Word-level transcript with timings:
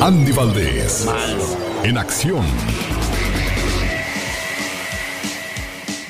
Andy 0.00 0.30
Valdés. 0.30 1.08
En 1.82 1.98
acción. 1.98 2.46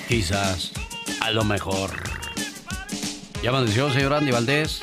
Quizás, 0.06 0.72
a 1.22 1.30
lo 1.30 1.42
mejor. 1.42 1.88
¿Ya 3.42 3.48
amaneció, 3.48 3.90
señor 3.90 4.12
Andy 4.12 4.30
Valdés? 4.30 4.82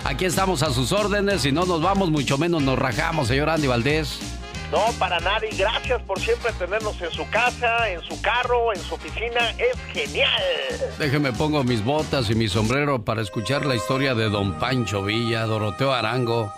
Aquí 0.05 0.27
estamos 0.27 0.63
a 0.63 0.71
sus 0.71 0.93
órdenes. 0.93 1.41
Si 1.41 1.51
no 1.51 1.65
nos 1.65 1.81
vamos, 1.81 2.11
mucho 2.11 2.37
menos 2.37 2.63
nos 2.63 2.79
rajamos, 2.79 3.29
señor 3.29 3.49
Andy 3.49 3.67
Valdés. 3.67 4.21
No, 4.71 4.93
para 4.99 5.19
nada. 5.21 5.41
Y 5.51 5.57
gracias 5.57 6.03
por 6.03 6.21
siempre 6.21 6.53
tenernos 6.53 7.01
en 7.01 7.11
su 7.11 7.27
casa, 7.31 7.89
en 7.89 8.03
su 8.03 8.21
carro, 8.21 8.71
en 8.75 8.81
su 8.83 8.97
oficina. 8.97 9.51
Es 9.53 9.79
genial. 9.95 10.43
Déjeme 10.99 11.33
pongo 11.33 11.65
mis 11.65 11.83
botas 11.83 12.29
y 12.29 12.35
mi 12.35 12.49
sombrero 12.49 13.03
para 13.03 13.23
escuchar 13.23 13.65
la 13.65 13.75
historia 13.75 14.15
de 14.15 14.29
don 14.29 14.59
Pancho 14.59 15.03
Villa, 15.03 15.47
Doroteo 15.47 15.95
Arango. 15.95 16.53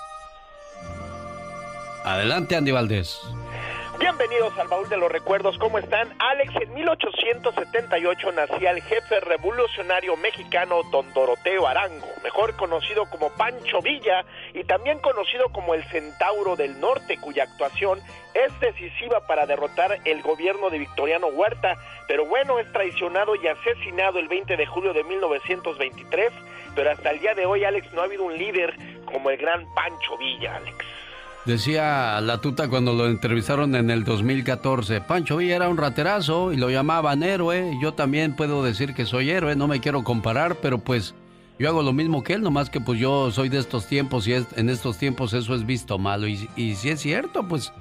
Adelante, 2.05 2.57
Andy 2.57 2.73
Valdés. 2.73 3.21
Bienvenidos 4.03 4.59
al 4.59 4.67
baúl 4.67 4.89
de 4.89 4.97
los 4.97 5.13
recuerdos. 5.13 5.57
¿Cómo 5.59 5.79
están? 5.79 6.13
Alex, 6.19 6.53
en 6.61 6.75
1878 6.75 8.33
nacía 8.33 8.73
el 8.73 8.83
jefe 8.83 9.21
revolucionario 9.21 10.17
mexicano 10.17 10.83
Don 10.91 11.13
Doroteo 11.15 11.69
Arango, 11.69 12.09
mejor 12.25 12.57
conocido 12.57 13.07
como 13.07 13.31
Pancho 13.31 13.81
Villa 13.81 14.25
y 14.55 14.65
también 14.65 14.99
conocido 14.99 15.51
como 15.51 15.75
el 15.75 15.85
Centauro 15.85 16.57
del 16.57 16.81
Norte, 16.81 17.17
cuya 17.19 17.45
actuación 17.45 18.01
es 18.35 18.59
decisiva 18.59 19.25
para 19.29 19.47
derrotar 19.47 20.01
el 20.05 20.21
gobierno 20.21 20.69
de 20.69 20.81
Victoriano 20.81 21.29
Huerta, 21.29 21.77
pero 22.09 22.27
bueno, 22.27 22.59
es 22.59 22.71
traicionado 22.73 23.37
y 23.37 23.47
asesinado 23.47 24.19
el 24.19 24.27
20 24.27 24.57
de 24.57 24.67
julio 24.67 24.95
de 24.95 25.05
1923, 25.05 26.33
pero 26.75 26.91
hasta 26.91 27.13
el 27.13 27.21
día 27.21 27.37
de 27.37 27.47
hoy, 27.47 27.63
Alex, 27.63 27.93
no 27.93 28.01
ha 28.01 28.07
habido 28.07 28.25
un 28.25 28.37
líder 28.37 28.75
como 29.05 29.31
el 29.31 29.37
gran 29.37 29.65
Pancho 29.77 30.19
Villa, 30.19 30.57
Alex. 30.57 30.85
Decía 31.45 32.21
la 32.21 32.41
tuta 32.41 32.69
cuando 32.69 32.93
lo 32.93 33.09
entrevistaron 33.09 33.75
en 33.75 33.91
el 33.91 34.05
2014, 34.05 35.01
Pancho 35.01 35.39
Villa 35.39 35.57
era 35.57 35.69
un 35.69 35.77
raterazo 35.77 36.53
y 36.53 36.57
lo 36.57 36.71
llamaban 36.71 37.25
héroe. 37.25 37.77
Yo 37.83 37.95
también 37.95 38.37
puedo 38.37 38.63
decir 38.63 38.95
que 38.95 39.07
soy 39.07 39.31
héroe, 39.31 39.57
no 39.57 39.67
me 39.67 39.81
quiero 39.81 40.05
comparar, 40.05 40.59
pero 40.63 40.79
pues 40.79 41.17
yo 41.59 41.69
hago 41.69 41.83
lo 41.83 41.93
mismo 41.93 42.23
que 42.23 42.35
él, 42.35 42.43
nomás 42.43 42.71
que 42.71 42.81
pues 42.81 43.01
yo 43.01 43.33
soy 43.33 43.49
de 43.49 43.59
estos 43.59 43.89
tiempos 43.89 44.29
y 44.29 44.35
en 44.35 44.71
estos 44.71 44.99
tiempos 44.99 45.33
eso 45.33 45.57
es 45.57 45.67
visto 45.67 45.99
malo. 45.99 46.29
Y, 46.29 46.49
y 46.55 46.77
si 46.77 46.91
es 46.91 47.01
cierto, 47.01 47.49
pues 47.49 47.73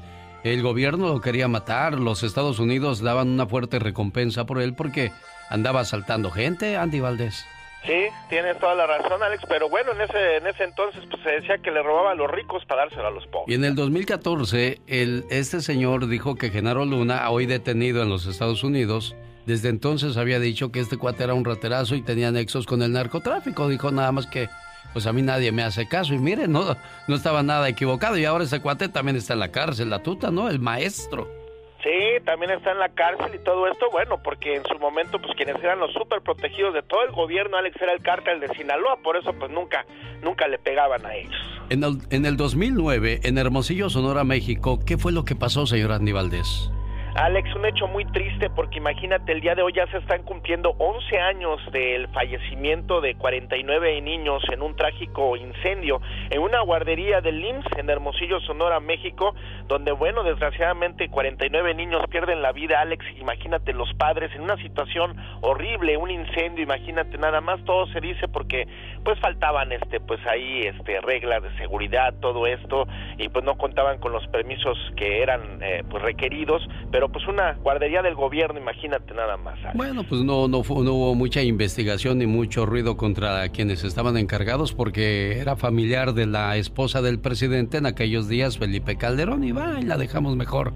el 0.43 0.63
gobierno 0.63 1.09
lo 1.09 1.21
quería 1.21 1.47
matar, 1.47 1.99
los 1.99 2.23
Estados 2.23 2.57
Unidos 2.57 2.99
daban 3.01 3.29
una 3.29 3.45
fuerte 3.45 3.77
recompensa 3.77 4.47
por 4.47 4.59
él 4.59 4.73
porque 4.73 5.11
andaba 5.51 5.81
asaltando 5.81 6.31
gente, 6.31 6.77
Andy 6.77 6.99
Valdés. 6.99 7.45
Sí, 7.85 8.05
tienes 8.29 8.59
toda 8.59 8.75
la 8.75 8.85
razón, 8.85 9.23
Alex, 9.23 9.43
pero 9.49 9.67
bueno, 9.67 9.93
en 9.93 10.01
ese, 10.01 10.37
en 10.37 10.45
ese 10.45 10.65
entonces 10.65 11.03
pues, 11.09 11.23
se 11.23 11.29
decía 11.31 11.57
que 11.57 11.71
le 11.71 11.81
robaba 11.81 12.11
a 12.11 12.15
los 12.15 12.29
ricos 12.29 12.63
para 12.65 12.81
dárselo 12.81 13.07
a 13.07 13.11
los 13.11 13.25
pobres. 13.27 13.49
Y 13.49 13.55
en 13.55 13.65
el 13.65 13.73
2014, 13.73 14.81
el, 14.85 15.25
este 15.31 15.61
señor 15.61 16.07
dijo 16.07 16.35
que 16.35 16.51
Genaro 16.51 16.85
Luna, 16.85 17.29
hoy 17.31 17.47
detenido 17.47 18.03
en 18.03 18.09
los 18.09 18.27
Estados 18.27 18.63
Unidos, 18.63 19.15
desde 19.45 19.69
entonces 19.69 20.17
había 20.17 20.39
dicho 20.39 20.71
que 20.71 20.79
este 20.79 20.97
cuate 20.97 21.23
era 21.23 21.33
un 21.33 21.43
raterazo 21.43 21.95
y 21.95 22.03
tenía 22.03 22.31
nexos 22.31 22.67
con 22.67 22.83
el 22.83 22.91
narcotráfico. 22.91 23.67
Dijo 23.67 23.91
nada 23.91 24.11
más 24.11 24.27
que, 24.27 24.49
pues 24.93 25.07
a 25.07 25.13
mí 25.13 25.23
nadie 25.23 25.51
me 25.51 25.63
hace 25.63 25.87
caso. 25.87 26.13
Y 26.13 26.19
miren, 26.19 26.51
no, 26.51 26.77
no 27.07 27.15
estaba 27.15 27.41
nada 27.41 27.67
equivocado. 27.67 28.17
Y 28.17 28.25
ahora 28.25 28.43
ese 28.43 28.61
cuate 28.61 28.89
también 28.89 29.17
está 29.17 29.33
en 29.33 29.39
la 29.39 29.51
cárcel, 29.51 29.89
la 29.89 30.03
tuta, 30.03 30.29
¿no? 30.29 30.49
El 30.49 30.59
maestro. 30.59 31.40
Sí, 31.83 32.23
también 32.25 32.51
está 32.51 32.71
en 32.71 32.79
la 32.79 32.89
cárcel 32.89 33.33
y 33.33 33.43
todo 33.43 33.67
esto, 33.67 33.89
bueno, 33.91 34.21
porque 34.23 34.55
en 34.55 34.63
su 34.65 34.77
momento, 34.77 35.19
pues 35.19 35.33
quienes 35.35 35.55
eran 35.63 35.79
los 35.79 35.91
súper 35.93 36.21
protegidos 36.21 36.75
de 36.75 36.83
todo 36.83 37.03
el 37.03 37.11
gobierno, 37.11 37.57
Alex 37.57 37.81
era 37.81 37.93
el 37.93 38.03
cártel 38.03 38.39
de 38.39 38.49
Sinaloa, 38.49 38.97
por 38.97 39.17
eso 39.17 39.33
pues 39.33 39.49
nunca, 39.51 39.85
nunca 40.21 40.47
le 40.47 40.59
pegaban 40.59 41.03
a 41.05 41.15
ellos. 41.15 41.33
En 41.69 41.83
el, 41.83 41.97
en 42.11 42.25
el 42.25 42.37
2009, 42.37 43.21
en 43.23 43.37
Hermosillo, 43.37 43.89
Sonora, 43.89 44.23
México, 44.23 44.79
¿qué 44.85 44.97
fue 44.97 45.11
lo 45.11 45.25
que 45.25 45.35
pasó, 45.35 45.65
señor 45.65 45.91
Andy 45.91 46.11
Valdés? 46.11 46.69
Alex, 47.15 47.53
un 47.55 47.65
hecho 47.65 47.87
muy 47.87 48.05
triste 48.05 48.49
porque 48.49 48.77
imagínate, 48.77 49.33
el 49.33 49.41
día 49.41 49.53
de 49.53 49.61
hoy 49.61 49.73
ya 49.73 49.85
se 49.87 49.97
están 49.97 50.23
cumpliendo 50.23 50.75
11 50.77 51.19
años 51.19 51.59
del 51.71 52.07
fallecimiento 52.09 53.01
de 53.01 53.15
49 53.15 54.01
niños 54.01 54.41
en 54.51 54.61
un 54.61 54.75
trágico 54.75 55.35
incendio 55.35 56.01
en 56.29 56.41
una 56.41 56.61
guardería 56.61 57.19
del 57.19 57.43
IMSS 57.43 57.77
en 57.77 57.89
Hermosillo, 57.89 58.39
Sonora, 58.41 58.79
México, 58.79 59.35
donde, 59.67 59.91
bueno, 59.91 60.23
desgraciadamente 60.23 61.09
49 61.09 61.73
niños 61.75 62.01
pierden 62.09 62.41
la 62.41 62.53
vida, 62.53 62.79
Alex, 62.79 63.05
imagínate 63.19 63.73
los 63.73 63.93
padres 63.95 64.31
en 64.33 64.41
una 64.41 64.55
situación 64.57 65.15
horrible, 65.41 65.97
un 65.97 66.11
incendio, 66.11 66.63
imagínate 66.63 67.17
nada 67.17 67.41
más, 67.41 67.63
todo 67.65 67.87
se 67.87 67.99
dice 67.99 68.27
porque 68.29 68.67
pues 69.03 69.19
faltaban 69.19 69.71
este 69.71 69.99
pues 69.99 70.19
ahí 70.27 70.61
este 70.61 71.01
reglas 71.01 71.43
de 71.43 71.57
seguridad, 71.57 72.13
todo 72.21 72.47
esto 72.47 72.87
y 73.17 73.27
pues 73.29 73.43
no 73.43 73.57
contaban 73.57 73.99
con 73.99 74.11
los 74.11 74.25
permisos 74.27 74.77
que 74.95 75.21
eran 75.21 75.59
eh, 75.61 75.83
pues 75.89 76.03
requeridos, 76.03 76.65
pero 76.91 77.00
pero 77.01 77.11
pues 77.11 77.27
una 77.27 77.53
guardería 77.53 78.03
del 78.03 78.13
gobierno, 78.13 78.59
imagínate 78.59 79.15
nada 79.15 79.35
más. 79.35 79.57
Bueno, 79.73 80.03
pues 80.03 80.21
no, 80.21 80.47
no, 80.47 80.61
no 80.61 80.93
hubo 80.93 81.15
mucha 81.15 81.41
investigación 81.41 82.19
ni 82.19 82.27
mucho 82.27 82.67
ruido 82.67 82.95
contra 82.95 83.49
quienes 83.49 83.83
estaban 83.83 84.17
encargados 84.17 84.71
porque 84.71 85.39
era 85.39 85.55
familiar 85.55 86.13
de 86.13 86.27
la 86.27 86.57
esposa 86.57 87.01
del 87.01 87.19
presidente 87.19 87.77
en 87.77 87.87
aquellos 87.87 88.29
días, 88.29 88.59
Felipe 88.59 88.97
Calderón, 88.97 89.43
y 89.43 89.51
va, 89.51 89.79
y 89.79 89.83
la 89.83 89.97
dejamos 89.97 90.35
mejor. 90.35 90.73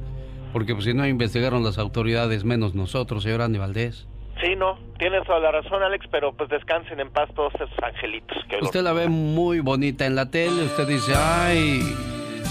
Porque 0.51 0.73
pues 0.73 0.85
si 0.85 0.95
no 0.95 1.05
investigaron 1.05 1.63
las 1.63 1.77
autoridades, 1.77 2.43
menos 2.43 2.73
nosotros, 2.73 3.21
señor 3.21 3.43
Andy 3.43 3.59
Valdés. 3.59 4.07
Sí, 4.43 4.55
no, 4.57 4.79
tienes 4.97 5.23
toda 5.27 5.39
la 5.39 5.51
razón, 5.51 5.83
Alex, 5.83 6.07
pero 6.09 6.33
pues 6.33 6.49
descansen 6.49 6.99
en 7.01 7.11
paz 7.11 7.29
todos 7.35 7.53
esos 7.53 7.69
angelitos. 7.83 8.35
Que 8.49 8.57
usted 8.63 8.81
la 8.81 8.93
ve 8.93 9.09
muy 9.09 9.59
bonita 9.59 10.07
en 10.07 10.15
la 10.15 10.31
tele, 10.31 10.63
usted 10.63 10.87
dice, 10.87 11.13
ay, 11.15 11.81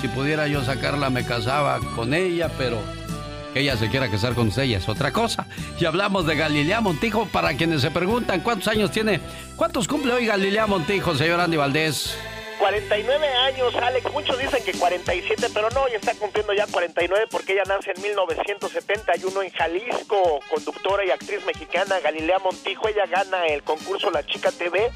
si 0.00 0.06
pudiera 0.06 0.46
yo 0.46 0.60
sacarla 0.60 1.10
me 1.10 1.26
casaba 1.26 1.80
con 1.96 2.14
ella, 2.14 2.48
pero 2.56 2.78
que 3.54 3.60
ella 3.60 3.76
se 3.76 3.88
quiera 3.88 4.10
casar 4.10 4.34
con 4.34 4.48
usted 4.48 4.64
es 4.64 4.88
otra 4.88 5.12
cosa. 5.12 5.46
Y 5.78 5.84
hablamos 5.84 6.26
de 6.26 6.34
Galilea 6.34 6.80
Montijo 6.80 7.26
para 7.26 7.54
quienes 7.54 7.82
se 7.82 7.90
preguntan 7.92 8.40
cuántos 8.40 8.66
años 8.66 8.90
tiene, 8.90 9.20
cuántos 9.54 9.86
cumple 9.86 10.12
hoy 10.12 10.26
Galilea 10.26 10.66
Montijo, 10.66 11.14
señor 11.14 11.40
Andy 11.40 11.56
Valdés. 11.56 12.16
49 12.58 13.26
años, 13.26 13.74
Alex. 13.76 14.12
Muchos 14.12 14.38
dicen 14.38 14.62
que 14.64 14.72
47, 14.72 15.48
pero 15.52 15.70
no, 15.70 15.88
ya 15.88 15.96
está 15.96 16.14
cumpliendo 16.14 16.52
ya 16.52 16.66
49 16.66 17.26
porque 17.30 17.52
ella 17.52 17.64
nace 17.66 17.92
en 17.94 18.02
1971 18.02 19.42
en 19.42 19.50
Jalisco, 19.50 20.40
conductora 20.50 21.04
y 21.04 21.10
actriz 21.10 21.44
mexicana 21.46 22.00
Galilea 22.00 22.38
Montijo. 22.38 22.88
Ella 22.88 23.06
gana 23.06 23.46
el 23.46 23.62
concurso 23.62 24.10
La 24.10 24.24
Chica 24.24 24.50
TV 24.50 24.90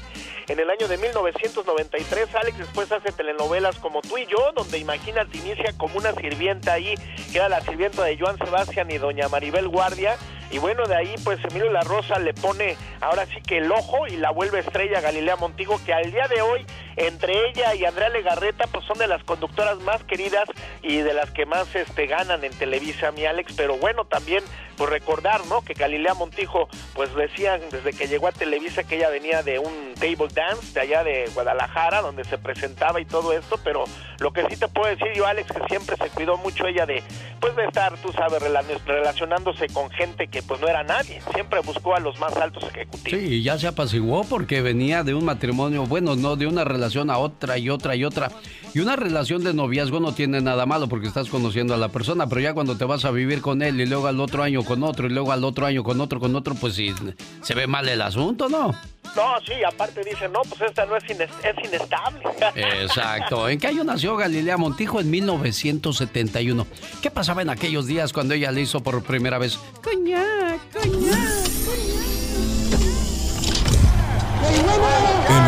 en 0.47 0.59
el 0.59 0.69
año 0.69 0.87
de 0.87 0.97
1993. 0.97 2.35
Alex 2.35 2.57
después 2.57 2.91
hace 2.91 3.11
telenovelas 3.11 3.77
como 3.77 4.01
Tú 4.01 4.17
y 4.17 4.25
yo, 4.25 4.51
donde 4.53 4.77
imagínate 4.77 5.37
inicia 5.37 5.73
como 5.77 5.97
una 5.97 6.13
sirvienta 6.13 6.73
ahí, 6.73 6.95
que 7.31 7.37
era 7.37 7.49
la 7.49 7.61
sirvienta 7.61 8.03
de 8.03 8.17
Joan 8.17 8.37
Sebastián 8.37 8.89
y 8.91 8.97
doña 8.97 9.27
Maribel 9.29 9.67
Guardia 9.67 10.17
y 10.51 10.57
bueno, 10.57 10.85
de 10.85 10.95
ahí 10.95 11.15
pues 11.23 11.39
Emilio 11.45 11.71
La 11.71 11.81
Rosa 11.81 12.19
le 12.19 12.33
pone 12.33 12.77
ahora 13.01 13.25
sí 13.27 13.41
que 13.41 13.57
el 13.57 13.71
ojo 13.71 14.07
y 14.07 14.17
la 14.17 14.31
vuelve 14.31 14.59
estrella 14.59 15.01
Galilea 15.01 15.35
Montigo, 15.35 15.79
que 15.85 15.93
al 15.93 16.11
día 16.11 16.27
de 16.27 16.41
hoy 16.41 16.65
entre 16.95 17.49
ella 17.49 17.75
y 17.75 17.85
Andrea 17.85 18.09
Legarreta 18.09 18.65
pues 18.71 18.85
son 18.85 18.97
de 18.97 19.07
las 19.07 19.23
conductoras 19.23 19.79
más 19.79 20.03
queridas 20.03 20.45
y 20.81 20.97
de 20.97 21.13
las 21.13 21.31
que 21.31 21.45
más 21.45 21.73
este 21.75 22.07
ganan 22.07 22.43
en 22.43 22.53
Televisa, 22.53 23.11
mi 23.11 23.25
Alex, 23.25 23.53
pero 23.55 23.77
bueno, 23.77 24.05
también 24.05 24.43
pues 24.75 24.89
recordar, 24.89 25.45
¿no? 25.47 25.61
Que 25.61 25.73
Galilea 25.73 26.13
Montijo 26.13 26.67
pues 26.93 27.13
decían 27.13 27.61
desde 27.71 27.93
que 27.93 28.07
llegó 28.07 28.27
a 28.27 28.31
Televisa 28.31 28.83
que 28.83 28.95
ella 28.95 29.09
venía 29.09 29.43
de 29.43 29.59
un 29.59 29.93
table 29.95 30.27
dance 30.33 30.73
de 30.73 30.81
allá 30.81 31.03
de 31.03 31.29
Guadalajara 31.33 32.01
donde 32.01 32.23
se 32.23 32.37
presentaba 32.37 32.99
y 32.99 33.05
todo 33.05 33.33
esto, 33.33 33.59
pero 33.63 33.83
lo 34.19 34.31
que 34.31 34.45
sí 34.49 34.57
te 34.57 34.67
puedo 34.67 34.89
decir 34.89 35.11
yo, 35.13 35.25
Alex, 35.25 35.51
que 35.51 35.67
siempre 35.67 35.95
se 35.95 36.09
cuidó 36.09 36.37
mucho 36.37 36.65
ella 36.65 36.85
de 36.85 37.03
pues 37.39 37.55
de 37.55 37.65
estar, 37.65 37.97
tú 37.97 38.11
sabes, 38.11 38.41
relacionándose 38.85 39.67
con 39.67 39.89
gente 39.89 40.27
que 40.27 40.38
pues 40.41 40.59
no 40.61 40.67
era 40.67 40.83
nadie, 40.83 41.21
siempre 41.33 41.59
buscó 41.61 41.95
a 41.95 41.99
los 41.99 42.19
más 42.19 42.35
altos 42.35 42.63
ejecutivos. 42.63 43.19
Sí, 43.19 43.43
ya 43.43 43.57
se 43.57 43.67
apaciguó 43.67 44.23
porque 44.23 44.61
venía 44.61 45.03
de 45.03 45.13
un 45.13 45.25
matrimonio, 45.25 45.85
bueno, 45.85 46.15
no, 46.15 46.35
de 46.35 46.47
una 46.47 46.63
relación 46.63 47.09
a 47.09 47.17
otra 47.17 47.57
y 47.57 47.69
otra 47.69 47.95
y 47.95 48.03
otra. 48.03 48.31
Y 48.73 48.79
una 48.79 48.95
relación 48.95 49.43
de 49.43 49.53
noviazgo 49.53 49.99
no 49.99 50.13
tiene 50.13 50.41
nada 50.41 50.65
malo 50.65 50.87
porque 50.87 51.07
estás 51.07 51.29
conociendo 51.29 51.73
a 51.73 51.77
la 51.77 51.89
persona, 51.89 52.27
pero 52.27 52.41
ya 52.41 52.53
cuando 52.53 52.77
te 52.77 52.85
vas 52.85 53.05
a 53.05 53.11
vivir 53.11 53.41
con 53.41 53.61
él 53.61 53.79
y 53.81 53.85
luego 53.85 54.07
al 54.07 54.19
otro 54.19 54.43
año 54.43 54.63
con 54.63 54.83
otro 54.83 55.07
y 55.07 55.09
luego 55.09 55.31
al 55.31 55.43
otro 55.43 55.65
año 55.65 55.83
con 55.83 55.99
otro, 56.01 56.19
con 56.19 56.35
otro, 56.35 56.55
pues 56.55 56.75
sí, 56.75 56.93
se 57.41 57.55
ve 57.55 57.67
mal 57.67 57.87
el 57.89 58.01
asunto, 58.01 58.49
¿no? 58.49 58.75
No, 59.15 59.39
sí, 59.45 59.53
aparte 59.67 60.01
dice, 60.03 60.29
no, 60.29 60.41
pues 60.41 60.61
esta 60.61 60.85
no 60.85 60.95
es, 60.95 61.03
es 61.03 61.65
inestable. 61.65 62.23
Exacto. 62.55 63.49
¿En 63.49 63.59
qué 63.59 63.67
año 63.67 63.83
nació 63.83 64.15
Galilea 64.15 64.57
Montijo? 64.57 64.99
En 64.99 65.09
1971. 65.09 66.67
¿Qué 67.01 67.11
pasaba 67.11 67.41
en 67.41 67.49
aquellos 67.49 67.87
días 67.87 68.13
cuando 68.13 68.33
ella 68.33 68.51
le 68.51 68.61
hizo 68.61 68.81
por 68.81 69.03
primera 69.03 69.37
vez? 69.37 69.59
Coñac, 69.83 70.59
coñac, 70.71 71.19
coñac. 71.65 72.09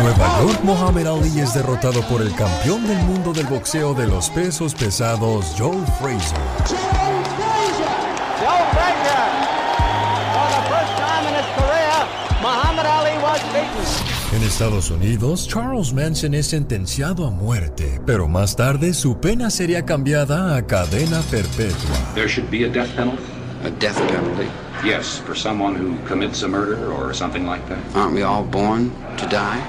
Nueva 0.02 0.40
York, 0.40 0.60
Muhammad 0.64 1.06
Ali 1.06 1.40
es 1.40 1.54
derrotado 1.54 2.02
por 2.08 2.22
el 2.22 2.34
campeón 2.34 2.86
del 2.86 2.98
mundo 2.98 3.32
del 3.32 3.46
boxeo 3.46 3.94
de 3.94 4.08
los 4.08 4.30
pesos 4.30 4.74
pesados, 4.74 5.54
Joe 5.56 5.78
Frazier. 6.00 6.40
Joe 6.66 6.78
Frazier. 7.36 7.88
Joe 8.40 8.66
Frazier. 8.72 9.41
En 14.32 14.42
Estados 14.44 14.90
Unidos, 14.90 15.46
Charles 15.46 15.92
Manson 15.92 16.32
es 16.32 16.46
sentenciado 16.46 17.26
a 17.26 17.30
muerte, 17.30 18.00
pero 18.06 18.28
más 18.28 18.56
tarde 18.56 18.94
su 18.94 19.20
pena 19.20 19.50
sería 19.50 19.84
cambiada 19.84 20.56
a 20.56 20.66
cadena 20.66 21.20
perpetua. 21.30 22.14
There 22.14 22.28
should 22.28 22.50
be 22.50 22.64
a 22.64 22.68
death 22.68 22.88
penalty. 22.96 23.22
A 23.62 23.70
death 23.78 23.98
penalty. 24.08 24.48
Yes, 24.82 25.20
for 25.26 25.36
someone 25.36 25.76
who 25.76 25.98
commits 26.08 26.42
a 26.44 26.48
murder 26.48 26.90
or 26.92 27.14
something 27.14 27.44
like 27.44 27.62
that. 27.68 27.78
Aren't 27.94 28.14
we 28.14 28.22
all 28.22 28.42
born 28.42 28.90
to 29.18 29.26
die? 29.28 29.60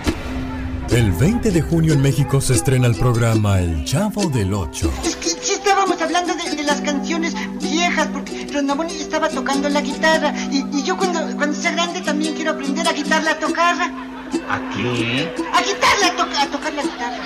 El 0.95 1.11
20 1.11 1.51
de 1.51 1.61
junio 1.61 1.93
en 1.93 2.01
México 2.01 2.39
se 2.39 2.53
estrena 2.53 2.87
el 2.87 2.95
programa 2.95 3.59
El 3.59 3.83
Chavo 3.83 4.29
del 4.29 4.53
Ocho. 4.53 4.89
Es 5.03 5.17
que 5.17 5.27
sí 5.27 5.53
estábamos 5.55 6.01
hablando 6.01 6.33
de, 6.35 6.63
las 6.63 6.79
canciones 6.79 7.35
viejas, 7.59 8.07
porque 8.13 8.47
Rondamón 8.53 8.87
estaba 8.87 9.27
tocando 9.27 9.67
la 9.67 9.81
guitarra. 9.81 10.33
Y, 10.49 10.83
yo 10.83 10.95
cuando, 10.95 11.19
cuando 11.35 11.53
sea 11.53 11.71
grande 11.71 11.99
también 12.01 12.33
quiero 12.35 12.51
aprender 12.51 12.87
a 12.87 12.93
quitarla 12.93 13.31
a 13.31 13.39
tocar. 13.39 14.12
¿A 14.49 14.59
qué? 14.75 15.33
A 15.53 15.63
quitarla 15.63 16.07
a, 16.07 16.43
a 16.43 16.51
tocar 16.51 16.73
la 16.73 16.83
guitarra. 16.83 17.17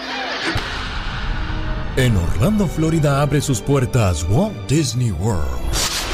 En 1.98 2.15
Orlando, 2.15 2.68
Florida 2.68 3.21
abre 3.21 3.42
sus 3.42 3.59
puertas 3.59 4.24
Walt 4.30 4.56
Disney 4.68 5.12
World. 5.12 5.59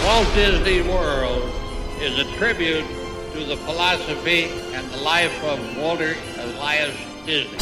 Walt 0.05 0.33
Disney 0.33 0.81
World 0.81 1.43
is 2.01 2.17
a 2.19 2.25
tribute 2.37 2.85
to 3.33 3.39
the 3.45 3.57
philosophy 3.65 4.49
and 4.75 4.89
the 4.91 5.01
life 5.03 5.33
of 5.43 5.59
Walter 5.77 6.15
Elias 6.39 6.95
Disney. 7.25 7.57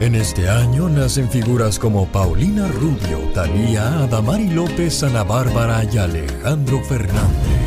En 0.00 0.14
este 0.14 0.48
año 0.48 0.88
nacen 0.88 1.30
figuras 1.30 1.78
como 1.78 2.06
Paulina 2.06 2.68
Rubio, 2.68 3.18
Talía, 3.32 4.00
Adamari 4.04 4.48
López, 4.50 5.02
Ana 5.02 5.22
Bárbara 5.22 5.82
y 5.90 5.96
Alejandro 5.96 6.82
Fernández. 6.84 7.63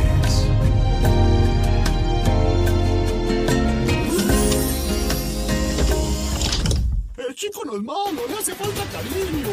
Es 7.77 7.83
malo, 7.83 8.27
le 8.27 8.33
hace 8.33 8.53
falta 8.53 8.83
cariño. 8.91 9.47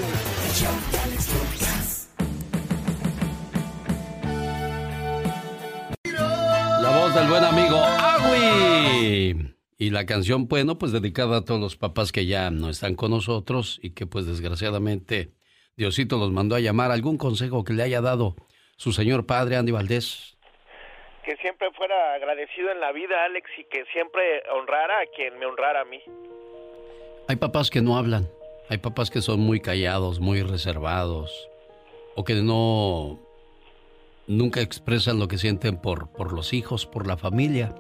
del 7.15 7.29
buen 7.29 7.45
amigo 7.45 7.77
Agui. 7.77 9.55
Y 9.79 9.91
la 9.91 10.05
canción, 10.05 10.49
bueno, 10.49 10.79
pues 10.79 10.91
dedicada 10.91 11.39
a 11.39 11.45
todos 11.45 11.61
los 11.61 11.77
papás 11.77 12.11
que 12.11 12.27
ya 12.27 12.51
no 12.51 12.71
están 12.71 12.97
con 12.97 13.11
nosotros 13.11 13.79
y 13.83 13.95
que 13.95 14.07
pues 14.07 14.27
desgraciadamente 14.27 15.29
Diosito 15.77 16.17
los 16.17 16.33
mandó 16.33 16.57
a 16.57 16.61
llamar. 16.61 16.91
¿Algún 16.91 17.19
consejo 17.19 17.63
que 17.63 17.73
le 17.73 17.83
haya 17.83 18.01
dado 18.01 18.35
su 18.77 18.93
señor 18.93 19.27
padre 19.27 19.57
Andy 19.57 19.71
Valdés? 19.71 20.37
Que 21.25 21.37
siempre 21.37 21.71
fuera 21.73 22.15
agradecido 22.15 22.73
en 22.73 22.81
la 22.81 22.91
vida, 22.93 23.25
Alex, 23.25 23.49
y 23.59 23.65
que 23.65 23.85
siempre 23.93 24.43
honrara 24.51 25.01
a 25.01 25.07
quien 25.15 25.39
me 25.39 25.47
honrara 25.47 25.83
a 25.83 25.85
mí. 25.85 26.01
Hay 27.27 27.37
papás 27.37 27.71
que 27.71 27.81
no 27.81 27.97
hablan, 27.97 28.29
hay 28.69 28.77
papás 28.77 29.11
que 29.11 29.23
son 29.23 29.41
muy 29.41 29.59
callados, 29.59 30.21
muy 30.21 30.43
reservados, 30.43 31.49
o 32.17 32.25
que 32.25 32.35
no 32.35 33.19
nunca 34.27 34.61
expresan 34.61 35.19
lo 35.19 35.27
que 35.27 35.39
sienten 35.39 35.79
por, 35.79 36.09
por 36.09 36.35
los 36.35 36.53
hijos, 36.53 36.85
por 36.85 37.07
la 37.07 37.17
familia. 37.17 37.75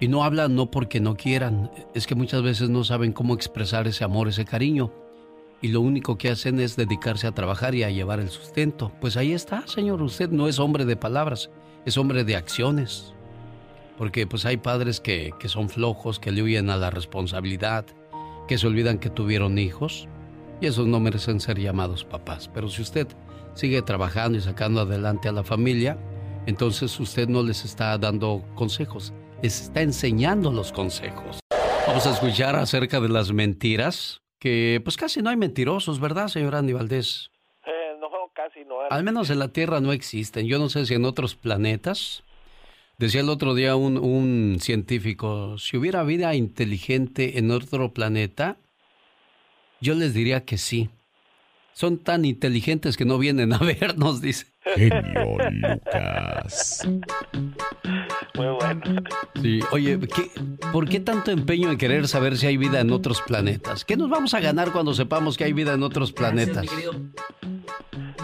Y 0.00 0.08
no 0.08 0.22
hablan 0.22 0.54
no 0.54 0.70
porque 0.70 1.00
no 1.00 1.16
quieran, 1.16 1.70
es 1.94 2.06
que 2.06 2.14
muchas 2.14 2.42
veces 2.42 2.68
no 2.68 2.84
saben 2.84 3.14
cómo 3.14 3.32
expresar 3.32 3.88
ese 3.88 4.04
amor, 4.04 4.28
ese 4.28 4.44
cariño. 4.44 4.92
Y 5.62 5.68
lo 5.68 5.80
único 5.80 6.18
que 6.18 6.28
hacen 6.28 6.60
es 6.60 6.76
dedicarse 6.76 7.26
a 7.26 7.32
trabajar 7.32 7.74
y 7.74 7.84
a 7.84 7.90
llevar 7.90 8.20
el 8.20 8.28
sustento. 8.28 8.92
Pues 9.00 9.16
ahí 9.16 9.32
está, 9.32 9.66
señor, 9.66 10.02
usted 10.02 10.28
no 10.28 10.46
es 10.46 10.58
hombre 10.58 10.84
de 10.84 10.96
palabras, 10.96 11.48
es 11.86 11.96
hombre 11.96 12.22
de 12.22 12.36
acciones. 12.36 13.14
Porque 13.96 14.26
pues 14.26 14.44
hay 14.44 14.58
padres 14.58 15.00
que, 15.00 15.32
que 15.40 15.48
son 15.48 15.70
flojos, 15.70 16.20
que 16.20 16.32
le 16.32 16.42
huyen 16.42 16.68
a 16.68 16.76
la 16.76 16.90
responsabilidad, 16.90 17.86
que 18.48 18.58
se 18.58 18.66
olvidan 18.66 18.98
que 18.98 19.10
tuvieron 19.10 19.58
hijos. 19.58 20.08
Y 20.60 20.66
esos 20.66 20.86
no 20.86 21.00
merecen 21.00 21.40
ser 21.40 21.58
llamados 21.58 22.04
papás. 22.04 22.48
Pero 22.52 22.68
si 22.68 22.82
usted 22.82 23.08
sigue 23.54 23.82
trabajando 23.82 24.38
y 24.38 24.40
sacando 24.40 24.80
adelante 24.80 25.28
a 25.28 25.32
la 25.32 25.44
familia, 25.44 25.98
entonces 26.46 26.98
usted 27.00 27.28
no 27.28 27.42
les 27.42 27.64
está 27.64 27.98
dando 27.98 28.44
consejos, 28.54 29.12
les 29.42 29.62
está 29.62 29.82
enseñando 29.82 30.52
los 30.52 30.72
consejos. 30.72 31.40
Vamos 31.86 32.06
a 32.06 32.12
escuchar 32.12 32.56
acerca 32.56 33.00
de 33.00 33.08
las 33.08 33.32
mentiras, 33.32 34.20
que 34.38 34.80
pues 34.82 34.96
casi 34.96 35.22
no 35.22 35.30
hay 35.30 35.36
mentirosos, 35.36 36.00
¿verdad, 36.00 36.28
señor 36.28 36.54
Andy 36.54 36.72
Valdés? 36.72 37.30
Eh, 37.66 37.96
no, 38.00 38.08
casi 38.32 38.64
no. 38.64 38.76
Al 38.90 39.02
menos 39.04 39.30
en 39.30 39.38
la 39.38 39.48
Tierra 39.48 39.80
no 39.80 39.92
existen. 39.92 40.46
Yo 40.46 40.58
no 40.58 40.68
sé 40.68 40.86
si 40.86 40.94
en 40.94 41.04
otros 41.04 41.34
planetas. 41.34 42.22
Decía 42.98 43.20
el 43.20 43.28
otro 43.28 43.54
día 43.54 43.76
un, 43.76 43.98
un 43.98 44.58
científico, 44.60 45.58
si 45.58 45.76
hubiera 45.76 46.02
vida 46.02 46.34
inteligente 46.34 47.38
en 47.38 47.50
otro 47.50 47.92
planeta, 47.92 48.58
yo 49.80 49.94
les 49.94 50.14
diría 50.14 50.44
que 50.44 50.56
sí 50.56 50.88
son 51.76 51.98
tan 51.98 52.24
inteligentes 52.24 52.96
que 52.96 53.04
no 53.04 53.18
vienen 53.18 53.52
a 53.52 53.58
vernos, 53.80 54.22
dice. 54.22 54.46
Genio 54.76 55.36
Lucas. 55.50 56.88
Muy 58.34 58.46
bueno. 58.46 59.02
Sí, 59.42 59.60
oye, 59.70 59.98
¿por 60.72 60.88
qué 60.88 61.00
tanto 61.00 61.30
empeño 61.30 61.70
en 61.70 61.76
querer 61.76 62.08
saber 62.08 62.38
si 62.38 62.46
hay 62.46 62.56
vida 62.56 62.80
en 62.80 62.90
otros 62.92 63.20
planetas? 63.20 63.84
¿Qué 63.84 63.98
nos 63.98 64.08
vamos 64.08 64.32
a 64.32 64.40
ganar 64.40 64.72
cuando 64.72 64.94
sepamos 64.94 65.36
que 65.36 65.44
hay 65.44 65.52
vida 65.52 65.74
en 65.74 65.82
otros 65.82 66.12
planetas? 66.12 66.64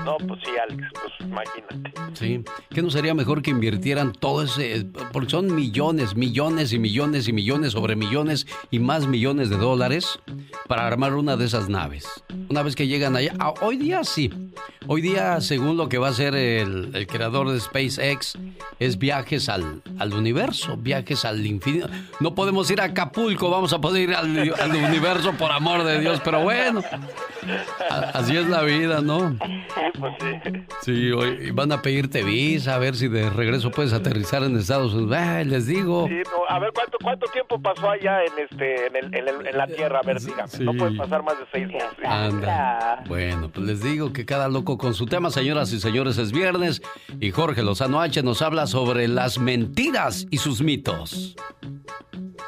No, 0.04 0.16
pues 0.16 0.40
sí, 0.44 0.50
Alex, 0.60 0.88
pues 0.92 1.12
imagínate. 1.20 1.92
Sí, 2.14 2.44
¿qué 2.70 2.82
no 2.82 2.90
sería 2.90 3.14
mejor 3.14 3.42
que 3.42 3.50
invirtieran 3.50 4.12
todo 4.12 4.42
ese, 4.42 4.86
porque 5.12 5.30
son 5.30 5.54
millones, 5.54 6.16
millones 6.16 6.72
y 6.72 6.78
millones 6.78 7.28
y 7.28 7.32
millones 7.32 7.72
sobre 7.72 7.96
millones 7.96 8.46
y 8.70 8.78
más 8.80 9.06
millones 9.06 9.48
de 9.48 9.56
dólares 9.56 10.18
para 10.66 10.86
armar 10.86 11.14
una 11.14 11.36
de 11.36 11.44
esas 11.44 11.68
naves? 11.68 12.06
Una 12.50 12.62
vez 12.62 12.74
que 12.74 12.86
llegan 12.86 13.16
allá, 13.16 13.32
ah, 13.38 13.54
hoy 13.60 13.76
día 13.76 14.04
sí, 14.04 14.30
hoy 14.86 15.00
día 15.00 15.40
según 15.40 15.76
lo 15.76 15.88
que 15.88 15.98
va 15.98 16.08
a 16.08 16.10
hacer 16.10 16.34
el, 16.34 17.06
creador 17.06 17.50
de 17.50 17.60
SpaceX, 17.60 18.38
es 18.78 18.98
viajes 18.98 19.48
al, 19.48 19.82
al, 19.98 20.14
universo, 20.14 20.76
viajes 20.76 21.24
al 21.24 21.44
infinito. 21.46 21.88
No 22.20 22.34
podemos 22.34 22.70
ir 22.70 22.80
a 22.80 22.84
Acapulco, 22.84 23.50
vamos 23.50 23.72
a 23.72 23.80
poder 23.80 24.10
ir 24.10 24.14
al 24.14 24.74
universo 24.74 25.32
por 25.32 25.50
amor 25.50 25.84
de 25.84 26.00
Dios, 26.00 26.20
pero 26.24 26.42
bueno, 26.42 26.82
así 28.14 28.36
es 28.36 28.48
la 28.48 28.62
vida, 28.62 29.00
¿no? 29.00 29.36
Pues 29.98 30.14
sí. 30.82 31.10
hoy 31.12 31.50
van 31.50 31.72
a 31.72 31.82
pedirte 31.82 32.22
visa, 32.22 32.74
a 32.74 32.78
ver 32.78 32.96
si 32.96 33.08
de 33.08 33.28
regreso 33.30 33.70
puedes 33.70 33.92
aterrizar 33.92 34.42
en 34.42 34.56
Estados 34.56 34.94
Unidos. 34.94 35.46
les 35.46 35.66
digo. 35.66 36.08
a 36.48 36.58
ver, 36.58 36.72
¿cuánto, 36.72 36.98
¿cuánto 37.02 37.26
tiempo 37.26 37.60
pasó 37.60 37.90
allá 37.90 38.24
en 38.24 38.32
este 38.38 38.86
en, 38.86 39.14
el, 39.14 39.46
en, 39.46 39.56
la 39.56 39.66
Tierra? 39.66 40.00
A 40.00 40.06
ver, 40.06 40.20
dígame. 40.20 40.50
No 40.60 40.74
puede 40.74 40.96
pasar 40.96 41.22
más 41.22 41.38
de 41.38 41.44
seis 41.52 41.66
meses. 41.68 41.88
Anda. 42.04 43.04
Bueno, 43.06 43.50
pues 43.52 43.66
les 43.66 43.82
digo 43.82 44.12
que 44.12 44.24
cada 44.24 44.48
loco 44.48 44.78
con 44.78 44.94
su 44.94 45.06
tema, 45.06 45.30
señoras 45.30 45.72
y 45.72 45.80
señores, 45.80 46.18
es 46.18 46.32
viernes 46.32 46.82
y 47.20 47.30
Jorge 47.30 47.62
Lozano 47.62 48.00
H 48.00 48.22
nos 48.22 48.42
habla 48.42 48.66
sobre 48.66 49.08
las 49.08 49.38
mentiras 49.38 50.26
y 50.30 50.38
sus 50.38 50.62
mitos. 50.62 51.36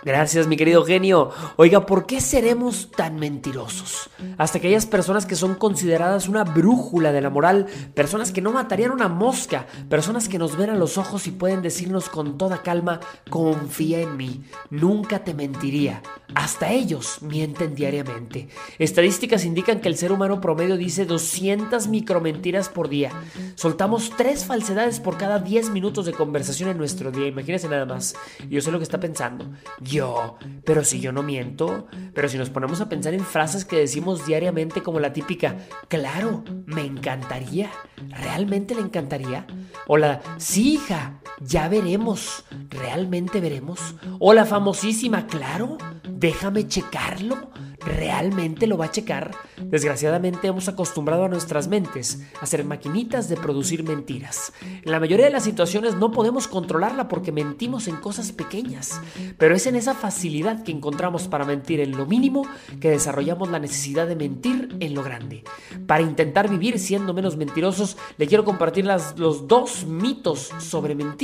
Gracias, 0.04 0.46
mi 0.46 0.56
querido 0.56 0.84
genio. 0.84 1.30
Oiga, 1.56 1.86
¿por 1.86 2.04
qué 2.04 2.20
seremos 2.20 2.90
tan 2.90 3.16
mentirosos? 3.16 4.10
Hasta 4.36 4.58
aquellas 4.58 4.84
personas 4.84 5.24
que 5.24 5.34
son 5.34 5.54
consideradas 5.54 6.28
una 6.28 6.44
brújula 6.44 7.10
de 7.10 7.22
la 7.22 7.30
moral, 7.34 7.66
personas 7.92 8.32
que 8.32 8.40
no 8.40 8.52
matarían 8.52 8.92
una 8.92 9.08
mosca, 9.08 9.66
personas 9.90 10.28
que 10.28 10.38
nos 10.38 10.56
ven 10.56 10.70
a 10.70 10.74
los 10.74 10.96
ojos 10.96 11.26
y 11.26 11.32
pueden 11.32 11.60
decirnos 11.60 12.08
con 12.08 12.38
toda 12.38 12.62
calma, 12.62 13.00
confía 13.28 14.00
en 14.00 14.16
mí, 14.16 14.42
nunca 14.70 15.24
te 15.24 15.34
mentiría. 15.34 16.00
Hasta 16.34 16.72
ellos 16.72 17.18
mienten 17.20 17.74
diariamente. 17.74 18.48
Estadísticas 18.78 19.44
indican 19.44 19.80
que 19.80 19.88
el 19.88 19.96
ser 19.96 20.10
humano 20.10 20.40
promedio 20.40 20.76
dice 20.76 21.04
200 21.04 21.88
micromentiras 21.88 22.68
por 22.68 22.88
día. 22.88 23.10
Soltamos 23.54 24.12
tres 24.16 24.44
falsedades 24.44 25.00
por 25.00 25.16
cada 25.16 25.38
10 25.38 25.70
minutos 25.70 26.06
de 26.06 26.12
conversación 26.12 26.70
en 26.70 26.78
nuestro 26.78 27.10
día. 27.10 27.26
Imagínense 27.26 27.68
nada 27.68 27.84
más. 27.84 28.14
Yo 28.48 28.60
sé 28.60 28.72
lo 28.72 28.78
que 28.78 28.84
está 28.84 28.98
pensando. 28.98 29.50
Yo, 29.80 30.38
pero 30.64 30.84
si 30.84 31.00
yo 31.00 31.12
no 31.12 31.22
miento, 31.22 31.86
pero 32.14 32.28
si 32.28 32.38
nos 32.38 32.50
ponemos 32.50 32.80
a 32.80 32.88
pensar 32.88 33.14
en 33.14 33.24
frases 33.24 33.64
que 33.64 33.76
decimos 33.76 34.26
diariamente 34.26 34.82
como 34.82 35.00
la 35.00 35.12
típica, 35.12 35.56
claro, 35.88 36.44
me 36.66 36.84
encantaría, 37.25 37.71
realmente 38.11 38.75
le 38.75 38.83
encantaría. 38.83 39.47
O 39.87 39.97
la, 39.97 40.21
sí, 40.37 40.75
hija, 40.75 41.14
ya 41.40 41.68
veremos, 41.68 42.44
realmente 42.70 43.40
veremos. 43.40 43.94
O 44.18 44.32
la 44.32 44.44
famosísima, 44.44 45.26
claro, 45.26 45.78
déjame 46.08 46.66
checarlo, 46.68 47.50
realmente 47.84 48.66
lo 48.66 48.78
va 48.78 48.86
a 48.86 48.90
checar. 48.90 49.32
Desgraciadamente 49.56 50.48
hemos 50.48 50.68
acostumbrado 50.68 51.24
a 51.24 51.28
nuestras 51.28 51.68
mentes 51.68 52.22
a 52.40 52.46
ser 52.46 52.64
maquinitas 52.64 53.28
de 53.28 53.36
producir 53.36 53.84
mentiras. 53.84 54.52
En 54.62 54.90
la 54.90 55.00
mayoría 55.00 55.26
de 55.26 55.32
las 55.32 55.44
situaciones 55.44 55.96
no 55.96 56.10
podemos 56.10 56.48
controlarla 56.48 57.08
porque 57.08 57.32
mentimos 57.32 57.88
en 57.88 57.96
cosas 57.96 58.32
pequeñas, 58.32 59.00
pero 59.38 59.54
es 59.54 59.66
en 59.66 59.76
esa 59.76 59.94
facilidad 59.94 60.62
que 60.62 60.72
encontramos 60.72 61.28
para 61.28 61.44
mentir 61.44 61.80
en 61.80 61.96
lo 61.96 62.06
mínimo 62.06 62.46
que 62.80 62.90
desarrollamos 62.90 63.50
la 63.50 63.58
necesidad 63.58 64.06
de 64.06 64.16
mentir 64.16 64.76
en 64.80 64.94
lo 64.94 65.02
grande. 65.02 65.44
Para 65.86 66.02
intentar 66.02 66.48
vivir 66.48 66.78
siendo 66.78 67.14
menos 67.14 67.36
mentirosos, 67.36 67.96
le 68.16 68.26
quiero 68.26 68.44
compartir 68.44 68.86
los 68.86 69.48
dos 69.48 69.84
mitos 69.84 70.50
sobre 70.58 70.94
mentir, 70.94 71.24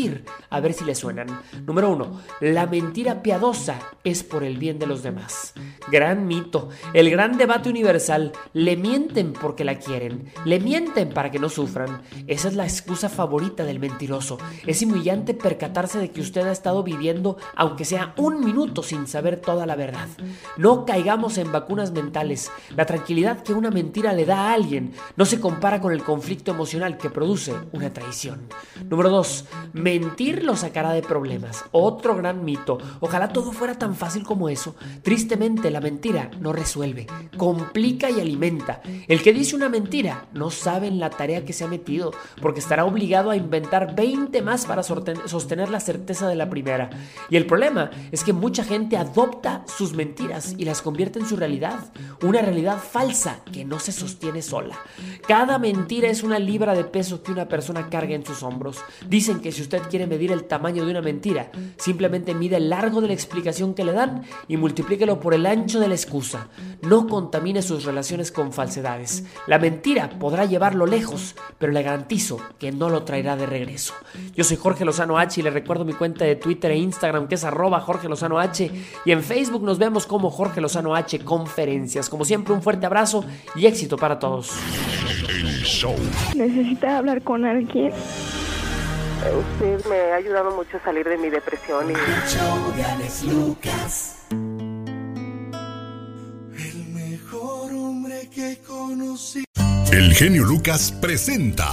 a 0.50 0.60
ver 0.60 0.72
si 0.72 0.84
le 0.84 0.94
suenan. 0.94 1.42
Número 1.66 1.90
uno, 1.90 2.20
la 2.40 2.66
mentira 2.66 3.22
piadosa 3.22 3.78
es 4.04 4.22
por 4.22 4.44
el 4.44 4.56
bien 4.58 4.78
de 4.78 4.86
los 4.86 5.02
demás. 5.02 5.54
Gran 5.90 6.26
mito, 6.26 6.68
el 6.94 7.10
gran 7.10 7.36
debate 7.36 7.68
universal, 7.68 8.32
le 8.52 8.76
mienten 8.76 9.32
porque 9.32 9.64
la 9.64 9.78
quieren, 9.78 10.32
le 10.44 10.60
mienten 10.60 11.10
para 11.10 11.30
que 11.30 11.38
no 11.38 11.48
sufran. 11.48 12.02
Esa 12.26 12.48
es 12.48 12.54
la 12.54 12.64
excusa 12.64 13.08
favorita 13.08 13.64
del 13.64 13.80
mentiroso. 13.80 14.38
Es 14.66 14.82
humillante 14.82 15.34
percatarse 15.34 15.98
de 15.98 16.10
que 16.10 16.20
usted 16.20 16.46
ha 16.46 16.52
estado 16.52 16.82
viviendo, 16.82 17.36
aunque 17.54 17.84
sea 17.84 18.14
un 18.16 18.44
minuto, 18.44 18.82
sin 18.82 19.06
saber 19.06 19.40
toda 19.40 19.66
la 19.66 19.76
verdad. 19.76 20.08
No 20.56 20.84
caigamos 20.84 21.38
en 21.38 21.52
vacunas 21.52 21.92
mentales. 21.92 22.50
La 22.76 22.86
tranquilidad 22.86 23.42
que 23.42 23.52
una 23.52 23.70
mentira 23.70 24.12
le 24.12 24.24
da 24.24 24.48
a 24.48 24.54
alguien 24.54 24.92
no 25.16 25.24
se 25.24 25.40
compara 25.40 25.80
con 25.80 25.92
el 25.92 26.02
conflicto 26.02 26.52
emocional 26.52 26.96
que 26.96 27.10
produce 27.10 27.54
una 27.72 27.92
traición. 27.92 28.48
Número 28.88 29.10
2. 29.10 29.44
Mentir 29.90 30.44
lo 30.44 30.54
sacará 30.54 30.92
de 30.92 31.02
problemas. 31.02 31.64
Otro 31.72 32.14
gran 32.14 32.44
mito. 32.44 32.78
Ojalá 33.00 33.30
todo 33.30 33.50
fuera 33.50 33.76
tan 33.76 33.96
fácil 33.96 34.22
como 34.22 34.48
eso. 34.48 34.76
Tristemente, 35.02 35.68
la 35.68 35.80
mentira 35.80 36.30
no 36.38 36.52
resuelve, 36.52 37.08
complica 37.36 38.08
y 38.08 38.20
alimenta. 38.20 38.82
El 39.08 39.20
que 39.20 39.32
dice 39.32 39.56
una 39.56 39.68
mentira 39.68 40.26
no 40.32 40.52
sabe 40.52 40.86
en 40.86 41.00
la 41.00 41.10
tarea 41.10 41.44
que 41.44 41.52
se 41.52 41.64
ha 41.64 41.66
metido, 41.66 42.12
porque 42.40 42.60
estará 42.60 42.84
obligado 42.84 43.30
a 43.30 43.36
inventar 43.36 43.96
20 43.96 44.40
más 44.42 44.64
para 44.64 44.84
sostener 44.84 45.70
la 45.70 45.80
certeza 45.80 46.28
de 46.28 46.36
la 46.36 46.48
primera. 46.48 46.90
Y 47.28 47.36
el 47.36 47.46
problema 47.46 47.90
es 48.12 48.22
que 48.22 48.32
mucha 48.32 48.62
gente 48.62 48.96
adopta 48.96 49.64
sus 49.66 49.92
mentiras 49.92 50.54
y 50.56 50.66
las 50.66 50.82
convierte 50.82 51.18
en 51.18 51.26
su 51.26 51.34
realidad, 51.34 51.92
una 52.22 52.42
realidad 52.42 52.78
falsa 52.78 53.40
que 53.52 53.64
no 53.64 53.80
se 53.80 53.90
sostiene 53.90 54.40
sola. 54.40 54.78
Cada 55.26 55.58
mentira 55.58 56.08
es 56.08 56.22
una 56.22 56.38
libra 56.38 56.74
de 56.74 56.84
peso 56.84 57.24
que 57.24 57.32
una 57.32 57.48
persona 57.48 57.90
carga 57.90 58.14
en 58.14 58.24
sus 58.24 58.44
hombros. 58.44 58.78
Dicen 59.08 59.40
que 59.40 59.50
si 59.50 59.62
usted 59.62 59.79
quiere 59.82 60.06
medir 60.06 60.32
el 60.32 60.44
tamaño 60.44 60.84
de 60.84 60.90
una 60.90 61.00
mentira, 61.00 61.50
simplemente 61.76 62.34
mide 62.34 62.56
el 62.56 62.70
largo 62.70 63.00
de 63.00 63.08
la 63.08 63.14
explicación 63.14 63.74
que 63.74 63.84
le 63.84 63.92
dan 63.92 64.22
y 64.48 64.56
multiplíquelo 64.56 65.20
por 65.20 65.34
el 65.34 65.46
ancho 65.46 65.80
de 65.80 65.88
la 65.88 65.94
excusa. 65.94 66.48
No 66.82 67.06
contamine 67.06 67.62
sus 67.62 67.84
relaciones 67.84 68.32
con 68.32 68.52
falsedades. 68.52 69.24
La 69.46 69.58
mentira 69.58 70.10
podrá 70.18 70.44
llevarlo 70.44 70.86
lejos, 70.86 71.34
pero 71.58 71.72
le 71.72 71.82
garantizo 71.82 72.40
que 72.58 72.72
no 72.72 72.88
lo 72.90 73.04
traerá 73.04 73.36
de 73.36 73.46
regreso. 73.46 73.94
Yo 74.34 74.44
soy 74.44 74.56
Jorge 74.56 74.84
Lozano 74.84 75.18
H 75.18 75.40
y 75.40 75.42
le 75.42 75.50
recuerdo 75.50 75.84
mi 75.84 75.92
cuenta 75.92 76.24
de 76.24 76.36
Twitter 76.36 76.70
e 76.70 76.78
Instagram 76.78 77.28
que 77.28 77.34
es 77.34 77.44
arroba 77.44 77.80
Jorge 77.80 78.08
Lozano 78.08 78.38
H 78.38 78.70
y 79.04 79.12
en 79.12 79.22
Facebook 79.22 79.62
nos 79.62 79.78
vemos 79.78 80.06
como 80.06 80.30
Jorge 80.30 80.60
Lozano 80.60 80.94
H 80.94 81.20
Conferencias. 81.20 82.08
Como 82.08 82.24
siempre, 82.24 82.54
un 82.54 82.62
fuerte 82.62 82.86
abrazo 82.86 83.24
y 83.54 83.66
éxito 83.66 83.96
para 83.96 84.18
todos. 84.18 84.52
¿Necesita 86.34 86.98
hablar 86.98 87.22
con 87.22 87.44
alguien? 87.44 87.92
Usted 89.20 89.84
me 89.86 90.12
ha 90.12 90.16
ayudado 90.16 90.50
mucho 90.56 90.78
a 90.78 90.82
salir 90.82 91.06
de 91.06 91.18
mi 91.18 91.28
depresión 91.28 91.90
y... 91.90 91.94
El 96.56 96.86
mejor 96.94 97.72
hombre 97.72 98.30
que 98.34 98.58
conocí. 98.66 99.44
El 99.92 100.14
genio 100.14 100.44
Lucas 100.44 100.90
presenta 101.02 101.68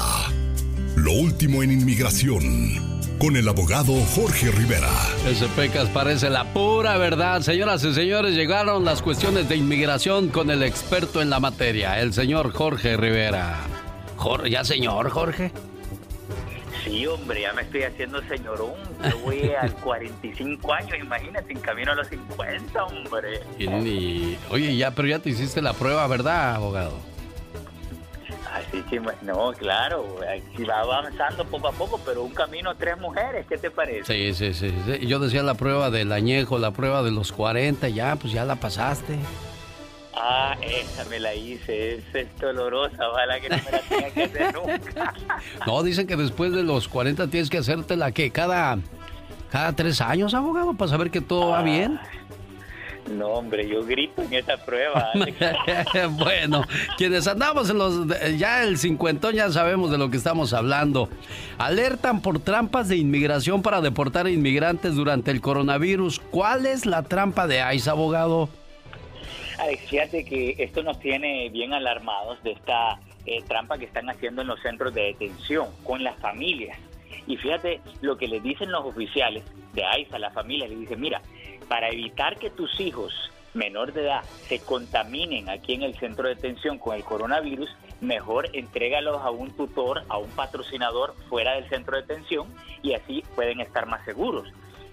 Lo 0.98 1.14
último 1.14 1.64
en 1.64 1.72
inmigración 1.72 2.98
con 3.18 3.38
el 3.38 3.48
abogado 3.48 3.94
Jorge 4.14 4.52
Rivera. 4.52 4.92
Ese 5.28 5.48
pecas 5.48 5.88
parece 5.90 6.30
la 6.30 6.44
pura 6.54 6.98
verdad. 6.98 7.42
Señoras 7.42 7.84
y 7.86 7.94
señores, 7.94 8.36
llegaron 8.36 8.84
las 8.84 9.02
cuestiones 9.02 9.48
de 9.48 9.56
inmigración 9.56 10.30
con 10.30 10.52
el 10.52 10.64
experto 10.64 11.22
en 11.22 11.30
la 11.30 11.40
materia, 11.40 12.00
el 12.02 12.14
señor 12.14 12.52
Jorge 12.52 12.98
Rivera. 12.98 13.56
Jorge, 14.18 14.50
¿ya 14.50 14.64
señor 14.64 15.10
Jorge? 15.10 15.52
Sí, 16.88 17.06
hombre, 17.06 17.42
ya 17.42 17.54
me 17.54 17.64
estoy 17.64 17.84
haciendo 17.84 18.22
señorón. 18.24 18.76
Yo 19.10 19.20
voy 19.20 19.52
al 19.62 19.74
45 19.74 20.74
años, 20.74 20.98
imagínate, 21.00 21.52
en 21.52 21.60
camino 21.60 21.92
a 21.92 21.96
los 21.96 22.08
50, 22.08 22.84
hombre. 22.84 23.42
oye, 24.50 24.78
ya, 24.78 24.92
pero 24.92 25.08
ya 25.08 25.20
te 25.20 25.30
hiciste 25.30 25.62
la 25.62 25.74
prueba, 25.74 26.08
¿verdad, 26.08 26.56
abogado? 26.56 26.94
Así 28.54 28.82
que, 28.84 29.00
no, 29.00 29.52
claro, 29.54 30.18
si 30.56 30.64
va 30.64 30.80
avanzando 30.80 31.46
poco 31.46 31.68
a 31.68 31.72
poco, 31.74 32.00
pero 32.06 32.24
un 32.24 32.34
camino 32.34 32.74
tres 32.76 32.98
mujeres, 32.98 33.46
¿qué 33.48 33.58
te 33.58 33.70
parece? 33.70 34.34
Sí, 34.34 34.54
sí, 34.54 34.72
sí, 34.72 35.06
Yo 35.06 35.20
decía 35.20 35.44
la 35.44 35.54
prueba 35.54 35.92
del 35.92 36.12
añejo, 36.12 36.58
la 36.58 36.72
prueba 36.72 37.04
de 37.04 37.12
los 37.12 37.32
40, 37.32 37.90
ya, 37.90 38.16
pues 38.16 38.34
ya 38.34 38.46
la 38.46 38.56
pasaste. 38.56 39.20
Ah, 40.20 40.58
esa 40.62 41.06
me 41.06 41.20
la 41.20 41.36
hice, 41.36 41.96
es, 42.14 42.28
dolorosa, 42.40 43.08
ojalá 43.08 43.40
que 43.40 43.50
no 43.50 43.58
me 43.58 43.72
la 43.72 43.82
tenga 43.82 44.10
que 44.10 44.24
hacer 44.24 44.54
nunca. 44.54 45.14
no, 45.68 45.84
dicen 45.84 46.08
que 46.08 46.16
después 46.16 46.52
de 46.52 46.64
los 46.64 46.88
40 46.88 47.28
tienes 47.28 47.50
que 47.50 47.60
hacerte 47.60 47.96
la 47.96 48.12
que 48.12 48.32
cada, 48.32 48.80
cada 49.52 49.74
tres 49.74 50.02
años, 50.02 50.34
abogado, 50.34 50.74
para 50.74 50.90
saber 50.90 51.12
que 51.12 51.22
todo 51.22 51.50
va 51.50 51.62
bien. 51.62 52.00
No, 53.16 53.28
hombre, 53.28 53.70
yo 53.70 53.86
grito 53.86 54.22
en 54.22 54.34
esa 54.34 54.58
prueba. 54.58 55.12
bueno, 56.12 56.64
quienes 56.98 57.28
andamos 57.28 57.70
en 57.70 57.78
los. 57.78 58.08
Ya 58.38 58.64
el 58.64 58.78
cincuentón 58.78 59.36
ya 59.36 59.50
sabemos 59.52 59.92
de 59.92 59.98
lo 59.98 60.10
que 60.10 60.18
estamos 60.18 60.52
hablando. 60.52 61.10
Alertan 61.58 62.22
por 62.22 62.40
trampas 62.40 62.90
de 62.90 62.98
inmigración 62.98 63.62
para 63.62 63.82
deportar 63.82 64.28
inmigrantes 64.28 64.96
durante 64.96 65.32
el 65.32 65.40
coronavirus. 65.40 66.20
¿Cuál 66.32 66.66
es 66.66 66.86
la 66.86 67.04
trampa 67.04 67.48
de 67.48 67.64
ICE, 67.76 67.90
abogado? 67.90 68.50
Alex, 69.58 69.90
fíjate 69.90 70.24
que 70.24 70.56
esto 70.60 70.84
nos 70.84 71.00
tiene 71.00 71.50
bien 71.50 71.74
alarmados 71.74 72.42
de 72.44 72.52
esta 72.52 73.00
eh, 73.26 73.42
trampa 73.48 73.78
que 73.78 73.86
están 73.86 74.10
haciendo 74.10 74.44
en 74.44 74.48
los 74.48 74.62
centros 74.62 74.94
de 74.94 75.02
detención 75.04 75.70
con 75.84 76.04
las 76.04 76.16
familias. 76.18 76.78
Y 77.26 77.38
fíjate 77.38 77.82
lo 78.02 78.18
que 78.18 78.28
le 78.28 78.40
dicen 78.40 78.72
los 78.72 78.86
oficiales 78.86 79.44
de 79.74 79.84
ICE 80.00 80.16
a 80.16 80.20
la 80.20 80.30
familia. 80.30 80.68
Le 80.68 80.76
dicen, 80.76 81.02
mira, 81.02 81.22
para 81.68 81.90
evitar 81.90 82.38
que 82.38 82.52
tus 82.52 82.80
hijos 82.80 83.32
menor 83.56 83.94
de 83.94 84.04
edad 84.04 84.24
se 84.48 84.60
contaminen 84.60 85.50
aquí 85.50 85.74
en 85.74 85.82
el 85.82 85.98
centro 85.98 86.28
de 86.28 86.36
detención 86.36 86.78
con 86.78 86.96
el 86.96 87.04
coronavirus, 87.04 87.76
mejor 88.00 88.50
entrégalos 88.54 89.20
a 89.24 89.32
un 89.32 89.50
tutor, 89.52 90.04
a 90.08 90.18
un 90.18 90.30
patrocinador 90.30 91.16
fuera 91.30 91.56
del 91.56 91.68
centro 91.68 91.96
de 91.96 92.04
detención 92.04 92.48
y 92.84 92.94
así 92.94 93.24
pueden 93.36 93.60
estar 93.60 93.88
más 93.88 94.06
seguros. 94.06 94.48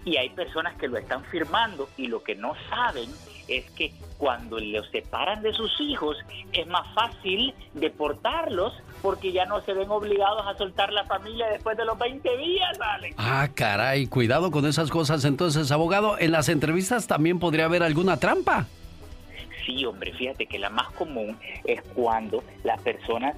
Y 0.06 0.16
hay 0.16 0.30
personas 0.30 0.75
que 0.76 0.88
lo 0.88 0.97
están 0.97 1.23
firmando 1.25 1.88
y 1.99 2.06
lo 2.06 2.23
que 2.23 2.35
no 2.35 2.54
saben 2.71 3.11
es 3.48 3.70
que 3.72 3.92
cuando 4.18 4.58
los 4.58 4.88
separan 4.90 5.42
de 5.42 5.52
sus 5.52 5.80
hijos 5.80 6.16
es 6.52 6.66
más 6.66 6.86
fácil 6.94 7.54
deportarlos 7.74 8.72
porque 9.02 9.32
ya 9.32 9.44
no 9.44 9.60
se 9.62 9.74
ven 9.74 9.90
obligados 9.90 10.46
a 10.46 10.56
soltar 10.56 10.92
la 10.92 11.04
familia 11.04 11.46
después 11.48 11.76
de 11.76 11.84
los 11.84 11.98
20 11.98 12.36
días, 12.38 12.80
Alex. 12.80 13.14
Ah, 13.18 13.48
caray, 13.54 14.06
cuidado 14.06 14.50
con 14.50 14.66
esas 14.66 14.90
cosas. 14.90 15.24
Entonces, 15.24 15.70
abogado, 15.72 16.18
en 16.18 16.32
las 16.32 16.48
entrevistas 16.48 17.06
también 17.06 17.38
podría 17.38 17.66
haber 17.66 17.82
alguna 17.82 18.18
trampa. 18.18 18.66
Sí, 19.66 19.84
hombre, 19.84 20.12
fíjate 20.12 20.46
que 20.46 20.58
la 20.58 20.70
más 20.70 20.90
común 20.92 21.38
es 21.64 21.82
cuando 21.94 22.42
las 22.62 22.80
personas 22.80 23.36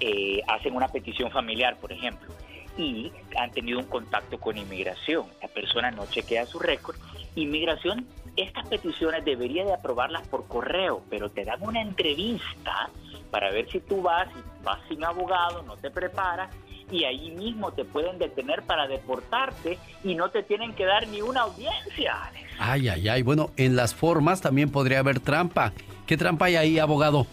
eh, 0.00 0.40
hacen 0.48 0.74
una 0.74 0.88
petición 0.88 1.30
familiar, 1.30 1.76
por 1.76 1.92
ejemplo, 1.92 2.32
y 2.76 3.12
han 3.38 3.50
tenido 3.50 3.78
un 3.78 3.86
contacto 3.86 4.38
con 4.38 4.56
inmigración. 4.56 5.26
La 5.40 5.48
persona 5.48 5.90
no 5.90 6.06
chequea 6.06 6.46
su 6.46 6.58
récord. 6.58 6.96
Inmigración 7.34 8.06
estas 8.36 8.66
peticiones 8.68 9.24
debería 9.24 9.64
de 9.64 9.74
aprobarlas 9.74 10.26
por 10.28 10.46
correo, 10.46 11.02
pero 11.10 11.28
te 11.28 11.44
dan 11.44 11.62
una 11.62 11.82
entrevista 11.82 12.88
para 13.30 13.50
ver 13.50 13.70
si 13.70 13.80
tú 13.80 14.02
vas, 14.02 14.28
vas 14.62 14.78
sin 14.88 15.04
abogado, 15.04 15.62
no 15.62 15.76
te 15.76 15.90
preparas 15.90 16.50
y 16.90 17.04
ahí 17.04 17.30
mismo 17.30 17.72
te 17.72 17.84
pueden 17.84 18.18
detener 18.18 18.62
para 18.62 18.86
deportarte 18.86 19.78
y 20.04 20.14
no 20.14 20.30
te 20.30 20.42
tienen 20.42 20.74
que 20.74 20.84
dar 20.84 21.08
ni 21.08 21.22
una 21.22 21.42
audiencia. 21.42 22.30
Ay, 22.58 22.88
ay, 22.88 23.08
ay. 23.08 23.22
Bueno, 23.22 23.50
en 23.56 23.76
las 23.76 23.94
formas 23.94 24.40
también 24.40 24.70
podría 24.70 24.98
haber 24.98 25.20
trampa. 25.20 25.72
¿Qué 26.06 26.16
trampa 26.16 26.46
hay 26.46 26.56
ahí, 26.56 26.78
abogado? 26.78 27.26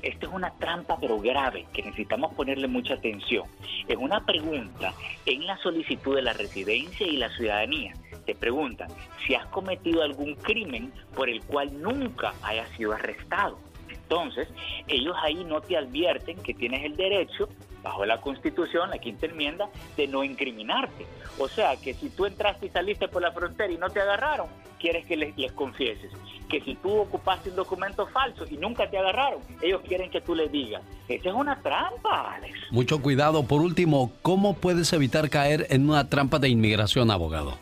Esto 0.00 0.28
es 0.28 0.32
una 0.32 0.50
trampa 0.54 0.96
pero 0.98 1.20
grave 1.20 1.66
que 1.74 1.82
necesitamos 1.82 2.32
ponerle 2.32 2.68
mucha 2.68 2.94
atención. 2.94 3.44
Es 3.86 3.96
una 3.98 4.24
pregunta 4.24 4.94
en 5.26 5.46
la 5.46 5.58
solicitud 5.58 6.16
de 6.16 6.22
la 6.22 6.32
residencia 6.32 7.06
y 7.06 7.18
la 7.18 7.28
ciudadanía 7.36 7.92
te 8.24 8.34
preguntan 8.34 8.88
si 9.26 9.34
has 9.34 9.46
cometido 9.46 10.02
algún 10.02 10.34
crimen 10.34 10.92
por 11.14 11.28
el 11.28 11.42
cual 11.42 11.80
nunca 11.80 12.34
hayas 12.42 12.68
sido 12.76 12.92
arrestado. 12.92 13.58
Entonces, 13.88 14.48
ellos 14.86 15.16
ahí 15.22 15.44
no 15.44 15.60
te 15.60 15.76
advierten 15.76 16.36
que 16.42 16.54
tienes 16.54 16.84
el 16.84 16.96
derecho, 16.96 17.48
bajo 17.82 18.04
la 18.04 18.20
Constitución, 18.20 18.90
la 18.90 18.98
quinta 18.98 19.26
enmienda, 19.26 19.68
de 19.96 20.06
no 20.06 20.24
incriminarte. 20.24 21.06
O 21.38 21.48
sea, 21.48 21.76
que 21.76 21.94
si 21.94 22.10
tú 22.10 22.26
entraste 22.26 22.66
y 22.66 22.70
saliste 22.70 23.08
por 23.08 23.22
la 23.22 23.32
frontera 23.32 23.72
y 23.72 23.78
no 23.78 23.90
te 23.90 24.00
agarraron, 24.00 24.48
quieres 24.78 25.06
que 25.06 25.16
les, 25.16 25.36
les 25.36 25.52
confieses. 25.52 26.12
Que 26.48 26.60
si 26.60 26.74
tú 26.76 26.96
ocupaste 26.98 27.50
un 27.50 27.56
documento 27.56 28.06
falso 28.06 28.44
y 28.50 28.56
nunca 28.56 28.88
te 28.90 28.98
agarraron, 28.98 29.40
ellos 29.62 29.80
quieren 29.86 30.10
que 30.10 30.20
tú 30.20 30.34
les 30.34 30.52
digas. 30.52 30.82
Esa 31.08 31.30
es 31.30 31.34
una 31.34 31.60
trampa, 31.60 32.34
Alex. 32.34 32.58
Mucho 32.70 33.00
cuidado. 33.00 33.44
Por 33.44 33.62
último, 33.62 34.12
¿cómo 34.22 34.54
puedes 34.54 34.92
evitar 34.92 35.30
caer 35.30 35.66
en 35.70 35.88
una 35.88 36.08
trampa 36.08 36.38
de 36.38 36.48
inmigración, 36.48 37.10
abogado? 37.10 37.58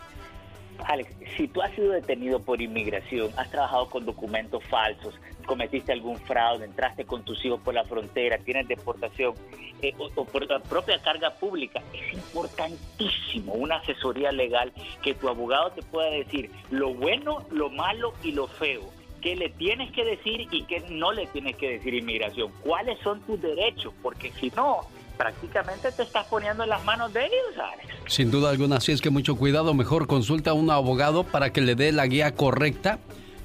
Alex, 0.87 1.11
si 1.37 1.49
tú 1.49 1.63
has 1.63 1.73
sido 1.75 1.93
detenido 1.93 2.41
por 2.41 2.61
inmigración, 2.61 3.31
has 3.37 3.51
trabajado 3.51 3.89
con 3.89 4.05
documentos 4.05 4.63
falsos, 4.65 5.15
cometiste 5.47 5.93
algún 5.93 6.17
fraude, 6.19 6.65
entraste 6.65 7.05
con 7.05 7.25
tus 7.25 7.45
hijos 7.45 7.61
por 7.61 7.75
la 7.75 7.85
frontera, 7.85 8.39
tienes 8.39 8.69
deportación 8.69 9.35
eh, 9.83 9.95
o, 9.99 10.25
por 10.25 10.49
la 10.49 10.61
propia 10.61 11.01
carga 11.03 11.31
pública, 11.35 11.83
es 11.93 12.15
importantísimo 12.15 13.55
una 13.55 13.77
asesoría 13.77 14.33
legal 14.33 14.73
que 15.03 15.15
tu 15.15 15.29
abogado 15.29 15.73
te 15.73 15.83
pueda 15.83 16.11
decir 16.11 16.51
lo 16.71 16.95
bueno, 16.95 17.45
lo 17.51 17.71
malo 17.71 18.15
y 18.23 18.33
lo 18.33 18.47
feo. 18.47 18.83
Qué 19.21 19.37
le 19.37 19.51
tienes 19.51 19.93
que 19.93 20.05
decir 20.05 20.49
y 20.51 20.65
qué 20.65 20.81
no 20.91 21.13
le 21.13 21.27
tienes 21.27 21.57
que 21.57 21.71
decir 21.71 21.95
inmigración, 21.95 22.51
cuáles 22.63 22.99
son 23.01 23.21
tus 23.23 23.41
derechos, 23.41 23.95
porque 24.03 24.33
si 24.33 24.51
no, 24.57 24.81
prácticamente 25.23 25.93
te 25.93 26.03
estás 26.03 26.27
poniendo 26.27 26.65
en 26.65 26.71
las 26.71 26.85
manos 26.85 27.13
de 27.13 27.25
ellos, 27.25 27.57
Alex. 27.57 28.13
Sin 28.13 28.33
duda 28.33 28.51
alguna, 28.51 28.79
así 28.79 28.91
es 28.91 29.01
que 29.01 29.09
mucho 29.09 29.37
cuidado, 29.37 29.73
mejor 29.73 30.09
consulta 30.09 30.51
a 30.51 30.55
un 30.55 30.69
abogado 30.69 31.23
para 31.23 31.53
que 31.53 31.61
le 31.61 31.77
dé 31.77 31.93
la 31.93 32.09
guía 32.09 32.35
correcta. 32.35 32.99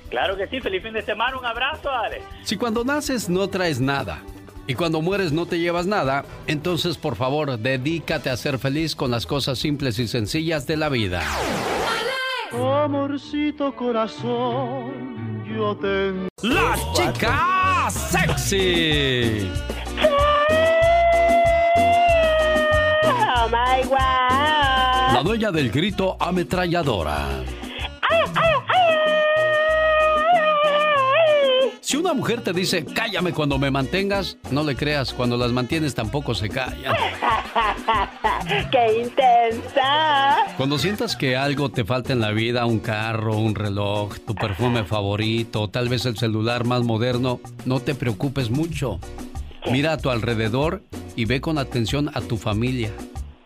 Claro 0.09 0.37
que 0.37 0.47
sí, 0.47 0.61
feliz 0.61 0.81
fin 0.81 0.93
de 0.93 1.01
semana, 1.01 1.37
un 1.37 1.45
abrazo, 1.45 1.89
Alex. 1.89 2.23
Si 2.43 2.55
cuando 2.55 2.85
naces 2.85 3.27
no 3.27 3.49
traes 3.49 3.81
nada 3.81 4.23
y 4.71 4.73
cuando 4.73 5.01
mueres 5.01 5.33
no 5.33 5.45
te 5.47 5.59
llevas 5.59 5.85
nada, 5.85 6.23
entonces 6.47 6.95
por 6.95 7.17
favor 7.17 7.59
dedícate 7.59 8.29
a 8.29 8.37
ser 8.37 8.57
feliz 8.57 8.95
con 8.95 9.11
las 9.11 9.25
cosas 9.25 9.59
simples 9.59 9.99
y 9.99 10.07
sencillas 10.07 10.65
de 10.65 10.77
la 10.77 10.87
vida. 10.87 11.21
Amorcito 12.53 13.75
corazón, 13.75 15.43
yo 15.45 15.75
tengo... 15.75 16.29
¡Las 16.41 16.79
chicas 16.93 17.93
sexy! 17.93 19.49
Oh 23.03 23.49
my 23.49 23.83
God. 23.83 23.97
La 25.13 25.21
dueña 25.21 25.51
del 25.51 25.69
grito 25.69 26.15
ametralladora. 26.17 27.27
Si 31.91 31.97
una 31.97 32.13
mujer 32.13 32.39
te 32.39 32.53
dice, 32.53 32.85
cállame 32.85 33.33
cuando 33.33 33.59
me 33.59 33.69
mantengas, 33.69 34.37
no 34.49 34.63
le 34.63 34.77
creas, 34.77 35.11
cuando 35.11 35.35
las 35.35 35.51
mantienes 35.51 35.93
tampoco 35.93 36.33
se 36.33 36.47
callan. 36.47 36.95
¡Qué 38.71 39.01
intensa! 39.01 40.37
Cuando 40.55 40.79
sientas 40.79 41.17
que 41.17 41.35
algo 41.35 41.69
te 41.69 41.83
falta 41.83 42.13
en 42.13 42.21
la 42.21 42.31
vida, 42.31 42.65
un 42.65 42.79
carro, 42.79 43.37
un 43.37 43.55
reloj, 43.55 44.19
tu 44.25 44.33
perfume 44.35 44.85
favorito, 44.85 45.69
tal 45.69 45.89
vez 45.89 46.05
el 46.05 46.17
celular 46.17 46.63
más 46.63 46.83
moderno, 46.83 47.41
no 47.65 47.81
te 47.81 47.93
preocupes 47.93 48.49
mucho. 48.49 48.97
Mira 49.69 49.91
a 49.91 49.97
tu 49.97 50.11
alrededor 50.11 50.83
y 51.17 51.25
ve 51.25 51.41
con 51.41 51.57
atención 51.57 52.09
a 52.13 52.21
tu 52.21 52.37
familia. 52.37 52.93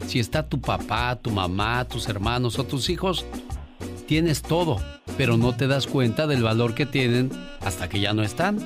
Si 0.05 0.19
está 0.19 0.47
tu 0.47 0.61
papá, 0.61 1.15
tu 1.15 1.31
mamá, 1.31 1.85
tus 1.85 2.07
hermanos 2.09 2.59
o 2.59 2.63
tus 2.63 2.91
hijos, 2.91 3.25
tienes 4.05 4.41
todo, 4.41 4.79
pero 5.17 5.37
no 5.37 5.55
te 5.55 5.67
das 5.67 5.87
cuenta 5.87 6.27
del 6.27 6.43
valor 6.43 6.73
que 6.73 6.85
tienen 6.85 7.31
hasta 7.61 7.89
que 7.89 7.99
ya 7.99 8.13
no 8.13 8.23
están. 8.23 8.59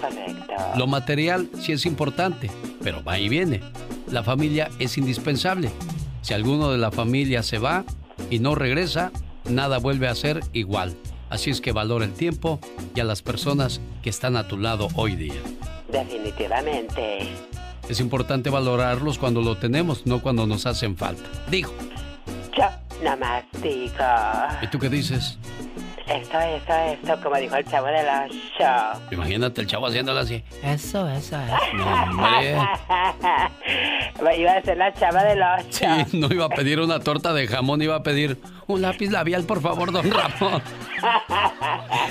Correcto. 0.00 0.54
Lo 0.76 0.86
material 0.86 1.48
sí 1.60 1.72
es 1.72 1.86
importante, 1.86 2.50
pero 2.82 3.02
va 3.02 3.18
y 3.18 3.28
viene. 3.28 3.60
La 4.10 4.22
familia 4.22 4.70
es 4.78 4.96
indispensable. 4.98 5.70
Si 6.22 6.34
alguno 6.34 6.70
de 6.70 6.78
la 6.78 6.90
familia 6.90 7.42
se 7.42 7.58
va 7.58 7.84
y 8.30 8.38
no 8.38 8.54
regresa, 8.54 9.12
nada 9.48 9.78
vuelve 9.78 10.08
a 10.08 10.14
ser 10.14 10.40
igual. 10.52 10.96
Así 11.30 11.50
es 11.50 11.60
que 11.60 11.72
valora 11.72 12.04
el 12.04 12.12
tiempo 12.12 12.58
y 12.94 13.00
a 13.00 13.04
las 13.04 13.22
personas 13.22 13.80
que 14.02 14.10
están 14.10 14.36
a 14.36 14.48
tu 14.48 14.56
lado 14.58 14.88
hoy 14.94 15.14
día. 15.14 15.40
Definitivamente. 15.90 17.28
Es 17.88 18.00
importante 18.00 18.50
valorarlos 18.50 19.18
cuando 19.18 19.40
lo 19.40 19.56
tenemos, 19.56 20.06
no 20.06 20.20
cuando 20.20 20.46
nos 20.46 20.66
hacen 20.66 20.96
falta. 20.96 21.24
Digo. 21.50 21.72
Yo 22.58 22.68
nomás 23.04 23.44
digo. 23.62 23.94
¿Y 24.60 24.66
tú 24.66 24.80
qué 24.80 24.88
dices? 24.88 25.38
Esto, 26.08 26.40
esto, 26.40 26.72
esto, 26.74 27.20
como 27.22 27.36
dijo 27.36 27.54
el 27.54 27.64
chavo 27.66 27.86
de 27.86 28.02
la 28.02 28.26
show. 28.58 29.00
Imagínate 29.12 29.60
el 29.60 29.66
chavo 29.68 29.86
haciéndolo 29.86 30.18
así. 30.18 30.42
Eso, 30.64 31.08
eso, 31.08 31.36
eso. 31.38 31.56
No, 31.74 32.02
hombre. 32.02 32.56
Iba 34.38 34.52
a 34.52 34.62
ser 34.62 34.76
la 34.76 34.92
chava 34.92 35.22
de 35.22 35.36
los 35.36 35.46
Sí, 35.70 35.84
no 36.16 36.26
iba 36.32 36.46
a 36.46 36.48
pedir 36.48 36.80
una 36.80 36.98
torta 36.98 37.32
de 37.32 37.46
jamón, 37.46 37.80
iba 37.82 37.94
a 37.94 38.02
pedir 38.02 38.40
un 38.68 38.82
lápiz 38.82 39.10
labial, 39.10 39.42
por 39.44 39.62
favor, 39.62 39.92
don 39.92 40.10
Ramón. 40.10 40.60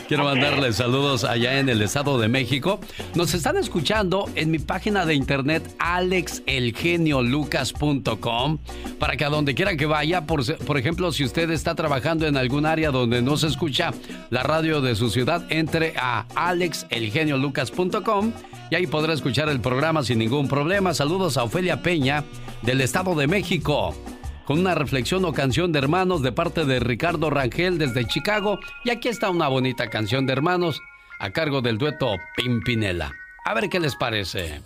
Quiero 0.08 0.24
mandarles 0.24 0.78
saludos 0.78 1.24
allá 1.24 1.60
en 1.60 1.70
el 1.70 1.84
Estado 1.84 2.20
de 2.20 2.28
México. 2.28 2.80
Nos 3.14 3.36
están 3.36 3.58
escuchando 3.58 4.28
en 4.36 4.50
mi 4.50 4.58
página 4.60 5.06
de 5.06 5.14
internet 5.14 5.76
alexelgeniolucas.com 5.78 8.58
para 9.00 9.18
que 9.18 9.26
a 9.26 9.30
donde 9.30 9.54
quiera 9.54 9.78
que 9.78 9.86
vaya, 9.86 10.26
por, 10.26 10.42
ejemplo, 10.78 11.12
si 11.12 11.24
usted 11.24 11.52
está 11.52 11.76
trabajando 11.76 12.26
en 12.26 12.38
algún 12.38 12.66
área 12.66 12.90
donde 12.90 13.22
no 13.22 13.38
se 13.38 13.46
escucha 13.48 13.92
la 14.32 14.42
radio 14.42 14.82
de 14.82 14.96
su 14.96 15.12
ciudad, 15.12 15.46
entre 15.50 15.94
a 15.96 16.26
alexelgeniolucas.com 16.36 18.32
y 18.72 18.76
ahí 18.76 18.88
podrá 18.88 19.14
escuchar 19.14 19.50
el 19.50 19.62
programa 19.62 20.02
sin 20.04 20.18
ningún 20.18 20.48
problema. 20.48 20.96
Saludos 20.96 21.38
a 21.38 21.44
Ofelia 21.44 21.84
Peña 21.84 22.24
del 22.64 22.82
Estado 22.82 23.14
de 23.14 23.28
México 23.28 23.94
con 24.48 24.60
una 24.60 24.74
reflexión 24.74 25.26
o 25.26 25.34
canción 25.34 25.74
de 25.74 25.80
hermanos 25.80 26.22
de 26.22 26.32
parte 26.32 26.64
de 26.64 26.80
Ricardo 26.80 27.30
Rangel 27.30 27.78
desde 27.78 28.08
Chicago. 28.08 28.60
Y 28.86 28.92
aquí 28.92 29.10
está 29.10 29.30
una 29.30 29.50
bonita 29.50 29.90
canción 29.90 30.26
de 30.26 30.32
hermanos 30.32 30.82
a 31.20 31.32
cargo 31.32 31.62
del 31.62 31.78
dueto 31.78 32.16
Pimpinela. 32.38 33.12
A 33.44 33.54
ver 33.54 33.68
qué 33.70 33.82
les 33.82 33.96
parece. 33.98 34.62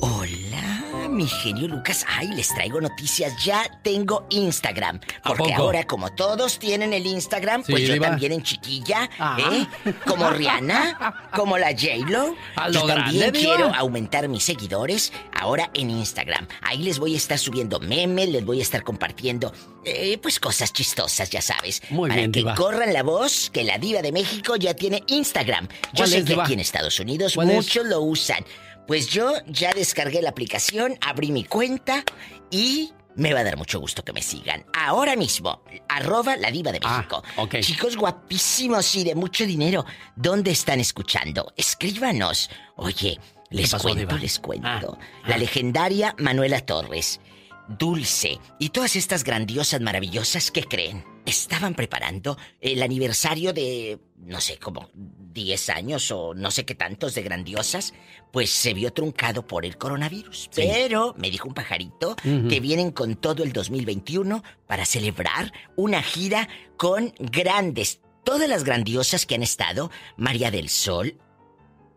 Hola, 0.00 0.84
mi 1.08 1.26
genio 1.26 1.68
Lucas. 1.68 2.04
Ay, 2.08 2.28
les 2.28 2.48
traigo 2.48 2.80
noticias. 2.80 3.32
Ya 3.44 3.62
tengo 3.82 4.26
Instagram. 4.30 5.00
Porque 5.22 5.52
ahora, 5.54 5.84
como 5.84 6.10
todos 6.14 6.58
tienen 6.58 6.92
el 6.92 7.06
Instagram, 7.06 7.62
pues 7.64 7.82
Sí, 7.82 7.86
yo 7.88 7.94
diva. 7.94 8.08
también 8.08 8.32
en 8.32 8.42
chiquilla, 8.42 9.08
Ah. 9.18 9.36
¿eh? 9.52 9.66
Como 10.06 10.30
Rihanna, 10.30 11.30
como 11.34 11.58
la 11.58 11.68
J-Lo. 11.72 12.34
Yo 12.72 12.86
también 12.86 12.86
grande, 12.86 13.30
diva. 13.38 13.54
quiero 13.56 13.74
aumentar 13.74 14.28
mis 14.28 14.44
seguidores 14.44 15.12
ahora 15.38 15.70
en 15.74 15.90
Instagram. 15.90 16.46
Ahí 16.62 16.78
les 16.78 16.98
voy 16.98 17.14
a 17.14 17.16
estar 17.16 17.38
subiendo 17.38 17.80
memes, 17.80 18.28
les 18.28 18.44
voy 18.44 18.60
a 18.60 18.62
estar 18.62 18.82
compartiendo, 18.82 19.52
eh, 19.84 20.18
pues 20.18 20.40
cosas 20.40 20.72
chistosas, 20.72 21.30
ya 21.30 21.42
sabes. 21.42 21.82
Muy 21.90 22.08
para 22.08 22.20
bien, 22.20 22.32
que 22.32 22.40
diva. 22.40 22.54
corran 22.54 22.92
la 22.92 23.02
voz 23.02 23.50
que 23.52 23.64
la 23.64 23.78
diva 23.78 24.02
de 24.02 24.12
México 24.12 24.56
ya 24.56 24.74
tiene 24.74 25.02
Instagram. 25.08 25.68
Yo 25.68 25.74
¿Cuál 25.96 26.08
sé 26.08 26.18
es, 26.18 26.24
que 26.24 26.40
aquí 26.40 26.52
en 26.54 26.60
Estados 26.60 26.98
Unidos 27.00 27.36
muchos 27.36 27.84
lo 27.86 28.00
usan. 28.00 28.44
Pues 28.86 29.08
yo 29.08 29.32
ya 29.46 29.72
descargué 29.72 30.20
la 30.20 30.30
aplicación, 30.30 30.98
abrí 31.00 31.32
mi 31.32 31.44
cuenta 31.44 32.04
y 32.50 32.92
me 33.16 33.32
va 33.32 33.40
a 33.40 33.44
dar 33.44 33.56
mucho 33.56 33.80
gusto 33.80 34.04
que 34.04 34.12
me 34.12 34.22
sigan. 34.22 34.64
Ahora 34.74 35.16
mismo, 35.16 35.62
arroba 35.88 36.36
la 36.36 36.50
diva 36.50 36.72
de 36.72 36.80
México. 36.80 37.22
ok. 37.36 37.60
Chicos 37.60 37.96
guapísimos 37.96 38.94
y 38.96 39.04
de 39.04 39.14
mucho 39.14 39.46
dinero, 39.46 39.84
¿dónde 40.16 40.50
están 40.50 40.80
escuchando? 40.80 41.52
Escríbanos. 41.56 42.50
Oye, 42.76 43.18
les 43.50 43.70
pasó, 43.70 43.84
cuento, 43.84 44.00
diva? 44.00 44.18
les 44.18 44.38
cuento. 44.38 44.68
Ah, 44.68 44.80
La 45.26 45.36
ah. 45.36 45.38
legendaria 45.38 46.14
Manuela 46.18 46.60
Torres, 46.60 47.20
Dulce 47.68 48.38
y 48.58 48.70
todas 48.70 48.96
estas 48.96 49.24
grandiosas, 49.24 49.80
maravillosas 49.80 50.50
que 50.50 50.64
creen. 50.64 51.13
Estaban 51.26 51.74
preparando 51.74 52.36
el 52.60 52.82
aniversario 52.82 53.52
de, 53.52 53.98
no 54.18 54.40
sé, 54.40 54.58
como 54.58 54.90
10 54.94 55.70
años 55.70 56.10
o 56.10 56.34
no 56.34 56.50
sé 56.50 56.64
qué 56.64 56.74
tantos 56.74 57.14
de 57.14 57.22
grandiosas, 57.22 57.94
pues 58.32 58.50
se 58.50 58.74
vio 58.74 58.92
truncado 58.92 59.46
por 59.46 59.64
el 59.64 59.78
coronavirus. 59.78 60.50
Sí. 60.50 60.62
Pero 60.62 61.14
me 61.16 61.30
dijo 61.30 61.48
un 61.48 61.54
pajarito 61.54 62.16
que 62.16 62.60
vienen 62.60 62.90
con 62.90 63.16
todo 63.16 63.42
el 63.42 63.52
2021 63.52 64.42
para 64.66 64.84
celebrar 64.84 65.52
una 65.76 66.02
gira 66.02 66.48
con 66.76 67.14
grandes, 67.18 68.00
todas 68.24 68.48
las 68.48 68.64
grandiosas 68.64 69.26
que 69.26 69.34
han 69.34 69.42
estado, 69.42 69.90
María 70.16 70.50
del 70.50 70.68
Sol, 70.68 71.16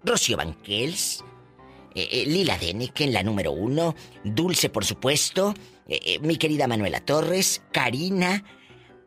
Rocío 0.03 0.37
Banquels, 0.37 1.23
eh, 1.95 2.07
eh, 2.11 2.25
Lila 2.27 2.57
Deneke 2.57 3.03
en 3.03 3.13
la 3.13 3.23
número 3.23 3.51
uno, 3.51 3.95
Dulce 4.23 4.69
por 4.69 4.85
supuesto, 4.85 5.53
eh, 5.87 5.99
eh, 6.05 6.19
mi 6.19 6.37
querida 6.37 6.67
Manuela 6.67 6.99
Torres, 6.99 7.61
Karina, 7.71 8.43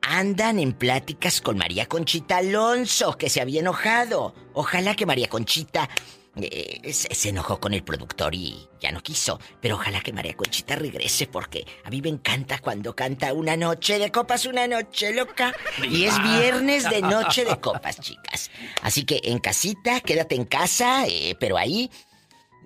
andan 0.02 0.58
en 0.58 0.72
pláticas 0.72 1.40
con 1.40 1.58
María 1.58 1.86
Conchita 1.86 2.38
Alonso, 2.38 3.16
que 3.16 3.30
se 3.30 3.40
había 3.40 3.60
enojado. 3.60 4.34
Ojalá 4.54 4.94
que 4.94 5.06
María 5.06 5.28
Conchita 5.28 5.88
eh, 6.36 6.92
se, 6.92 7.14
se 7.14 7.28
enojó 7.30 7.58
con 7.58 7.74
el 7.74 7.82
productor 7.82 8.34
y 8.34 8.68
ya 8.80 8.92
no 8.92 9.02
quiso, 9.02 9.40
pero 9.60 9.74
ojalá 9.74 10.00
que 10.00 10.12
María 10.12 10.36
Conchita 10.36 10.76
regrese 10.76 11.26
porque 11.26 11.66
a 11.84 11.90
mí 11.90 12.00
me 12.00 12.08
encanta 12.08 12.58
cuando 12.58 12.94
canta 12.94 13.32
una 13.32 13.56
noche 13.56 13.98
de 13.98 14.12
copas, 14.12 14.46
una 14.46 14.66
noche 14.66 15.12
loca. 15.12 15.52
Y 15.82 16.04
es 16.04 16.22
viernes 16.22 16.88
de 16.88 17.02
noche 17.02 17.44
de 17.44 17.58
copas, 17.58 18.00
chicas. 18.00 18.50
Así 18.82 19.04
que 19.04 19.20
en 19.24 19.38
casita, 19.38 20.00
quédate 20.00 20.36
en 20.36 20.44
casa, 20.44 21.06
eh, 21.06 21.36
pero 21.38 21.56
ahí 21.56 21.90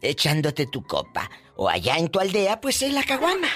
echándote 0.03 0.67
tu 0.67 0.83
copa. 0.85 1.31
O 1.57 1.69
allá 1.69 1.97
en 1.97 2.09
tu 2.09 2.21
aldea, 2.21 2.61
pues 2.61 2.83
en 2.83 2.95
la 2.95 3.03
caguama. 3.03 3.49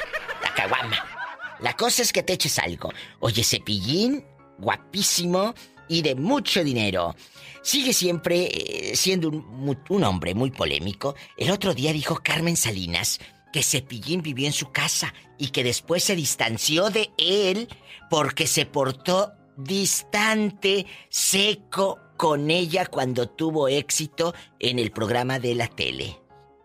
la 0.43 0.55
caguama. 0.55 1.18
La 1.61 1.75
cosa 1.75 2.03
es 2.03 2.13
que 2.13 2.23
te 2.23 2.35
eches 2.35 2.59
algo. 2.59 2.93
Oye, 3.21 3.43
cepillín, 3.45 4.25
guapísimo 4.59 5.55
y 5.89 6.03
de 6.03 6.15
mucho 6.15 6.63
dinero. 6.63 7.15
Sigue 7.63 7.93
siempre 7.93 8.47
eh, 8.47 8.97
siendo 8.97 9.29
un, 9.29 9.79
un, 9.89 10.05
hombre 10.05 10.35
muy 10.35 10.51
polémico. 10.51 11.15
El 11.37 11.51
otro 11.51 11.75
día 11.75 11.93
dijo 11.93 12.21
Carmen 12.23 12.57
Salinas 12.57 13.19
que 13.53 13.63
Cepillín 13.63 14.23
vivió 14.23 14.47
en 14.47 14.53
su 14.53 14.71
casa 14.71 15.15
y 15.39 15.49
que 15.49 15.65
después 15.65 16.05
se 16.05 16.17
distanció 16.17 16.91
de 16.91 17.11
él 17.17 17.69
porque 18.11 18.47
se 18.47 18.67
portó 18.67 19.33
distante, 19.57 20.87
seco 21.09 21.99
con 22.17 22.51
ella 22.51 22.87
cuando 22.87 23.29
tuvo 23.29 23.69
éxito 23.69 24.35
en 24.59 24.79
el 24.79 24.91
programa 24.91 25.39
de 25.39 25.55
la 25.55 25.69
tele. 25.69 26.19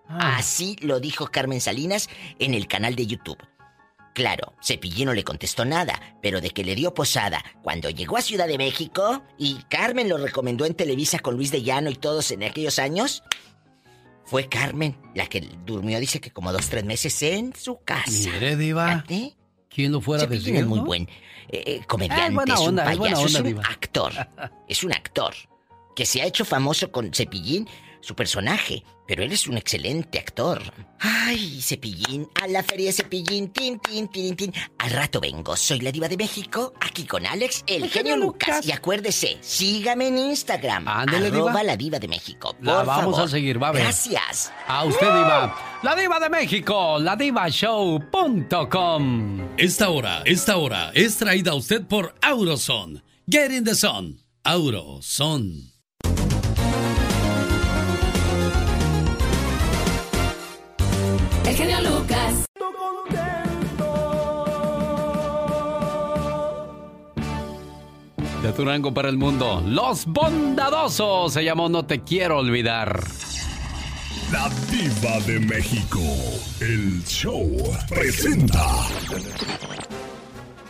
Ah. 0.08 0.38
Así 0.38 0.76
lo 0.82 1.00
dijo 1.00 1.28
Carmen 1.28 1.62
Salinas 1.62 2.10
en 2.40 2.54
el 2.54 2.68
canal 2.68 2.96
de 2.96 3.08
YouTube. 3.08 3.38
Claro, 4.14 4.54
Cepillín 4.62 5.08
no 5.08 5.14
le 5.14 5.24
contestó 5.24 5.66
nada, 5.66 6.00
pero 6.22 6.40
de 6.40 6.52
que 6.52 6.64
le 6.64 6.76
dio 6.76 6.94
posada 6.94 7.44
cuando 7.64 7.90
llegó 7.90 8.18
a 8.18 8.22
Ciudad 8.22 8.48
de 8.48 8.60
México 8.60 9.24
y 9.40 9.56
Carmen 9.70 10.08
lo 10.08 10.18
recomendó 10.18 10.66
en 10.66 10.76
Televisa 10.76 11.20
con 11.20 11.36
Luis 11.36 11.52
de 11.52 11.64
Llano 11.64 11.90
y 11.90 11.96
todos 11.96 12.30
en 12.32 12.44
aquellos 12.44 12.78
años, 12.78 13.24
fue 14.24 14.48
Carmen 14.48 14.96
la 15.16 15.26
que 15.28 15.42
durmió, 15.66 16.00
dice 16.00 16.22
que 16.22 16.32
como 16.32 16.52
dos, 16.52 16.70
tres 16.70 16.86
meses 16.86 17.22
en 17.24 17.56
su 17.56 17.80
casa. 17.84 18.12
Mire, 18.12 18.56
Diva. 18.56 19.04
¿Quién 19.70 19.92
lo 19.92 20.02
fuera 20.02 20.28
decir? 20.28 20.56
es 20.56 20.68
muy 20.68 20.80
buen 20.80 21.04
eh, 21.50 21.64
eh, 21.66 21.82
comediante, 21.88 22.54
es, 22.54 22.60
un 22.60 22.76
payaso, 22.76 23.26
es, 23.26 23.36
un 23.36 23.60
actor. 23.60 24.14
Es 24.68 24.84
un 24.84 24.94
actor 24.94 25.34
que 25.96 26.06
se 26.06 26.22
ha 26.22 26.26
hecho 26.26 26.46
famoso 26.46 26.92
con 26.92 27.12
Cepillín 27.14 27.68
su 28.04 28.16
personaje, 28.16 28.84
pero 29.08 29.24
él 29.24 29.32
es 29.32 29.48
un 29.48 29.58
excelente 29.58 30.20
actor. 30.20 30.62
Ay, 31.00 31.62
Cepillín, 31.62 32.28
a 32.42 32.48
la 32.48 32.62
feria 32.62 32.92
Cepillín, 32.92 33.48
tin, 33.50 33.80
tin, 33.80 34.10
tin, 34.10 34.36
tin. 34.36 34.54
Al 34.78 34.92
rato 34.92 35.22
vengo, 35.22 35.56
soy 35.56 35.80
la 35.80 35.90
diva 35.92 36.10
de 36.10 36.18
México, 36.18 36.74
aquí 36.82 37.06
con 37.06 37.26
Alex, 37.26 37.64
el, 37.66 37.90
genio, 37.90 38.18
Lucas. 38.18 38.66
Y 38.66 38.74
acuérdese, 38.74 39.38
sígame 39.40 40.10
en 40.10 40.18
Instagram, 40.18 40.86
Ándale, 40.88 41.28
arroba 41.28 41.64
la 41.64 41.78
diva 41.78 41.98
de 41.98 42.10
México. 42.10 42.54
Por 42.56 42.66
la 42.66 42.84
vamos 42.84 43.18
a 43.18 43.26
seguir, 43.28 43.62
va 43.62 43.70
a 43.70 43.72
ver. 43.72 43.84
Gracias. 43.84 44.52
A 44.68 44.84
usted, 44.84 45.08
diva. 45.08 45.80
La 45.82 45.96
diva 45.96 46.20
de 46.20 46.30
México, 46.30 47.00
la 47.00 47.12
ladivashow.com. 47.12 49.54
Esta 49.58 49.90
hora, 49.90 50.22
esta 50.26 50.58
hora 50.58 50.92
es 50.94 51.18
traída 51.18 51.52
a 51.52 51.56
usted 51.56 51.86
por 51.86 52.16
Auroson. 52.22 53.02
Get 53.30 53.52
in 53.52 53.64
the 53.64 53.76
sun. 53.76 54.20
Auroson. 54.44 55.73
El 61.46 61.56
genio 61.56 61.82
Lucas. 61.82 62.46
De 68.42 68.52
Turango 68.52 68.94
para 68.94 69.10
el 69.10 69.18
mundo, 69.18 69.64
Los 69.66 70.06
Bondadosos 70.06 71.34
se 71.34 71.44
llamó 71.44 71.70
No 71.70 71.86
Te 71.86 72.02
Quiero 72.02 72.40
Olvidar. 72.40 73.04
La 74.32 74.50
Diva 74.70 75.20
de 75.28 75.40
México, 75.40 76.00
el 76.60 77.04
show 77.06 77.50
presenta. 77.88 78.88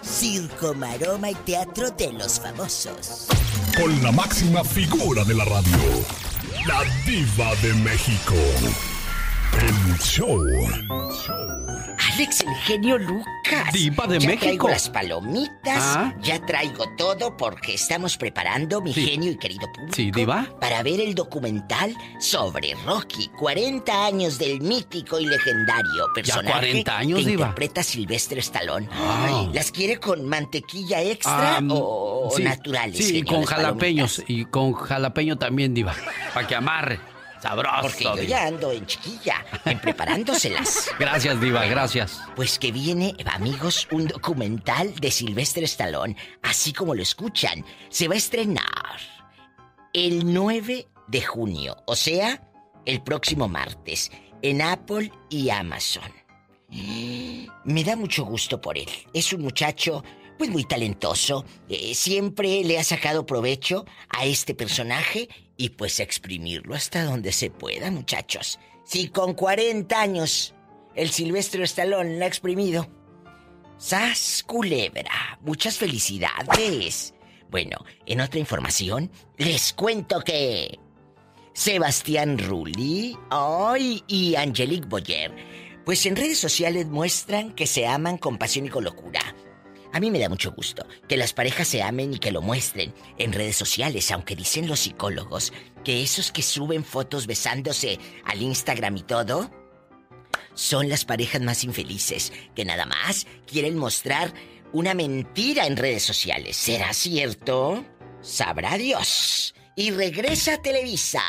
Circo, 0.02 0.74
maroma 0.76 1.32
y 1.32 1.36
teatro 1.36 1.90
de 1.92 2.14
los 2.14 2.40
famosos. 2.40 3.28
Con 3.76 4.04
la 4.04 4.12
máxima 4.12 4.64
figura 4.64 5.24
de 5.24 5.34
la 5.34 5.46
radio, 5.46 5.78
la 6.68 6.84
Diva 7.06 7.56
de 7.62 7.74
México. 7.76 8.36
El 9.62 10.00
show. 10.00 10.40
Alex, 12.14 12.42
el 12.42 12.56
genio 12.66 12.98
Lucas. 12.98 13.72
Diva 13.74 14.06
de 14.08 14.20
ya 14.20 14.28
México. 14.28 14.42
Traigo 14.46 14.70
las 14.70 14.90
palomitas, 14.90 15.84
Ah. 15.96 16.14
ya 16.22 16.44
traigo 16.46 16.86
todo 16.98 17.36
porque 17.38 17.74
estamos 17.76 18.18
preparando, 18.18 18.82
mi 18.82 18.94
Sí. 18.94 19.06
genio 19.08 19.32
y 19.32 19.38
querido 19.38 19.68
público. 19.74 19.96
Sí, 19.96 20.12
Diva. 20.12 20.48
Para 20.60 20.84
ver 20.84 21.00
el 21.00 21.16
documental 21.16 21.96
sobre 22.20 22.76
Rocky, 22.86 23.30
40 23.40 24.06
años 24.06 24.38
del 24.38 24.62
mítico 24.62 25.20
y 25.20 25.26
legendario 25.26 26.06
personaje 26.14 26.52
40 26.52 26.98
años, 26.98 27.20
que 27.20 27.26
Diva. 27.26 27.42
interpreta 27.48 27.84
Silvestre 27.84 28.40
Stallone. 28.42 28.88
Ay, 28.92 29.50
¿Las 29.54 29.72
quiere 29.72 29.98
con 29.98 30.28
mantequilla 30.28 31.02
extra 31.02 31.58
Ah, 31.58 31.62
o, 31.70 32.28
o 32.28 32.32
sí, 32.36 32.44
naturales? 32.44 32.98
Sí, 32.98 33.06
genio, 33.16 33.26
con 33.32 33.40
las 33.42 33.50
jalapeños. 33.50 34.16
palomitas? 34.18 34.30
Y 34.30 34.46
con 34.46 34.74
jalapeño 34.74 35.38
también, 35.38 35.74
Diva. 35.74 35.96
Para 36.34 36.48
que 36.48 36.56
amarre. 36.56 37.00
Sabroso. 37.44 37.82
Porque 37.82 38.06
yo 38.06 38.16
Diva. 38.16 38.26
ya 38.26 38.48
ando 38.48 38.72
en 38.72 38.86
chiquilla, 38.86 39.46
en 39.66 39.78
preparándoselas. 39.80 40.90
Gracias, 41.00 41.42
Diva, 41.42 41.66
gracias. 41.66 42.22
Pues 42.38 42.58
que 42.58 42.72
viene, 42.72 43.14
amigos, 43.26 43.86
un 43.92 44.08
documental 44.08 44.96
de 44.96 45.12
Silvestre 45.12 45.66
Stallone, 45.66 46.16
así 46.42 46.72
como 46.72 46.96
lo 46.96 47.02
escuchan. 47.02 47.66
Se 47.90 48.08
va 48.08 48.14
a 48.14 48.18
estrenar 48.18 48.98
el 49.92 50.34
9 50.34 50.88
de 51.08 51.22
junio, 51.22 51.76
o 51.86 51.98
sea, 51.98 52.42
el 52.86 53.04
próximo 53.04 53.50
martes, 53.50 54.10
en 54.42 54.62
Apple 54.62 55.12
y 55.30 55.50
Amazon. 55.50 56.14
Me 56.70 57.84
da 57.84 57.98
mucho 57.98 58.24
gusto 58.24 58.62
por 58.62 58.78
él. 58.78 58.90
Es 59.14 59.34
un 59.34 59.42
muchacho, 59.42 60.02
pues 60.38 60.50
muy 60.50 60.64
talentoso. 60.64 61.46
Eh, 61.70 61.94
siempre 61.96 62.64
le 62.64 62.80
ha 62.80 62.84
sacado 62.84 63.26
provecho 63.26 63.86
a 64.10 64.26
este 64.26 64.56
personaje 64.56 65.30
y 65.58 65.70
pues 65.70 66.00
exprimirlo 66.00 66.76
hasta 66.76 67.04
donde 67.04 67.32
se 67.32 67.50
pueda, 67.50 67.92
muchachos. 67.92 68.60
Si 68.84 69.10
con 69.10 69.34
40 69.34 70.00
años 70.00 70.54
el 70.96 71.10
Silvestre 71.10 71.64
Stallone 71.64 72.18
la 72.18 72.26
ha 72.26 72.28
exprimido. 72.28 72.88
¡Sas 73.78 74.44
culebra! 74.46 75.40
Muchas 75.42 75.78
felicidades. 75.78 77.14
Bueno, 77.50 77.78
en 78.06 78.22
otra 78.22 78.40
información, 78.40 79.12
les 79.38 79.74
cuento 79.74 80.22
que 80.22 80.80
Sebastián 81.54 82.38
Rulli 82.38 83.18
ay, 83.30 84.04
y 84.08 84.36
Angelique 84.36 84.88
Boyer, 84.88 85.32
pues 85.86 86.06
en 86.06 86.16
redes 86.16 86.40
sociales 86.40 86.88
muestran 86.88 87.54
que 87.54 87.68
se 87.68 87.86
aman 87.86 88.18
con 88.18 88.38
pasión 88.38 88.66
y 88.66 88.70
con 88.70 88.84
locura. 88.84 89.22
A 89.94 90.00
mí 90.00 90.10
me 90.10 90.18
da 90.20 90.28
mucho 90.28 90.52
gusto 90.52 90.88
que 91.08 91.18
las 91.18 91.34
parejas 91.34 91.68
se 91.68 91.84
amen 91.84 92.16
y 92.16 92.18
que 92.18 92.32
lo 92.32 92.42
muestren 92.42 92.94
en 93.20 93.32
redes 93.32 93.56
sociales, 93.56 94.12
aunque 94.12 94.36
dicen 94.36 94.68
los 94.68 94.82
psicólogos 94.82 95.54
que 95.84 96.02
esos 96.02 96.32
que 96.32 96.42
suben 96.42 96.84
fotos 96.84 97.28
besándose 97.28 98.00
al 98.26 98.42
Instagram 98.42 98.98
y 98.98 99.04
todo, 99.04 99.52
son 100.56 100.90
las 100.90 101.06
parejas 101.06 101.42
más 101.42 101.64
infelices, 101.64 102.34
que 102.56 102.66
nada 102.66 102.88
más 102.88 103.28
quieren 103.46 103.78
mostrar 103.78 104.34
una 104.72 104.96
mentira 104.96 105.68
en 105.68 105.78
redes 105.78 106.04
sociales. 106.04 106.58
¿Será 106.58 106.92
cierto? 106.94 107.86
Sabrá 108.22 108.78
Dios. 108.78 109.54
Y 109.76 109.92
regresa 109.92 110.56
a 110.56 110.62
Televisa. 110.62 111.24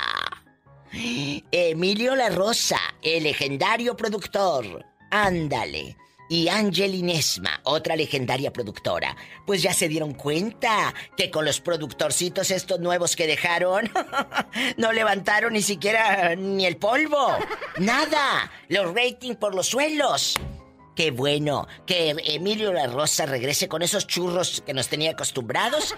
Emilio 0.90 2.14
La 2.16 2.30
Rosa, 2.30 2.78
el 3.02 3.24
legendario 3.24 3.94
productor. 3.94 4.86
Ándale. 5.10 5.96
Y 6.28 6.48
Ángel 6.48 6.94
Inesma, 6.94 7.60
otra 7.64 7.96
legendaria 7.96 8.52
productora. 8.52 9.16
Pues 9.46 9.62
ya 9.62 9.74
se 9.74 9.88
dieron 9.88 10.14
cuenta 10.14 10.94
que 11.16 11.30
con 11.30 11.44
los 11.44 11.60
productorcitos 11.60 12.50
estos 12.50 12.80
nuevos 12.80 13.14
que 13.14 13.26
dejaron, 13.26 13.90
no 14.76 14.92
levantaron 14.92 15.52
ni 15.52 15.62
siquiera 15.62 16.34
ni 16.34 16.64
el 16.66 16.76
polvo. 16.76 17.36
Nada. 17.78 18.50
Los 18.68 18.94
ratings 18.94 19.36
por 19.36 19.54
los 19.54 19.66
suelos. 19.66 20.36
Qué 20.94 21.10
bueno 21.10 21.66
que 21.86 22.14
Emilio 22.24 22.72
La 22.72 22.86
Rosa 22.86 23.26
regrese 23.26 23.68
con 23.68 23.82
esos 23.82 24.06
churros 24.06 24.62
que 24.64 24.74
nos 24.74 24.88
tenía 24.88 25.10
acostumbrados. 25.10 25.96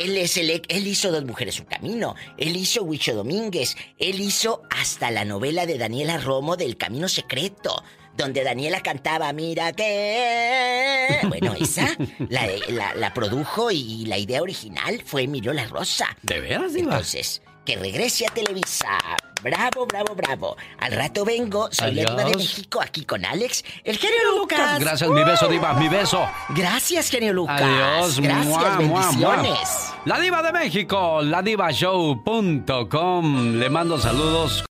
Él 0.00 0.16
es 0.16 0.38
el 0.38 0.62
él 0.68 0.86
hizo 0.86 1.12
Dos 1.12 1.24
Mujeres 1.24 1.56
su 1.56 1.66
camino, 1.66 2.14
él 2.38 2.56
hizo 2.56 2.82
Huicho 2.82 3.14
Domínguez, 3.14 3.76
él 3.98 4.20
hizo 4.20 4.62
hasta 4.70 5.10
la 5.10 5.26
novela 5.26 5.66
de 5.66 5.76
Daniela 5.76 6.16
Romo 6.16 6.56
del 6.56 6.78
Camino 6.78 7.08
Secreto, 7.08 7.82
donde 8.16 8.44
Daniela 8.44 8.80
cantaba 8.80 9.32
Mira 9.32 9.72
que 9.72 11.18
bueno, 11.28 11.54
esa 11.58 11.88
la, 12.28 12.46
la- 12.68 12.94
la 12.94 13.14
produjo 13.14 13.70
y 13.70 14.04
la 14.06 14.18
idea 14.18 14.42
original 14.42 15.02
fue 15.04 15.22
Emilio 15.22 15.52
La 15.52 15.66
Rosa. 15.66 16.06
¿De 16.22 16.40
veras, 16.40 16.74
Diva? 16.74 16.92
Entonces, 16.92 17.42
que 17.64 17.76
regrese 17.76 18.26
a 18.26 18.30
Televisa. 18.30 18.98
Bravo, 19.42 19.86
bravo, 19.86 20.14
bravo. 20.14 20.56
Al 20.80 20.92
rato 20.92 21.24
vengo, 21.24 21.68
soy 21.72 21.92
la 21.94 22.02
diva 22.02 22.14
de 22.16 22.22
Adiós. 22.22 22.36
México 22.36 22.80
aquí 22.80 23.04
con 23.04 23.24
Alex, 23.24 23.64
el 23.84 23.98
genio 23.98 24.36
Lucas. 24.38 24.78
Gracias, 24.80 25.10
mi 25.10 25.24
beso, 25.24 25.48
Diva, 25.48 25.72
mi 25.74 25.88
beso. 25.88 26.24
Gracias, 26.50 27.10
genio 27.10 27.32
Lucas. 27.32 27.60
Adiós, 27.60 28.20
Gracias, 28.20 28.46
mua, 28.46 28.80
mua, 28.80 29.12
mua. 29.12 29.36
bendiciones. 29.36 29.68
La 30.04 30.20
Diva 30.20 30.42
de 30.42 30.52
México, 30.52 31.22
ladivashow.com. 31.22 33.54
Le 33.58 33.70
mando 33.70 33.98
saludos. 33.98 34.64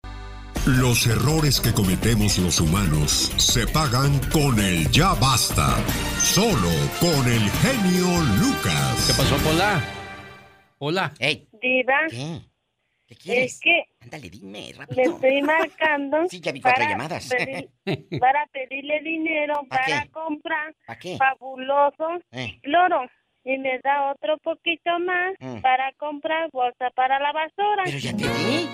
Los 0.66 1.08
errores 1.08 1.60
que 1.60 1.74
cometemos 1.74 2.38
los 2.38 2.60
humanos 2.62 3.32
se 3.38 3.66
pagan 3.68 4.20
con 4.32 4.60
el 4.60 4.90
ya 4.92 5.14
basta. 5.16 5.76
Solo 6.20 6.70
con 7.00 7.26
el 7.28 7.42
genio 7.62 8.06
Lucas. 8.40 9.08
¿Qué 9.08 9.14
pasó, 9.18 9.38
Pola? 9.38 9.82
Hola. 10.78 11.14
Hey, 11.20 11.48
Diva, 11.62 11.98
¿qué? 12.10 12.42
¿Qué 13.08 13.14
es 13.16 13.20
quieres? 13.20 13.60
que 13.60 13.84
Ándale, 14.02 14.30
dime, 14.30 14.72
Le 14.96 15.04
estoy 15.04 15.42
marcando. 15.42 16.18
Sí, 16.30 16.40
ya 16.40 16.52
vi 16.52 16.62
cuatro 16.62 16.80
para 16.84 16.92
llamadas. 16.92 17.30
pedir- 17.30 17.70
para 18.20 18.46
pedirle 18.48 19.02
dinero 19.02 19.64
¿Pa 19.68 19.78
para 19.78 20.04
qué? 20.04 20.10
comprar 20.12 20.76
¿Pa 20.86 20.96
qué? 20.98 21.18
fabuloso 21.18 22.20
Eh. 22.32 22.60
cloro. 22.62 23.02
Y 23.44 23.58
me 23.58 23.80
da 23.80 24.12
otro 24.12 24.38
poquito 24.44 24.92
más 25.00 25.34
Mm. 25.40 25.62
para 25.62 25.92
comprar 25.94 26.52
bolsa 26.52 26.92
para 26.96 27.20
la 27.20 27.32
basura. 27.32 27.82
Pero 27.86 27.98
ya 27.98 28.12
te 28.16 28.28
di. 28.28 28.70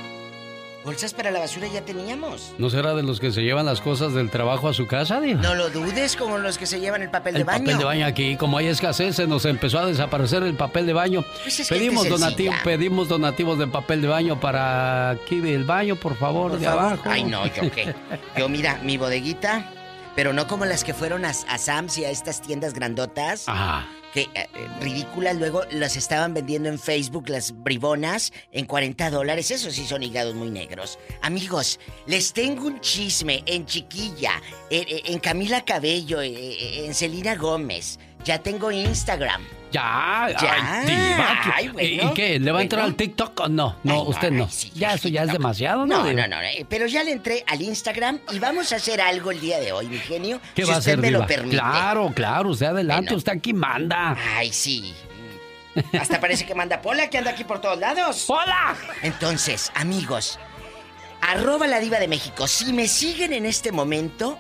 Bolsas 0.88 1.14
para 1.14 1.32
la 1.32 1.40
basura 1.40 1.68
ya 1.68 1.82
teníamos. 1.82 2.54
¿No 2.58 2.70
será 2.70 2.96
de 2.96 3.04
los 3.04 3.20
que 3.20 3.34
se 3.34 3.42
llevan 3.44 3.66
las 3.66 3.82
cosas 3.82 4.14
del 4.14 4.30
trabajo 4.32 4.70
a 4.70 4.74
su 4.74 4.88
casa, 4.88 5.20
Diva? 5.20 5.42
No 5.42 5.54
lo 5.54 5.70
dudes 5.70 6.16
como 6.16 6.38
los 6.38 6.58
que 6.58 6.66
se 6.66 6.80
llevan 6.80 7.02
el 7.02 7.10
papel 7.10 7.34
de 7.34 7.40
El 7.42 7.46
baño. 7.46 7.60
papel 7.66 7.78
de 7.78 7.84
baño 7.84 8.06
aquí, 8.06 8.38
como 8.38 8.58
hay 8.58 8.68
escasez, 8.68 9.18
se 9.18 9.28
nos 9.28 9.44
empezó 9.44 9.80
a 9.80 9.86
desaparecer 9.86 10.44
el 10.44 10.54
papel 10.56 10.86
de 10.86 10.94
baño. 10.94 11.26
Pues 11.44 11.60
es 11.60 11.68
pedimos, 11.68 12.08
donativo, 12.08 12.54
sencilla. 12.54 12.64
pedimos 12.64 13.10
donativos 13.10 13.60
de 13.60 13.68
papel 13.68 14.02
de 14.02 14.08
baño 14.08 14.40
para 14.40 15.10
aquí 15.10 15.42
del 15.42 15.66
baño, 15.66 15.98
por 15.98 16.16
favor, 16.16 16.52
Por 16.52 16.60
de 16.62 16.66
favor. 16.68 16.84
abajo. 16.84 17.04
Ay, 17.06 17.26
no, 17.26 17.46
yo 17.48 17.70
qué. 17.70 17.94
Yo, 18.38 18.48
mira, 18.48 18.80
mi 18.82 18.96
bodeguita, 18.98 19.70
pero 20.16 20.32
no 20.32 20.48
como 20.48 20.64
las 20.64 20.86
que 20.86 20.94
fueron 20.94 21.26
a, 21.26 21.32
a 21.32 21.58
Sam's 21.58 21.98
y 21.98 22.06
a 22.06 22.12
estas 22.12 22.42
tiendas 22.42 22.74
grandotas. 22.74 23.50
Ajá. 23.50 23.86
Eh, 24.18 24.28
eh, 24.34 24.48
ridículas, 24.82 25.36
luego 25.36 25.62
las 25.70 25.96
estaban 25.96 26.34
vendiendo 26.34 26.70
en 26.70 26.80
Facebook, 26.80 27.30
las 27.30 27.52
bribonas, 27.64 28.34
en 28.52 28.66
40 28.66 29.12
dólares. 29.12 29.52
Esos 29.52 29.76
sí 29.76 29.86
son 29.86 30.02
hígados 30.02 30.34
muy 30.34 30.50
negros. 30.50 30.98
Amigos, 31.22 31.80
les 32.08 32.34
tengo 32.34 32.66
un 32.66 32.80
chisme 32.82 33.44
en 33.46 33.66
Chiquilla, 33.68 34.42
en, 34.72 34.88
en- 34.88 35.14
en 35.14 35.20
Camila 35.20 35.64
Cabello, 35.64 36.22
eh, 36.22 36.30
eh, 36.34 36.86
en 36.86 36.96
Celina 36.96 37.36
Gómez. 37.36 38.00
Ya 38.26 38.40
tengo 38.42 38.72
Instagram. 38.72 39.46
Ya, 39.72 40.28
Ya. 40.42 40.54
ay, 40.54 40.86
diva, 40.86 41.40
¿qué- 41.44 41.52
Ay, 41.56 41.68
bueno. 41.68 42.12
¿Y 42.12 42.14
qué? 42.14 42.40
¿Le 42.40 42.52
va 42.52 42.60
a 42.60 42.62
entrar 42.62 42.84
al 42.84 42.96
TikTok 42.96 43.40
o 43.42 43.50
no? 43.50 43.76
No, 43.84 44.04
usted 44.04 44.32
no. 44.32 44.48
ya, 44.76 44.94
eso 44.94 45.10
ya 45.10 45.24
es 45.24 45.32
demasiado, 45.34 45.86
¿no? 45.86 46.04
No, 46.04 46.14
no, 46.14 46.28
no, 46.28 46.42
eh, 46.42 46.66
pero 46.70 46.88
ya 46.88 47.04
le 47.04 47.12
entré 47.12 47.44
al 47.48 47.62
Instagram 47.62 48.20
y 48.32 48.40
vamos 48.40 48.72
a 48.72 48.78
hacer 48.78 49.02
algo 49.02 49.32
el 49.32 49.42
día 49.42 49.60
de 49.60 49.74
hoy, 49.74 49.88
mi 49.88 49.98
genio. 49.98 50.40
¿Qué 50.56 50.64
si 50.64 50.70
va 50.70 50.76
a 50.76 50.80
hacer, 50.80 50.98
me 51.00 51.10
diva? 51.10 51.20
lo 51.20 51.28
permite. 51.28 51.58
Claro, 51.58 52.12
claro, 52.16 52.50
usted 52.50 52.68
adelante, 52.68 53.14
usted 53.14 53.34
aquí 53.34 53.54
manda. 53.54 54.16
Ay, 54.38 54.54
sí. 54.54 54.94
Hasta 56.00 56.20
parece 56.20 56.46
que 56.46 56.56
manda 56.56 56.82
Pola, 56.82 57.10
que 57.10 57.18
anda 57.18 57.32
aquí 57.32 57.44
por 57.44 57.60
todos 57.62 57.78
lados. 57.78 58.24
¡Pola! 58.26 58.76
Entonces, 59.04 59.72
amigos, 59.76 60.40
arroba 61.22 61.68
la 61.68 61.80
diva 61.80 62.00
de 62.00 62.08
México. 62.08 62.48
Si 62.48 62.72
me 62.74 62.88
siguen 62.88 63.34
en 63.34 63.46
este 63.46 63.72
momento, 63.72 64.40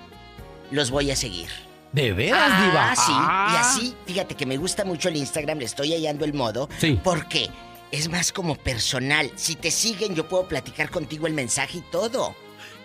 los 0.72 0.90
voy 0.90 1.12
a 1.12 1.16
seguir. 1.16 1.50
¿De 1.92 2.14
veras, 2.14 2.50
ah, 2.52 2.66
diva? 2.66 2.96
sí. 2.96 3.12
Ah. 3.16 3.52
Y 3.54 3.58
así, 3.58 3.96
fíjate 4.06 4.36
que 4.36 4.46
me 4.46 4.58
gusta 4.58 4.84
mucho 4.86 5.10
el 5.10 5.16
Instagram, 5.16 5.60
le 5.60 5.66
estoy 5.66 5.94
hallando 5.94 6.26
el 6.26 6.34
modo. 6.34 6.70
Sí. 6.80 7.00
Porque 7.04 7.50
es 7.92 8.10
más 8.10 8.32
como 8.32 8.56
personal. 8.56 9.32
Si 9.36 9.56
te 9.56 9.72
siguen, 9.72 10.14
yo 10.16 10.28
puedo 10.28 10.48
platicar 10.48 10.90
contigo 10.90 11.28
el 11.28 11.34
mensaje 11.34 11.80
y 11.80 11.82
todo. 11.92 12.36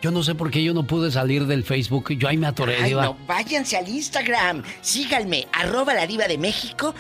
Yo 0.01 0.11
no 0.11 0.23
sé 0.23 0.35
por 0.35 0.51
qué 0.51 0.63
yo 0.65 0.75
no 0.75 0.85
pude 0.87 1.11
salir 1.13 1.47
del 1.47 1.63
Facebook. 1.65 2.13
Yo 2.17 2.29
ahí 2.29 2.37
me 2.37 2.47
atoré, 2.47 2.77
Ay, 2.77 2.91
diva. 2.91 3.05
no, 3.05 3.17
váyanse 3.27 3.77
al 3.77 3.89
Instagram. 3.89 4.63
Síganme, 4.81 5.47
arroba 5.53 5.95
la 5.95 6.07
diva 6.07 6.27
de 6.27 6.39
México. 6.39 6.95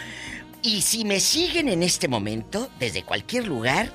Y 0.62 0.82
si 0.82 1.04
me 1.04 1.18
siguen 1.18 1.68
en 1.68 1.82
este 1.82 2.06
momento, 2.06 2.70
desde 2.78 3.02
cualquier 3.02 3.48
lugar, 3.48 3.92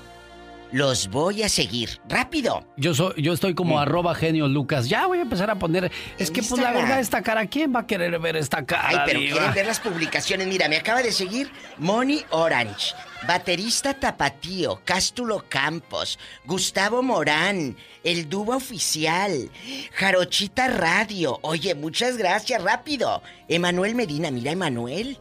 los 0.72 1.08
voy 1.08 1.44
a 1.44 1.50
seguir. 1.50 2.00
¡Rápido! 2.08 2.66
Yo 2.78 2.94
soy, 2.94 3.22
yo 3.22 3.34
estoy 3.34 3.54
como 3.54 3.80
arroba 3.80 4.16
genio 4.16 4.48
Lucas. 4.48 4.90
Ya 4.90 5.08
voy 5.08 5.20
a 5.20 5.22
empezar 5.22 5.50
a 5.50 5.56
poner. 5.56 5.92
Es 6.18 6.32
que 6.32 6.44
pues 6.44 6.62
la 6.62 6.72
verdad, 6.72 7.00
esta 7.00 7.22
cara, 7.22 7.46
¿quién 7.48 7.74
va 7.74 7.82
a 7.82 7.88
querer 7.88 8.20
ver 8.20 8.36
esta 8.36 8.66
cara? 8.66 8.88
Ay, 8.88 8.98
pero 9.06 9.20
quieren 9.20 9.54
ver 9.54 9.66
las 9.66 9.80
publicaciones. 9.80 10.48
Mira, 10.48 10.68
me 10.68 10.78
acaba 10.78 11.02
de 11.02 11.12
seguir 11.12 11.52
Moni 11.78 12.24
Orange, 12.32 12.94
baterista 13.28 13.94
Tapatío, 13.94 14.82
Cástulo 14.84 15.46
Campos, 15.48 16.20
Gustavo 16.46 17.02
Morán, 17.02 17.78
el 18.04 18.30
Duba 18.30 18.58
Oficial, 18.58 19.50
Jarochita 19.94 20.68
Radio. 20.68 21.40
Oye, 21.42 21.76
muchas 21.76 22.18
gracias, 22.18 22.62
rápido. 22.62 23.22
Emanuel 23.48 23.96
Medina, 23.96 24.32
mira, 24.32 24.52
Emanuel. 24.52 25.18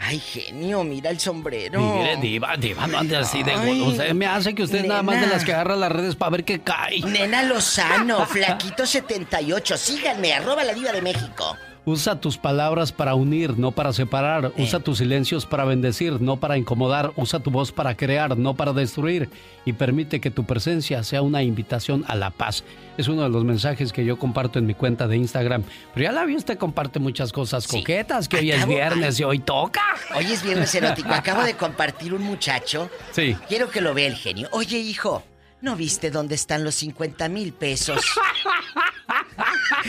Ay, 0.00 0.20
genio, 0.20 0.84
mira 0.84 1.10
el 1.10 1.18
sombrero. 1.18 1.80
Mire, 1.80 2.16
diva, 2.18 2.56
diva, 2.56 2.86
no 2.86 2.98
ande 2.98 3.16
así 3.16 3.42
de 3.42 3.52
Ay. 3.52 3.82
Usted 3.82 4.14
me 4.14 4.26
hace 4.26 4.54
que 4.54 4.62
usted 4.62 4.84
nada 4.84 5.02
más 5.02 5.20
de 5.20 5.26
las 5.26 5.44
que 5.44 5.52
agarra 5.52 5.74
las 5.76 5.90
redes 5.90 6.14
para 6.14 6.30
ver 6.30 6.44
qué 6.44 6.60
cae. 6.60 7.00
Nena 7.00 7.42
Lozano, 7.42 8.24
Flaquito78, 8.26 9.76
síganme, 9.76 10.32
arroba 10.32 10.62
la 10.62 10.72
diva 10.72 10.92
de 10.92 11.02
México. 11.02 11.56
Usa 11.88 12.20
tus 12.20 12.36
palabras 12.36 12.92
para 12.92 13.14
unir, 13.14 13.58
no 13.58 13.70
para 13.70 13.94
separar. 13.94 14.52
Usa 14.58 14.78
tus 14.78 14.98
silencios 14.98 15.46
para 15.46 15.64
bendecir, 15.64 16.20
no 16.20 16.36
para 16.36 16.58
incomodar. 16.58 17.14
Usa 17.16 17.40
tu 17.40 17.50
voz 17.50 17.72
para 17.72 17.96
crear, 17.96 18.36
no 18.36 18.52
para 18.52 18.74
destruir. 18.74 19.30
Y 19.64 19.72
permite 19.72 20.20
que 20.20 20.30
tu 20.30 20.44
presencia 20.44 21.02
sea 21.02 21.22
una 21.22 21.42
invitación 21.42 22.04
a 22.06 22.14
la 22.14 22.28
paz. 22.28 22.62
Es 22.98 23.08
uno 23.08 23.22
de 23.22 23.30
los 23.30 23.42
mensajes 23.42 23.90
que 23.90 24.04
yo 24.04 24.18
comparto 24.18 24.58
en 24.58 24.66
mi 24.66 24.74
cuenta 24.74 25.08
de 25.08 25.16
Instagram. 25.16 25.62
Pero 25.94 26.04
ya 26.04 26.12
la 26.12 26.26
vi, 26.26 26.36
usted 26.36 26.58
comparte 26.58 26.98
muchas 26.98 27.32
cosas 27.32 27.66
coquetas, 27.66 28.28
que 28.28 28.36
hoy 28.36 28.50
es 28.50 28.68
viernes 28.68 29.18
y 29.18 29.24
hoy 29.24 29.38
toca. 29.38 29.80
Hoy 30.14 30.26
es 30.26 30.42
viernes 30.42 30.74
erótico. 30.74 31.08
Acabo 31.14 31.42
de 31.42 31.54
compartir 31.54 32.12
un 32.12 32.22
muchacho. 32.22 32.90
Sí. 33.12 33.34
Quiero 33.48 33.70
que 33.70 33.80
lo 33.80 33.94
vea 33.94 34.08
el 34.08 34.16
genio. 34.16 34.50
Oye, 34.52 34.76
hijo, 34.76 35.22
¿no 35.62 35.74
viste 35.74 36.10
dónde 36.10 36.34
están 36.34 36.64
los 36.64 36.74
50 36.74 37.30
mil 37.30 37.54
pesos? 37.54 38.04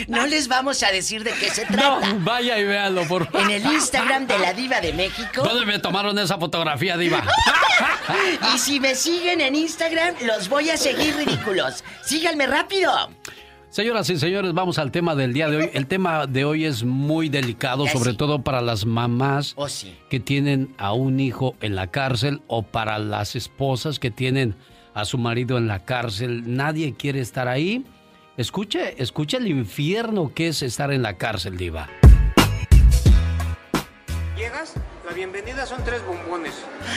No 0.07 0.25
les 0.27 0.47
vamos 0.47 0.81
a 0.83 0.91
decir 0.91 1.23
de 1.23 1.31
qué 1.33 1.49
se 1.49 1.65
trata. 1.65 2.13
No, 2.13 2.19
vaya 2.23 2.57
y 2.59 2.63
véalo, 2.63 3.03
por 3.07 3.25
favor. 3.25 3.41
En 3.41 3.51
el 3.51 3.65
Instagram 3.73 4.27
de 4.27 4.39
la 4.39 4.53
Diva 4.53 4.79
de 4.81 4.93
México. 4.93 5.43
¿Dónde 5.43 5.65
me 5.65 5.79
tomaron 5.79 6.17
esa 6.19 6.37
fotografía, 6.37 6.97
diva? 6.97 7.23
Y 8.55 8.57
si 8.57 8.79
me 8.79 8.95
siguen 8.95 9.39
en 9.39 9.55
Instagram, 9.55 10.15
los 10.25 10.49
voy 10.49 10.69
a 10.71 10.77
seguir 10.77 11.15
ridículos. 11.15 11.83
Síganme 12.03 12.47
rápido. 12.47 12.91
Señoras 13.69 14.09
y 14.09 14.17
señores, 14.17 14.53
vamos 14.53 14.79
al 14.79 14.91
tema 14.91 15.13
del 15.15 15.31
día 15.31 15.47
de 15.47 15.57
hoy. 15.57 15.69
El 15.73 15.85
tema 15.85 16.25
de 16.25 16.43
hoy 16.43 16.65
es 16.65 16.83
muy 16.83 17.29
delicado, 17.29 17.85
Ya 17.85 17.91
sobre 17.93 18.11
sí. 18.11 18.17
todo 18.17 18.41
para 18.41 18.61
las 18.61 18.85
mamás 18.85 19.53
Oh, 19.55 19.69
sí. 19.69 19.95
que 20.09 20.19
tienen 20.19 20.73
a 20.79 20.93
un 20.93 21.19
hijo 21.19 21.55
en 21.61 21.75
la 21.75 21.87
cárcel 21.87 22.41
o 22.47 22.63
para 22.63 22.97
las 22.97 23.35
esposas 23.35 23.99
que 23.99 24.09
tienen 24.09 24.55
a 24.95 25.05
su 25.05 25.17
marido 25.19 25.57
en 25.59 25.67
la 25.67 25.85
cárcel. 25.85 26.55
Nadie 26.55 26.95
quiere 26.97 27.19
estar 27.19 27.47
ahí. 27.47 27.85
Escuche, 28.39 28.95
escuche 29.03 29.35
el 29.35 29.47
infierno 29.47 30.31
que 30.33 30.47
es 30.47 30.61
estar 30.61 30.93
en 30.93 31.01
la 31.01 31.17
cárcel, 31.17 31.57
diva. 31.57 31.89
Llegas, 34.37 34.75
la 35.05 35.11
bienvenida 35.11 35.65
son 35.65 35.83
tres 35.83 36.01
bombones. 36.05 36.53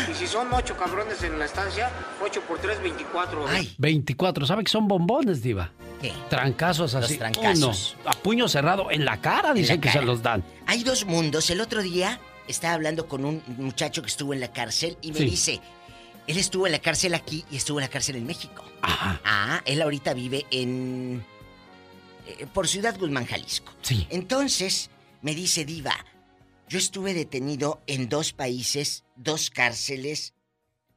Y 0.08 0.14
si 0.14 0.28
son 0.28 0.52
ocho 0.52 0.76
cabrones 0.76 1.20
en 1.24 1.40
la 1.40 1.46
estancia, 1.46 1.90
ocho 2.24 2.42
por 2.42 2.60
tres, 2.60 2.80
veinticuatro. 2.80 3.44
24, 3.76 4.46
¿sabe 4.46 4.62
que 4.62 4.70
son 4.70 4.86
bombones, 4.86 5.42
diva? 5.42 5.72
¿Qué? 6.00 6.12
Trancazos 6.30 6.92
Los 6.94 7.04
así. 7.06 7.16
trancazos. 7.18 7.96
Uno, 8.02 8.10
a 8.10 8.12
puño 8.12 8.46
cerrado 8.46 8.92
en 8.92 9.04
la 9.04 9.20
cara, 9.20 9.52
dicen 9.52 9.80
que 9.80 9.88
cara. 9.88 9.98
se 9.98 10.06
los 10.06 10.22
dan. 10.22 10.44
Hay 10.68 10.84
dos 10.84 11.06
mundos. 11.06 11.50
El 11.50 11.60
otro 11.60 11.82
día 11.82 12.20
estaba 12.46 12.74
hablando 12.74 13.08
con 13.08 13.24
un 13.24 13.42
muchacho 13.58 14.00
que 14.02 14.08
estuvo 14.08 14.32
en 14.32 14.38
la 14.38 14.52
cárcel 14.52 14.96
y 15.02 15.10
me 15.10 15.18
Sí. 15.18 15.24
dice, 15.24 15.60
él 16.28 16.38
estuvo 16.38 16.66
en 16.66 16.72
la 16.72 16.78
cárcel 16.78 17.14
aquí 17.14 17.44
y 17.50 17.56
estuvo 17.56 17.80
en 17.80 17.86
la 17.86 17.90
cárcel 17.90 18.14
en 18.14 18.26
México. 18.28 18.62
Ah, 18.84 19.60
él 19.64 19.82
ahorita 19.82 20.14
vive 20.14 20.46
en... 20.52 21.24
eh, 22.38 22.46
por 22.46 22.68
Ciudad 22.68 22.98
Guzmán, 22.98 23.26
Jalisco. 23.26 23.72
Sí. 23.82 24.06
Entonces, 24.10 24.90
me 25.20 25.34
dice 25.34 25.64
Diva, 25.64 26.04
yo 26.68 26.78
estuve 26.78 27.14
detenido 27.14 27.80
en 27.86 28.08
dos 28.08 28.32
países, 28.32 29.04
dos 29.16 29.50
cárceles, 29.50 30.34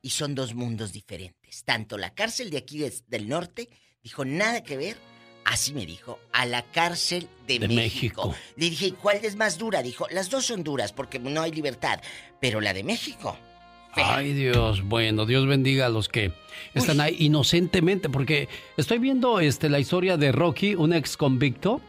y 0.02 0.12
son 0.12 0.36
dos 0.36 0.54
mundos 0.54 0.94
diferentes. 0.94 1.64
Tanto 1.64 1.98
la 1.98 2.14
cárcel 2.14 2.52
de 2.52 2.58
aquí 2.58 2.86
del 3.08 3.28
norte, 3.28 3.70
dijo, 4.04 4.24
nada 4.24 4.62
que 4.62 4.78
ver, 4.78 4.98
así 5.46 5.74
me 5.74 5.86
dijo, 5.86 6.20
a 6.32 6.46
la 6.46 6.62
cárcel 6.62 7.28
de, 7.48 7.58
De 7.58 7.68
México. 7.68 8.28
México. 8.28 8.36
Le 8.56 8.70
dije, 8.70 8.86
¿y 8.86 8.92
cuál 8.92 9.26
es 9.26 9.36
más 9.36 9.58
dura? 9.58 9.82
Dijo, 9.82 10.06
las 10.12 10.30
dos 10.30 10.46
son 10.46 10.64
duras 10.64 10.94
porque 10.94 11.18
no 11.18 11.42
hay 11.42 11.52
libertad, 11.52 12.02
pero 12.40 12.62
la 12.62 12.74
de 12.74 12.84
México. 12.84 13.36
Ay 13.96 14.34
Dios, 14.34 14.84
bueno, 14.84 15.26
Dios 15.26 15.48
bendiga 15.48 15.86
a 15.86 15.90
los 15.90 16.10
que 16.10 16.32
están 16.74 17.00
ahí 17.00 17.16
inocentemente, 17.20 18.10
porque 18.10 18.50
estoy 18.78 19.00
viendo 19.00 19.40
este, 19.40 19.70
la 19.70 19.80
historia 19.80 20.18
de 20.18 20.32
Rocky, 20.32 20.76
un 20.76 20.94
ex 20.94 21.18
convicto. 21.18 21.82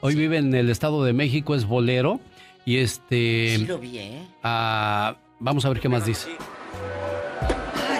Hoy 0.00 0.16
vive 0.16 0.38
en 0.38 0.52
el 0.54 0.68
Estado 0.70 1.04
de 1.04 1.12
México, 1.12 1.54
es 1.54 1.64
bolero. 1.64 2.20
Y 2.64 2.78
este. 2.78 3.56
Sí 3.56 3.66
lo 3.66 3.78
vi, 3.78 3.98
¿eh? 3.98 4.26
ah, 4.42 5.16
vamos 5.38 5.64
a 5.64 5.68
ver 5.68 5.80
qué 5.80 5.88
más 5.88 6.04
dice. 6.04 6.28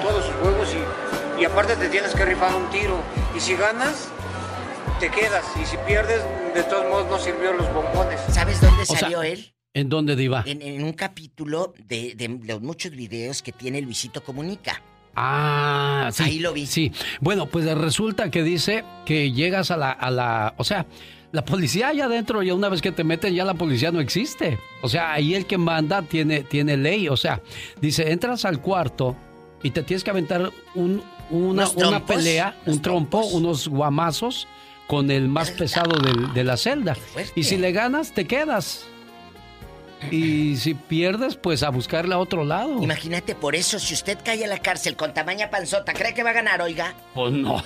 Todos 0.03 0.25
sus 0.25 0.35
juegos 0.35 0.69
y, 1.39 1.43
y 1.43 1.45
aparte 1.45 1.77
te 1.77 1.89
tienes 1.89 2.13
que 2.15 2.25
rifar 2.25 2.55
un 2.55 2.69
tiro. 2.71 3.01
Y 3.37 3.41
si 3.41 3.55
ganas, 3.55 4.09
te 4.99 5.11
quedas. 5.11 5.45
Y 5.61 5.65
si 5.65 5.77
pierdes, 5.87 6.23
de 6.55 6.63
todos 6.65 6.89
modos 6.89 7.07
no 7.09 7.19
sirvió 7.19 7.53
los 7.53 7.73
bombones. 7.73 8.21
¿Sabes 8.31 8.61
dónde 8.61 8.83
O 8.83 8.87
sea, 8.87 8.99
salió 8.99 9.23
él? 9.23 9.53
¿En 9.75 9.89
dónde, 9.89 10.17
Diva? 10.17 10.45
En, 10.47 10.61
en 10.61 10.85
un 10.85 10.93
capítulo 10.93 11.73
de, 11.89 12.15
de 12.15 12.29
los 12.45 12.61
muchos 12.61 12.93
videos 12.93 13.43
que 13.43 13.53
tiene 13.53 13.81
Luisito 13.81 14.23
Comunica. 14.23 14.83
Ah, 15.15 16.11
sí. 16.13 16.23
Ahí 16.25 16.39
lo 16.41 16.53
vi. 16.53 16.67
Sí. 16.67 16.93
Bueno, 17.21 17.47
pues 17.47 17.65
resulta 17.77 18.31
que 18.31 18.43
dice 18.43 18.85
que 19.07 19.33
llegas 19.33 19.71
a 19.71 19.77
la, 19.77 19.91
a 19.91 20.11
la. 20.11 20.55
O 20.59 20.65
sea, 20.65 20.87
la 21.33 21.45
policía 21.45 21.89
allá 21.89 22.05
adentro, 22.05 22.43
ya 22.43 22.55
una 22.55 22.69
vez 22.69 22.83
que 22.83 22.93
te 22.93 23.03
meten, 23.03 23.35
ya 23.35 23.45
la 23.47 23.55
policía 23.55 23.91
no 23.91 24.01
existe. 24.01 24.59
O 24.83 24.89
sea, 24.89 25.13
ahí 25.13 25.35
el 25.35 25.47
que 25.47 25.57
manda 25.57 26.03
tiene, 26.03 26.43
tiene 26.43 26.77
ley. 26.77 27.09
O 27.09 27.17
sea, 27.17 27.41
dice, 27.81 28.13
entras 28.13 28.45
al 28.45 28.61
cuarto 28.61 29.17
y 29.63 29.71
te 29.71 29.83
tienes 29.83 30.05
que 30.05 30.11
aventar 30.11 30.51
un, 30.75 31.03
una, 31.31 31.69
una 31.71 32.05
pelea, 32.05 32.59
un 32.67 32.83
trompo, 32.83 33.25
unos 33.25 33.69
guamazos 33.69 34.47
con 34.87 35.11
el 35.11 35.29
más 35.29 35.51
pesado 35.51 35.97
de 36.35 36.45
la 36.45 36.59
celda. 36.59 36.95
Y 37.35 37.45
si 37.45 37.57
le 37.57 37.73
ganas, 37.73 38.13
te 38.13 38.27
quedas. 38.27 38.87
Y 40.11 40.57
si 40.57 40.75
pierdes, 40.75 41.37
pues 41.37 41.63
a 41.63 41.71
buscarle 41.71 42.15
a 42.15 42.19
otro 42.19 42.45
lado. 42.45 42.83
Imagínate, 42.83 43.35
por 43.35 43.55
eso, 43.55 43.79
si 43.79 43.95
usted 43.95 44.19
cae 44.25 44.45
a 44.45 44.49
la 44.49 44.59
cárcel 44.59 44.97
con 44.97 45.15
tamaña 45.15 45.51
panzota, 45.51 45.93
¿cree 45.93 46.15
que 46.15 46.23
va 46.23 46.31
a 46.31 46.35
ganar, 46.35 46.61
oiga? 46.61 46.95
Pues 47.15 47.33
no. 47.33 47.63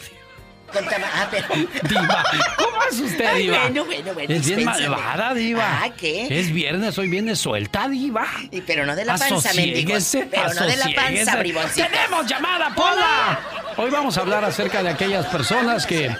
Con 0.72 0.84
ah, 0.84 1.28
pero... 1.30 1.46
Diva, 1.88 2.24
¿cómo 2.56 2.76
es 2.90 3.00
usted, 3.00 3.36
Diva? 3.36 3.60
bueno, 3.62 3.84
bueno, 3.84 4.14
bueno. 4.14 4.34
Es 4.34 4.46
bien 4.46 4.64
malvada, 4.64 5.32
Diva. 5.34 5.82
Ah, 5.84 5.90
¿qué? 5.96 6.26
Es 6.28 6.52
viernes, 6.52 6.98
hoy 6.98 7.08
viene 7.08 7.36
suelta, 7.36 7.88
Diva. 7.88 8.26
Y, 8.50 8.60
pero 8.62 8.84
no 8.84 8.96
de 8.96 9.04
la 9.04 9.16
panza, 9.16 9.54
mendigos. 9.54 10.16
Pero 10.30 10.54
no 10.54 10.66
de 10.66 10.76
la 10.76 10.90
panza, 10.94 11.36
briboncito. 11.36 11.86
¡Tenemos 11.88 12.26
llamada, 12.26 12.74
Pola! 12.74 13.40
Hoy 13.76 13.90
vamos 13.90 14.18
a 14.18 14.22
hablar 14.22 14.44
acerca 14.44 14.82
de 14.82 14.90
aquellas 14.90 15.26
personas 15.26 15.86
que 15.86 16.10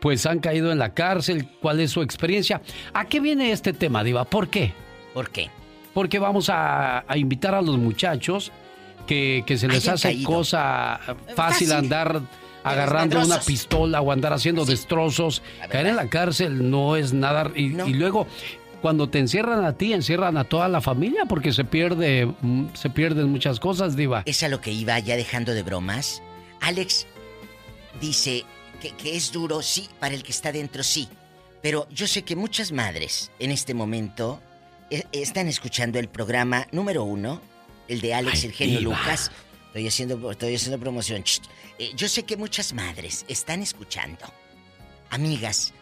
pues 0.00 0.26
han 0.26 0.40
caído 0.40 0.72
en 0.72 0.80
la 0.80 0.94
cárcel, 0.94 1.46
cuál 1.60 1.78
es 1.78 1.92
su 1.92 2.02
experiencia. 2.02 2.60
¿A 2.92 3.04
qué 3.04 3.20
viene 3.20 3.52
este 3.52 3.72
tema, 3.72 4.02
Diva? 4.02 4.24
¿Por 4.24 4.48
qué? 4.48 4.74
¿Por 5.14 5.30
qué? 5.30 5.50
Porque 5.94 6.18
vamos 6.18 6.48
a, 6.48 7.04
invitar 7.14 7.54
a 7.54 7.62
los 7.62 7.78
muchachos 7.78 8.52
que, 9.06 9.44
se 9.56 9.68
les 9.68 9.88
hace 9.88 10.22
cosa 10.22 11.00
fácil, 11.34 11.72
andar 11.72 12.22
agarrando 12.64 13.20
una 13.20 13.40
pistola 13.40 14.00
o 14.00 14.12
andar 14.12 14.32
haciendo 14.32 14.64
destrozos. 14.64 15.42
Caer 15.68 15.88
en 15.88 15.96
la 15.96 16.08
cárcel 16.08 16.70
no 16.70 16.96
es 16.96 17.12
nada. 17.12 17.50
Y, 17.54 17.78
y, 17.80 17.94
luego, 17.94 18.26
cuando 18.80 19.08
te 19.08 19.18
encierran 19.18 19.64
a 19.64 19.74
ti, 19.74 19.92
encierran 19.92 20.36
a 20.36 20.44
toda 20.44 20.68
la 20.68 20.80
familia 20.80 21.24
porque 21.26 21.52
se 21.52 21.64
pierde, 21.64 22.26
mm, 22.40 22.66
se 22.74 22.90
pierden 22.90 23.28
muchas 23.28 23.60
cosas, 23.60 23.96
Diva. 23.96 24.22
Es 24.26 24.42
a 24.42 24.48
lo 24.48 24.60
que 24.60 24.72
iba 24.72 24.98
ya 24.98 25.16
dejando 25.16 25.52
de 25.52 25.62
bromas. 25.62 26.22
Alex 26.60 27.06
dice, 28.00 28.44
que, 28.90 29.16
es 29.16 29.32
duro, 29.32 29.62
sí, 29.62 29.88
para 30.00 30.14
el 30.14 30.22
que 30.22 30.32
está 30.32 30.52
dentro, 30.52 30.82
sí. 30.82 31.08
Pero 31.62 31.88
yo 31.90 32.06
sé 32.06 32.22
que 32.22 32.34
muchas 32.34 32.72
madres 32.72 33.30
en 33.38 33.52
este 33.52 33.74
momento 33.74 34.40
están 35.12 35.48
escuchando 35.48 35.98
el 35.98 36.08
programa 36.08 36.66
número 36.72 37.04
uno, 37.04 37.40
el 37.88 38.00
de 38.00 38.14
Alex 38.14 38.44
el 38.44 38.52
genio 38.52 38.80
Lucas. 38.80 39.30
Estoy 39.66 39.86
haciendo, 39.86 40.30
estoy 40.30 40.54
haciendo 40.54 40.78
promoción. 40.78 41.24
Eh, 41.78 41.92
yo 41.96 42.08
sé 42.08 42.24
que 42.24 42.36
muchas 42.36 42.74
madres 42.74 43.24
están 43.28 43.62
escuchando. 43.62 44.26
Amigas, 45.10 45.72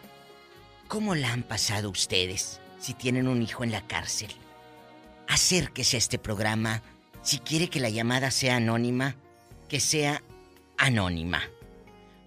¿cómo 0.87 1.15
la 1.15 1.33
han 1.33 1.43
pasado 1.43 1.89
ustedes 1.89 2.61
si 2.79 2.93
tienen 2.93 3.27
un 3.27 3.41
hijo 3.41 3.63
en 3.63 3.71
la 3.71 3.85
cárcel? 3.85 4.29
Acérquese 5.27 5.97
a 5.97 5.99
este 5.99 6.17
programa. 6.17 6.81
Si 7.21 7.39
quiere 7.39 7.69
que 7.69 7.79
la 7.79 7.89
llamada 7.89 8.31
sea 8.31 8.55
anónima, 8.55 9.15
que 9.67 9.79
sea 9.79 10.23
anónima. 10.77 11.41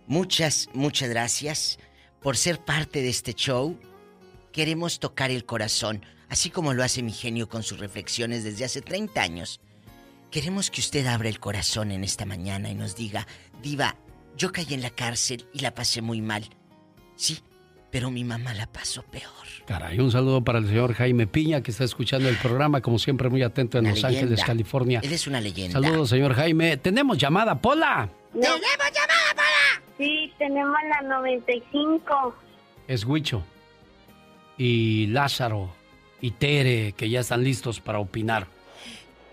Muchas, 0.07 0.68
muchas 0.75 1.09
gracias 1.09 1.79
por 2.20 2.37
ser 2.37 2.59
parte 2.59 3.03
de 3.03 3.09
este 3.09 3.35
show. 3.35 3.79
Queremos 4.53 5.01
tocar 5.01 5.31
el 5.31 5.44
corazón, 5.44 6.05
así 6.35 6.51
como 6.51 6.75
lo 6.75 6.83
hace 6.83 7.01
mi 7.01 7.12
genio 7.12 7.49
con 7.49 7.62
sus 7.62 7.79
reflexiones 7.79 8.42
desde 8.42 8.64
hace 8.64 8.83
30 8.83 9.23
años. 9.23 9.61
Queremos 10.33 10.68
que 10.68 10.81
usted 10.81 11.07
abra 11.07 11.29
el 11.29 11.38
corazón 11.38 11.92
en 11.92 12.03
esta 12.03 12.27
mañana 12.27 12.68
y 12.70 12.75
nos 12.75 12.97
diga, 12.97 13.25
Diva, 13.62 13.94
yo 14.37 14.51
caí 14.51 14.66
en 14.70 14.83
la 14.83 14.90
cárcel 14.90 15.47
y 15.53 15.61
la 15.61 15.77
pasé 15.77 16.03
muy 16.03 16.20
mal. 16.20 16.51
Sí, 17.14 17.38
pero 17.92 18.11
mi 18.11 18.25
mamá 18.25 18.53
la 18.53 18.66
pasó 18.66 19.05
peor. 19.05 19.31
Caray, 19.64 20.01
un 20.01 20.11
saludo 20.11 20.42
para 20.42 20.59
el 20.59 20.66
señor 20.66 20.94
Jaime 20.94 21.29
Piña 21.29 21.62
que 21.62 21.70
está 21.70 21.85
escuchando 21.85 22.29
el 22.29 22.37
programa, 22.37 22.81
como 22.81 22.99
siempre 22.99 23.29
muy 23.29 23.44
atento 23.44 23.79
en 23.79 23.90
Los 23.90 24.03
Ángeles, 24.03 24.42
California. 24.42 24.99
Él 25.05 25.12
es 25.12 25.29
una 25.29 25.40
leyenda. 25.40 25.81
Saludos, 25.81 26.09
señor 26.09 26.35
Jaime. 26.35 26.79
Tenemos 26.79 27.16
llamada, 27.16 27.61
Pola. 27.61 28.11
¡Tenemos 28.33 28.59
llamada, 28.61 29.35
Pola! 29.37 29.83
Sí, 29.99 30.33
tenemos 30.37 30.77
la 30.88 31.09
95. 31.16 32.35
Es 32.88 33.05
Huicho. 33.05 33.44
Y 34.59 35.07
Lázaro. 35.07 35.84
Y 36.25 36.31
Tere, 36.31 36.95
que 36.97 37.11
ya 37.11 37.21
están 37.21 37.45
listos 37.45 37.81
para 37.81 37.99
opinar. 37.99 38.47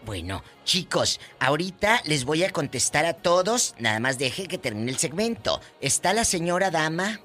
Bueno, 0.06 0.43
chicos, 0.65 1.21
ahorita 1.39 2.01
les 2.06 2.25
voy 2.25 2.43
a 2.43 2.51
contestar 2.51 3.06
a 3.06 3.13
todos. 3.13 3.75
Nada 3.80 4.01
más 4.01 4.19
deje 4.19 4.45
que 4.49 4.58
termine 4.58 4.91
el 4.91 4.97
segmento. 4.97 5.62
¿Está 5.80 6.12
la 6.12 6.25
señora 6.25 6.69
dama? 6.69 7.21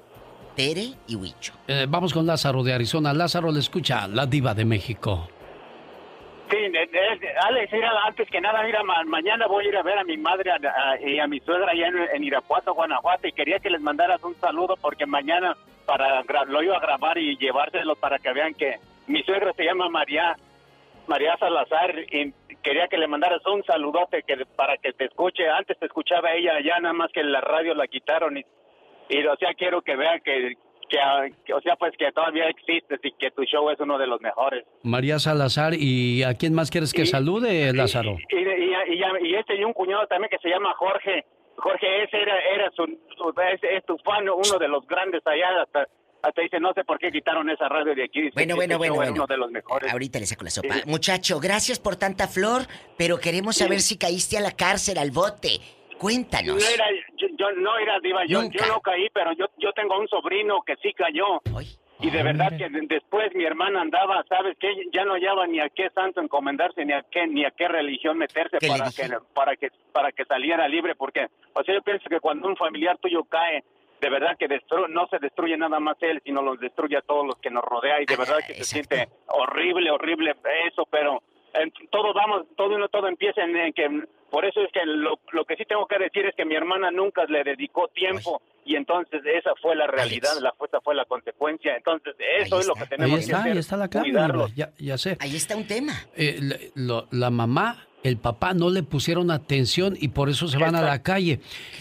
Tere 0.55 0.93
y 1.05 1.15
Huicho. 1.17 1.51
Eh, 1.67 1.85
vamos 1.89 2.13
con 2.13 2.25
Lázaro 2.25 2.63
de 2.63 2.75
Arizona. 2.75 3.13
Lázaro 3.13 3.51
le 3.51 3.59
escucha, 3.59 4.07
la 4.07 4.25
diva 4.25 4.53
de 4.53 4.63
México. 4.63 5.27
Sí, 6.49 6.55
Alex, 7.41 7.73
antes 8.05 8.29
que 8.29 8.39
nada, 8.39 8.63
mira, 8.63 8.81
mañana 9.05 9.47
voy 9.47 9.65
a 9.65 9.67
ir 9.67 9.75
a 9.75 9.83
ver 9.83 9.97
a 9.97 10.05
mi 10.05 10.15
madre 10.15 10.49
y 11.05 11.19
a 11.19 11.27
mi 11.27 11.41
suegra 11.41 11.73
allá 11.73 11.89
en, 12.13 12.23
Irapuato, 12.23 12.73
Guanajuato, 12.73 13.27
y 13.27 13.33
quería 13.33 13.59
que 13.59 13.69
les 13.69 13.81
mandaras 13.81 14.23
un 14.23 14.33
saludo 14.35 14.77
porque 14.79 15.05
mañana 15.05 15.57
para 15.85 16.23
lo 16.45 16.63
iba 16.63 16.77
a 16.77 16.79
grabar 16.79 17.17
y 17.17 17.35
llevárselo 17.35 17.97
para 17.97 18.17
que 18.19 18.31
vean 18.31 18.53
que 18.53 18.77
mi 19.07 19.23
suegra 19.23 19.53
se 19.53 19.63
llama 19.63 19.89
María 19.89 20.35
María 21.07 21.37
Salazar 21.37 21.97
y 22.11 22.33
quería 22.61 22.87
que 22.87 22.97
le 22.97 23.07
mandaras 23.07 23.45
un 23.45 23.63
saludote 23.63 24.23
que 24.23 24.45
para 24.55 24.77
que 24.77 24.91
te 24.93 25.05
escuche. 25.05 25.47
Antes 25.49 25.79
te 25.79 25.85
escuchaba 25.85 26.33
ella 26.33 26.55
allá, 26.55 26.79
nada 26.79 26.93
más 26.93 27.11
que 27.11 27.23
la 27.23 27.41
radio 27.41 27.73
la 27.73 27.87
quitaron 27.87 28.37
y, 28.37 28.45
y 29.09 29.25
o 29.25 29.35
sea, 29.37 29.53
quiero 29.53 29.81
que 29.81 29.95
vea 29.95 30.19
que, 30.19 30.55
que, 30.89 31.53
o 31.53 31.61
sea, 31.61 31.75
pues 31.75 31.93
que 31.97 32.11
todavía 32.11 32.49
existes 32.49 32.99
y 33.03 33.11
que 33.13 33.31
tu 33.31 33.43
show 33.43 33.69
es 33.69 33.79
uno 33.79 33.97
de 33.97 34.07
los 34.07 34.21
mejores. 34.21 34.65
María 34.83 35.19
Salazar, 35.19 35.73
¿y 35.73 36.23
a 36.23 36.33
quién 36.35 36.53
más 36.53 36.69
quieres 36.69 36.93
que 36.93 37.05
salude, 37.05 37.73
Lázaro? 37.73 38.17
Y, 38.29 38.35
y, 38.35 39.29
y, 39.29 39.35
este 39.35 39.55
y 39.55 39.63
un 39.63 39.73
cuñado 39.73 40.05
también 40.07 40.29
que 40.29 40.39
se 40.39 40.49
llama 40.49 40.73
Jorge. 40.77 41.25
Jorge, 41.55 42.03
ese 42.03 42.21
era, 42.21 42.39
era 42.53 42.71
su, 42.71 42.83
es, 42.83 43.85
tu 43.85 43.97
fan, 43.99 44.29
uno 44.29 44.59
de 44.59 44.67
los 44.67 44.85
grandes 44.85 45.25
allá, 45.25 45.63
hasta, 45.63 45.87
hasta 46.21 46.41
dice, 46.41 46.59
no 46.59 46.73
sé 46.73 46.83
por 46.83 46.99
qué 46.99 47.11
quitaron 47.11 47.49
esa 47.49 47.67
radio 47.69 47.95
de 47.95 48.03
aquí. 48.03 48.29
bueno, 48.33 48.55
bueno, 48.55 48.77
bueno, 48.77 48.95
bueno. 48.95 49.13
Uno 49.13 49.27
de 49.27 49.37
los 49.37 49.51
mejores. 49.51 49.91
Ahorita 49.91 50.19
le 50.19 50.25
saco 50.25 50.43
la 50.43 50.49
sopa. 50.49 50.75
Muchacho, 50.85 51.39
gracias 51.39 51.79
por 51.79 51.95
tanta 51.95 52.27
flor, 52.27 52.63
pero 52.97 53.19
queremos 53.19 53.57
saber 53.57 53.81
si 53.81 53.97
caíste 53.97 54.37
a 54.37 54.41
la 54.41 54.51
cárcel, 54.51 54.97
al 54.97 55.11
bote. 55.11 55.59
Cuéntanos. 55.97 56.57
No 56.57 56.69
era, 56.69 56.85
yo, 57.15 57.51
no 57.53 57.77
era 57.77 57.99
diva, 57.99 58.25
yo, 58.27 58.43
yo, 58.43 58.67
no 58.67 58.79
caí, 58.81 59.09
pero 59.13 59.33
yo, 59.33 59.45
yo 59.57 59.71
tengo 59.73 59.97
un 59.99 60.07
sobrino 60.07 60.61
que 60.65 60.75
sí 60.77 60.93
cayó. 60.93 61.41
Y 61.99 62.11
de 62.11 62.21
verdad 62.21 62.55
que 62.55 62.69
después 62.69 63.33
mi 63.33 63.43
hermana 63.43 63.81
andaba, 63.81 64.23
¿sabes 64.29 64.55
qué? 64.59 64.69
Ya 64.93 65.03
no 65.03 65.13
hallaba 65.13 65.47
ni 65.47 65.59
a 65.59 65.69
qué 65.69 65.89
santo 65.89 66.21
encomendarse, 66.21 66.85
ni 66.85 66.93
a 66.93 67.03
qué, 67.09 67.25
ni 67.25 67.43
a 67.43 67.49
qué 67.51 67.67
religión 67.67 68.19
meterse 68.19 68.59
para 68.67 68.91
que, 68.91 69.09
para 69.33 69.55
que, 69.55 69.69
para 69.91 70.11
que 70.11 70.25
saliera 70.25 70.67
libre, 70.67 70.93
porque, 70.93 71.25
o 71.53 71.63
sea, 71.63 71.73
yo 71.73 71.81
pienso 71.81 72.07
que 72.07 72.19
cuando 72.19 72.47
un 72.47 72.55
familiar 72.55 72.99
tuyo 72.99 73.23
cae, 73.23 73.63
de 73.99 74.09
verdad 74.09 74.37
que 74.37 74.47
no 74.89 75.07
se 75.07 75.19
destruye 75.19 75.57
nada 75.57 75.79
más 75.79 75.97
él, 76.01 76.21
sino 76.23 76.41
los 76.41 76.59
destruye 76.59 76.97
a 76.97 77.01
todos 77.01 77.25
los 77.25 77.35
que 77.37 77.49
nos 77.49 77.63
rodea 77.63 78.01
y 78.01 78.05
de 78.05 78.15
verdad 78.15 78.37
que 78.45 78.53
se 78.55 78.63
siente 78.63 79.09
horrible, 79.27 79.91
horrible 79.91 80.35
eso, 80.67 80.87
pero 80.89 81.21
todo 81.91 82.13
vamos, 82.13 82.45
todo 82.55 82.87
todo 82.89 83.07
empieza 83.07 83.41
en, 83.41 83.73
que 83.73 84.03
por 84.29 84.45
eso 84.45 84.61
es 84.61 84.71
que 84.71 84.85
lo, 84.85 85.17
que 85.45 85.55
sí 85.55 85.63
tengo 85.65 85.87
que 85.87 85.97
decir 85.97 86.25
es 86.25 86.35
que 86.35 86.45
mi 86.45 86.55
hermana 86.55 86.91
nunca 86.91 87.25
le 87.25 87.43
dedicó 87.43 87.87
tiempo 87.87 88.41
y 88.65 88.75
entonces 88.75 89.21
esa 89.25 89.51
fue 89.61 89.75
la 89.75 89.87
realidad, 89.87 90.37
la 90.41 90.53
esa 90.65 90.81
fue 90.81 90.93
la 90.93 91.05
consecuencia. 91.05 91.75
Entonces 91.75 92.15
eso 92.39 92.59
es 92.59 92.67
lo 92.67 92.75
que 92.75 92.85
tenemos 92.85 93.25
que 93.25 93.33
hacer. 93.33 93.51
Ahí 93.53 93.57
está 93.57 93.77
la 93.77 93.87
clave, 93.87 94.11
ya, 94.55 94.71
ya, 94.77 94.97
sé. 94.97 95.17
Ahí 95.19 95.35
está 95.35 95.55
un 95.55 95.65
tema. 95.65 95.93
Eh, 96.15 96.71
la 96.75 97.29
mamá 97.29 97.86
el 98.03 98.17
papá 98.17 98.53
no 98.53 98.69
le 98.69 98.83
pusieron 98.83 99.31
atención 99.31 99.97
y 99.99 100.09
por 100.09 100.29
eso 100.29 100.47
se 100.47 100.57
van 100.57 100.75
a 100.75 100.81
la 100.81 101.01
calle. 101.01 101.39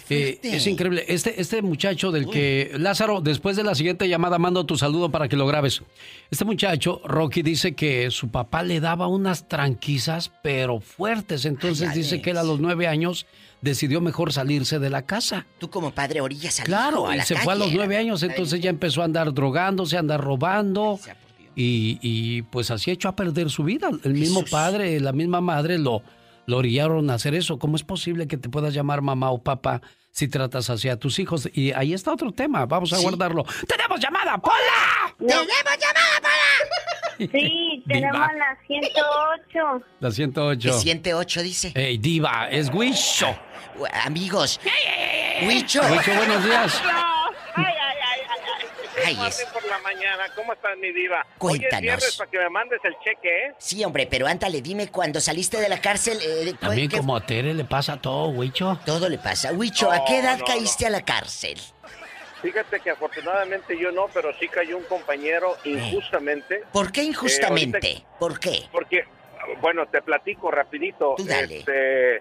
Eh, 0.09 0.39
es 0.43 0.67
increíble. 0.67 1.05
Este, 1.09 1.41
este 1.41 1.63
muchacho 1.63 2.11
del 2.11 2.29
que, 2.29 2.73
Lázaro, 2.79 3.21
después 3.21 3.57
de 3.57 3.65
la 3.65 3.75
siguiente 3.75 4.09
llamada 4.09 4.39
mando 4.39 4.67
tu 4.67 4.77
saludo 4.77 5.11
para 5.11 5.29
que 5.29 5.37
lo 5.37 5.47
grabes. 5.47 5.83
Este 6.31 6.45
muchacho, 6.45 7.01
Rocky, 7.05 7.43
dice 7.43 7.75
que 7.75 8.11
su 8.11 8.29
papá 8.29 8.63
le 8.63 8.81
daba 8.81 9.07
unas 9.09 9.49
tranquisas, 9.49 10.33
pero 10.43 10.81
fuertes. 10.81 11.45
Entonces 11.45 11.95
dice 11.95 12.23
que 12.23 12.31
él 12.31 12.39
a 12.39 12.43
los 12.43 12.61
nueve 12.61 12.87
años 12.87 13.27
decidió 13.61 14.01
mejor 14.01 14.33
salirse 14.33 14.79
de 14.79 14.91
la 14.91 15.03
casa. 15.03 15.47
Tú 15.59 15.71
como 15.71 15.91
padre 15.91 16.21
orillas 16.21 16.61
al 16.61 16.67
Claro, 16.67 17.13
y 17.13 17.21
se 17.21 17.37
fue 17.37 17.53
a 17.53 17.57
los 17.57 17.73
nueve 17.73 17.97
años, 17.97 18.23
entonces 18.23 18.61
ya 18.61 18.71
empezó 18.71 19.03
a 19.03 19.05
andar 19.05 19.33
drogándose, 19.33 19.97
a 19.97 20.01
andar 20.01 20.21
robando. 20.21 20.99
Y, 21.59 22.43
pues 22.43 22.71
así 22.71 22.91
hecho 22.91 23.09
a 23.09 23.17
perder 23.17 23.51
su 23.51 23.65
vida. 23.65 23.89
El 24.05 24.13
mismo 24.13 24.45
padre, 24.45 25.01
la 25.01 25.13
misma 25.13 25.41
madre 25.41 25.79
lo, 25.79 26.03
lo 26.47 26.59
orillaron 26.59 27.09
a 27.11 27.15
hacer 27.15 27.35
eso. 27.35 27.59
¿Cómo 27.59 27.77
es 27.77 27.83
posible 27.83 28.29
que 28.29 28.37
te 28.37 28.49
puedas 28.51 28.75
llamar 28.75 29.01
mamá 29.01 29.31
o 29.31 29.43
papá 29.43 29.81
si 30.11 30.29
tratas 30.29 30.69
así 30.69 30.89
a 30.91 30.99
tus 30.99 31.19
hijos? 31.19 31.49
Y 31.55 31.73
ahí 31.73 31.95
está 31.95 32.13
otro 32.13 32.31
tema. 32.31 32.67
Vamos 32.67 32.93
a 32.93 32.99
guardarlo. 32.99 33.45
¡Tenemos 33.67 33.99
llamada, 34.01 34.37
Pola! 34.37 35.15
¡Tenemos 35.19 35.47
llamada, 35.47 36.21
Pola! 36.21 36.33
Sí, 37.33 37.83
tenemos 37.89 38.29
la 38.37 38.59
108. 38.67 39.85
La 40.01 40.11
108. 40.11 40.69
La 40.69 40.75
108 40.75 41.43
dice. 41.43 41.73
Ey, 41.75 41.97
diva, 41.97 42.47
es 42.51 42.69
Huicho. 42.69 43.35
Amigos. 44.05 44.61
Huicho. 45.47 45.81
Huicho, 45.81 46.15
buenos 46.15 46.45
días. 46.45 46.83
Ay, 49.07 49.15
Martín 49.15 49.47
por 49.53 49.65
la 49.67 49.79
mañana. 49.79 50.25
¿Cómo 50.35 50.53
estás, 50.53 50.77
mi 50.79 50.93
diva? 50.93 51.25
Cuéntanos. 51.39 51.75
Es 51.75 51.81
viernes 51.81 52.17
para 52.17 52.31
que 52.31 52.39
me 52.39 52.51
mandes 52.51 52.81
el 52.83 52.97
cheque, 53.05 53.47
¿eh? 53.47 53.55
Sí, 53.57 53.85
hombre, 53.85 54.09
pero 54.11 54.27
ándale, 54.27 54.61
dime, 54.61 54.89
cuando 54.89 55.21
saliste 55.21 55.61
de 55.61 55.69
la 55.69 55.81
cárcel... 55.81 56.19
Eh, 56.21 56.55
También 56.59 56.91
como 56.91 57.15
a 57.17 57.25
Tere 57.25 57.55
le 57.55 57.65
pasa 57.65 58.01
todo, 58.01 58.31
Huicho. 58.31 58.81
Todo 58.85 59.09
le 59.09 59.19
pasa. 59.19 59.53
Huicho, 59.53 59.93
¿a 59.93 60.05
qué 60.05 60.19
edad 60.19 60.41
caíste 60.45 60.87
a 60.87 60.91
la 60.91 61.05
cárcel? 61.05 61.57
Fíjate 62.43 62.81
que 62.81 62.91
afortunadamente 62.91 63.79
yo 63.79 63.93
no, 63.93 64.09
pero 64.13 64.37
sí 64.41 64.49
cayó 64.49 64.77
un 64.77 64.85
compañero 64.85 65.57
eh. 65.65 65.71
injustamente. 65.71 66.65
¿Por 66.73 66.91
qué 66.91 67.05
injustamente? 67.05 68.05
¿Por 68.19 68.41
qué? 68.41 68.65
Porque, 68.73 69.05
bueno, 69.61 69.87
te 69.87 70.03
platico 70.03 70.51
rapidito. 70.51 71.15
Este, 71.19 72.21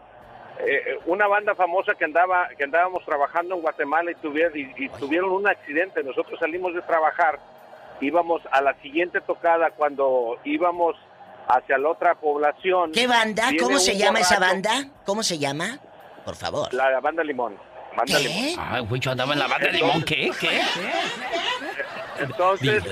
eh, 0.60 1.00
una 1.06 1.28
banda 1.28 1.54
famosa 1.56 1.96
que 1.96 2.06
andaba 2.06 2.48
que 2.58 2.64
andábamos 2.64 3.04
trabajando 3.06 3.56
en 3.56 3.62
Guatemala 3.62 4.12
y 4.12 4.16
tuvieron, 4.16 4.54
y, 4.56 4.90
tuvieron 5.00 5.32
un 5.32 5.48
accidente. 5.48 6.04
Nosotros 6.04 6.40
salimos 6.40 6.74
de 6.74 6.82
trabajar, 6.82 7.40
íbamos 8.02 8.42
a 8.52 8.62
la 8.62 8.74
siguiente 8.82 9.22
tocada 9.22 9.72
cuando 9.72 10.38
íbamos 10.44 10.96
hacia 11.48 11.78
la 11.78 11.90
otra 11.90 12.16
población. 12.16 12.92
¿Qué 12.92 13.08
banda? 13.08 13.50
¿Cómo 13.60 13.80
se 13.80 13.98
llama 13.98 14.20
esa 14.20 14.40
banda? 14.40 14.86
¿Cómo 15.06 15.24
se 15.24 15.38
llama? 15.38 15.80
Por 16.24 16.36
favor. 16.36 16.74
La 16.74 17.00
banda 17.00 17.24
Limón. 17.24 17.58
Banda 17.96 18.18
¿Qué? 18.18 18.24
Limón. 18.24 18.92
Huicho 18.92 19.12
andaba 19.12 19.34
en 19.34 19.40
la 19.40 19.48
banda 19.48 19.70
Limón. 19.70 20.04
¿Qué? 20.04 20.32
¿Qué? 20.40 20.62
Entonces, 22.20 22.84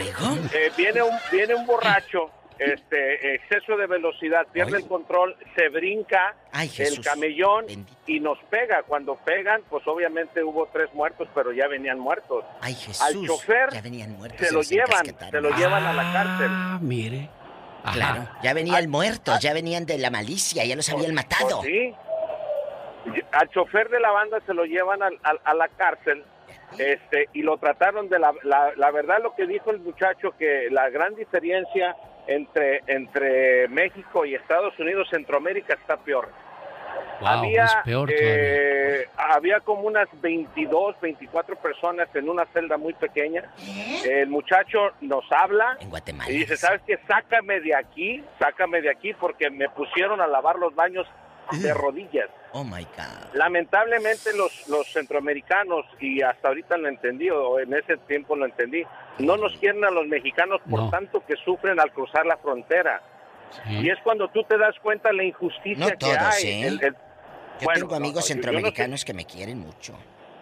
eh, 0.54 0.72
viene, 0.76 1.02
un, 1.02 1.12
viene 1.32 1.56
un 1.56 1.66
borracho 1.66 2.30
este 2.60 3.36
exceso 3.36 3.78
de 3.78 3.88
velocidad, 3.88 4.48
pierde 4.52 4.78
el 4.78 4.88
control, 4.88 5.36
se 5.56 5.70
brinca 5.70 6.36
el 6.78 7.02
camellón 7.02 7.66
y 8.08 8.20
nos 8.20 8.38
pega. 8.50 8.84
Cuando 8.84 9.16
pegan, 9.16 9.62
pues 9.70 9.86
obviamente 9.88 10.44
hubo 10.44 10.68
tres 10.68 10.94
muertos, 10.94 11.28
pero 11.34 11.52
ya 11.52 11.68
venían 11.68 12.00
muertos. 12.00 12.46
Al 12.62 12.76
chofer 13.26 13.72
se 13.72 14.52
lo 14.52 14.62
llevan, 14.62 15.06
se 15.32 15.42
lo 15.42 15.50
llevan 15.52 15.84
a 15.86 15.94
la 15.94 16.14
cárcel. 16.14 16.48
Ah, 16.50 16.80
mire. 16.82 17.30
Claro, 17.92 18.30
ya 18.42 18.54
venían 18.54 18.90
muertos, 18.90 19.40
ya 19.42 19.54
venían 19.54 19.86
de 19.86 19.98
la 19.98 20.10
malicia, 20.10 20.64
ya 20.64 20.76
los 20.76 20.88
habían 20.90 21.14
pues, 21.14 21.28
matado. 21.30 21.60
Pues 21.60 21.70
sí. 21.70 21.96
Al 23.34 23.50
chofer 23.50 23.90
de 23.90 24.00
la 24.00 24.12
banda 24.12 24.40
se 24.46 24.54
lo 24.54 24.64
llevan 24.64 25.02
a 25.04 25.54
la 25.54 25.68
cárcel 25.68 26.24
este 26.78 27.30
y 27.34 27.42
lo 27.42 27.58
trataron 27.58 28.10
de 28.10 28.20
la, 28.20 28.34
la, 28.44 28.74
la 28.76 28.92
verdad 28.92 29.18
lo 29.22 29.36
que 29.36 29.48
dijo 29.48 29.72
el 29.72 29.80
muchacho 29.80 30.34
que 30.38 30.70
la 30.72 30.90
gran 30.90 31.16
diferencia 31.16 31.96
entre, 32.28 32.84
entre 32.88 33.68
México 33.68 34.26
y 34.26 34.36
Estados 34.36 34.78
Unidos, 34.80 35.08
Centroamérica 35.10 35.74
está 35.74 35.98
peor. 35.98 36.30
había, 37.22 37.84
eh, 38.10 39.08
había 39.18 39.60
como 39.62 39.84
unas 39.84 40.08
22, 40.22 41.00
24 41.02 41.56
personas 41.58 42.08
en 42.14 42.30
una 42.30 42.46
celda 42.48 42.78
muy 42.78 42.94
pequeña. 42.94 43.52
El 44.06 44.30
muchacho 44.30 44.92
nos 45.02 45.26
habla 45.32 45.78
y 46.28 46.32
dice, 46.32 46.58
¿sabes 46.58 46.82
qué? 46.86 46.98
Sácame 47.08 47.60
de 47.62 47.76
aquí, 47.76 48.24
sácame 48.40 48.82
de 48.82 48.92
aquí 48.92 49.14
porque 49.14 49.50
me 49.50 49.70
pusieron 49.70 50.22
a 50.22 50.28
lavar 50.28 50.58
los 50.58 50.74
baños 50.76 51.08
de 51.52 51.74
rodillas. 51.74 52.30
Oh 52.52 52.64
my 52.64 52.84
God. 52.84 53.34
Lamentablemente 53.34 54.36
los, 54.36 54.68
los 54.68 54.88
centroamericanos, 54.92 55.86
y 56.00 56.22
hasta 56.22 56.50
ahorita 56.50 56.78
lo 56.78 56.88
entendí, 56.88 57.30
o 57.30 57.60
en 57.60 57.74
ese 57.74 57.98
tiempo 57.98 58.36
lo 58.36 58.46
entendí, 58.46 58.84
no 59.20 59.38
nos 59.38 59.56
quieren 59.58 59.84
a 59.86 59.92
los 59.92 60.08
mexicanos 60.08 60.62
por 60.70 60.90
tanto 60.90 61.24
que 61.26 61.36
sufren 61.38 61.80
al 61.80 61.92
cruzar 61.92 62.26
la 62.26 62.38
frontera. 62.38 63.02
Y 63.70 63.90
es 63.90 64.00
cuando 64.04 64.30
tú 64.30 64.44
te 64.44 64.58
das 64.58 64.76
cuenta 64.82 65.12
la 65.12 65.24
injusticia 65.24 65.96
que 65.96 66.06
hay. 66.06 66.64
¿eh? 66.64 66.92
yo 67.60 67.68
tengo 67.74 67.96
amigos 67.96 68.26
centroamericanos 68.26 69.06
que 69.06 69.14
me 69.14 69.26
quieren 69.26 69.60
mucho. 69.60 69.94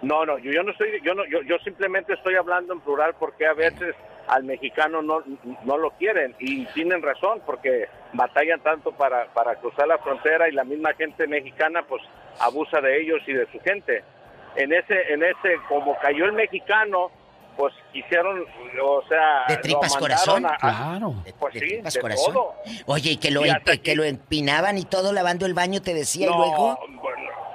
No, 0.01 0.25
no, 0.25 0.39
yo, 0.39 0.51
yo 0.51 0.63
no 0.63 0.71
estoy, 0.71 0.99
yo 1.03 1.13
no, 1.13 1.23
yo, 1.25 1.41
yo 1.43 1.59
simplemente 1.59 2.13
estoy 2.13 2.35
hablando 2.35 2.73
en 2.73 2.79
plural 2.79 3.13
porque 3.19 3.45
a 3.45 3.53
veces 3.53 3.95
al 4.27 4.43
mexicano 4.43 5.01
no, 5.01 5.23
no 5.63 5.77
lo 5.77 5.91
quieren 5.91 6.35
y 6.39 6.65
tienen 6.67 7.01
razón 7.01 7.41
porque 7.45 7.87
batallan 8.13 8.61
tanto 8.61 8.91
para, 8.91 9.25
para 9.33 9.55
cruzar 9.55 9.87
la 9.87 9.97
frontera 9.97 10.47
y 10.49 10.53
la 10.53 10.63
misma 10.63 10.93
gente 10.93 11.27
mexicana 11.27 11.83
pues 11.87 12.01
abusa 12.39 12.81
de 12.81 13.01
ellos 13.01 13.21
y 13.27 13.33
de 13.33 13.47
su 13.51 13.59
gente. 13.59 14.03
En 14.55 14.73
ese, 14.73 15.13
en 15.13 15.23
ese, 15.23 15.57
como 15.69 15.97
cayó 15.99 16.25
el 16.25 16.33
mexicano, 16.33 17.09
pues 17.57 17.73
quisieron, 17.93 18.45
o 18.81 19.03
sea, 19.07 19.45
de 19.47 19.57
tripas 19.57 19.95
corazón, 19.95 20.45
claro, 20.59 21.15
pues 21.39 21.53
de, 21.53 21.59
sí, 21.59 21.67
tripas 21.67 21.93
de 21.93 22.01
corazón. 22.01 22.33
todo. 22.33 22.55
Oye, 22.85 23.11
y 23.11 23.17
que 23.17 23.31
lo, 23.31 23.41
que 23.83 23.95
lo 23.95 24.03
empinaban 24.03 24.77
y 24.77 24.85
todo 24.85 25.13
lavando 25.13 25.45
el 25.45 25.53
baño, 25.53 25.81
te 25.81 25.93
decía, 25.93 26.27
no, 26.27 26.33
y 26.33 26.37
luego. 26.37 26.79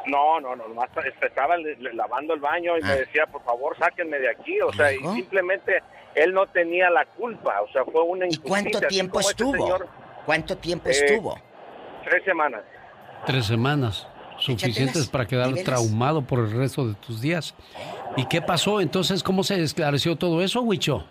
no, 0.06 0.40
no, 0.40 0.56
no, 0.56 0.68
nomás 0.68 0.90
estaba 1.20 1.56
lavando 1.92 2.34
el 2.34 2.40
baño 2.40 2.78
y 2.78 2.82
me 2.82 2.96
decía, 2.96 3.26
por 3.26 3.42
favor, 3.44 3.76
sáquenme 3.78 4.18
de 4.18 4.30
aquí, 4.30 4.60
o 4.60 4.72
sea, 4.72 4.92
y 4.92 4.98
simplemente 5.14 5.82
él 6.16 6.32
no 6.32 6.46
tenía 6.46 6.90
la 6.90 7.04
culpa, 7.04 7.60
o 7.62 7.68
sea, 7.72 7.84
fue 7.84 8.02
una 8.02 8.26
¿Y 8.26 8.36
cuánto 8.38 8.80
tiempo 8.80 9.20
este 9.20 9.32
estuvo? 9.32 9.78
¿Cuánto 10.24 10.56
tiempo 10.56 10.88
Eh, 10.88 10.92
estuvo? 10.92 11.38
Tres 12.04 12.24
semanas. 12.24 12.62
Tres 13.26 13.46
semanas. 13.46 14.08
Suficientes 14.38 15.08
para 15.08 15.26
quedar 15.26 15.52
traumado 15.64 16.22
por 16.22 16.40
el 16.40 16.50
resto 16.52 16.86
de 16.86 16.94
tus 16.94 17.22
días. 17.22 17.54
¿Y 18.16 18.26
qué 18.26 18.42
pasó? 18.42 18.80
Entonces, 18.80 19.22
¿cómo 19.22 19.42
se 19.42 19.62
esclareció 19.62 20.16
todo 20.16 20.42
eso, 20.42 20.60
Huicho? 20.60 21.06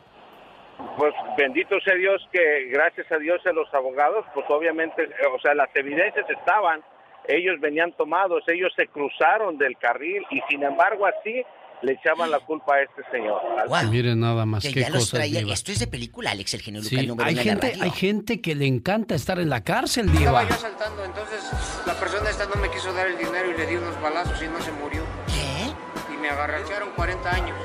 Pues 0.97 1.13
bendito 1.37 1.79
sea 1.81 1.95
Dios 1.95 2.21
que 2.31 2.67
gracias 2.71 3.11
a 3.11 3.17
Dios 3.17 3.41
a 3.45 3.51
los 3.51 3.73
abogados, 3.73 4.25
pues 4.33 4.45
obviamente, 4.49 5.03
eh, 5.03 5.09
o 5.35 5.39
sea, 5.39 5.55
las 5.55 5.69
evidencias 5.75 6.29
estaban, 6.29 6.81
ellos 7.27 7.59
venían 7.59 7.91
tomados, 7.93 8.43
ellos 8.47 8.71
se 8.75 8.87
cruzaron 8.87 9.57
del 9.57 9.77
carril 9.77 10.23
y 10.29 10.41
sin 10.49 10.63
embargo 10.63 11.05
así 11.07 11.43
le 11.81 11.93
echaban 11.93 12.31
la 12.31 12.39
culpa 12.39 12.75
a 12.75 12.81
este 12.83 13.01
señor. 13.11 13.39
Wow. 13.67 13.91
Miren 13.91 14.19
nada 14.19 14.45
más 14.45 14.63
Que 14.63 14.73
qué 14.73 14.81
ya 14.81 14.89
los 14.89 14.99
cosas. 15.03 15.19
traía. 15.19 15.41
Esto 15.53 15.71
es 15.71 15.79
de 15.79 15.87
película, 15.87 16.31
Alex, 16.31 16.53
el 16.55 16.61
genio 16.61 16.81
Sí, 16.83 17.01
Lucas 17.01 17.27
hay 17.27 17.35
gente, 17.35 17.73
hay 17.79 17.91
gente 17.91 18.41
que 18.41 18.55
le 18.55 18.65
encanta 18.65 19.15
estar 19.15 19.39
en 19.39 19.49
la 19.49 19.63
cárcel, 19.63 20.09
Estaba 20.09 20.41
Diva. 20.43 20.49
yo 20.49 20.55
saltando, 20.61 21.03
entonces 21.05 21.39
la 21.85 21.93
persona 21.99 22.29
esta 22.29 22.45
no 22.47 22.55
me 22.61 22.69
quiso 22.71 22.91
dar 22.93 23.07
el 23.07 23.17
dinero 23.17 23.51
y 23.51 23.57
le 23.57 23.67
di 23.67 23.75
unos 23.75 23.99
balazos 24.01 24.41
y 24.41 24.47
no 24.47 24.61
se 24.61 24.71
murió. 24.71 25.03
¿Qué? 25.27 26.13
Y 26.13 26.17
me 26.17 26.29
agarracharon 26.29 26.89
40 26.95 27.29
años. 27.35 27.57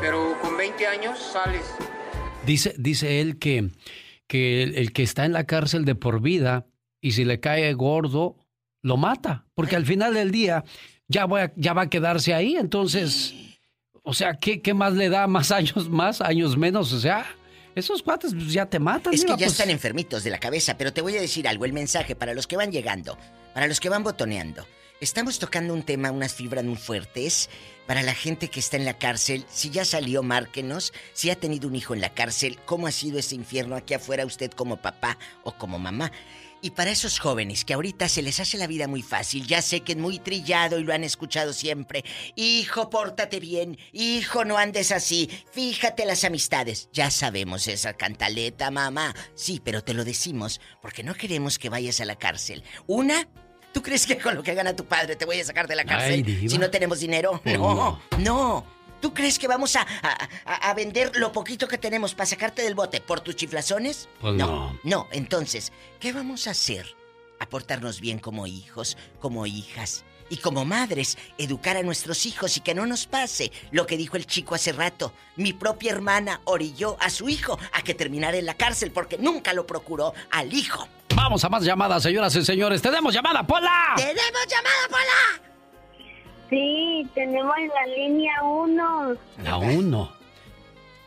Pero 0.00 0.36
con 0.42 0.56
20 0.56 0.86
años 0.86 1.18
sales. 1.18 1.62
Dice, 2.44 2.74
dice 2.78 3.20
él 3.20 3.38
que, 3.38 3.70
que 4.26 4.62
el, 4.62 4.74
el 4.76 4.92
que 4.92 5.02
está 5.02 5.24
en 5.24 5.32
la 5.32 5.44
cárcel 5.44 5.84
de 5.84 5.94
por 5.94 6.20
vida 6.20 6.66
y 7.00 7.12
si 7.12 7.24
le 7.24 7.40
cae 7.40 7.72
gordo, 7.74 8.36
lo 8.82 8.96
mata. 8.96 9.46
Porque 9.54 9.76
al 9.76 9.86
final 9.86 10.14
del 10.14 10.30
día 10.30 10.64
ya, 11.10 11.24
voy 11.26 11.40
a- 11.42 11.52
ya 11.56 11.72
va 11.72 11.82
a 11.82 11.90
quedarse 11.90 12.32
ahí. 12.32 12.56
Entonces, 12.56 13.34
o 14.02 14.14
sea, 14.14 14.34
¿qué, 14.34 14.62
qué 14.62 14.72
más 14.72 14.94
le 14.94 15.08
da? 15.08 15.26
¿Más 15.36 15.50
años 15.50 15.88
más? 15.88 16.20
¿Años 16.20 16.56
menos? 16.56 16.92
O 16.92 17.00
sea, 17.00 17.26
esos 17.74 18.02
cuates 18.02 18.32
pues, 18.32 18.52
ya 18.52 18.66
te 18.66 18.78
matan. 18.78 19.12
Es 19.12 19.24
que 19.24 19.30
ya 19.32 19.36
pues. 19.36 19.52
están 19.52 19.70
enfermitos 19.70 20.24
de 20.24 20.30
la 20.30 20.38
cabeza, 20.38 20.78
pero 20.78 20.92
te 20.92 21.02
voy 21.02 21.16
a 21.16 21.20
decir 21.20 21.46
algo, 21.48 21.64
el 21.64 21.72
mensaje 21.72 22.14
para 22.14 22.32
los 22.34 22.46
que 22.46 22.56
van 22.56 22.72
llegando, 22.72 23.18
para 23.54 23.66
los 23.66 23.80
que 23.80 23.88
van 23.88 24.02
botoneando. 24.04 24.66
Estamos 25.00 25.38
tocando 25.38 25.72
un 25.72 25.82
tema, 25.82 26.10
unas 26.10 26.34
fibras 26.34 26.62
muy 26.62 26.76
fuertes 26.76 27.48
para 27.86 28.02
la 28.02 28.12
gente 28.12 28.48
que 28.48 28.60
está 28.60 28.76
en 28.76 28.84
la 28.84 28.98
cárcel. 28.98 29.46
Si 29.48 29.70
ya 29.70 29.86
salió, 29.86 30.22
márquenos. 30.22 30.92
Si 31.14 31.30
ha 31.30 31.36
tenido 31.36 31.68
un 31.68 31.74
hijo 31.74 31.94
en 31.94 32.02
la 32.02 32.10
cárcel, 32.10 32.58
¿cómo 32.66 32.86
ha 32.86 32.92
sido 32.92 33.18
ese 33.18 33.34
infierno 33.34 33.76
aquí 33.76 33.94
afuera 33.94 34.26
usted 34.26 34.50
como 34.50 34.76
papá 34.76 35.16
o 35.42 35.52
como 35.52 35.78
mamá? 35.78 36.12
Y 36.62 36.70
para 36.70 36.90
esos 36.90 37.18
jóvenes 37.18 37.64
que 37.64 37.74
ahorita 37.74 38.08
se 38.08 38.22
les 38.22 38.38
hace 38.38 38.58
la 38.58 38.66
vida 38.66 38.86
muy 38.86 39.02
fácil, 39.02 39.46
ya 39.46 39.62
sé 39.62 39.80
que 39.80 39.92
es 39.92 39.98
muy 39.98 40.18
trillado 40.18 40.78
y 40.78 40.84
lo 40.84 40.92
han 40.92 41.04
escuchado 41.04 41.52
siempre. 41.52 42.04
Hijo, 42.36 42.90
pórtate 42.90 43.40
bien. 43.40 43.78
Hijo, 43.92 44.44
no 44.44 44.58
andes 44.58 44.92
así. 44.92 45.30
Fíjate 45.52 46.04
las 46.04 46.24
amistades. 46.24 46.88
Ya 46.92 47.10
sabemos 47.10 47.66
esa 47.66 47.94
cantaleta, 47.94 48.70
mamá. 48.70 49.14
Sí, 49.34 49.60
pero 49.64 49.82
te 49.82 49.94
lo 49.94 50.04
decimos 50.04 50.60
porque 50.82 51.02
no 51.02 51.14
queremos 51.14 51.58
que 51.58 51.70
vayas 51.70 52.00
a 52.00 52.04
la 52.04 52.16
cárcel. 52.16 52.62
Una, 52.86 53.26
¿tú 53.72 53.82
crees 53.82 54.06
que 54.06 54.18
con 54.18 54.34
lo 54.34 54.42
que 54.42 54.54
gana 54.54 54.76
tu 54.76 54.84
padre 54.84 55.16
te 55.16 55.24
voy 55.24 55.40
a 55.40 55.44
sacar 55.44 55.66
de 55.66 55.76
la 55.76 55.84
cárcel 55.84 56.24
Ay, 56.26 56.48
si 56.48 56.58
no 56.58 56.70
tenemos 56.70 57.00
dinero? 57.00 57.40
Pues 57.42 57.58
no, 57.58 58.00
no. 58.18 58.79
¿Tú 59.00 59.14
crees 59.14 59.38
que 59.38 59.48
vamos 59.48 59.76
a, 59.76 59.86
a- 60.02 60.68
a- 60.70 60.74
vender 60.74 61.12
lo 61.16 61.32
poquito 61.32 61.66
que 61.68 61.78
tenemos 61.78 62.14
para 62.14 62.26
sacarte 62.26 62.62
del 62.62 62.74
bote 62.74 63.00
por 63.00 63.20
tus 63.20 63.36
chiflazones? 63.36 64.08
Pues 64.20 64.34
no. 64.34 64.78
No, 64.82 65.08
entonces, 65.12 65.72
¿qué 65.98 66.12
vamos 66.12 66.46
a 66.46 66.50
hacer? 66.50 66.94
Aportarnos 67.38 68.00
bien 68.00 68.18
como 68.18 68.46
hijos, 68.46 68.96
como 69.20 69.46
hijas 69.46 70.04
y 70.28 70.36
como 70.36 70.64
madres, 70.64 71.16
educar 71.38 71.76
a 71.76 71.82
nuestros 71.82 72.26
hijos 72.26 72.56
y 72.56 72.60
que 72.60 72.74
no 72.74 72.86
nos 72.86 73.06
pase 73.06 73.50
lo 73.72 73.86
que 73.86 73.96
dijo 73.96 74.16
el 74.16 74.26
chico 74.26 74.54
hace 74.54 74.72
rato. 74.72 75.12
Mi 75.36 75.52
propia 75.54 75.92
hermana 75.92 76.40
orilló 76.44 76.96
a 77.00 77.08
su 77.10 77.28
hijo 77.28 77.58
a 77.72 77.82
que 77.82 77.94
terminara 77.94 78.36
en 78.36 78.46
la 78.46 78.54
cárcel 78.54 78.92
porque 78.92 79.16
nunca 79.18 79.52
lo 79.54 79.66
procuró 79.66 80.12
al 80.30 80.52
hijo. 80.52 80.86
Vamos 81.16 81.42
a 81.44 81.48
más 81.48 81.64
llamadas, 81.64 82.02
señoras 82.02 82.34
y 82.36 82.44
señores. 82.44 82.80
¡Tenemos 82.80 83.12
llamada, 83.12 83.44
Pola! 83.46 83.94
¡Tenemos 83.96 84.46
llamada, 84.48 84.88
Pola! 84.88 85.49
Sí, 86.50 87.06
tenemos 87.14 87.54
la 87.56 87.94
línea 87.94 88.42
1. 88.42 89.16
La 89.44 89.56
1. 89.56 90.12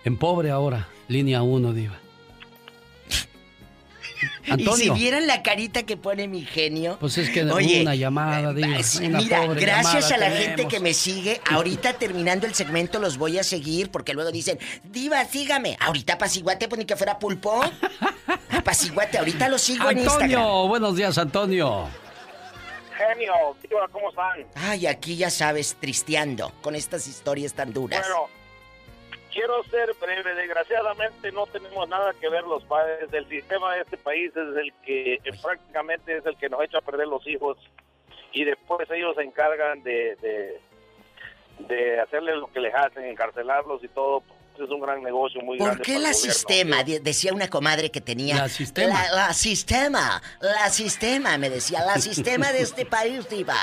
En 0.06 0.18
pobre 0.18 0.50
ahora. 0.50 0.88
Línea 1.10 1.44
1, 1.44 1.74
Diva. 1.74 2.00
Y 4.58 4.66
si 4.66 4.90
vieran 4.90 5.28
la 5.28 5.42
carita 5.42 5.84
que 5.84 5.98
pone 5.98 6.28
mi 6.28 6.46
genio. 6.46 6.98
Pues 7.00 7.18
es 7.18 7.30
que 7.30 7.44
Oye, 7.44 7.82
una 7.82 7.96
llamada, 7.96 8.52
eh, 8.52 8.54
digo, 8.54 9.18
Mira, 9.18 9.46
gracias 9.48 10.12
a 10.12 10.18
la 10.18 10.32
gente 10.32 10.68
que 10.68 10.80
me 10.80 10.94
sigue. 10.94 11.42
Ahorita 11.50 11.94
terminando 11.94 12.46
el 12.46 12.54
segmento 12.54 13.00
los 13.00 13.18
voy 13.18 13.38
a 13.38 13.44
seguir 13.44 13.90
porque 13.90 14.14
luego 14.14 14.32
dicen, 14.32 14.60
Diva, 14.84 15.24
sígame. 15.26 15.78
Ahorita 15.80 16.14
apaciguate, 16.14 16.68
pues 16.68 16.80
ni 16.80 16.86
que 16.86 16.96
fuera 16.96 17.20
pulpo. 17.20 17.64
Apaciguate, 18.50 19.18
ahorita 19.18 19.50
lo 19.50 19.58
sigo 19.58 19.90
en 19.90 20.00
Instagram. 20.00 20.32
Antonio, 20.32 20.68
buenos 20.68 20.96
días, 20.96 21.18
Antonio. 21.18 21.90
Genio, 23.08 23.34
¿cómo 23.92 24.10
están? 24.10 24.46
Ay, 24.56 24.88
aquí 24.88 25.18
ya 25.18 25.30
sabes, 25.30 25.76
tristeando 25.80 26.52
con 26.62 26.76
estas 26.76 27.08
historias 27.08 27.54
tan 27.54 27.74
duras. 27.74 28.08
Bueno, 28.08 28.30
quiero 29.32 29.64
ser 29.66 29.94
breve. 30.00 30.34
Desgraciadamente 30.36 31.32
no 31.32 31.46
tenemos 31.48 31.88
nada 31.90 32.14
que 32.20 32.30
ver 32.30 32.44
los 32.44 32.64
padres. 32.66 33.12
El 33.12 33.28
sistema 33.28 33.76
de 33.76 33.82
este 33.82 33.98
país 33.98 34.32
es 34.32 34.58
el 34.58 34.74
que 34.86 35.20
prácticamente 35.42 36.18
es 36.18 36.26
el 36.26 36.38
que 36.38 36.50
nos 36.50 36.64
echa 36.64 36.78
a 36.78 36.82
perder 36.82 37.08
los 37.08 37.26
hijos 37.28 37.58
y 38.32 38.44
después 38.46 38.90
ellos 38.92 39.16
se 39.16 39.24
encargan 39.24 39.84
de, 39.84 40.16
de, 40.22 40.62
de 41.68 42.00
hacerles 42.00 42.36
lo 42.38 42.48
que 42.48 42.60
les 42.60 42.74
hacen, 42.74 43.06
encarcelarlos 43.06 43.84
y 43.84 43.88
todo. 43.90 44.24
Es 44.56 44.70
un 44.70 44.80
gran 44.80 45.02
negocio 45.02 45.42
muy 45.42 45.58
grande. 45.58 45.78
¿Por 45.78 45.86
qué 45.86 46.00
la 46.00 46.14
sistema? 46.14 46.84
Decía 46.84 47.34
una 47.34 47.50
comadre 47.50 47.90
que 47.90 48.02
tenía. 48.02 48.38
La 48.38 48.50
sistema. 48.50 49.04
La, 49.12 49.34
sistema. 49.34 50.22
La 50.42 50.70
sistema, 50.70 51.38
me 51.38 51.50
decía. 51.50 51.84
La 51.86 52.00
sistema 52.00 52.52
de 52.52 52.62
este 52.62 52.86
país, 52.86 53.28
Diva. 53.30 53.56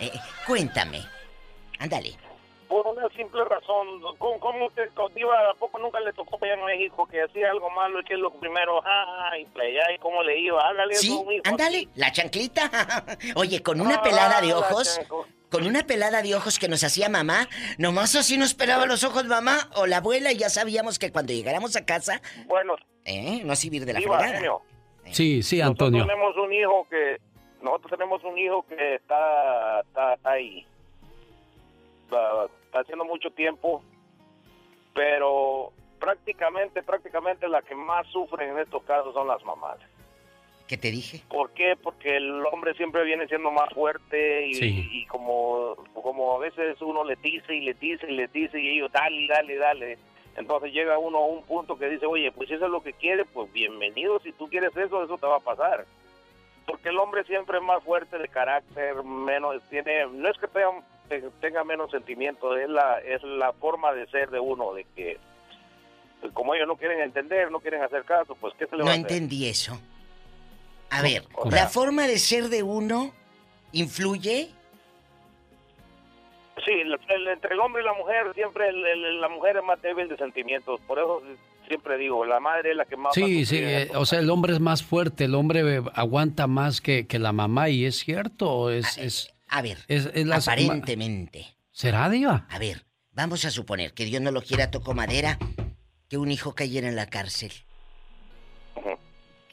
Eh, 0.00 0.12
cuéntame. 0.46 1.02
Ándale 1.78 2.16
por 2.68 2.86
una 2.86 3.08
simple 3.10 3.44
razón. 3.44 4.00
¿Cómo, 4.18 4.38
cómo 4.38 4.66
usted, 4.66 4.90
Diva, 5.14 5.50
a 5.50 5.54
poco 5.54 5.78
nunca 5.78 5.98
le 6.00 6.12
tocó 6.12 6.38
allá 6.40 6.54
en 6.54 6.64
México 6.64 7.06
que 7.06 7.22
hacía 7.22 7.50
algo 7.50 7.70
malo 7.70 8.00
y 8.00 8.04
que 8.04 8.14
es 8.14 8.20
lo 8.20 8.30
primero, 8.30 8.80
ah, 8.84 9.32
y 9.40 9.44
playa, 9.46 9.82
y 9.94 9.98
cómo 9.98 10.22
le 10.22 10.38
iba? 10.38 10.68
Ándale, 10.68 10.94
sí, 10.94 11.18
ándale, 11.44 11.88
la 11.96 12.12
chanclita. 12.12 13.04
Oye, 13.36 13.62
con 13.62 13.80
una 13.80 14.00
pelada 14.02 14.40
de 14.40 14.54
ojos, 14.54 15.00
con 15.50 15.66
una 15.66 15.84
pelada 15.84 16.22
de 16.22 16.34
ojos 16.34 16.58
que 16.58 16.68
nos 16.68 16.84
hacía 16.84 17.08
mamá, 17.08 17.48
nomás 17.78 18.14
así 18.14 18.38
nos 18.38 18.54
pelaba 18.54 18.86
los 18.86 19.04
ojos 19.04 19.24
mamá 19.26 19.70
o 19.76 19.86
la 19.86 19.98
abuela 19.98 20.32
y 20.32 20.36
ya 20.36 20.50
sabíamos 20.50 20.98
que 20.98 21.10
cuando 21.10 21.32
llegáramos 21.32 21.76
a 21.76 21.84
casa, 21.84 22.20
bueno, 22.46 22.76
eh, 23.04 23.42
no 23.44 23.54
vivir 23.62 23.84
de 23.84 23.94
la 23.94 24.00
fregada. 24.00 24.40
Sí, 25.10 25.42
sí, 25.42 25.60
Antonio. 25.60 26.04
Nosotros 26.04 26.18
tenemos 26.18 26.36
un 26.36 26.52
hijo 26.52 26.86
que 26.90 27.16
nosotros 27.62 27.90
tenemos 27.92 28.24
un 28.24 28.38
hijo 28.38 28.64
que 28.68 28.96
está, 28.96 29.80
está 29.80 30.18
ahí 30.24 30.66
está 32.08 32.80
haciendo 32.80 33.04
mucho 33.04 33.30
tiempo, 33.30 33.82
pero 34.94 35.72
prácticamente, 35.98 36.82
prácticamente 36.82 37.48
la 37.48 37.62
que 37.62 37.74
más 37.74 38.06
sufren 38.08 38.50
en 38.50 38.58
estos 38.58 38.82
casos 38.84 39.14
son 39.14 39.26
las 39.26 39.42
mamás. 39.44 39.78
¿Qué 40.68 40.76
te 40.76 40.90
dije? 40.90 41.22
¿Por 41.30 41.50
qué? 41.52 41.76
Porque 41.82 42.18
el 42.18 42.44
hombre 42.52 42.74
siempre 42.74 43.02
viene 43.02 43.26
siendo 43.26 43.50
más 43.50 43.72
fuerte 43.72 44.46
y, 44.46 45.06
como, 45.06 45.74
como 45.94 46.36
a 46.36 46.38
veces 46.38 46.80
uno 46.82 47.04
le 47.04 47.16
dice 47.16 47.54
y 47.54 47.62
le 47.62 47.72
dice 47.72 48.06
y 48.06 48.14
le 48.14 48.28
dice 48.28 48.60
y 48.60 48.76
ellos 48.76 48.92
dale, 48.92 49.26
dale, 49.26 49.56
dale. 49.56 49.98
Entonces 50.36 50.72
llega 50.72 50.98
uno 50.98 51.18
a 51.18 51.26
un 51.26 51.42
punto 51.42 51.78
que 51.78 51.88
dice, 51.88 52.04
oye, 52.04 52.30
pues 52.32 52.48
si 52.48 52.54
eso 52.54 52.66
es 52.66 52.70
lo 52.70 52.82
que 52.82 52.92
quiere, 52.92 53.24
pues 53.24 53.50
bienvenido, 53.50 54.20
si 54.20 54.30
tú 54.32 54.46
quieres 54.48 54.76
eso, 54.76 55.02
eso 55.02 55.16
te 55.16 55.26
va 55.26 55.36
a 55.36 55.40
pasar. 55.40 55.86
Porque 56.66 56.90
el 56.90 56.98
hombre 56.98 57.24
siempre 57.24 57.56
es 57.56 57.64
más 57.64 57.82
fuerte 57.82 58.18
de 58.18 58.28
carácter, 58.28 59.02
menos, 59.02 59.62
tiene, 59.70 60.06
no 60.06 60.28
es 60.28 60.36
que 60.36 60.48
tenga 60.48 61.30
tenga 61.40 61.64
menos 61.64 61.90
sentimiento, 61.90 62.54
es 62.58 62.68
la, 62.68 62.98
es 63.00 63.22
la 63.22 63.54
forma 63.54 63.94
de 63.94 64.06
ser 64.08 64.28
de 64.30 64.38
uno, 64.38 64.74
de 64.74 64.84
que 64.94 65.16
como 66.34 66.54
ellos 66.54 66.68
no 66.68 66.76
quieren 66.76 67.00
entender, 67.00 67.50
no 67.50 67.60
quieren 67.60 67.82
hacer 67.82 68.04
caso, 68.04 68.34
pues 68.34 68.52
¿qué 68.58 68.66
se 68.66 68.76
le 68.76 68.82
va 68.82 68.84
no 68.84 68.90
a 68.90 68.94
hacer? 68.94 69.10
entendí 69.10 69.48
eso. 69.48 69.80
A 70.90 71.02
ver, 71.02 71.24
¿la 71.50 71.68
forma 71.68 72.06
de 72.06 72.18
ser 72.18 72.48
de 72.48 72.62
uno 72.62 73.12
influye? 73.72 74.50
Sí, 76.64 76.72
entre 77.30 77.54
el 77.54 77.60
hombre 77.60 77.82
y 77.82 77.84
la 77.84 77.94
mujer, 77.94 78.32
siempre 78.34 78.72
la 78.72 79.28
mujer 79.28 79.56
es 79.58 79.64
más 79.64 79.80
débil 79.80 80.08
de 80.08 80.16
sentimientos, 80.16 80.80
por 80.86 80.98
eso 80.98 81.22
siempre 81.66 81.98
digo, 81.98 82.24
la 82.24 82.40
madre 82.40 82.70
es 82.72 82.76
la 82.76 82.84
que 82.84 82.96
más... 82.96 83.14
Sí, 83.14 83.44
sí, 83.46 83.58
eh, 83.58 83.90
o 83.94 84.06
sea, 84.06 84.18
el 84.18 84.30
hombre 84.30 84.54
es 84.54 84.60
más 84.60 84.82
fuerte, 84.82 85.24
el 85.24 85.34
hombre 85.34 85.82
aguanta 85.94 86.46
más 86.46 86.80
que, 86.80 87.06
que 87.06 87.18
la 87.18 87.32
mamá 87.32 87.68
y 87.68 87.84
es 87.84 87.96
cierto, 87.96 88.70
es... 88.70 88.98
Ah, 88.98 89.02
es... 89.02 89.34
A 89.48 89.62
ver, 89.62 89.78
aparentemente. 90.32 91.46
¿Será, 91.70 92.10
Diva? 92.10 92.46
A 92.50 92.58
ver, 92.58 92.84
vamos 93.12 93.44
a 93.44 93.50
suponer 93.50 93.94
que 93.94 94.04
Dios 94.04 94.20
no 94.20 94.30
lo 94.30 94.42
quiera, 94.42 94.70
tocó 94.70 94.94
madera, 94.94 95.38
que 96.08 96.18
un 96.18 96.30
hijo 96.30 96.54
cayera 96.54 96.88
en 96.88 96.96
la 96.96 97.06
cárcel. 97.06 97.52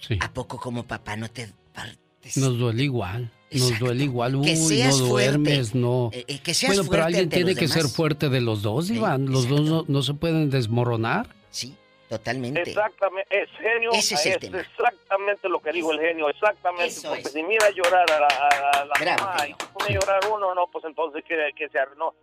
Sí. 0.07 0.17
¿A 0.21 0.31
poco 0.31 0.57
como 0.59 0.83
papá 0.83 1.15
no 1.15 1.29
te 1.29 1.49
partes? 1.73 2.37
Nos 2.37 2.57
duele 2.57 2.83
igual. 2.83 3.31
Nos 3.51 3.79
duele 3.79 4.03
igual. 4.03 4.35
Uy, 4.35 4.53
no 4.53 4.97
duermes, 4.97 5.75
no. 5.75 6.09
Eh, 6.13 6.25
eh, 6.27 6.39
que 6.39 6.53
seas 6.53 6.75
bueno, 6.75 6.89
pero 6.89 7.05
alguien 7.05 7.29
tiene 7.29 7.55
que 7.55 7.67
ser 7.67 7.85
fuerte 7.85 8.29
de 8.29 8.41
los 8.41 8.61
dos, 8.61 8.87
Diva. 8.87 9.17
los 9.17 9.47
dos 9.47 9.87
no, 9.87 10.01
se 10.01 10.13
pueden 10.13 10.49
desmoronar. 10.49 11.27
Sí, 11.51 11.75
totalmente. 12.09 12.61
Exactamente, 12.61 13.43
es 13.43 13.49
genio. 13.51 13.91
Ese 13.93 14.15
es, 14.15 14.25
exactamente 14.25 15.47
lo 15.47 15.59
que 15.61 15.71
dijo 15.71 15.91
el 15.91 15.99
genio, 15.99 16.29
exactamente. 16.29 16.95
porque 17.07 17.29
si 17.29 17.43
mira 17.43 17.69
llorar 17.71 18.05
a 18.11 18.19
la, 18.19 19.15
a 19.15 19.17
mamá 19.17 19.47
y 19.47 19.51
se 19.51 19.67
pone 19.67 19.89
a 19.89 19.93
llorar 19.93 20.19
uno, 20.33 20.53
no, 20.53 20.67
pues 20.71 20.83
entonces 20.85 21.23
que, 21.25 21.35
que 21.55 21.69
se, 21.69 21.79
no, 21.97 22.13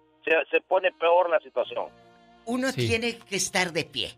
se, 0.51 0.61
pone 0.61 0.91
peor 0.93 1.30
la 1.30 1.41
situación. 1.41 1.87
Uno 2.45 2.72
tiene 2.72 3.16
que 3.16 3.37
estar 3.37 3.72
de 3.72 3.85
pie. 3.85 4.12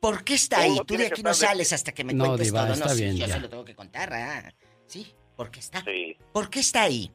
¿Por 0.00 0.24
qué 0.24 0.34
está 0.34 0.60
ahí? 0.60 0.78
Tú 0.86 0.96
de 0.96 1.06
aquí 1.06 1.22
no 1.22 1.34
sales 1.34 1.72
hasta 1.72 1.92
que 1.92 2.04
me 2.04 2.16
cuentes 2.16 2.52
todo. 2.52 2.66
no, 2.66 2.88
sí, 2.88 3.18
yo 3.18 3.26
se 3.26 3.40
lo 3.40 3.48
tengo 3.48 3.64
que 3.64 3.74
contar. 3.74 4.12
¿ah? 4.12 4.52
Sí, 4.86 5.14
¿por 5.36 5.50
qué 5.50 5.60
está? 5.60 5.82
Sí. 5.84 6.16
¿Por 6.32 6.48
qué 6.50 6.60
está 6.60 6.82
ahí? 6.82 7.10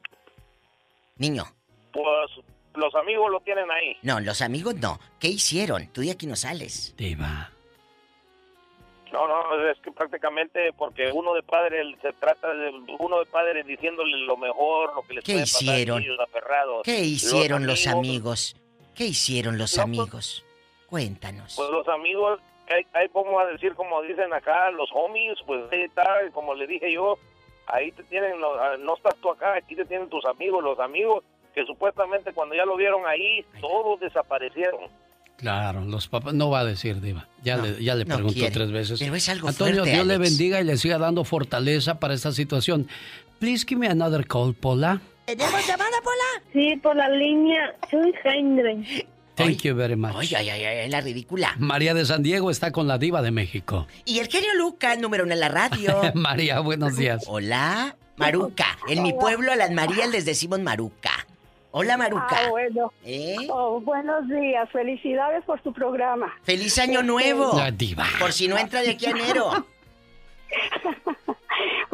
Niño. 1.16 1.44
Pues 1.92 2.44
los 2.74 2.94
amigos 2.94 3.30
lo 3.30 3.40
tienen 3.40 3.70
ahí. 3.70 3.96
No, 4.02 4.20
los 4.20 4.42
amigos 4.42 4.74
no. 4.74 4.98
¿Qué 5.18 5.28
hicieron? 5.28 5.86
Tú 5.88 6.02
de 6.02 6.10
aquí 6.10 6.26
no 6.26 6.36
sales. 6.36 6.94
Diva. 6.96 7.50
No, 9.12 9.28
no, 9.28 9.70
es 9.70 9.78
que 9.78 9.92
prácticamente 9.92 10.72
porque 10.72 11.12
uno 11.12 11.34
de 11.34 11.42
padre 11.44 11.84
se 12.02 12.12
trata 12.14 12.52
de 12.52 12.70
uno 12.98 13.20
de 13.20 13.26
padre 13.26 13.62
diciéndole 13.62 14.16
lo 14.26 14.36
mejor, 14.36 14.92
lo 14.92 15.02
que 15.02 15.14
les 15.14 15.24
¿Qué 15.24 15.34
hicieron? 15.36 16.04
¿Qué 16.82 16.98
hicieron 16.98 17.64
los 17.64 17.86
amigos? 17.86 18.56
¿Qué 18.92 19.04
hicieron 19.04 19.56
los 19.56 19.72
pues, 19.74 19.84
amigos? 19.84 20.44
Cuéntanos. 20.88 21.54
Pues 21.54 21.70
los 21.70 21.86
amigos, 21.86 22.40
hay, 22.68 22.86
hay 22.92 23.08
como 23.08 23.38
a 23.38 23.46
decir, 23.46 23.74
como 23.74 24.02
dicen 24.02 24.32
acá, 24.32 24.70
los 24.70 24.90
homies, 24.92 25.38
pues 25.46 25.64
ahí 25.72 25.82
está, 25.82 26.04
como 26.32 26.54
le 26.54 26.66
dije 26.66 26.92
yo, 26.92 27.18
ahí 27.66 27.92
te 27.92 28.02
tienen, 28.04 28.32
ah, 28.42 28.76
no 28.78 28.96
estás 28.96 29.16
tú 29.16 29.30
acá, 29.30 29.54
aquí 29.54 29.74
te 29.74 29.84
tienen 29.84 30.08
tus 30.08 30.24
amigos, 30.24 30.62
los 30.62 30.78
amigos 30.78 31.24
que 31.54 31.64
supuestamente 31.64 32.32
cuando 32.32 32.54
ya 32.54 32.64
lo 32.64 32.76
vieron 32.76 33.06
ahí, 33.06 33.44
todos 33.60 34.00
desaparecieron. 34.00 34.90
Claro, 35.36 35.82
los 35.82 36.08
papás 36.08 36.32
no 36.34 36.50
va 36.50 36.60
a 36.60 36.64
decir, 36.64 37.00
Diva. 37.00 37.28
Ya 37.42 37.56
le, 37.56 37.82
ya 37.82 37.94
le 37.94 38.06
preguntó 38.06 38.46
tres 38.52 38.70
veces. 38.70 38.98
Pero 39.00 39.14
es 39.14 39.28
algo 39.28 39.48
Antonio, 39.48 39.84
Dios 39.84 40.06
le 40.06 40.18
bendiga 40.18 40.60
y 40.60 40.64
le 40.64 40.76
siga 40.76 40.98
dando 40.98 41.24
fortaleza 41.24 41.98
para 41.98 42.14
esta 42.14 42.32
situación. 42.32 42.88
Please 43.40 43.66
give 43.68 43.78
me 43.78 43.88
another 43.88 44.26
call, 44.26 44.54
Pola. 44.54 45.00
¿Tenemos 45.26 45.66
llamada, 45.66 46.00
Pola? 46.02 46.44
Sí, 46.52 46.76
por 46.76 46.96
la 46.96 47.08
línea 47.08 47.74
Henry. 48.24 49.06
Thank 49.34 49.62
you 49.62 49.74
very 49.74 49.96
much. 49.96 50.32
Ay, 50.34 50.48
ay, 50.48 50.64
ay, 50.64 50.88
la 50.88 51.00
ridícula. 51.00 51.54
María 51.58 51.94
de 51.94 52.04
San 52.04 52.22
Diego 52.22 52.50
está 52.50 52.70
con 52.70 52.86
la 52.86 52.98
diva 52.98 53.20
de 53.22 53.30
México. 53.30 53.86
Y 54.04 54.20
el 54.20 54.28
genio 54.28 54.54
Luca, 54.54 54.92
el 54.92 55.00
número 55.00 55.24
uno 55.24 55.32
en 55.34 55.40
la 55.40 55.48
radio. 55.48 56.00
María, 56.14 56.60
buenos 56.60 56.96
días. 56.96 57.24
Hola, 57.26 57.96
Maruca. 58.16 58.78
En 58.88 59.02
mi 59.02 59.12
pueblo 59.12 59.52
a 59.52 59.56
las 59.56 59.70
Marías 59.72 60.08
les 60.08 60.24
decimos 60.24 60.60
Maruca. 60.60 61.26
Hola, 61.72 61.96
Maruca. 61.96 62.28
Ah, 62.30 62.50
bueno. 62.50 62.92
¿Eh? 63.04 63.34
Oh, 63.50 63.80
buenos 63.80 64.28
días. 64.28 64.70
Felicidades 64.70 65.42
por 65.44 65.60
tu 65.60 65.72
programa. 65.72 66.32
¡Feliz 66.44 66.78
Año 66.78 67.02
Nuevo! 67.02 67.60
diva. 67.72 68.06
Por 68.20 68.32
si 68.32 68.46
no 68.46 68.56
entra 68.56 68.82
de 68.82 68.90
aquí 68.90 69.06
a 69.06 69.10
enero. 69.10 69.66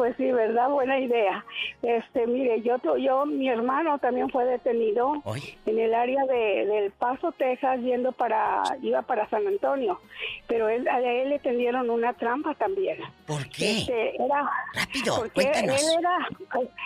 Pues 0.01 0.15
sí, 0.17 0.31
¿verdad? 0.31 0.67
Buena 0.67 0.97
idea. 0.97 1.45
Este, 1.83 2.25
mire, 2.25 2.63
yo, 2.63 2.77
yo, 2.97 3.23
mi 3.27 3.47
hermano 3.47 3.99
también 3.99 4.31
fue 4.31 4.45
detenido 4.45 5.21
en 5.67 5.77
el 5.77 5.93
área 5.93 6.25
de, 6.25 6.65
del 6.65 6.89
Paso, 6.89 7.31
Texas, 7.33 7.79
yendo 7.81 8.11
para, 8.11 8.63
iba 8.81 9.03
para 9.03 9.29
San 9.29 9.45
Antonio. 9.45 9.99
Pero 10.47 10.69
él, 10.69 10.87
a 10.87 10.99
él 11.01 11.29
le 11.29 11.37
tendieron 11.37 11.87
una 11.91 12.13
trampa 12.13 12.55
también. 12.55 12.97
¿Por 13.27 13.47
qué? 13.49 13.77
Este, 13.77 14.15
era, 14.15 14.49
Rápido, 14.73 15.23
cuéntanos. 15.35 15.83
Él 15.83 15.99
era, 15.99 16.17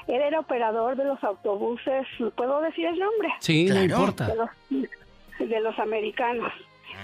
él 0.07 0.21
era 0.21 0.39
operador 0.41 0.97
de 0.97 1.05
los 1.05 1.23
autobuses, 1.23 2.05
¿puedo 2.35 2.59
decir 2.59 2.85
el 2.85 2.99
nombre? 2.99 3.29
Sí, 3.39 3.67
no 3.67 3.81
importa. 3.81 4.27
De 4.27 4.35
los, 4.35 4.49
de 5.39 5.59
los 5.61 5.79
americanos. 5.79 6.51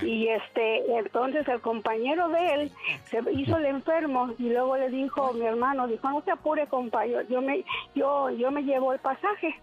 Y 0.02 0.28
este, 0.28 0.98
entonces 0.98 1.48
el 1.48 1.62
compañero 1.62 2.30
de 2.30 2.54
él 2.54 2.72
se 3.06 3.22
hizo 3.34 3.58
el 3.58 3.66
enfermo 3.66 4.34
y 4.38 4.50
luego 4.50 4.78
le 4.78 4.90
dijo, 4.90 5.34
mi 5.34 5.46
hermano, 5.46 5.88
dijo, 5.88 6.10
no 6.10 6.22
se 6.22 6.32
apure, 6.32 6.68
compañero, 6.68 7.22
yo 7.30 7.42
me, 7.42 7.64
yo, 7.96 8.30
yo 8.32 8.52
me 8.52 8.64
llevo 8.64 8.94
el 8.94 9.00
pasaje. 9.00 9.56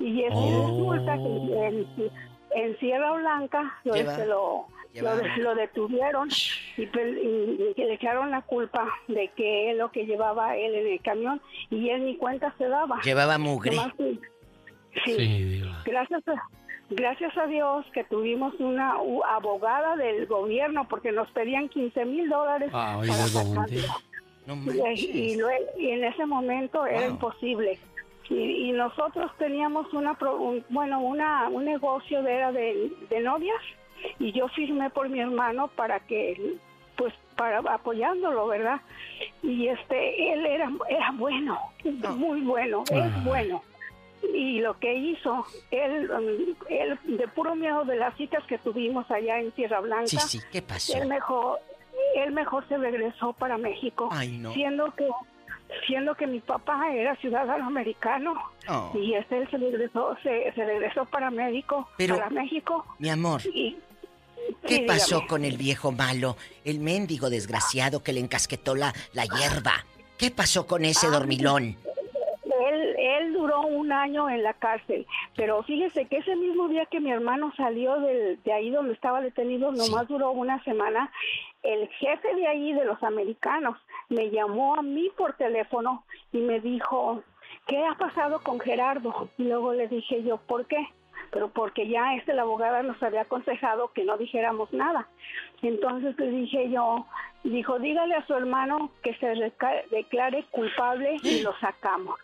Y 0.00 0.22
este, 0.22 0.34
resulta 0.34 1.16
que 1.16 1.86
en, 2.54 2.78
Sierra 2.78 3.12
Blanca 3.12 3.78
lo, 3.84 4.66
lo, 5.38 5.54
detuvieron 5.54 6.28
y, 6.76 6.86
le 6.86 7.94
echaron 7.94 8.30
la 8.30 8.42
culpa 8.42 8.88
de 9.06 9.28
que 9.36 9.70
él 9.70 9.78
lo 9.78 9.90
que 9.90 10.06
llevaba 10.06 10.56
él 10.56 10.74
en 10.74 10.86
el 10.86 11.00
camión 11.02 11.40
y 11.70 11.90
él 11.90 12.06
ni 12.06 12.16
cuenta 12.16 12.54
se 12.58 12.68
daba. 12.68 13.00
Llevaba 13.02 13.38
mugre. 13.38 13.76
sí, 15.04 15.62
gracias 15.84 16.26
a, 16.28 16.48
gracias 16.90 17.36
a 17.36 17.46
Dios 17.46 17.86
que 17.92 18.04
tuvimos 18.04 18.54
una 18.58 18.96
abogada 19.30 19.96
del 19.96 20.26
gobierno 20.26 20.86
porque 20.88 21.12
nos 21.12 21.30
pedían 21.30 21.68
15 21.68 22.04
mil 22.04 22.28
dólares 22.28 22.70
ah, 22.72 23.00
y, 24.94 25.36
y, 25.76 25.90
en 25.90 26.04
ese 26.04 26.26
momento 26.26 26.86
era 26.86 27.06
imposible. 27.06 27.78
Y, 28.30 28.72
nosotros 28.72 29.30
teníamos 29.38 29.92
una, 29.92 30.16
bueno, 30.68 31.00
una, 31.00 31.48
un 31.48 31.64
negocio 31.64 32.22
de, 32.22 32.34
era 32.34 32.52
de, 32.52 32.92
de 33.08 33.20
novias 33.20 33.60
y 34.18 34.32
yo 34.32 34.48
firmé 34.48 34.90
por 34.90 35.08
mi 35.08 35.20
hermano 35.20 35.68
para 35.68 36.00
que 36.00 36.56
pues 36.96 37.14
para 37.36 37.58
apoyándolo, 37.58 38.48
¿verdad? 38.48 38.80
Y 39.42 39.68
este 39.68 40.32
él 40.32 40.44
era 40.44 40.70
era 40.88 41.12
bueno, 41.12 41.58
muy 42.16 42.40
bueno, 42.42 42.82
es 42.90 43.00
ah. 43.00 43.22
bueno. 43.24 43.62
Y 44.22 44.60
lo 44.60 44.78
que 44.78 44.94
hizo, 44.94 45.44
él, 45.70 46.10
um, 46.10 46.54
él 46.68 46.98
de 47.04 47.28
puro 47.28 47.54
miedo 47.54 47.84
de 47.84 47.96
las 47.96 48.16
citas 48.16 48.44
que 48.46 48.58
tuvimos 48.58 49.10
allá 49.10 49.40
en 49.40 49.52
Tierra 49.52 49.80
Blanca, 49.80 50.06
sí, 50.06 50.18
sí, 50.18 50.40
¿qué 50.50 50.62
pasó? 50.62 50.96
Él 50.96 51.08
mejor, 51.08 51.60
él 52.16 52.32
mejor 52.32 52.66
se 52.68 52.76
regresó 52.76 53.32
para 53.32 53.58
México, 53.58 54.10
siendo 54.52 54.92
que 54.94 55.08
siendo 55.86 56.14
que 56.14 56.26
mi 56.26 56.40
papá 56.40 56.90
era 56.94 57.14
ciudadano 57.16 57.66
americano 57.66 58.34
oh. 58.68 58.90
y 58.94 59.12
este 59.12 59.36
él 59.36 59.50
se 59.50 59.58
regresó 59.58 60.16
se, 60.22 60.50
se 60.54 60.64
regresó 60.64 61.04
para 61.04 61.30
México 61.30 61.86
para 61.98 62.30
México 62.30 62.86
mi 62.98 63.10
amor 63.10 63.42
y 63.52 63.76
¿Qué 64.66 64.80
pasó 64.86 65.26
con 65.26 65.44
el 65.44 65.56
viejo 65.56 65.92
malo, 65.92 66.36
el 66.64 66.80
mendigo 66.80 67.30
desgraciado 67.30 68.02
que 68.02 68.12
le 68.12 68.20
encasquetó 68.20 68.74
la, 68.74 68.94
la 69.12 69.24
hierba? 69.24 69.84
¿Qué 70.16 70.30
pasó 70.30 70.66
con 70.66 70.84
ese 70.84 71.08
dormilón? 71.08 71.76
Él, 73.16 73.32
duró 73.32 73.62
un 73.62 73.92
año 73.92 74.28
en 74.28 74.42
la 74.42 74.54
cárcel, 74.54 75.06
pero 75.36 75.62
fíjese 75.62 76.06
que 76.06 76.18
ese 76.18 76.36
mismo 76.36 76.68
día 76.68 76.86
que 76.86 77.00
mi 77.00 77.10
hermano 77.10 77.52
salió 77.56 77.98
de, 78.00 78.38
ahí 78.52 78.70
donde 78.70 78.94
estaba 78.94 79.20
detenido, 79.20 79.72
nomás 79.72 80.08
duró 80.08 80.30
una 80.30 80.62
semana, 80.64 81.10
el 81.62 81.88
jefe 81.88 82.34
de 82.34 82.46
ahí 82.46 82.72
de 82.72 82.84
los 82.84 83.02
americanos 83.02 83.76
me 84.08 84.30
llamó 84.30 84.76
a 84.76 84.82
mí 84.82 85.10
por 85.16 85.34
teléfono 85.34 86.04
y 86.32 86.38
me 86.38 86.60
dijo, 86.60 87.22
¿qué 87.66 87.84
ha 87.84 87.94
pasado 87.94 88.40
con 88.42 88.60
Gerardo? 88.60 89.28
Y 89.38 89.44
luego 89.44 89.72
le 89.72 89.88
dije 89.88 90.22
yo, 90.22 90.38
¿por 90.38 90.66
qué? 90.66 90.88
pero 91.30 91.48
porque 91.48 91.88
ya 91.88 92.14
este 92.14 92.34
la 92.34 92.42
abogada 92.42 92.82
nos 92.82 93.02
había 93.02 93.22
aconsejado 93.22 93.92
que 93.92 94.04
no 94.04 94.16
dijéramos 94.16 94.72
nada. 94.72 95.08
Entonces 95.62 96.18
le 96.18 96.30
dije 96.30 96.70
yo, 96.70 97.06
dijo, 97.44 97.78
dígale 97.78 98.14
a 98.14 98.26
su 98.26 98.34
hermano 98.34 98.90
que 99.02 99.14
se 99.14 99.52
declare 99.90 100.44
culpable 100.50 101.16
y 101.22 101.42
lo 101.42 101.54
sacamos. 101.58 102.18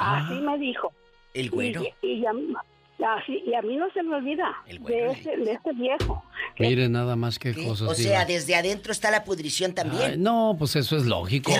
Ah. 0.00 0.24
Así 0.24 0.40
me 0.40 0.58
dijo. 0.58 0.92
El 1.34 1.50
güero. 1.50 1.82
Y, 2.02 2.08
y 2.08 2.26
a 2.26 3.62
mí 3.62 3.76
no 3.76 3.90
se 3.90 4.02
me 4.02 4.16
olvida 4.16 4.56
de, 4.66 5.06
este, 5.06 5.36
de 5.36 5.52
este 5.52 5.72
viejo. 5.72 6.22
Mire 6.60 6.88
nada 6.88 7.16
más 7.16 7.38
que 7.38 7.54
cosas. 7.54 7.88
O 7.88 7.94
sea, 7.94 8.24
desde 8.24 8.54
adentro 8.54 8.92
está 8.92 9.10
la 9.10 9.24
pudrición 9.24 9.72
también. 9.74 10.22
no, 10.22 10.56
pues 10.58 10.76
eso 10.76 10.96
es 10.96 11.04
lógico. 11.04 11.52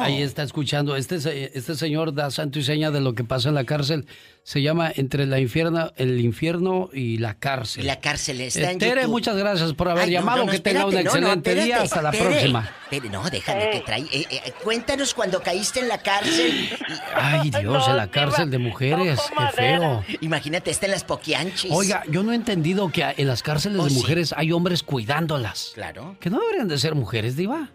Ahí, 0.00 0.22
está 0.22 0.42
escuchando. 0.42 0.96
Este, 0.96 1.16
este 1.56 1.74
señor 1.74 2.14
da 2.14 2.30
santo 2.30 2.58
y 2.58 2.62
seña 2.62 2.90
de 2.90 3.00
lo 3.00 3.14
que 3.14 3.24
pasa 3.24 3.48
en 3.48 3.54
la 3.54 3.64
cárcel. 3.64 4.06
Se 4.42 4.62
llama 4.62 4.92
Entre 4.94 5.26
la 5.26 5.40
infierna, 5.40 5.92
el 5.96 6.20
infierno 6.20 6.88
y 6.92 7.18
la 7.18 7.34
cárcel. 7.34 7.82
Y 7.82 7.86
la 7.86 7.98
cárcel 7.98 8.40
está 8.40 8.70
en 8.70 8.78
Tere, 8.78 9.08
muchas 9.08 9.36
gracias 9.36 9.72
por 9.72 9.88
haber 9.88 10.08
llamado. 10.08 10.46
que 10.46 10.60
tenga 10.60 10.86
un 10.86 10.96
excelente 10.96 11.54
día. 11.54 11.82
Hasta 11.82 12.00
la 12.00 12.12
próxima. 12.12 12.70
no, 13.10 13.28
déjame 13.28 13.70
que 13.70 13.80
trae. 13.80 14.02
Eh, 14.02 14.26
eh, 14.30 14.52
cuéntanos 14.62 15.14
cuando 15.14 15.42
caíste 15.42 15.80
en 15.80 15.88
la 15.88 15.98
cárcel. 15.98 16.70
Ay, 17.14 17.50
Dios, 17.50 17.88
en 17.88 17.96
la 17.96 18.08
cárcel 18.08 18.50
de 18.50 18.58
mujeres. 18.58 19.20
Qué 19.36 19.56
feo. 19.56 20.04
Imagínate, 20.20 20.70
está 20.70 20.86
en 20.86 20.92
las 20.92 21.02
poquianchis. 21.02 21.72
Oiga, 21.72 22.04
yo 22.08 22.22
no 22.22 22.32
he 22.32 22.36
entendido 22.36 22.88
que 22.92 23.04
en 23.16 23.26
las 23.26 23.42
cárceles 23.42 23.78
de 23.78 23.90
oh, 23.90 23.94
mujeres 23.94 24.32
hay 24.36 24.45
hombres 24.52 24.82
cuidándolas. 24.82 25.72
Claro. 25.74 26.16
Que 26.20 26.30
no 26.30 26.40
deberían 26.40 26.68
de 26.68 26.78
ser 26.78 26.94
mujeres, 26.94 27.36
Diva. 27.36 27.70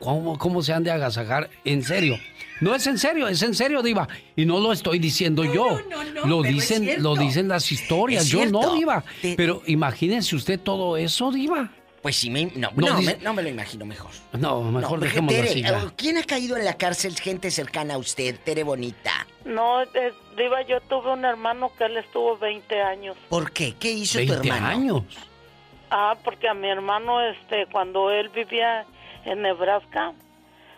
¿Cómo, 0.00 0.38
¿Cómo 0.38 0.62
se 0.62 0.72
han 0.72 0.84
de 0.84 0.90
agasajar? 0.90 1.50
En 1.64 1.82
serio. 1.82 2.18
No 2.60 2.74
es 2.74 2.86
en 2.86 2.98
serio, 2.98 3.28
es 3.28 3.42
en 3.42 3.54
serio, 3.54 3.82
Diva. 3.82 4.08
Y 4.36 4.44
no 4.44 4.58
lo 4.60 4.72
estoy 4.72 4.98
diciendo 4.98 5.44
yo. 5.44 5.80
No, 5.90 6.04
no, 6.04 6.26
lo 6.26 6.42
dicen, 6.42 7.02
lo 7.02 7.16
dicen 7.16 7.48
las 7.48 7.70
historias. 7.70 8.26
Yo 8.26 8.46
no, 8.46 8.74
Diva. 8.74 9.04
Pero 9.36 9.62
imagínense 9.66 10.36
usted 10.36 10.58
todo 10.60 10.96
eso, 10.96 11.30
Diva. 11.30 11.70
Pues 12.02 12.16
sí, 12.16 12.30
me, 12.30 12.46
no, 12.54 12.70
no, 12.76 13.32
me, 13.34 13.42
lo 13.42 13.48
imagino 13.48 13.84
mejor. 13.84 14.12
No, 14.32 14.62
mejor 14.62 15.00
dejémoslo 15.00 15.42
así. 15.42 15.64
¿Quién 15.96 16.16
ha 16.16 16.22
caído 16.22 16.56
en 16.56 16.64
la 16.64 16.74
cárcel, 16.74 17.18
gente 17.18 17.50
cercana 17.50 17.94
a 17.94 17.98
usted, 17.98 18.38
Tere 18.44 18.62
Bonita? 18.62 19.26
No, 19.44 19.80
Diva, 20.36 20.62
yo 20.62 20.80
tuve 20.82 21.12
un 21.12 21.24
hermano 21.24 21.72
que 21.76 21.84
él 21.84 21.96
estuvo 21.96 22.38
20 22.38 22.80
años. 22.80 23.16
¿Por 23.28 23.50
qué? 23.50 23.74
¿Qué 23.78 23.90
hizo 23.90 24.20
tu 24.24 24.32
hermano? 24.32 24.66
años? 24.66 25.02
Ah, 25.90 26.16
porque 26.22 26.48
a 26.48 26.54
mi 26.54 26.68
hermano, 26.68 27.20
este, 27.20 27.66
cuando 27.66 28.10
él 28.10 28.28
vivía 28.28 28.84
en 29.24 29.42
Nebraska, 29.42 30.12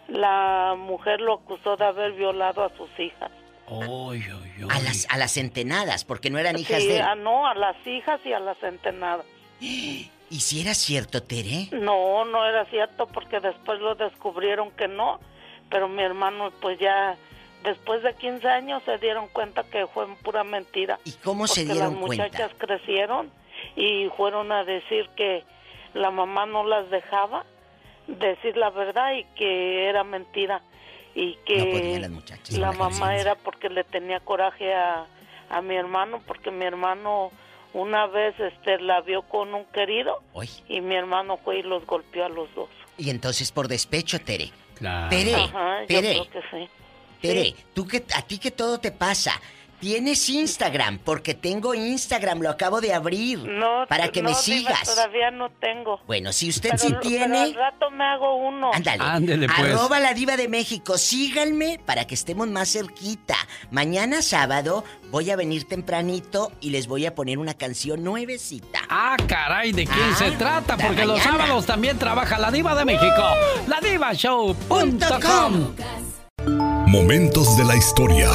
la 0.08 0.74
mujer 0.76 1.20
lo 1.20 1.34
acusó 1.34 1.76
de 1.76 1.84
haber 1.84 2.12
violado 2.12 2.64
a 2.64 2.70
sus 2.76 2.90
hijas. 2.98 3.30
A 3.68 4.80
las 4.80 5.06
a 5.08 5.16
las 5.16 5.32
centenadas, 5.32 6.04
porque 6.04 6.28
no 6.28 6.38
eran 6.38 6.58
hijas 6.58 6.78
de 6.78 6.98
él. 6.98 7.04
no, 7.22 7.46
a 7.46 7.54
las 7.54 7.76
hijas 7.86 8.20
y 8.24 8.32
a 8.32 8.40
las 8.40 8.58
centenadas. 8.58 9.24
¿Y 9.60 10.38
si 10.38 10.60
era 10.60 10.74
cierto, 10.74 11.22
Tere? 11.24 11.68
No, 11.72 12.24
no 12.24 12.46
era 12.46 12.64
cierto 12.66 13.06
porque 13.08 13.40
después 13.40 13.80
lo 13.80 13.96
descubrieron 13.96 14.70
que 14.70 14.86
no, 14.86 15.18
pero 15.68 15.88
mi 15.88 16.02
hermano 16.02 16.52
pues 16.60 16.78
ya 16.78 17.16
después 17.64 18.02
de 18.04 18.14
15 18.14 18.46
años 18.48 18.82
se 18.84 18.98
dieron 18.98 19.26
cuenta 19.28 19.64
que 19.64 19.86
fue 19.88 20.06
pura 20.22 20.44
mentira. 20.44 21.00
¿Y 21.04 21.12
cómo 21.12 21.48
se 21.48 21.64
dieron 21.64 21.96
cuenta? 21.96 22.24
Las 22.24 22.32
muchachas 22.32 22.52
crecieron 22.58 23.30
y 23.76 24.08
fueron 24.16 24.52
a 24.52 24.64
decir 24.64 25.08
que 25.16 25.44
la 25.94 26.10
mamá 26.10 26.46
no 26.46 26.64
las 26.64 26.90
dejaba 26.90 27.44
decir 28.06 28.56
la 28.56 28.70
verdad 28.70 29.12
y 29.14 29.24
que 29.36 29.88
era 29.88 30.04
mentira 30.04 30.62
y 31.14 31.34
que 31.44 32.00
la 32.52 32.72
mamá 32.72 33.16
era 33.16 33.34
porque 33.34 33.68
le 33.68 33.84
tenía 33.84 34.20
coraje 34.20 34.72
a, 34.74 35.06
a 35.48 35.60
mi 35.60 35.76
hermano 35.76 36.22
porque 36.26 36.50
mi 36.50 36.64
hermano 36.64 37.30
una 37.72 38.06
vez 38.06 38.38
este 38.38 38.80
la 38.80 39.00
vio 39.00 39.22
con 39.22 39.54
un 39.54 39.64
querido 39.66 40.22
y 40.68 40.80
mi 40.80 40.94
hermano 40.94 41.36
fue 41.38 41.60
y 41.60 41.62
los 41.62 41.86
golpeó 41.86 42.24
a 42.24 42.28
los 42.28 42.52
dos. 42.54 42.68
Y 42.98 43.10
entonces 43.10 43.52
por 43.52 43.68
despecho, 43.68 44.18
Tere. 44.20 44.50
Claro. 44.74 45.08
Tere, 45.10 45.34
Ajá, 45.34 45.78
Tere. 45.86 46.16
Yo 46.16 46.24
creo 46.26 46.42
que 46.42 46.48
sí. 46.50 46.68
Tere, 47.20 47.54
tú 47.74 47.86
que 47.86 48.04
a 48.14 48.22
ti 48.22 48.38
que 48.38 48.50
todo 48.50 48.80
te 48.80 48.92
pasa. 48.92 49.40
¿Tienes 49.80 50.28
Instagram? 50.28 50.98
Porque 50.98 51.34
tengo 51.34 51.74
Instagram, 51.74 52.40
lo 52.40 52.50
acabo 52.50 52.82
de 52.82 52.92
abrir. 52.92 53.38
No, 53.38 53.86
para 53.88 54.08
que 54.08 54.22
me 54.22 54.34
sigas. 54.34 54.84
todavía 54.84 55.30
no 55.30 55.50
tengo. 55.52 56.00
Bueno, 56.06 56.32
si 56.32 56.50
usted 56.50 56.72
sí 56.76 56.94
tiene. 57.00 57.38
al 57.38 57.54
rato 57.54 57.90
me 57.90 58.04
hago 58.04 58.36
uno. 58.36 58.70
Ándale. 58.74 59.02
Ándale, 59.02 59.46
pues. 59.46 59.74
Arroba 59.74 59.98
la 59.98 60.12
diva 60.12 60.36
de 60.36 60.48
México. 60.48 60.98
Síganme 60.98 61.80
para 61.86 62.06
que 62.06 62.14
estemos 62.14 62.46
más 62.48 62.70
cerquita. 62.70 63.36
Mañana 63.70 64.20
sábado 64.20 64.84
voy 65.10 65.30
a 65.30 65.36
venir 65.36 65.64
tempranito 65.64 66.52
y 66.60 66.70
les 66.70 66.86
voy 66.86 67.06
a 67.06 67.14
poner 67.14 67.38
una 67.38 67.54
canción 67.54 68.04
nuevecita. 68.04 68.80
Ah, 68.90 69.16
caray, 69.26 69.72
¿de 69.72 69.86
quién 69.86 70.14
se 70.16 70.26
ah, 70.26 70.38
trata? 70.38 70.76
Porque 70.76 71.06
los 71.06 71.20
sábados 71.20 71.64
también 71.64 71.98
trabaja 71.98 72.38
la 72.38 72.50
diva 72.50 72.74
de 72.74 72.84
México. 72.84 73.22
La 73.66 73.80
Show.com 74.12 75.74
Momentos 76.86 77.56
de 77.56 77.64
la 77.64 77.76
historia 77.76 78.28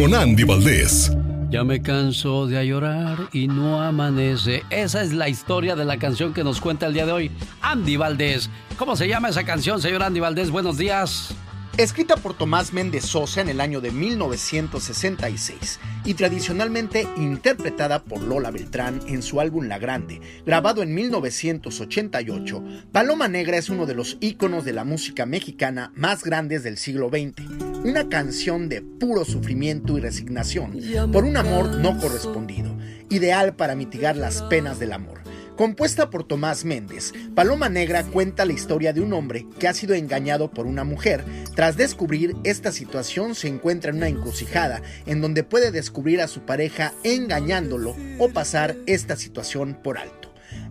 con 0.00 0.14
Andy 0.14 0.44
Valdés. 0.44 1.12
Ya 1.50 1.62
me 1.62 1.82
canso 1.82 2.46
de 2.46 2.66
llorar 2.66 3.28
y 3.34 3.48
no 3.48 3.82
amanece. 3.82 4.62
Esa 4.70 5.02
es 5.02 5.12
la 5.12 5.28
historia 5.28 5.76
de 5.76 5.84
la 5.84 5.98
canción 5.98 6.32
que 6.32 6.42
nos 6.42 6.58
cuenta 6.58 6.86
el 6.86 6.94
día 6.94 7.04
de 7.04 7.12
hoy 7.12 7.30
Andy 7.60 7.98
Valdés. 7.98 8.48
¿Cómo 8.78 8.96
se 8.96 9.08
llama 9.08 9.28
esa 9.28 9.44
canción, 9.44 9.82
señor 9.82 10.02
Andy 10.02 10.20
Valdés? 10.20 10.50
Buenos 10.50 10.78
días. 10.78 11.34
Escrita 11.76 12.16
por 12.16 12.32
Tomás 12.32 12.72
Méndez 12.72 13.04
Sosa 13.04 13.42
en 13.42 13.50
el 13.50 13.60
año 13.60 13.82
de 13.82 13.90
1966 13.90 15.80
y 16.06 16.14
tradicionalmente 16.14 17.06
interpretada 17.18 18.02
por 18.02 18.22
Lola 18.22 18.50
Beltrán 18.50 19.02
en 19.06 19.22
su 19.22 19.38
álbum 19.38 19.66
La 19.66 19.78
Grande, 19.78 20.22
grabado 20.46 20.82
en 20.82 20.94
1988, 20.94 22.64
Paloma 22.90 23.28
Negra 23.28 23.58
es 23.58 23.68
uno 23.68 23.84
de 23.84 23.94
los 23.94 24.16
íconos 24.20 24.64
de 24.64 24.72
la 24.72 24.84
música 24.84 25.26
mexicana 25.26 25.92
más 25.94 26.24
grandes 26.24 26.62
del 26.62 26.78
siglo 26.78 27.10
XX. 27.10 27.69
Una 27.82 28.10
canción 28.10 28.68
de 28.68 28.82
puro 28.82 29.24
sufrimiento 29.24 29.96
y 29.96 30.02
resignación 30.02 30.78
por 31.10 31.24
un 31.24 31.38
amor 31.38 31.78
no 31.78 31.98
correspondido, 31.98 32.76
ideal 33.08 33.56
para 33.56 33.74
mitigar 33.74 34.18
las 34.18 34.42
penas 34.42 34.78
del 34.78 34.92
amor. 34.92 35.20
Compuesta 35.56 36.10
por 36.10 36.24
Tomás 36.24 36.66
Méndez, 36.66 37.14
Paloma 37.34 37.70
Negra 37.70 38.04
cuenta 38.04 38.44
la 38.44 38.52
historia 38.52 38.92
de 38.92 39.00
un 39.00 39.14
hombre 39.14 39.46
que 39.58 39.66
ha 39.66 39.72
sido 39.72 39.94
engañado 39.94 40.50
por 40.50 40.66
una 40.66 40.84
mujer. 40.84 41.24
Tras 41.54 41.78
descubrir 41.78 42.36
esta 42.44 42.70
situación 42.70 43.34
se 43.34 43.48
encuentra 43.48 43.90
en 43.90 43.96
una 43.96 44.08
encrucijada 44.08 44.82
en 45.06 45.22
donde 45.22 45.42
puede 45.42 45.70
descubrir 45.70 46.20
a 46.20 46.28
su 46.28 46.42
pareja 46.42 46.92
engañándolo 47.02 47.96
o 48.18 48.28
pasar 48.28 48.76
esta 48.86 49.16
situación 49.16 49.78
por 49.82 49.96
alto. 49.96 50.19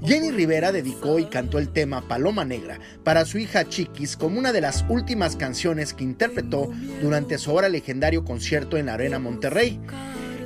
Jenny 0.04 0.32
Rivera 0.32 0.72
dedicó 0.72 1.20
y 1.20 1.26
cantó 1.26 1.60
el 1.60 1.70
tema 1.70 2.08
Paloma 2.08 2.46
Negra 2.46 2.80
para 3.04 3.26
su 3.26 3.38
hija 3.38 3.68
Chiquis 3.68 4.16
como 4.16 4.40
una 4.40 4.54
de 4.54 4.62
las 4.62 4.86
últimas 4.88 5.36
canciones 5.36 5.94
que 5.94 6.06
interpretó 6.06 6.72
durante 7.02 7.38
su 7.38 7.52
ahora 7.52 7.68
legendario 7.68 8.24
concierto 8.24 8.78
en 8.78 8.86
la 8.86 8.94
Arena 8.94 9.20
Monterrey. 9.20 9.80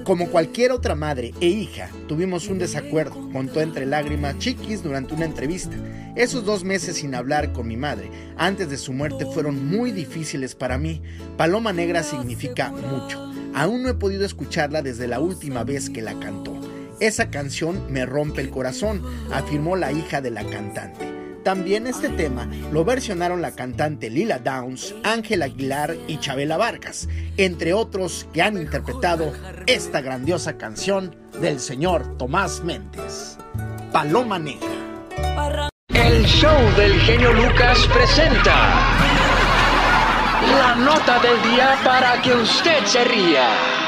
Como 0.03 0.29
cualquier 0.29 0.71
otra 0.71 0.95
madre 0.95 1.33
e 1.39 1.47
hija, 1.47 1.89
tuvimos 2.07 2.49
un 2.49 2.57
desacuerdo, 2.57 3.29
contó 3.31 3.61
entre 3.61 3.85
lágrimas 3.85 4.37
Chiquis 4.39 4.81
durante 4.81 5.13
una 5.13 5.25
entrevista. 5.25 5.77
Esos 6.15 6.43
dos 6.43 6.63
meses 6.63 6.97
sin 6.97 7.13
hablar 7.13 7.53
con 7.53 7.67
mi 7.67 7.77
madre 7.77 8.09
antes 8.35 8.69
de 8.69 8.77
su 8.77 8.91
muerte 8.91 9.25
fueron 9.25 9.65
muy 9.67 9.91
difíciles 9.91 10.55
para 10.55 10.77
mí. 10.79 11.01
Paloma 11.37 11.73
Negra 11.73 12.01
significa 12.03 12.71
mucho. 12.71 13.31
Aún 13.53 13.83
no 13.83 13.89
he 13.89 13.93
podido 13.93 14.25
escucharla 14.25 14.81
desde 14.81 15.07
la 15.07 15.19
última 15.19 15.63
vez 15.63 15.91
que 15.91 16.01
la 16.01 16.19
cantó. 16.19 16.62
Esa 17.03 17.29
canción 17.29 17.91
me 17.91 18.05
rompe 18.05 18.39
el 18.39 18.49
corazón, 18.49 19.03
afirmó 19.29 19.75
la 19.75 19.91
hija 19.91 20.21
de 20.21 20.31
la 20.31 20.45
cantante. 20.45 21.05
También 21.43 21.85
este 21.85 22.07
tema 22.07 22.47
lo 22.71 22.85
versionaron 22.85 23.41
la 23.41 23.51
cantante 23.51 24.09
Lila 24.09 24.39
Downs, 24.39 24.95
Ángel 25.03 25.41
Aguilar 25.41 25.97
y 26.07 26.17
Chabela 26.19 26.55
Vargas, 26.55 27.09
entre 27.35 27.73
otros 27.73 28.25
que 28.31 28.41
han 28.41 28.55
interpretado 28.55 29.33
esta 29.67 29.99
grandiosa 29.99 30.57
canción 30.57 31.13
del 31.41 31.59
señor 31.59 32.17
Tomás 32.17 32.63
Méndez. 32.63 33.37
Paloma 33.91 34.39
Negra. 34.39 35.69
El 35.89 36.23
show 36.23 36.57
del 36.77 36.97
genio 37.01 37.33
Lucas 37.33 37.85
presenta 37.93 38.79
la 40.57 40.75
nota 40.77 41.19
del 41.19 41.51
día 41.51 41.77
para 41.83 42.21
que 42.21 42.33
usted 42.33 42.85
se 42.85 43.03
ría. 43.03 43.82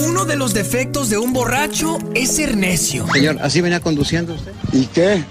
Uno 0.00 0.24
de 0.24 0.36
los 0.36 0.54
defectos 0.54 1.10
de 1.10 1.18
un 1.18 1.32
borracho 1.32 1.98
es 2.14 2.36
ser 2.36 2.56
necio. 2.56 3.06
Señor, 3.12 3.38
¿así 3.42 3.60
venía 3.60 3.80
conduciendo 3.80 4.34
usted? 4.34 4.52
¿Y 4.72 4.86
qué? 4.86 5.22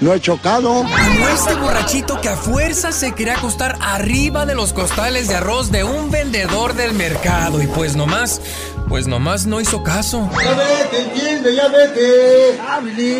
No 0.00 0.12
he 0.12 0.20
chocado. 0.20 0.82
Como 0.82 1.28
este 1.28 1.54
borrachito 1.54 2.20
que 2.20 2.28
a 2.28 2.36
fuerza 2.36 2.90
se 2.90 3.12
quería 3.12 3.36
acostar 3.36 3.78
arriba 3.80 4.44
de 4.44 4.56
los 4.56 4.72
costales 4.72 5.28
de 5.28 5.36
arroz 5.36 5.70
de 5.70 5.84
un 5.84 6.10
vendedor 6.10 6.74
del 6.74 6.94
mercado. 6.94 7.62
Y 7.62 7.68
pues 7.68 7.94
nomás, 7.94 8.40
pues 8.88 9.06
nomás 9.06 9.46
no 9.46 9.60
hizo 9.60 9.84
caso. 9.84 10.28
Ya 10.42 10.54
vete, 10.54 11.02
entiende, 11.04 11.54
ya 11.54 11.68
vete. 11.68 12.58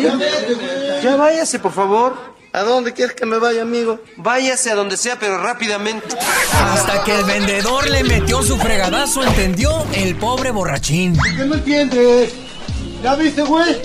Ya 0.03 0.15
vete, 0.17 0.53
güey. 0.55 1.01
Ya 1.01 1.15
váyase, 1.15 1.59
por 1.59 1.71
favor. 1.71 2.32
¿A 2.55 2.61
dónde 2.61 2.93
quieres 2.93 3.15
que 3.15 3.25
me 3.25 3.39
vaya, 3.39 3.63
amigo? 3.63 3.99
Váyase 4.15 4.69
a 4.69 4.75
donde 4.75 4.95
sea, 4.95 5.17
pero 5.17 5.39
rápidamente. 5.41 6.15
Hasta 6.71 7.03
que 7.03 7.15
el 7.15 7.25
vendedor 7.25 7.89
le 7.89 8.03
metió 8.03 8.43
su 8.43 8.57
fregadazo, 8.57 9.23
entendió 9.23 9.83
el 9.93 10.15
pobre 10.15 10.51
borrachín. 10.51 11.17
¿Qué 11.35 11.45
no 11.45 11.55
entiendes? 11.55 12.31
¿Ya 13.01 13.15
viste, 13.15 13.41
güey? 13.41 13.81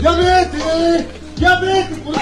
¡Ya 0.00 0.12
vete! 0.12 1.08
¡Ya 1.36 1.58
vete! 1.58 2.14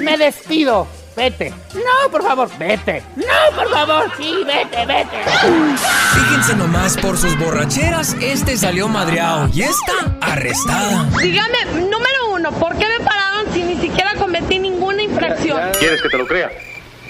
Me 0.00 0.16
despido. 0.16 0.88
Vete. 1.14 1.52
No, 1.74 2.10
por 2.10 2.22
favor, 2.22 2.48
vete. 2.58 3.02
No, 3.16 3.56
por 3.56 3.68
favor, 3.70 4.10
sí, 4.16 4.36
vete, 4.46 4.86
vete. 4.86 5.24
Fíjense 6.14 6.54
nomás, 6.54 6.96
por 6.96 7.18
sus 7.18 7.36
borracheras, 7.38 8.14
este 8.20 8.56
salió 8.56 8.86
madreado 8.88 9.50
y 9.52 9.62
esta 9.62 10.16
arrestada. 10.20 11.08
Dígame, 11.20 11.64
número 11.90 12.30
uno, 12.34 12.52
¿por 12.52 12.76
qué 12.78 12.86
me 12.86 13.04
pararon 13.04 13.37
si 13.52 13.62
ni 13.62 13.76
siquiera 13.76 14.14
cometí 14.14 14.58
ninguna 14.58 15.02
infracción? 15.02 15.60
¿Quieres 15.78 16.02
que 16.02 16.08
te 16.08 16.18
lo 16.18 16.26
crea? 16.26 16.50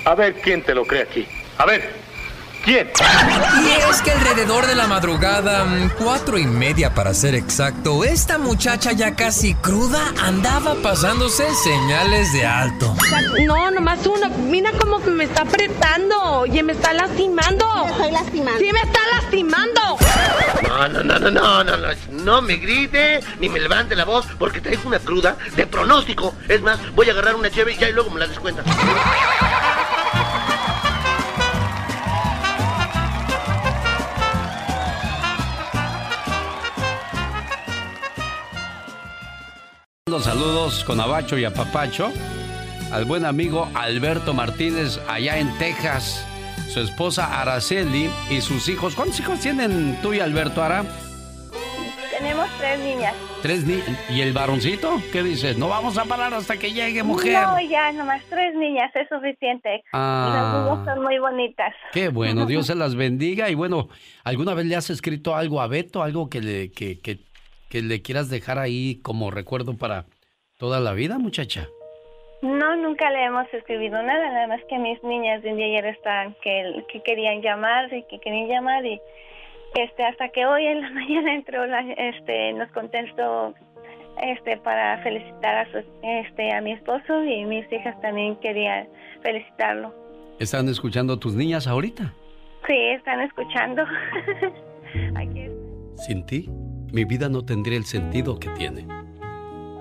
A 0.05 0.15
ver 0.15 0.35
quién 0.35 0.63
te 0.63 0.75
lo 0.75 0.85
cree 0.85 1.03
aquí. 1.03 1.27
A 1.59 1.67
ver. 1.67 2.08
¿Quién? 2.69 2.91
Y 3.65 3.91
es 3.91 4.03
que 4.03 4.11
alrededor 4.11 4.67
de 4.67 4.75
la 4.75 4.87
madrugada, 4.87 5.65
mm, 5.65 5.93
cuatro 5.97 6.37
y 6.37 6.45
media 6.45 6.93
para 6.93 7.15
ser 7.15 7.35
exacto, 7.35 8.05
esta 8.05 8.37
muchacha 8.37 8.93
ya 8.93 9.17
casi 9.17 9.55
cruda 9.55 10.13
andaba 10.23 10.75
pasándose 10.83 11.47
señales 11.55 12.31
de 12.35 12.45
alto. 12.45 12.95
No, 13.47 13.71
nomás 13.71 14.07
uno. 14.07 14.29
Mira 14.51 14.71
cómo 14.79 14.99
me 14.99 15.25
está 15.25 15.45
apretando. 15.45 16.41
Oye, 16.41 16.63
me 16.63 16.75
está 16.75 16.93
lastimando. 16.93 17.65
Me 17.87 17.91
estoy 17.91 18.11
lastimando. 18.11 18.59
Sí, 18.59 18.71
me 18.71 18.81
está 18.81 19.01
lastimando. 19.15 19.81
No, 20.69 20.89
no, 20.89 21.03
no, 21.05 21.19
no, 21.19 21.31
no, 21.31 21.65
no, 21.65 21.77
no. 21.79 21.89
No 22.11 22.43
me 22.43 22.57
grite 22.57 23.21
ni 23.41 23.49
me 23.49 23.61
levante 23.61 23.97
la 23.97 24.05
voz 24.05 24.27
porque 24.39 24.61
traigo 24.61 24.83
una 24.85 24.99
cruda 24.99 25.39
de 25.57 25.67
pronóstico. 25.67 26.35
Es 26.47 26.61
más, 26.61 26.79
voy 26.95 27.09
a 27.09 27.13
agarrar 27.13 27.35
una 27.35 27.51
cheve 27.51 27.73
y 27.73 27.79
ya 27.79 27.89
y 27.89 27.95
luego 27.95 28.11
me 28.11 28.21
la 28.21 28.27
descuentas. 28.27 28.67
Saludos 40.29 40.85
con 40.85 41.01
Abacho 41.01 41.39
y 41.39 41.47
a 41.47 41.55
Papacho, 41.55 42.13
al 42.93 43.07
buen 43.07 43.25
amigo 43.25 43.67
Alberto 43.75 44.35
Martínez 44.35 45.01
allá 45.09 45.39
en 45.39 45.57
Texas, 45.57 46.29
su 46.69 46.81
esposa 46.81 47.41
Araceli 47.41 48.11
y 48.29 48.43
sus 48.43 48.69
hijos. 48.69 48.95
¿Cuántos 48.95 49.19
hijos 49.21 49.41
tienen 49.41 49.97
tú 50.03 50.13
y 50.13 50.21
Alberto 50.21 50.63
Ara? 50.63 50.85
Tenemos 52.11 52.47
tres 52.59 52.79
niñas. 52.81 53.15
¿Tres 53.41 53.65
niñas? 53.65 53.89
¿Y 54.11 54.21
el 54.21 54.35
varoncito? 54.35 55.01
¿Qué 55.13 55.23
dices? 55.23 55.57
No 55.57 55.71
vamos 55.71 55.97
a 55.97 56.05
parar 56.05 56.35
hasta 56.35 56.59
que 56.59 56.73
llegue 56.75 57.03
mujer. 57.03 57.33
No, 57.33 57.59
ya, 57.63 57.91
nomás 57.93 58.23
tres 58.29 58.55
niñas, 58.55 58.95
es 58.97 59.09
suficiente. 59.09 59.83
Ah. 59.95 60.31
Las 60.35 60.63
niñas 60.63 60.95
son 60.95 61.05
muy 61.05 61.19
bonitas. 61.19 61.73
Qué 61.95 62.11
bueno, 62.11 62.45
Dios 62.47 62.67
se 62.67 62.75
las 62.75 62.97
bendiga. 62.97 63.49
Y 63.49 63.55
bueno, 63.55 63.89
¿alguna 64.25 64.53
vez 64.53 64.67
le 64.67 64.77
has 64.77 64.91
escrito 64.91 65.35
algo 65.35 65.63
a 65.63 65.69
Beto? 65.69 66.03
Algo 66.03 66.29
que 66.29 66.43
le, 66.43 66.71
que, 66.71 67.01
que, 67.01 67.21
que 67.71 67.81
le 67.81 68.03
quieras 68.03 68.29
dejar 68.29 68.59
ahí 68.59 69.01
como 69.03 69.31
recuerdo 69.31 69.75
para 69.75 70.05
toda 70.59 70.81
la 70.81 70.93
vida, 70.93 71.19
muchacha. 71.19 71.69
No, 72.43 72.77
nunca 72.77 73.11
le 73.11 73.25
hemos 73.25 73.53
escrito 73.53 74.03
nada, 74.03 74.31
nada 74.31 74.47
más 74.47 74.61
que 74.69 74.79
mis 74.79 75.03
niñas 75.03 75.43
de 75.43 75.51
ayer 75.51 75.87
estaban 75.87 76.37
que, 76.43 76.85
que 76.93 77.03
querían 77.03 77.41
llamar 77.41 77.93
y 77.93 78.03
que 78.05 78.21
querían 78.21 78.49
llamar 78.49 78.85
y 78.85 79.01
este 79.75 80.05
hasta 80.05 80.29
que 80.29 80.47
hoy 80.47 80.67
en 80.67 80.83
la 80.83 80.91
mañana 81.01 81.35
entró 81.35 81.67
la, 81.67 81.81
este 81.81 82.53
nos 82.53 82.71
contestó 82.73 83.55
este 84.23 84.57
para 84.59 85.03
felicitar 85.03 85.67
a 85.67 85.73
su, 85.73 85.79
este 86.03 86.53
a 86.53 86.61
mi 86.61 86.73
esposo 86.73 87.25
y 87.25 87.45
mis 87.45 87.71
hijas 87.73 88.01
también 88.01 88.37
querían 88.37 88.89
felicitarlo. 89.23 89.95
¿Están 90.39 90.69
escuchando 90.69 91.19
tus 91.19 91.35
niñas 91.35 91.67
ahorita? 91.67 92.15
Sí, 92.67 92.77
están 92.91 93.21
escuchando. 93.21 93.83
Aquí. 95.17 95.49
Sin 95.97 96.25
ti, 96.25 96.49
mi 96.93 97.05
vida 97.05 97.29
no 97.29 97.45
tendría 97.45 97.77
el 97.77 97.85
sentido 97.85 98.39
que 98.39 98.49
tiene. 98.51 98.98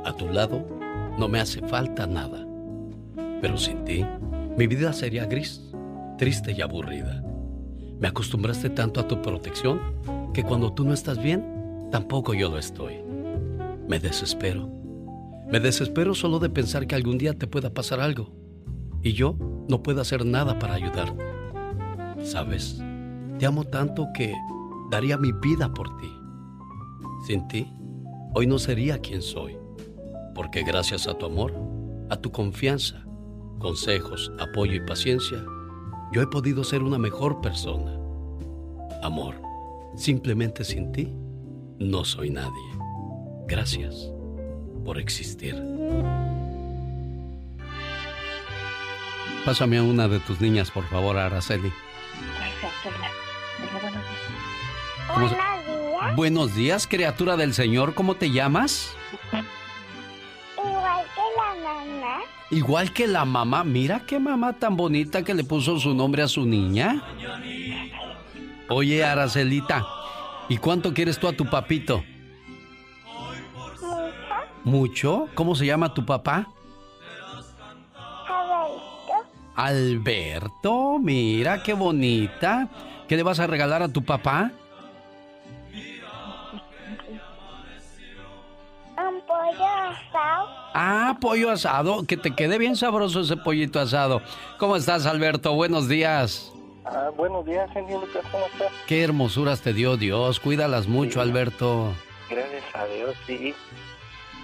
A 0.07 0.13
tu 0.13 0.29
lado 0.29 0.65
no 1.19 1.27
me 1.27 1.41
hace 1.41 1.59
falta 1.67 2.07
nada. 2.07 2.47
Pero 3.41 3.57
sin 3.57 3.83
ti, 3.83 4.05
mi 4.57 4.65
vida 4.65 4.93
sería 4.93 5.25
gris, 5.25 5.69
triste 6.17 6.53
y 6.53 6.61
aburrida. 6.61 7.21
Me 7.99 8.07
acostumbraste 8.07 8.69
tanto 8.69 9.01
a 9.01 9.07
tu 9.09 9.21
protección 9.21 9.81
que 10.33 10.43
cuando 10.43 10.71
tú 10.71 10.85
no 10.85 10.93
estás 10.93 11.21
bien, 11.21 11.89
tampoco 11.91 12.33
yo 12.33 12.47
lo 12.49 12.57
estoy. 12.57 13.01
Me 13.89 13.99
desespero. 13.99 14.69
Me 15.51 15.59
desespero 15.59 16.15
solo 16.15 16.39
de 16.39 16.51
pensar 16.51 16.87
que 16.87 16.95
algún 16.95 17.17
día 17.17 17.33
te 17.33 17.47
pueda 17.47 17.73
pasar 17.73 17.99
algo 17.99 18.33
y 19.03 19.11
yo 19.11 19.35
no 19.67 19.83
puedo 19.83 19.99
hacer 19.99 20.25
nada 20.25 20.57
para 20.57 20.75
ayudarte. 20.75 21.25
Sabes, 22.23 22.81
te 23.39 23.45
amo 23.45 23.65
tanto 23.65 24.07
que 24.13 24.33
daría 24.89 25.17
mi 25.17 25.33
vida 25.33 25.73
por 25.73 25.97
ti. 25.97 26.09
Sin 27.25 27.45
ti, 27.49 27.67
hoy 28.33 28.47
no 28.47 28.57
sería 28.57 28.99
quien 28.99 29.21
soy 29.21 29.66
porque 30.37 30.61
gracias 30.61 31.07
a 31.07 31.15
tu 31.15 31.25
amor, 31.25 31.51
a 32.11 32.15
tu 32.15 32.31
confianza, 32.31 33.03
consejos, 33.57 34.31
apoyo 34.39 34.75
y 34.75 34.79
paciencia, 34.79 35.43
yo 36.13 36.21
he 36.21 36.27
podido 36.27 36.63
ser 36.63 36.83
una 36.83 36.99
mejor 36.99 37.41
persona. 37.41 37.91
Amor, 39.01 39.41
simplemente 39.95 40.63
sin 40.63 40.91
ti, 40.91 41.11
no 41.79 42.05
soy 42.05 42.29
nadie. 42.29 42.51
Gracias 43.47 44.11
por 44.85 44.99
existir. 44.99 45.55
Pásame 49.43 49.79
a 49.79 49.83
una 49.83 50.07
de 50.07 50.19
tus 50.19 50.39
niñas, 50.39 50.69
por 50.69 50.83
favor, 50.85 51.17
Araceli. 51.17 51.73
Buenos 55.15 55.31
días. 55.31 56.15
Buenos 56.15 56.55
días, 56.55 56.87
criatura 56.87 57.37
del 57.37 57.55
Señor. 57.55 57.95
¿Cómo 57.95 58.15
te 58.15 58.29
llamas? 58.29 58.95
Igual 60.57 61.05
que 61.15 61.21
la 61.35 61.55
mamá. 61.63 62.19
Igual 62.49 62.93
que 62.93 63.07
la 63.07 63.25
mamá. 63.25 63.63
Mira 63.63 64.01
qué 64.05 64.19
mamá 64.19 64.53
tan 64.53 64.75
bonita 64.75 65.23
que 65.23 65.33
le 65.33 65.43
puso 65.43 65.79
su 65.79 65.93
nombre 65.93 66.23
a 66.23 66.27
su 66.27 66.45
niña. 66.45 67.03
Oye, 68.69 69.03
Aracelita, 69.03 69.85
¿y 70.49 70.57
cuánto 70.57 70.93
quieres 70.93 71.19
tú 71.19 71.27
a 71.27 71.33
tu 71.33 71.45
papito? 71.45 72.03
¿Mucho? 74.63 75.29
¿Cómo 75.33 75.55
se 75.55 75.65
llama 75.65 75.93
tu 75.93 76.05
papá? 76.05 76.47
Alberto. 78.27 79.13
Alberto, 79.55 80.99
mira 80.99 81.63
qué 81.63 81.73
bonita. 81.73 82.67
¿Qué 83.07 83.15
le 83.15 83.23
vas 83.23 83.39
a 83.39 83.47
regalar 83.47 83.81
a 83.81 83.87
tu 83.87 84.03
papá? 84.03 84.51
Ah, 90.79 91.17
pollo 91.19 91.49
asado, 91.49 92.05
que 92.05 92.17
te 92.17 92.35
quede 92.35 92.59
bien 92.59 92.75
sabroso 92.75 93.21
ese 93.21 93.35
pollito 93.35 93.79
asado. 93.79 94.21
¿Cómo 94.59 94.75
estás, 94.75 95.07
Alberto? 95.07 95.55
Buenos 95.55 95.89
días. 95.89 96.53
Ah, 96.85 97.09
buenos 97.17 97.47
días, 97.47 97.67
genio 97.73 97.99
Lucas, 97.99 98.23
¿cómo 98.31 98.45
estás? 98.45 98.71
Qué 98.85 99.01
hermosuras 99.01 99.61
te 99.61 99.73
dio 99.73 99.97
Dios. 99.97 100.39
Cuídalas 100.39 100.87
mucho, 100.87 101.19
Alberto. 101.19 101.95
Gracias 102.29 102.63
a 102.75 102.85
Dios, 102.85 103.15
sí. 103.25 103.55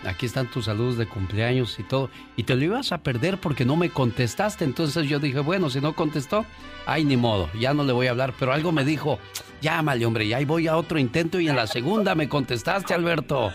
Aquí 0.08 0.26
están 0.26 0.50
tus 0.50 0.66
saludos 0.66 0.98
de 0.98 1.08
cumpleaños 1.08 1.78
y 1.78 1.84
todo. 1.84 2.10
Y 2.36 2.46
te 2.46 2.56
lo 2.56 2.64
ibas 2.64 2.92
a 2.94 3.04
perder 3.04 3.38
porque 3.38 3.64
no 3.64 3.76
me 3.76 3.92
contestaste. 3.92 4.66
Entonces 4.66 5.08
yo 5.08 5.20
dije, 5.20 5.40
bueno, 5.40 5.70
si 5.70 5.82
no 5.82 5.94
contestó, 5.94 6.46
ay, 6.88 7.06
ni 7.06 7.16
modo, 7.16 7.48
ya 7.60 7.76
no 7.76 7.84
le 7.84 7.94
voy 7.94 8.08
a 8.08 8.10
hablar. 8.10 8.34
Pero 8.40 8.54
algo 8.54 8.72
me 8.72 8.84
dijo, 8.84 9.20
llámale, 9.62 10.04
hombre, 10.04 10.26
y 10.26 10.34
ahí 10.34 10.46
voy 10.46 10.68
a 10.68 10.78
otro 10.78 10.98
intento 10.98 11.40
y 11.40 11.48
en 11.48 11.56
la 11.56 11.68
segunda 11.68 12.16
me 12.16 12.28
contestaste, 12.28 12.96
Alberto. 12.96 13.52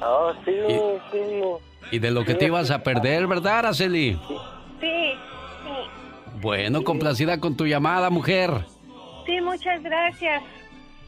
Oh, 0.00 0.32
sí, 0.44 0.52
sí. 1.10 1.67
Y 1.90 1.98
de 1.98 2.10
lo 2.10 2.24
que 2.24 2.34
te 2.34 2.46
ibas 2.46 2.70
a 2.70 2.82
perder, 2.82 3.26
¿verdad, 3.26 3.58
Araceli? 3.60 4.20
Sí, 4.80 4.86
sí. 5.64 6.30
Bueno, 6.40 6.84
complacida 6.84 7.40
con 7.40 7.56
tu 7.56 7.66
llamada, 7.66 8.10
mujer. 8.10 8.50
Sí, 9.26 9.40
muchas 9.40 9.82
gracias. 9.82 10.42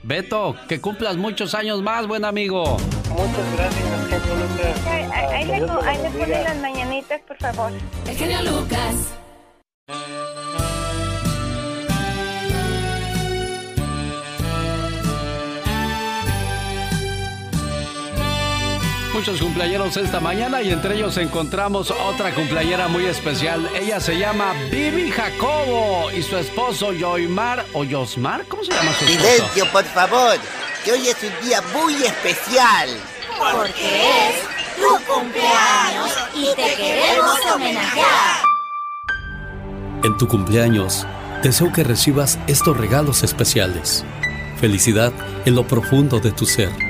Beto, 0.03 0.57
que 0.69 0.81
cumplas 0.81 1.17
muchos 1.17 1.55
años 1.55 1.83
más, 1.83 2.07
buen 2.07 2.25
amigo. 2.25 2.79
Muchas 3.11 3.57
gracias, 3.57 4.87
Ahí, 4.87 5.03
ahí, 5.13 5.47
le, 5.47 5.55
ahí 5.55 5.99
le 6.03 6.11
ponen 6.11 6.45
las 6.45 6.57
mañanitas, 6.59 7.21
por 7.23 7.37
favor. 7.37 7.73
El 8.07 8.17
genio 8.17 8.43
Lucas. 8.43 9.15
Muchos 19.13 19.41
cumpleaños 19.41 19.97
esta 19.97 20.21
mañana 20.21 20.63
y 20.63 20.71
entre 20.71 20.95
ellos 20.95 21.17
encontramos 21.17 21.91
otra 21.91 22.33
cumpleañera 22.33 22.87
muy 22.87 23.07
especial. 23.07 23.69
Ella 23.75 23.99
se 23.99 24.17
llama 24.17 24.55
Vivi 24.71 25.11
Jacobo 25.11 26.11
y 26.13 26.23
su 26.23 26.37
esposo 26.37 26.93
Yoimar 26.93 27.67
o 27.73 27.83
Yosmar, 27.83 28.47
¿cómo 28.47 28.63
se 28.63 28.73
llama 28.73 28.93
su 28.93 29.05
esposo? 29.05 29.29
Silencio, 29.29 29.67
por 29.73 29.85
favor, 29.85 30.37
que 30.85 30.93
hoy 30.93 31.09
es 31.09 31.17
un 31.25 31.47
día 31.47 31.61
muy 31.75 31.95
especial. 31.95 32.89
Porque 33.37 34.29
es 34.29 34.77
tu 34.77 35.13
cumpleaños 35.13 36.11
y 36.35 36.47
te 36.55 36.75
queremos 36.77 37.39
homenajear. 37.53 38.45
En 40.05 40.17
tu 40.19 40.29
cumpleaños, 40.29 41.05
deseo 41.43 41.73
que 41.73 41.83
recibas 41.83 42.39
estos 42.47 42.77
regalos 42.77 43.25
especiales. 43.25 44.05
Felicidad 44.61 45.13
en 45.45 45.57
lo 45.57 45.67
profundo 45.67 46.21
de 46.21 46.31
tu 46.31 46.47
ser 46.47 46.90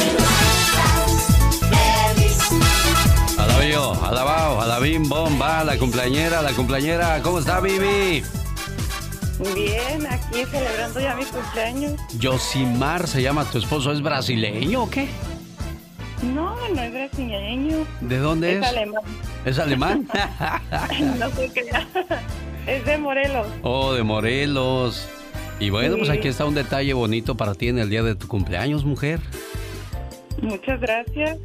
Alabim, 4.81 5.07
bomba, 5.07 5.63
la 5.63 5.77
cumpleañera, 5.77 6.41
la 6.41 6.53
cumpleañera. 6.53 7.21
¿Cómo 7.21 7.37
está, 7.37 7.59
Vivi? 7.59 8.23
Bien, 9.53 10.07
aquí 10.07 10.43
celebrando 10.49 10.99
ya 10.99 11.15
mi 11.15 11.23
cumpleaños. 11.25 11.93
Yosimar 12.17 13.07
se 13.07 13.21
llama 13.21 13.45
tu 13.45 13.59
esposo, 13.59 13.91
¿es 13.91 14.01
brasileño 14.01 14.83
o 14.83 14.89
qué? 14.89 15.07
No, 16.23 16.55
no 16.73 16.81
es 16.81 16.91
brasileño. 16.91 17.85
¿De 18.01 18.17
dónde 18.17 18.53
es? 18.53 18.61
Es 18.61 18.67
alemán. 18.69 19.03
¿Es 19.45 19.59
alemán? 19.59 20.07
no 21.19 21.29
sé 21.29 21.51
qué. 21.53 21.69
Es 22.65 22.83
de 22.83 22.97
Morelos. 22.97 23.47
Oh, 23.61 23.93
de 23.93 24.01
Morelos. 24.01 25.07
Y 25.59 25.69
bueno, 25.69 25.97
pues 25.97 26.09
aquí 26.09 26.27
está 26.27 26.45
un 26.45 26.55
detalle 26.55 26.93
bonito 26.93 27.37
para 27.37 27.53
ti 27.53 27.67
en 27.67 27.77
el 27.77 27.89
día 27.91 28.01
de 28.01 28.15
tu 28.15 28.27
cumpleaños, 28.27 28.83
mujer. 28.83 29.19
Muchas 30.41 30.79
gracias. 30.81 31.37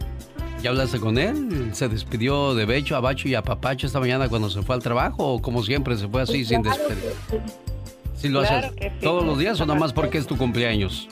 ¿Ya 0.66 0.70
hablaste 0.70 0.98
con 0.98 1.16
él? 1.16 1.70
¿Se 1.74 1.88
despidió 1.88 2.52
de 2.56 2.64
Becho, 2.64 2.96
Abacho 2.96 3.28
y 3.28 3.36
a 3.36 3.42
Papacho 3.42 3.86
esta 3.86 4.00
mañana 4.00 4.28
cuando 4.28 4.50
se 4.50 4.62
fue 4.62 4.74
al 4.74 4.82
trabajo? 4.82 5.34
¿O 5.34 5.40
como 5.40 5.62
siempre 5.62 5.96
se 5.96 6.08
fue 6.08 6.22
así 6.22 6.44
sin 6.44 6.60
despedir? 6.60 7.12
¿Sí 8.16 8.28
lo 8.28 8.40
haces 8.40 8.72
todos 9.00 9.24
los 9.24 9.38
días 9.38 9.60
o 9.60 9.66
nada 9.66 9.78
más 9.78 9.92
porque 9.92 10.18
es 10.18 10.26
tu 10.26 10.36
cumpleaños? 10.36 11.06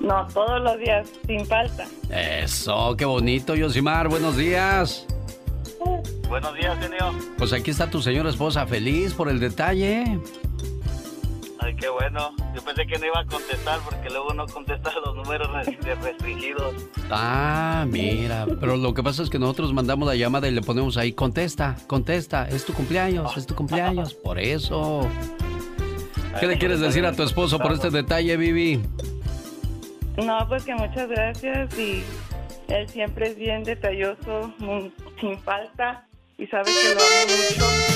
No, 0.00 0.26
todos 0.32 0.62
los 0.62 0.78
días, 0.78 1.06
sin 1.26 1.44
falta. 1.44 1.84
Eso, 2.08 2.96
qué 2.96 3.04
bonito, 3.04 3.54
Yosimar. 3.54 4.08
Buenos 4.08 4.38
días. 4.38 5.06
Buenos 6.30 6.54
días, 6.54 6.78
genio. 6.78 7.12
Pues 7.36 7.52
aquí 7.52 7.70
está 7.70 7.90
tu 7.90 8.00
señora 8.00 8.30
esposa, 8.30 8.66
feliz 8.66 9.12
por 9.12 9.28
el 9.28 9.38
detalle. 9.38 10.18
Ay, 11.60 11.74
qué 11.76 11.88
bueno. 11.88 12.34
Yo 12.54 12.62
pensé 12.62 12.86
que 12.86 12.98
no 12.98 13.06
iba 13.06 13.20
a 13.20 13.24
contestar 13.24 13.80
porque 13.80 14.08
luego 14.10 14.32
no 14.34 14.46
contesta 14.46 14.92
los 15.04 15.14
números 15.14 15.48
restringidos. 16.02 16.74
Ah, 17.10 17.84
mira. 17.88 18.46
Pero 18.60 18.76
lo 18.76 18.94
que 18.94 19.02
pasa 19.02 19.22
es 19.22 19.30
que 19.30 19.38
nosotros 19.38 19.72
mandamos 19.72 20.08
la 20.08 20.14
llamada 20.14 20.48
y 20.48 20.52
le 20.52 20.62
ponemos 20.62 20.96
ahí, 20.96 21.12
contesta, 21.12 21.76
contesta, 21.86 22.48
es 22.48 22.64
tu 22.64 22.72
cumpleaños, 22.72 23.36
es 23.36 23.46
tu 23.46 23.54
cumpleaños. 23.54 24.14
Por 24.14 24.38
eso. 24.38 25.08
¿Qué 26.38 26.46
le 26.46 26.58
quieres 26.58 26.80
decir 26.80 27.04
a 27.04 27.12
tu 27.12 27.22
esposo 27.22 27.58
por 27.58 27.72
este 27.72 27.90
detalle, 27.90 28.36
Vivi? 28.36 28.80
No, 30.16 30.46
pues 30.48 30.64
que 30.64 30.74
muchas 30.74 31.08
gracias 31.08 31.78
y 31.78 32.02
él 32.68 32.88
siempre 32.88 33.28
es 33.28 33.36
bien 33.36 33.62
detalloso, 33.64 34.52
sin 35.20 35.38
falta 35.40 36.06
y 36.36 36.46
sabe 36.46 36.64
que 36.64 36.94
lo 36.94 37.00
amo 37.00 37.32
mucho. 37.48 37.88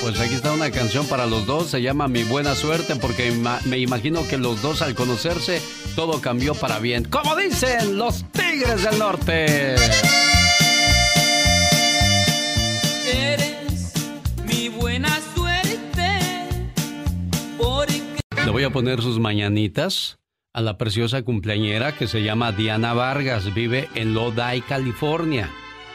Pues 0.00 0.18
aquí 0.18 0.34
está 0.34 0.52
una 0.52 0.70
canción 0.70 1.06
para 1.06 1.26
los 1.26 1.44
dos, 1.46 1.68
se 1.68 1.82
llama 1.82 2.08
Mi 2.08 2.24
Buena 2.24 2.54
Suerte, 2.54 2.96
porque 2.96 3.32
me 3.66 3.78
imagino 3.78 4.26
que 4.26 4.38
los 4.38 4.62
dos 4.62 4.80
al 4.80 4.94
conocerse 4.94 5.60
todo 5.94 6.22
cambió 6.22 6.54
para 6.54 6.78
bien. 6.78 7.04
Como 7.04 7.36
dicen 7.36 7.98
los 7.98 8.24
Tigres 8.32 8.82
del 8.82 8.98
Norte. 8.98 9.74
Eres 13.06 13.92
mi 14.46 14.70
buena 14.70 15.20
suerte. 15.34 16.18
Le 18.42 18.50
voy 18.50 18.64
a 18.64 18.70
poner 18.70 19.02
sus 19.02 19.18
mañanitas 19.18 20.18
a 20.54 20.62
la 20.62 20.78
preciosa 20.78 21.22
cumpleañera 21.22 21.92
que 21.92 22.06
se 22.08 22.22
llama 22.22 22.52
Diana 22.52 22.94
Vargas, 22.94 23.52
vive 23.52 23.88
en 23.94 24.14
Lodi, 24.14 24.62
California. 24.66 25.50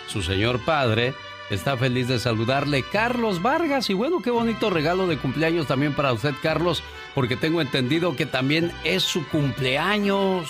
Su 0.07 0.21
señor 0.21 0.63
padre 0.63 1.15
Está 1.49 1.77
feliz 1.77 2.07
de 2.07 2.17
saludarle 2.17 2.83
Carlos 2.91 3.41
Vargas. 3.41 3.89
Y 3.91 3.93
bueno, 3.93 4.21
qué 4.21 4.31
bonito 4.31 4.71
regalo 4.71 5.05
de 5.05 5.19
cumpleaños 5.19 5.67
también 5.67 5.95
para 5.95 6.11
usted 6.11 6.33
Carlos, 6.41 6.81
porque 7.13 7.37
tengo 7.37 7.61
entendido 7.61 8.15
que 8.15 8.25
también 8.25 8.71
es 8.83 9.03
su 9.03 9.27
cumpleaños. 9.27 10.49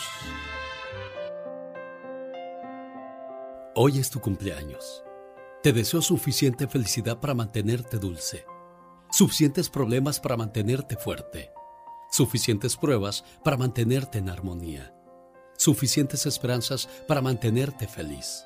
Hoy 3.75 3.99
es 3.99 4.09
tu 4.09 4.21
cumpleaños. 4.21 5.03
Te 5.61 5.73
deseo 5.73 6.01
suficiente 6.01 6.67
felicidad 6.67 7.19
para 7.19 7.33
mantenerte 7.33 7.97
dulce, 7.97 8.45
suficientes 9.11 9.69
problemas 9.69 10.21
para 10.21 10.37
mantenerte 10.37 10.95
fuerte, 10.95 11.51
suficientes 12.09 12.77
pruebas 12.77 13.25
para 13.43 13.57
mantenerte 13.57 14.19
en 14.19 14.29
armonía, 14.29 14.93
suficientes 15.57 16.25
esperanzas 16.25 16.87
para 17.07 17.21
mantenerte 17.21 17.87
feliz 17.87 18.45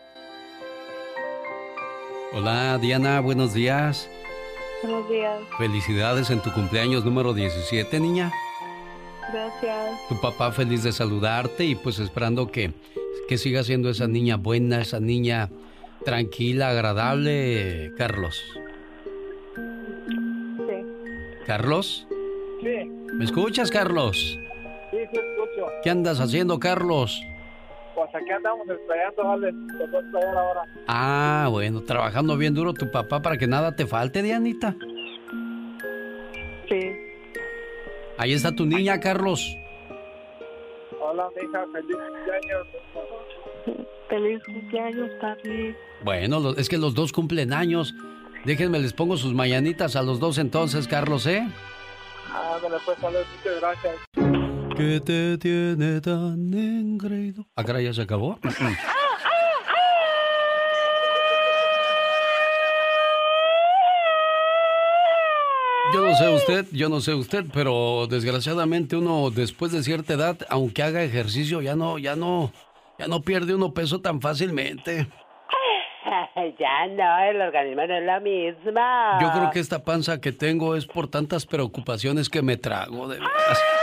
Hola 2.33 2.77
Diana, 2.77 3.19
buenos 3.19 3.53
días. 3.53 4.09
Buenos 4.81 5.09
días. 5.09 5.37
Felicidades 5.57 6.29
en 6.29 6.41
tu 6.41 6.49
cumpleaños 6.53 7.03
número 7.03 7.33
17, 7.33 7.99
niña. 7.99 8.31
Gracias. 9.33 10.07
Tu 10.07 10.19
papá 10.21 10.53
feliz 10.53 10.81
de 10.83 10.93
saludarte 10.93 11.65
y 11.65 11.75
pues 11.75 11.99
esperando 11.99 12.49
que, 12.49 12.71
que 13.27 13.37
siga 13.37 13.65
siendo 13.65 13.89
esa 13.89 14.07
niña 14.07 14.37
buena, 14.37 14.79
esa 14.81 15.01
niña 15.01 15.49
tranquila, 16.05 16.69
agradable, 16.69 17.91
Carlos. 17.97 18.41
Sí. 19.55 20.85
¿Carlos? 21.45 22.07
Sí. 22.61 22.89
¿Me 23.13 23.25
escuchas, 23.25 23.69
Carlos? 23.69 24.39
Sí, 24.91 24.97
sí, 25.11 25.19
escucho. 25.19 25.67
¿Qué 25.83 25.89
andas 25.89 26.21
haciendo, 26.21 26.59
Carlos? 26.59 27.21
Pues 27.95 28.09
aquí 28.15 28.31
andamos 28.31 28.67
esperando, 28.69 29.23
vale. 29.23 29.53
Ahora. 30.37 30.61
Ah, 30.87 31.47
bueno, 31.49 31.81
trabajando 31.81 32.37
bien 32.37 32.53
duro 32.53 32.73
tu 32.73 32.89
papá 32.89 33.21
para 33.21 33.37
que 33.37 33.47
nada 33.47 33.75
te 33.75 33.85
falte, 33.85 34.21
Dianita. 34.21 34.75
Sí. 36.69 36.91
Ahí 38.17 38.33
está 38.33 38.51
tu 38.55 38.65
niña, 38.65 38.99
Carlos. 38.99 39.55
Hola, 41.01 41.27
mija, 41.41 41.65
feliz 41.73 41.97
cumpleaños. 41.97 42.67
Feliz 44.09 44.43
cumpleaños, 44.45 45.09
papi. 45.19 45.75
Bueno, 46.03 46.39
lo- 46.39 46.55
es 46.57 46.69
que 46.69 46.77
los 46.77 46.93
dos 46.93 47.11
cumplen 47.11 47.51
años. 47.53 47.93
Déjenme, 48.45 48.79
les 48.79 48.93
pongo 48.93 49.17
sus 49.17 49.33
mañanitas 49.33 49.95
a 49.95 50.01
los 50.01 50.19
dos 50.19 50.37
entonces, 50.37 50.87
Carlos, 50.87 51.27
¿eh? 51.27 51.45
Ándale, 52.33 52.77
pues, 52.85 52.99
vale, 53.01 53.19
muchas 53.37 53.59
gracias. 53.59 53.95
¿Qué 54.81 54.99
te 54.99 55.37
tiene 55.37 56.01
tan 56.01 56.51
engreído? 56.55 57.45
¿Ah, 57.55 57.63
caray, 57.63 57.85
ya 57.85 57.93
se 57.93 58.01
acabó? 58.01 58.39
Yo 65.93 66.01
no 66.01 66.15
sé 66.15 66.29
usted, 66.29 66.65
yo 66.71 66.87
no 66.87 67.01
sé 67.01 67.13
usted, 67.13 67.43
pero 67.53 68.07
desgraciadamente 68.07 68.95
uno 68.95 69.29
después 69.29 69.73
de 69.73 69.83
cierta 69.83 70.13
edad, 70.13 70.37
aunque 70.49 70.83
haga 70.83 71.03
ejercicio, 71.03 71.61
ya 71.61 71.75
no, 71.75 71.97
ya 71.97 72.15
no, 72.15 72.53
ya 72.97 73.07
no 73.07 73.21
pierde 73.21 73.53
uno 73.53 73.73
peso 73.73 73.99
tan 73.99 74.21
fácilmente. 74.21 75.07
ya 76.59 76.87
no, 76.87 77.19
el 77.29 77.41
organismo 77.41 77.85
no 77.85 77.97
es 77.97 78.05
lo 78.05 78.21
mismo. 78.21 78.81
Yo 79.19 79.31
creo 79.33 79.51
que 79.51 79.59
esta 79.59 79.83
panza 79.83 80.21
que 80.21 80.31
tengo 80.31 80.77
es 80.77 80.85
por 80.85 81.09
tantas 81.09 81.45
preocupaciones 81.45 82.29
que 82.29 82.41
me 82.41 82.55
trago, 82.55 83.09
de 83.09 83.19
veras. 83.19 83.80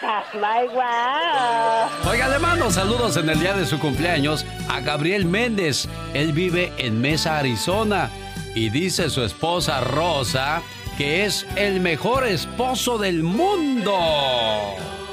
My 0.34 0.66
wow. 0.72 2.10
Oiga, 2.10 2.28
le 2.28 2.38
mando 2.38 2.70
saludos 2.70 3.16
en 3.16 3.28
el 3.28 3.40
día 3.40 3.54
de 3.54 3.66
su 3.66 3.78
cumpleaños 3.78 4.46
a 4.68 4.80
Gabriel 4.80 5.26
Méndez. 5.26 5.88
Él 6.14 6.32
vive 6.32 6.72
en 6.78 7.00
Mesa, 7.00 7.38
Arizona. 7.38 8.10
Y 8.54 8.70
dice 8.70 9.10
su 9.10 9.22
esposa 9.22 9.80
Rosa 9.80 10.62
que 10.96 11.24
es 11.24 11.46
el 11.56 11.80
mejor 11.80 12.26
esposo 12.26 12.98
del 12.98 13.22
mundo. 13.22 13.96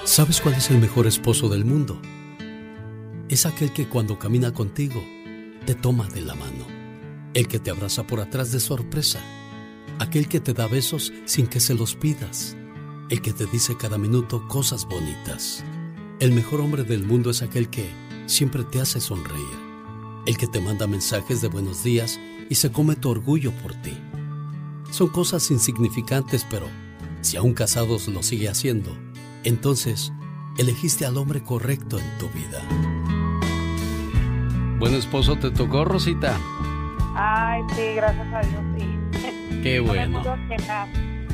¿Sabes 0.03 0.41
cuál 0.41 0.55
es 0.55 0.69
el 0.69 0.79
mejor 0.79 1.07
esposo 1.07 1.47
del 1.49 1.65
mundo? 1.65 2.01
Es 3.29 3.45
aquel 3.45 3.71
que 3.71 3.87
cuando 3.87 4.17
camina 4.17 4.53
contigo 4.53 5.03
te 5.65 5.75
toma 5.75 6.07
de 6.07 6.21
la 6.21 6.35
mano. 6.35 6.65
El 7.33 7.47
que 7.47 7.59
te 7.59 7.71
abraza 7.71 8.03
por 8.03 8.19
atrás 8.19 8.51
de 8.51 8.59
sorpresa. 8.59 9.19
Aquel 9.99 10.27
que 10.27 10.39
te 10.39 10.53
da 10.53 10.67
besos 10.67 11.13
sin 11.25 11.47
que 11.47 11.59
se 11.59 11.73
los 11.73 11.95
pidas. 11.95 12.57
El 13.09 13.21
que 13.21 13.31
te 13.31 13.45
dice 13.45 13.77
cada 13.77 13.97
minuto 13.97 14.45
cosas 14.49 14.85
bonitas. 14.85 15.63
El 16.19 16.33
mejor 16.33 16.59
hombre 16.59 16.83
del 16.83 17.05
mundo 17.05 17.29
es 17.29 17.41
aquel 17.41 17.69
que 17.69 17.89
siempre 18.25 18.65
te 18.65 18.81
hace 18.81 18.99
sonreír. 18.99 19.45
El 20.25 20.37
que 20.37 20.45
te 20.45 20.59
manda 20.59 20.87
mensajes 20.87 21.39
de 21.39 21.47
buenos 21.47 21.85
días 21.85 22.19
y 22.49 22.55
se 22.55 22.69
come 22.69 22.97
tu 22.97 23.09
orgullo 23.09 23.53
por 23.63 23.73
ti. 23.75 23.97
Son 24.91 25.07
cosas 25.07 25.49
insignificantes, 25.51 26.45
pero 26.49 26.67
si 27.21 27.37
aún 27.37 27.53
casados 27.53 28.09
lo 28.09 28.23
sigue 28.23 28.49
haciendo, 28.49 28.91
entonces 29.45 30.11
elegiste 30.57 31.05
al 31.05 31.15
hombre 31.15 31.41
correcto 31.41 31.99
en 31.99 32.17
tu 32.17 32.27
vida. 32.29 32.61
Buen 34.79 34.93
esposo 34.95 35.37
te 35.37 35.49
tocó, 35.51 35.85
Rosita. 35.85 36.37
Ay, 37.15 37.61
sí, 37.73 37.83
gracias 37.95 38.33
a 38.33 38.41
Dios, 38.41 38.63
sí. 38.77 39.59
Qué 39.63 39.79
bueno. 39.85 40.21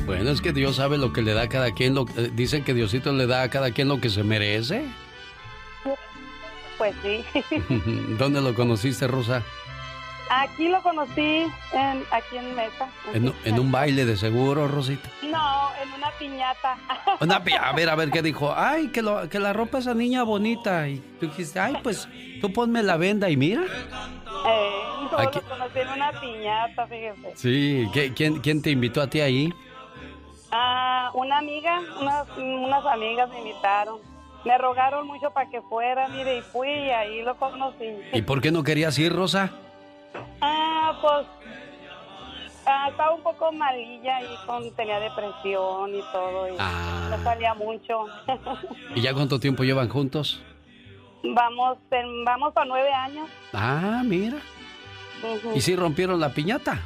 Bueno, 0.06 0.30
es 0.30 0.40
que 0.42 0.52
Dios 0.52 0.76
sabe 0.76 0.98
lo 0.98 1.12
que 1.12 1.22
le 1.22 1.32
da 1.32 1.42
a 1.42 1.48
cada 1.48 1.72
quien. 1.72 1.94
Lo, 1.94 2.04
eh, 2.16 2.30
dicen 2.34 2.62
que 2.62 2.74
Diosito 2.74 3.12
le 3.12 3.26
da 3.26 3.42
a 3.42 3.48
cada 3.48 3.70
quien 3.70 3.88
lo 3.88 4.00
que 4.00 4.10
se 4.10 4.22
merece. 4.22 4.84
Pues 6.76 6.94
sí. 7.02 7.24
¿Dónde 8.18 8.40
lo 8.42 8.54
conociste, 8.54 9.06
Rosa? 9.06 9.42
Aquí 10.30 10.68
lo 10.68 10.82
conocí, 10.82 11.20
en, 11.72 12.02
aquí 12.10 12.36
en 12.38 12.54
Mesa. 12.56 12.88
En, 13.12 13.32
en 13.44 13.58
un 13.60 13.70
baile 13.70 14.04
de 14.04 14.16
seguro, 14.16 14.66
Rosita. 14.68 15.08
No, 15.22 15.70
en 15.82 15.92
una 15.92 16.10
piñata. 16.18 16.76
Una 17.20 17.44
pi- 17.44 17.52
a 17.52 17.72
ver, 17.72 17.88
a 17.90 17.94
ver 17.94 18.10
qué 18.10 18.22
dijo. 18.22 18.52
Ay, 18.56 18.88
que, 18.88 19.02
lo- 19.02 19.28
que 19.28 19.38
la 19.38 19.52
ropa 19.52 19.78
esa 19.78 19.94
niña 19.94 20.22
bonita. 20.22 20.88
Y 20.88 20.98
tú 21.20 21.26
dijiste, 21.28 21.60
ay, 21.60 21.76
pues 21.82 22.08
tú 22.40 22.52
ponme 22.52 22.82
la 22.82 22.96
venda 22.96 23.28
y 23.30 23.36
mira. 23.36 23.62
Eh, 23.62 24.70
Aquí- 25.18 25.38
lo 25.40 25.48
conocí 25.48 25.78
en 25.78 25.88
una 25.88 26.20
piñata, 26.20 26.86
fíjese. 26.86 27.32
Sí, 27.36 27.86
¿qué- 27.92 28.12
quién, 28.14 28.40
¿quién 28.40 28.60
te 28.62 28.70
invitó 28.70 29.00
a 29.02 29.06
ti 29.08 29.20
ahí? 29.20 29.52
Ah, 30.56 31.10
una 31.14 31.38
amiga, 31.38 31.80
unas, 32.00 32.28
unas 32.38 32.86
amigas 32.86 33.28
me 33.30 33.38
invitaron. 33.40 33.98
Me 34.44 34.56
rogaron 34.58 35.06
mucho 35.06 35.30
para 35.32 35.50
que 35.50 35.60
fuera, 35.62 36.06
mire, 36.08 36.38
y 36.38 36.42
fui 36.42 36.68
y 36.68 36.90
ahí 36.90 37.22
lo 37.22 37.34
conocí. 37.36 37.86
¿Y 38.12 38.22
por 38.22 38.40
qué 38.40 38.52
no 38.52 38.62
querías 38.62 38.96
ir, 38.98 39.12
Rosa? 39.12 39.50
Ah, 40.40 40.92
pues 41.00 41.26
ah, 42.66 42.88
estaba 42.90 43.14
un 43.14 43.22
poco 43.22 43.50
malilla 43.52 44.22
y 44.22 44.46
con, 44.46 44.70
tenía 44.76 45.00
depresión 45.00 45.94
y 45.94 46.02
todo. 46.12 46.48
Y 46.48 46.56
Ah. 46.58 47.08
no 47.10 47.22
salía 47.24 47.54
mucho. 47.54 48.06
¿Y 48.94 49.00
ya 49.02 49.12
cuánto 49.12 49.40
tiempo 49.40 49.64
llevan 49.64 49.88
juntos? 49.88 50.40
vamos, 51.34 51.78
en- 51.90 52.24
vamos 52.26 52.52
a 52.54 52.64
nueve 52.66 52.92
años. 52.92 53.28
Ah, 53.54 54.02
mira. 54.04 54.36
¿Y 55.54 55.60
si 55.62 55.74
rompieron 55.74 56.20
la 56.20 56.28
piñata? 56.28 56.82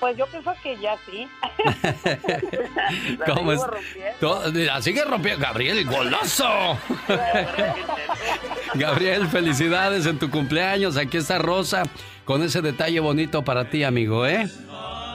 Pues 0.00 0.16
yo 0.16 0.26
pienso 0.26 0.52
que 0.62 0.76
ya 0.78 0.96
sí. 1.06 1.28
¿Cómo 3.26 3.52
es? 3.52 3.60
rompiendo. 3.60 4.64
La 4.64 4.82
sigue 4.82 5.04
rompiendo. 5.04 5.44
Gabriel, 5.44 5.84
goloso. 5.84 6.78
Gabriel, 8.74 9.26
felicidades 9.28 10.06
en 10.06 10.18
tu 10.18 10.30
cumpleaños. 10.30 10.96
Aquí 10.96 11.16
está 11.16 11.38
Rosa 11.38 11.82
con 12.24 12.42
ese 12.42 12.62
detalle 12.62 13.00
bonito 13.00 13.42
para 13.42 13.68
ti, 13.70 13.82
amigo, 13.84 14.26
¿eh? 14.26 14.48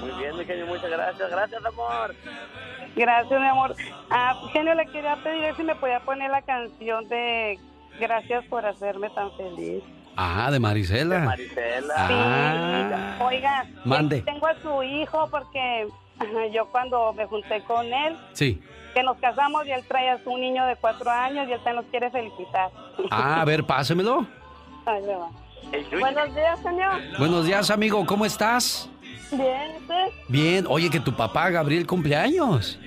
Muy 0.02 0.12
bien, 0.20 0.38
mi 0.38 0.46
genio, 0.46 0.68
muchas 0.68 0.90
gracias. 0.90 1.30
Gracias, 1.30 1.66
amor. 1.66 2.16
Gracias, 2.96 3.40
mi 3.40 3.48
amor. 3.48 3.76
Ah, 4.10 4.42
genio, 4.52 4.76
le 4.76 4.86
quería 4.88 5.16
pedir 5.24 5.56
si 5.56 5.64
me 5.64 5.76
podía 5.76 6.00
poner 6.02 6.30
la 6.30 6.42
canción 6.42 7.08
de 7.08 7.58
Gracias 8.00 8.44
por 8.46 8.66
hacerme 8.66 9.10
tan 9.12 9.36
feliz. 9.38 9.84
Ah, 10.16 10.50
de 10.52 10.60
Marisela. 10.60 11.20
Marisela. 11.20 11.94
Ah. 11.98 13.16
Sí. 13.18 13.24
Oiga, 13.24 13.66
Mande. 13.86 14.18
eh, 14.18 14.22
tengo 14.24 14.48
a 14.48 14.56
su 14.62 14.84
hijo 14.84 15.28
porque 15.32 15.88
yo 16.54 16.68
cuando 16.72 17.14
me 17.14 17.26
junté 17.26 17.62
con 17.64 17.86
él, 17.92 18.16
Sí. 18.34 18.62
que 18.94 19.02
nos 19.04 19.18
casamos 19.18 19.66
y 19.68 19.72
él 19.72 19.84
trae 19.88 20.10
a 20.12 20.24
su 20.24 20.38
niño 20.38 20.66
de 20.66 20.76
cuatro 20.76 21.10
años 21.10 21.48
y 21.50 21.54
él 21.54 21.58
también 21.64 21.78
nos 21.78 21.86
quiere 21.86 22.10
felicitar. 22.12 22.70
Ah, 23.10 23.42
a 23.42 23.46
ver, 23.46 23.64
pásemelo. 23.66 24.26
Ahí 24.86 25.02
le 25.02 25.16
va. 25.16 25.30
Buenos 26.00 26.36
días, 26.36 26.60
señor. 26.62 27.02
Buenos 27.18 27.46
días, 27.46 27.72
amigo. 27.72 28.06
¿Cómo 28.06 28.26
estás? 28.26 28.90
Bien, 29.32 29.72
¿usted? 29.82 30.06
Bien. 30.28 30.66
Oye, 30.70 30.90
que 30.90 31.00
tu 31.00 31.16
papá, 31.16 31.50
Gabriel, 31.50 31.88
cumpleaños. 31.88 32.80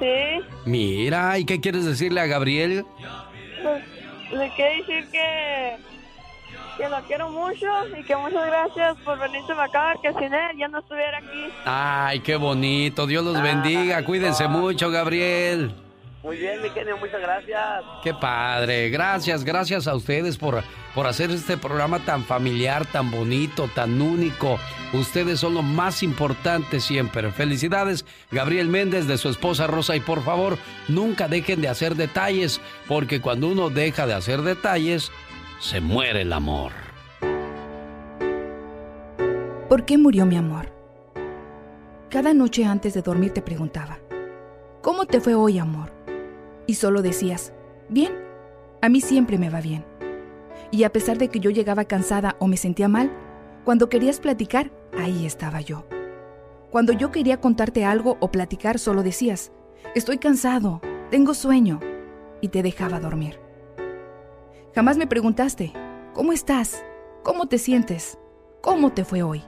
Sí. 0.00 0.42
Mira, 0.66 1.38
¿y 1.38 1.44
qué 1.46 1.60
quieres 1.60 1.84
decirle 1.86 2.20
a 2.20 2.26
Gabriel? 2.26 2.84
Pues, 3.62 3.82
le 4.32 4.50
quiero 4.56 4.76
decir 4.76 5.08
que, 5.10 5.76
que 6.76 6.88
lo 6.88 7.00
quiero 7.02 7.30
mucho 7.30 7.66
y 7.98 8.02
que 8.04 8.16
muchas 8.16 8.46
gracias 8.46 8.96
por 9.04 9.18
venirse 9.18 9.52
acá, 9.52 9.94
que 10.02 10.12
sin 10.12 10.32
él 10.32 10.56
ya 10.58 10.68
no 10.68 10.78
estuviera 10.78 11.18
aquí. 11.18 11.48
Ay, 11.64 12.20
qué 12.20 12.36
bonito. 12.36 13.06
Dios 13.06 13.24
los 13.24 13.40
bendiga. 13.42 14.04
Cuídense 14.04 14.48
mucho, 14.48 14.90
Gabriel. 14.90 15.74
Muy 16.26 16.38
bien, 16.38 16.60
mi 16.60 16.68
genio, 16.70 16.96
muchas 16.96 17.20
gracias. 17.20 17.84
Qué 18.02 18.12
padre. 18.12 18.90
Gracias, 18.90 19.44
gracias 19.44 19.86
a 19.86 19.94
ustedes 19.94 20.36
por, 20.36 20.60
por 20.92 21.06
hacer 21.06 21.30
este 21.30 21.56
programa 21.56 22.00
tan 22.00 22.24
familiar, 22.24 22.84
tan 22.84 23.12
bonito, 23.12 23.70
tan 23.72 24.00
único. 24.02 24.58
Ustedes 24.92 25.38
son 25.38 25.54
lo 25.54 25.62
más 25.62 26.02
importante 26.02 26.80
siempre. 26.80 27.30
Felicidades, 27.30 28.04
Gabriel 28.32 28.66
Méndez, 28.66 29.06
de 29.06 29.18
su 29.18 29.28
esposa 29.28 29.68
Rosa. 29.68 29.94
Y 29.94 30.00
por 30.00 30.24
favor, 30.24 30.58
nunca 30.88 31.28
dejen 31.28 31.60
de 31.60 31.68
hacer 31.68 31.94
detalles, 31.94 32.60
porque 32.88 33.20
cuando 33.20 33.46
uno 33.46 33.70
deja 33.70 34.08
de 34.08 34.14
hacer 34.14 34.42
detalles, 34.42 35.12
se 35.60 35.80
muere 35.80 36.22
el 36.22 36.32
amor. 36.32 36.72
¿Por 39.68 39.84
qué 39.84 39.98
murió 39.98 40.26
mi 40.26 40.36
amor? 40.36 40.66
Cada 42.10 42.34
noche 42.34 42.64
antes 42.64 42.94
de 42.94 43.02
dormir 43.02 43.32
te 43.32 43.42
preguntaba, 43.42 43.98
¿cómo 44.82 45.06
te 45.06 45.20
fue 45.20 45.34
hoy, 45.34 45.58
amor? 45.58 45.90
Y 46.66 46.74
solo 46.74 47.02
decías, 47.02 47.52
bien, 47.88 48.12
a 48.82 48.88
mí 48.88 49.00
siempre 49.00 49.38
me 49.38 49.50
va 49.50 49.60
bien. 49.60 49.84
Y 50.70 50.84
a 50.84 50.92
pesar 50.92 51.18
de 51.18 51.28
que 51.28 51.40
yo 51.40 51.50
llegaba 51.50 51.84
cansada 51.84 52.36
o 52.38 52.46
me 52.46 52.56
sentía 52.56 52.88
mal, 52.88 53.10
cuando 53.64 53.88
querías 53.88 54.20
platicar, 54.20 54.70
ahí 54.96 55.26
estaba 55.26 55.60
yo. 55.60 55.84
Cuando 56.70 56.92
yo 56.92 57.10
quería 57.10 57.40
contarte 57.40 57.84
algo 57.84 58.16
o 58.20 58.30
platicar, 58.30 58.78
solo 58.78 59.02
decías, 59.02 59.52
estoy 59.94 60.18
cansado, 60.18 60.80
tengo 61.10 61.34
sueño, 61.34 61.80
y 62.40 62.48
te 62.48 62.62
dejaba 62.62 63.00
dormir. 63.00 63.45
Jamás 64.76 64.98
me 64.98 65.06
preguntaste, 65.06 65.72
¿cómo 66.12 66.34
estás? 66.34 66.84
¿Cómo 67.22 67.46
te 67.46 67.56
sientes? 67.56 68.18
¿Cómo 68.60 68.92
te 68.92 69.06
fue 69.06 69.22
hoy? 69.22 69.42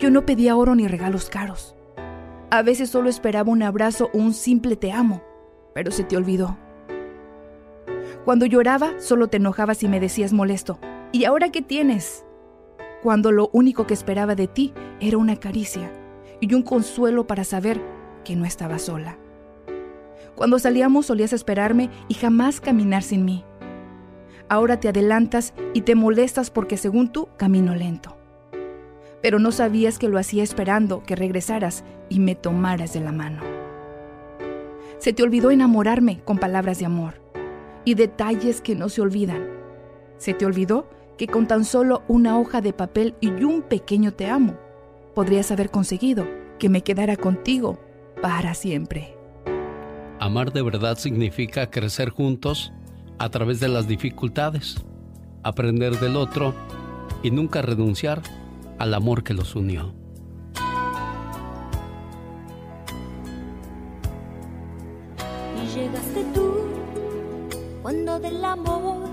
Yo 0.00 0.10
no 0.10 0.26
pedía 0.26 0.56
oro 0.56 0.74
ni 0.74 0.88
regalos 0.88 1.30
caros. 1.30 1.76
A 2.50 2.62
veces 2.62 2.90
solo 2.90 3.08
esperaba 3.08 3.52
un 3.52 3.62
abrazo 3.62 4.10
o 4.12 4.18
un 4.18 4.34
simple 4.34 4.74
te 4.74 4.90
amo, 4.90 5.22
pero 5.74 5.92
se 5.92 6.02
te 6.02 6.16
olvidó. 6.16 6.58
Cuando 8.24 8.46
lloraba, 8.46 8.98
solo 8.98 9.28
te 9.28 9.36
enojabas 9.36 9.80
y 9.84 9.88
me 9.88 10.00
decías 10.00 10.32
molesto. 10.32 10.80
¿Y 11.12 11.22
ahora 11.22 11.52
qué 11.52 11.62
tienes? 11.62 12.24
Cuando 13.04 13.30
lo 13.30 13.48
único 13.52 13.86
que 13.86 13.94
esperaba 13.94 14.34
de 14.34 14.48
ti 14.48 14.74
era 14.98 15.18
una 15.18 15.36
caricia 15.36 15.88
y 16.40 16.52
un 16.52 16.64
consuelo 16.64 17.28
para 17.28 17.44
saber 17.44 17.80
que 18.24 18.34
no 18.34 18.44
estaba 18.44 18.80
sola. 18.80 19.18
Cuando 20.34 20.58
salíamos 20.58 21.06
solías 21.06 21.32
esperarme 21.32 21.90
y 22.08 22.14
jamás 22.14 22.60
caminar 22.60 23.04
sin 23.04 23.24
mí. 23.24 23.44
Ahora 24.50 24.80
te 24.80 24.88
adelantas 24.88 25.54
y 25.74 25.82
te 25.82 25.94
molestas 25.94 26.50
porque 26.50 26.76
según 26.76 27.12
tú 27.12 27.28
camino 27.36 27.76
lento. 27.76 28.16
Pero 29.22 29.38
no 29.38 29.52
sabías 29.52 29.96
que 29.96 30.08
lo 30.08 30.18
hacía 30.18 30.42
esperando 30.42 31.04
que 31.04 31.14
regresaras 31.14 31.84
y 32.08 32.18
me 32.18 32.34
tomaras 32.34 32.92
de 32.92 32.98
la 32.98 33.12
mano. 33.12 33.42
Se 34.98 35.12
te 35.12 35.22
olvidó 35.22 35.52
enamorarme 35.52 36.20
con 36.24 36.38
palabras 36.38 36.80
de 36.80 36.86
amor 36.86 37.22
y 37.84 37.94
detalles 37.94 38.60
que 38.60 38.74
no 38.74 38.88
se 38.88 39.00
olvidan. 39.00 39.46
Se 40.18 40.34
te 40.34 40.46
olvidó 40.46 40.90
que 41.16 41.28
con 41.28 41.46
tan 41.46 41.64
solo 41.64 42.02
una 42.08 42.36
hoja 42.36 42.60
de 42.60 42.72
papel 42.72 43.14
y 43.20 43.28
un 43.44 43.62
pequeño 43.62 44.14
te 44.14 44.26
amo, 44.26 44.58
podrías 45.14 45.52
haber 45.52 45.70
conseguido 45.70 46.26
que 46.58 46.68
me 46.68 46.82
quedara 46.82 47.16
contigo 47.16 47.78
para 48.20 48.54
siempre. 48.54 49.14
Amar 50.18 50.52
de 50.52 50.62
verdad 50.62 50.98
significa 50.98 51.70
crecer 51.70 52.10
juntos 52.10 52.72
a 53.20 53.28
través 53.28 53.60
de 53.60 53.68
las 53.68 53.86
dificultades, 53.86 54.82
aprender 55.42 56.00
del 56.00 56.16
otro 56.16 56.54
y 57.22 57.30
nunca 57.30 57.60
renunciar 57.60 58.22
al 58.78 58.94
amor 58.94 59.22
que 59.22 59.34
los 59.34 59.54
unió. 59.54 59.92
Y 65.54 65.66
llegaste 65.68 66.24
tú 66.34 66.54
cuando 67.82 68.18
del 68.18 68.42
amor 68.42 69.10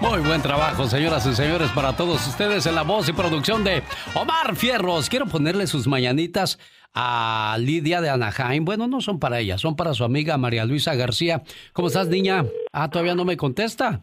Muy 0.00 0.20
buen 0.20 0.40
trabajo, 0.40 0.88
señoras 0.88 1.26
y 1.26 1.34
señores, 1.34 1.70
para 1.70 1.94
todos 1.94 2.26
ustedes 2.26 2.64
en 2.64 2.74
la 2.74 2.82
voz 2.82 3.08
y 3.10 3.12
producción 3.12 3.62
de 3.62 3.82
Omar 4.14 4.56
Fierros. 4.56 5.10
Quiero 5.10 5.26
ponerle 5.26 5.66
sus 5.66 5.86
mañanitas 5.86 6.58
a 6.94 7.56
Lidia 7.58 8.00
de 8.00 8.10
Anaheim. 8.10 8.64
Bueno, 8.64 8.86
no 8.86 9.00
son 9.00 9.18
para 9.18 9.40
ella, 9.40 9.58
son 9.58 9.76
para 9.76 9.94
su 9.94 10.04
amiga 10.04 10.36
María 10.38 10.64
Luisa 10.64 10.94
García. 10.94 11.42
¿Cómo 11.72 11.88
estás, 11.88 12.08
niña? 12.08 12.44
Ah, 12.72 12.90
todavía 12.90 13.14
no 13.14 13.24
me 13.24 13.36
contesta. 13.36 14.00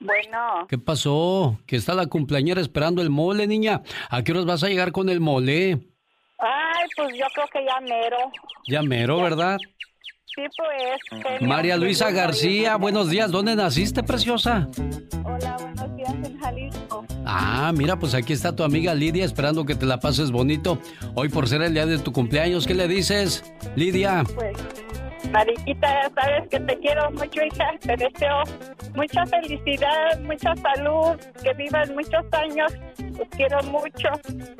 Bueno, 0.00 0.66
¿Qué 0.68 0.78
pasó? 0.78 1.58
Que 1.66 1.74
está 1.74 1.94
la 1.94 2.06
cumpleañera 2.06 2.60
esperando 2.60 3.02
el 3.02 3.10
mole, 3.10 3.48
niña. 3.48 3.82
¿A 4.10 4.22
qué 4.22 4.30
horas 4.30 4.44
vas 4.44 4.62
a 4.62 4.68
llegar 4.68 4.92
con 4.92 5.08
el 5.08 5.20
mole? 5.20 5.80
ay, 6.40 6.86
pues 6.96 7.16
yo 7.18 7.24
creo 7.34 7.46
que 7.52 7.64
ya 7.66 7.80
mero. 7.80 8.16
Ya 8.68 8.82
mero, 8.82 9.20
¿verdad? 9.20 9.58
Sí, 10.36 10.42
pues. 10.56 11.40
María 11.40 11.76
Luisa 11.76 12.12
García, 12.12 12.76
buenos 12.76 13.10
días. 13.10 13.32
¿Dónde 13.32 13.56
naciste, 13.56 14.04
preciosa? 14.04 14.68
Hola, 15.24 15.56
buenos 15.58 15.96
días 15.96 16.14
en 16.14 16.38
Jalisco. 16.38 16.77
Ah, 17.40 17.72
mira, 17.72 18.00
pues 18.00 18.14
aquí 18.14 18.32
está 18.32 18.56
tu 18.56 18.64
amiga 18.64 18.92
Lidia 18.96 19.24
esperando 19.24 19.64
que 19.64 19.76
te 19.76 19.86
la 19.86 20.00
pases 20.00 20.32
bonito. 20.32 20.80
Hoy 21.14 21.28
por 21.28 21.48
ser 21.48 21.62
el 21.62 21.72
día 21.72 21.86
de 21.86 21.98
tu 21.98 22.12
cumpleaños, 22.12 22.66
¿qué 22.66 22.74
le 22.74 22.88
dices, 22.88 23.44
Lidia? 23.76 24.24
Pues, 24.34 24.56
Mariquita, 25.32 25.86
ya 26.02 26.10
sabes 26.14 26.48
que 26.50 26.60
te 26.60 26.78
quiero 26.78 27.10
mucho, 27.12 27.40
hija. 27.44 27.66
Te 27.80 27.96
deseo 27.96 28.42
mucha 28.94 29.24
felicidad, 29.26 30.20
mucha 30.22 30.54
salud, 30.56 31.16
que 31.42 31.52
vivas 31.54 31.90
muchos 31.90 32.24
años. 32.32 32.72
Te 32.96 33.26
quiero 33.36 33.62
mucho. 33.64 34.08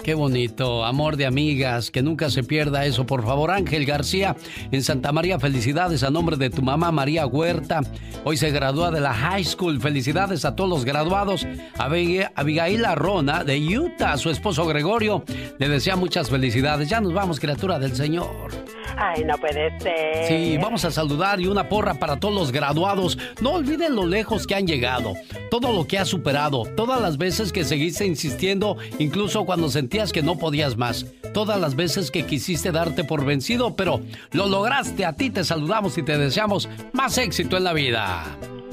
Qué 0.02 0.14
bonito, 0.14 0.84
amor 0.84 1.16
de 1.16 1.26
amigas, 1.26 1.90
que 1.90 2.02
nunca 2.02 2.28
se 2.28 2.42
pierda 2.42 2.84
eso, 2.86 3.06
por 3.06 3.24
favor. 3.24 3.50
Ángel 3.50 3.86
García, 3.86 4.36
en 4.72 4.82
Santa 4.82 5.12
María, 5.12 5.38
felicidades 5.38 6.02
a 6.02 6.10
nombre 6.10 6.36
de 6.36 6.50
tu 6.50 6.60
mamá 6.62 6.90
María 6.90 7.26
Huerta. 7.26 7.80
Hoy 8.24 8.36
se 8.36 8.50
gradúa 8.50 8.90
de 8.90 9.00
la 9.00 9.14
high 9.14 9.44
school. 9.44 9.80
Felicidades 9.80 10.44
a 10.44 10.54
todos 10.56 10.68
los 10.68 10.84
graduados. 10.84 11.46
Abig- 11.78 12.30
Abigail 12.34 12.84
Arrona 12.84 13.44
de 13.44 13.58
Utah, 13.78 14.16
su 14.16 14.28
esposo 14.30 14.66
Gregorio, 14.66 15.24
le 15.58 15.68
desea 15.68 15.96
muchas 15.96 16.28
felicidades. 16.28 16.88
Ya 16.88 17.00
nos 17.00 17.14
vamos, 17.14 17.38
criatura 17.40 17.78
del 17.78 17.94
Señor. 17.94 18.50
Ay, 18.96 19.22
no 19.24 19.36
puede 19.38 19.78
ser. 19.78 20.24
Sí, 20.26 20.57
vamos 20.61 20.84
a 20.84 20.90
saludar 20.90 21.40
y 21.40 21.46
una 21.46 21.68
porra 21.68 21.94
para 21.94 22.18
todos 22.18 22.34
los 22.34 22.52
graduados. 22.52 23.18
No 23.40 23.52
olviden 23.52 23.94
lo 23.94 24.06
lejos 24.06 24.46
que 24.46 24.54
han 24.54 24.66
llegado, 24.66 25.14
todo 25.50 25.72
lo 25.72 25.86
que 25.86 25.98
has 25.98 26.09
superado, 26.09 26.64
todas 26.76 27.00
las 27.00 27.18
veces 27.18 27.52
que 27.52 27.64
seguiste 27.64 28.06
insistiendo, 28.06 28.76
incluso 28.98 29.44
cuando 29.44 29.68
sentías 29.68 30.12
que 30.12 30.22
no 30.22 30.38
podías 30.38 30.76
más, 30.76 31.06
todas 31.32 31.61
las 31.61 31.76
veces 31.76 32.11
que 32.11 32.26
quisiste 32.26 32.72
darte 32.72 33.04
por 33.04 33.24
vencido, 33.24 33.76
pero 33.76 34.00
lo 34.32 34.46
lograste. 34.46 35.04
A 35.04 35.14
ti 35.14 35.30
te 35.30 35.44
saludamos 35.44 35.96
y 35.98 36.02
te 36.02 36.18
deseamos 36.18 36.68
más 36.92 37.18
éxito 37.18 37.56
en 37.56 37.64
la 37.64 37.72
vida. 37.72 38.24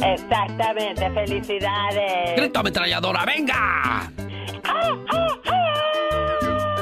Exactamente, 0.03 1.09
felicidades. 1.11 2.36
¡Grito 2.36 2.59
ametralladora, 2.59 3.25
venga! 3.25 4.11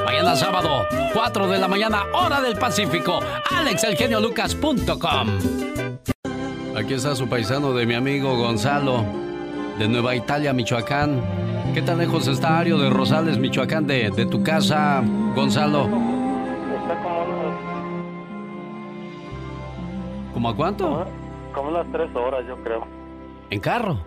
Mañana 0.04 0.36
sábado, 0.36 0.86
4 1.12 1.48
de 1.48 1.58
la 1.58 1.68
mañana, 1.68 2.04
hora 2.12 2.40
del 2.40 2.56
Pacífico. 2.58 3.20
AlexElgenioLucas.com. 3.56 5.28
Aquí 6.76 6.94
está 6.94 7.14
su 7.14 7.28
paisano 7.28 7.72
de 7.72 7.86
mi 7.86 7.94
amigo 7.94 8.36
Gonzalo, 8.36 9.04
de 9.78 9.88
Nueva 9.88 10.14
Italia, 10.16 10.52
Michoacán. 10.52 11.22
¿Qué 11.72 11.82
tan 11.82 11.98
lejos 11.98 12.26
está 12.28 12.58
Ario 12.58 12.78
de 12.78 12.90
Rosales, 12.90 13.38
Michoacán, 13.38 13.86
de, 13.86 14.10
de 14.10 14.26
tu 14.26 14.42
casa, 14.42 15.02
Gonzalo? 15.34 15.84
Está 15.84 17.02
como 17.02 17.22
unos, 17.22 17.54
¿Cómo 20.34 20.48
a 20.48 20.56
cuánto? 20.56 21.06
como 21.54 21.68
unas 21.68 21.86
tres 21.92 22.14
horas, 22.16 22.44
yo 22.48 22.56
creo. 22.64 22.84
¿En 23.50 23.60
carro? 23.60 23.98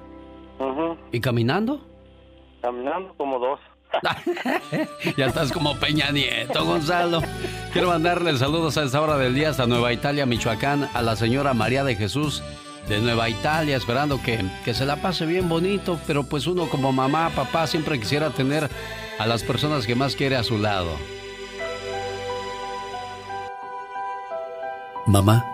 Ujú. 0.59 0.97
¿Y 1.11 1.19
caminando? 1.21 1.79
Caminando 2.61 3.13
como 3.17 3.39
dos. 3.39 3.59
ya 5.17 5.25
estás 5.25 5.51
como 5.51 5.75
Peña 5.77 6.11
Nieto, 6.11 6.65
Gonzalo. 6.65 7.21
Quiero 7.71 7.89
mandarle 7.89 8.37
saludos 8.37 8.77
a 8.77 8.83
esta 8.83 9.01
hora 9.01 9.17
del 9.17 9.33
día 9.33 9.49
hasta 9.49 9.65
Nueva 9.65 9.93
Italia, 9.93 10.25
Michoacán, 10.25 10.89
a 10.93 11.01
la 11.01 11.15
señora 11.15 11.53
María 11.53 11.83
de 11.83 11.95
Jesús 11.95 12.43
de 12.87 12.99
Nueva 12.99 13.29
Italia, 13.29 13.75
esperando 13.75 14.21
que, 14.21 14.45
que 14.63 14.73
se 14.73 14.85
la 14.85 14.97
pase 14.97 15.25
bien 15.25 15.49
bonito, 15.49 15.99
pero 16.07 16.23
pues 16.23 16.47
uno 16.47 16.69
como 16.69 16.93
mamá, 16.93 17.31
papá, 17.35 17.67
siempre 17.67 17.99
quisiera 17.99 18.29
tener 18.29 18.69
a 19.19 19.25
las 19.25 19.43
personas 19.43 19.85
que 19.85 19.95
más 19.95 20.15
quiere 20.15 20.37
a 20.37 20.43
su 20.43 20.57
lado. 20.57 20.91
Mamá, 25.05 25.45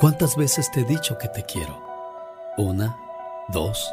¿cuántas 0.00 0.36
veces 0.36 0.70
te 0.70 0.80
he 0.80 0.84
dicho 0.84 1.18
que 1.18 1.28
te 1.28 1.44
quiero? 1.44 1.80
Una, 2.56 2.96
dos, 3.48 3.92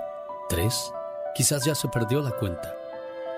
tres, 0.50 0.92
quizás 1.36 1.64
ya 1.64 1.76
se 1.76 1.88
perdió 1.88 2.22
la 2.22 2.32
cuenta. 2.32 2.75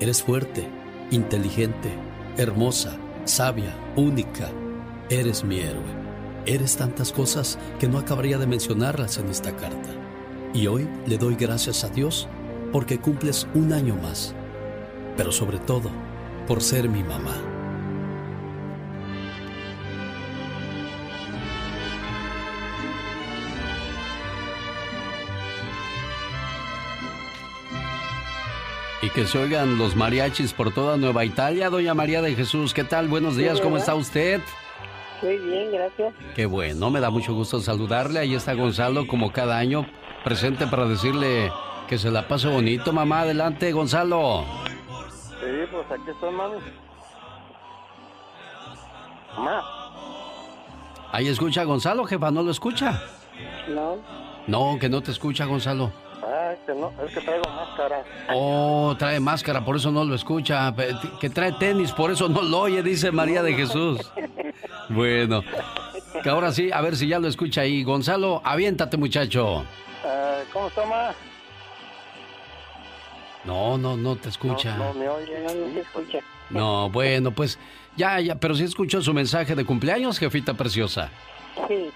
Eres 0.00 0.22
fuerte, 0.22 0.68
inteligente, 1.10 1.90
hermosa, 2.36 2.96
sabia, 3.24 3.76
única. 3.96 4.50
Eres 5.10 5.44
mi 5.44 5.60
héroe. 5.60 6.02
Eres 6.46 6.76
tantas 6.76 7.12
cosas 7.12 7.58
que 7.78 7.88
no 7.88 7.98
acabaría 7.98 8.38
de 8.38 8.46
mencionarlas 8.46 9.18
en 9.18 9.28
esta 9.28 9.54
carta. 9.56 9.90
Y 10.54 10.66
hoy 10.66 10.88
le 11.06 11.18
doy 11.18 11.36
gracias 11.36 11.84
a 11.84 11.88
Dios 11.88 12.28
porque 12.72 12.98
cumples 12.98 13.46
un 13.54 13.72
año 13.72 13.96
más. 13.96 14.34
pero 15.16 15.32
sobre 15.32 15.58
todo 15.58 15.90
por 16.46 16.62
ser 16.62 16.88
mi 16.88 17.02
mamá. 17.02 17.51
Y 29.02 29.10
que 29.10 29.26
se 29.26 29.36
oigan 29.36 29.78
los 29.78 29.96
mariachis 29.96 30.52
por 30.52 30.72
toda 30.72 30.96
Nueva 30.96 31.24
Italia. 31.24 31.68
Doña 31.70 31.92
María 31.92 32.22
de 32.22 32.36
Jesús, 32.36 32.72
¿qué 32.72 32.84
tal? 32.84 33.08
Buenos 33.08 33.36
días, 33.36 33.60
¿cómo 33.60 33.76
está 33.76 33.96
usted? 33.96 34.40
Muy 35.20 35.38
bien, 35.38 35.72
gracias. 35.72 36.14
Qué 36.36 36.46
bueno, 36.46 36.88
me 36.88 37.00
da 37.00 37.10
mucho 37.10 37.34
gusto 37.34 37.58
saludarle. 37.60 38.20
Ahí 38.20 38.34
está 38.36 38.54
Gonzalo, 38.54 39.08
como 39.08 39.32
cada 39.32 39.58
año, 39.58 39.86
presente 40.22 40.68
para 40.68 40.86
decirle 40.86 41.52
que 41.88 41.98
se 41.98 42.12
la 42.12 42.28
pase 42.28 42.46
bonito, 42.46 42.92
mamá. 42.92 43.22
Adelante, 43.22 43.72
Gonzalo. 43.72 44.44
Sí, 45.40 45.46
pues 45.72 45.86
aquí 45.90 46.08
estoy, 46.08 46.32
mami. 46.32 46.58
Mamá. 49.36 49.62
Ahí 51.10 51.26
escucha 51.26 51.62
a 51.62 51.64
Gonzalo, 51.64 52.04
jefa, 52.04 52.30
¿no 52.30 52.44
lo 52.44 52.52
escucha? 52.52 53.02
No. 53.68 53.96
No, 54.46 54.78
que 54.78 54.88
no 54.88 55.02
te 55.02 55.10
escucha, 55.10 55.44
Gonzalo. 55.44 55.92
Ah, 56.24 56.52
es 56.52 56.58
que 56.64 56.74
no, 56.74 56.92
es 57.04 57.12
que 57.12 57.20
traigo 57.20 57.44
máscara. 57.50 58.04
Oh, 58.32 58.94
trae 58.96 59.18
máscara, 59.18 59.64
por 59.64 59.76
eso 59.76 59.90
no 59.90 60.04
lo 60.04 60.14
escucha. 60.14 60.72
Que 61.20 61.28
trae 61.28 61.52
tenis, 61.52 61.90
por 61.92 62.10
eso 62.12 62.28
no 62.28 62.42
lo 62.42 62.60
oye, 62.60 62.82
dice 62.82 63.10
María 63.10 63.42
de 63.42 63.54
Jesús. 63.54 63.98
Bueno, 64.88 65.42
que 66.22 66.28
ahora 66.28 66.52
sí, 66.52 66.70
a 66.70 66.80
ver 66.82 66.96
si 66.96 67.06
ya 67.08 67.18
lo 67.18 67.26
escucha 67.28 67.62
ahí. 67.62 67.82
Gonzalo, 67.82 68.42
aviéntate, 68.44 68.96
muchacho. 68.98 69.64
Ah, 70.04 70.40
¿Cómo 70.52 70.66
está? 70.66 71.14
No, 73.44 73.78
no, 73.78 73.96
no 73.96 74.16
te 74.16 74.28
escucha. 74.28 74.76
No, 74.76 74.92
me 74.92 75.08
oye. 75.08 75.40
No, 75.40 75.54
no 75.54 75.72
se 75.72 75.80
escucha. 75.80 76.18
No, 76.50 76.90
bueno, 76.90 77.30
pues 77.30 77.58
ya, 77.96 78.20
ya, 78.20 78.34
pero 78.34 78.54
sí 78.54 78.64
escuchó 78.64 79.00
su 79.00 79.14
mensaje 79.14 79.54
de 79.54 79.64
cumpleaños, 79.64 80.18
jefita 80.18 80.52
preciosa. 80.54 81.10
Sí. 81.68 81.90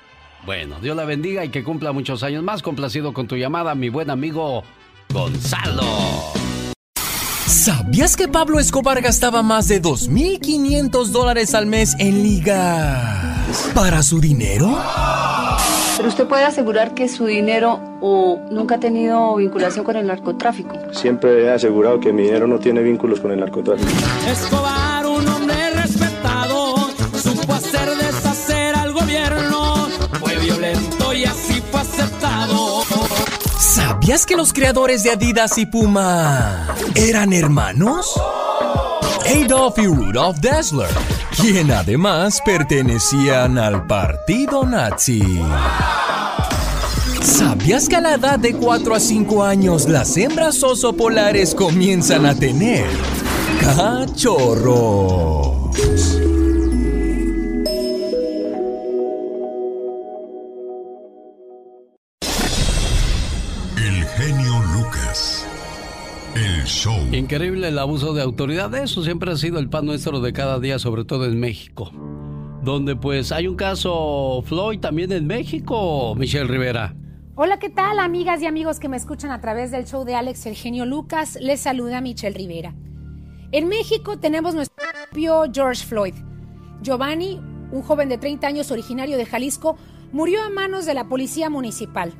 Bueno, 0.46 0.76
Dios 0.80 0.96
la 0.96 1.04
bendiga 1.04 1.44
y 1.44 1.48
que 1.48 1.64
cumpla 1.64 1.90
muchos 1.90 2.22
años 2.22 2.44
más. 2.44 2.62
Complacido 2.62 3.12
con 3.12 3.26
tu 3.26 3.34
llamada, 3.36 3.74
mi 3.74 3.88
buen 3.88 4.10
amigo 4.10 4.62
Gonzalo. 5.12 5.82
¿Sabías 7.46 8.16
que 8.16 8.28
Pablo 8.28 8.60
Escobar 8.60 9.00
gastaba 9.02 9.42
más 9.42 9.66
de 9.66 9.82
2.500 9.82 11.06
dólares 11.06 11.52
al 11.56 11.66
mes 11.66 11.96
en 11.98 12.22
ligas 12.22 13.70
para 13.74 14.04
su 14.04 14.20
dinero? 14.20 14.78
Pero 15.96 16.08
usted 16.08 16.26
puede 16.28 16.44
asegurar 16.44 16.94
que 16.94 17.08
su 17.08 17.26
dinero 17.26 17.80
o 18.00 18.40
nunca 18.50 18.76
ha 18.76 18.80
tenido 18.80 19.34
vinculación 19.36 19.84
con 19.84 19.96
el 19.96 20.06
narcotráfico. 20.06 20.76
Siempre 20.92 21.44
he 21.44 21.50
asegurado 21.50 21.98
que 21.98 22.12
mi 22.12 22.22
dinero 22.22 22.46
no 22.46 22.60
tiene 22.60 22.82
vínculos 22.82 23.18
con 23.18 23.32
el 23.32 23.40
narcotráfico. 23.40 23.90
Escobar, 24.30 24.95
¿Sabías 34.06 34.24
que 34.24 34.36
los 34.36 34.52
creadores 34.52 35.02
de 35.02 35.10
Adidas 35.10 35.58
y 35.58 35.66
Puma 35.66 36.76
eran 36.94 37.32
hermanos? 37.32 38.14
Adolf 39.26 39.78
y 39.78 39.86
Rudolf 39.86 40.38
Dassler, 40.38 40.90
quien 41.36 41.72
además 41.72 42.40
pertenecían 42.44 43.58
al 43.58 43.84
partido 43.88 44.64
nazi. 44.64 45.40
¿Sabías 47.20 47.88
que 47.88 47.96
a 47.96 48.00
la 48.00 48.14
edad 48.14 48.38
de 48.38 48.54
4 48.54 48.94
a 48.94 49.00
5 49.00 49.42
años 49.42 49.88
las 49.88 50.16
hembras 50.16 50.62
oso 50.62 50.92
polares 50.92 51.52
comienzan 51.52 52.26
a 52.26 52.34
tener 52.36 52.86
cachorros? 53.60 54.76
Show. 66.66 66.96
Increíble 67.12 67.68
el 67.68 67.78
abuso 67.78 68.12
de 68.12 68.22
autoridad. 68.22 68.74
Eso 68.74 69.02
siempre 69.02 69.30
ha 69.32 69.36
sido 69.36 69.58
el 69.58 69.68
pan 69.68 69.86
nuestro 69.86 70.20
de 70.20 70.32
cada 70.32 70.58
día, 70.58 70.78
sobre 70.78 71.04
todo 71.04 71.24
en 71.26 71.38
México. 71.40 71.90
Donde 72.62 72.96
pues 72.96 73.32
hay 73.32 73.46
un 73.46 73.56
caso 73.56 74.42
Floyd 74.46 74.80
también 74.80 75.12
en 75.12 75.26
México, 75.26 76.14
Michelle 76.16 76.48
Rivera. 76.48 76.94
Hola, 77.36 77.58
¿qué 77.58 77.68
tal 77.68 77.98
amigas 77.98 78.42
y 78.42 78.46
amigos 78.46 78.80
que 78.80 78.88
me 78.88 78.96
escuchan 78.96 79.30
a 79.30 79.40
través 79.40 79.70
del 79.70 79.86
show 79.86 80.04
de 80.04 80.14
Alex 80.14 80.46
El 80.46 80.54
Genio 80.54 80.86
Lucas? 80.86 81.38
Les 81.40 81.60
saluda 81.60 82.00
Michelle 82.00 82.36
Rivera. 82.36 82.74
En 83.52 83.68
México 83.68 84.18
tenemos 84.18 84.54
nuestro 84.54 84.84
propio 85.06 85.44
George 85.52 85.84
Floyd. 85.84 86.14
Giovanni, 86.82 87.40
un 87.70 87.82
joven 87.82 88.08
de 88.08 88.18
30 88.18 88.46
años 88.46 88.70
originario 88.70 89.16
de 89.16 89.26
Jalisco, 89.26 89.76
murió 90.12 90.42
a 90.42 90.48
manos 90.48 90.86
de 90.86 90.94
la 90.94 91.08
policía 91.08 91.50
municipal. 91.50 92.14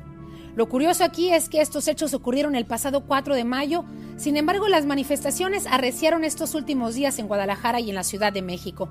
Lo 0.57 0.67
curioso 0.67 1.03
aquí 1.03 1.29
es 1.31 1.49
que 1.49 1.61
estos 1.61 1.87
hechos 1.87 2.15
ocurrieron 2.15 2.55
el 2.55 2.65
pasado 2.65 3.01
4 3.01 3.35
de 3.35 3.43
mayo, 3.43 3.85
sin 4.17 4.37
embargo 4.37 4.67
las 4.67 4.87
manifestaciones 4.87 5.67
arreciaron 5.67 6.23
estos 6.23 6.55
últimos 6.55 6.95
días 6.95 7.19
en 7.19 7.27
Guadalajara 7.27 7.79
y 7.79 7.89
en 7.89 7.95
la 7.95 8.03
Ciudad 8.03 8.33
de 8.33 8.41
México. 8.41 8.89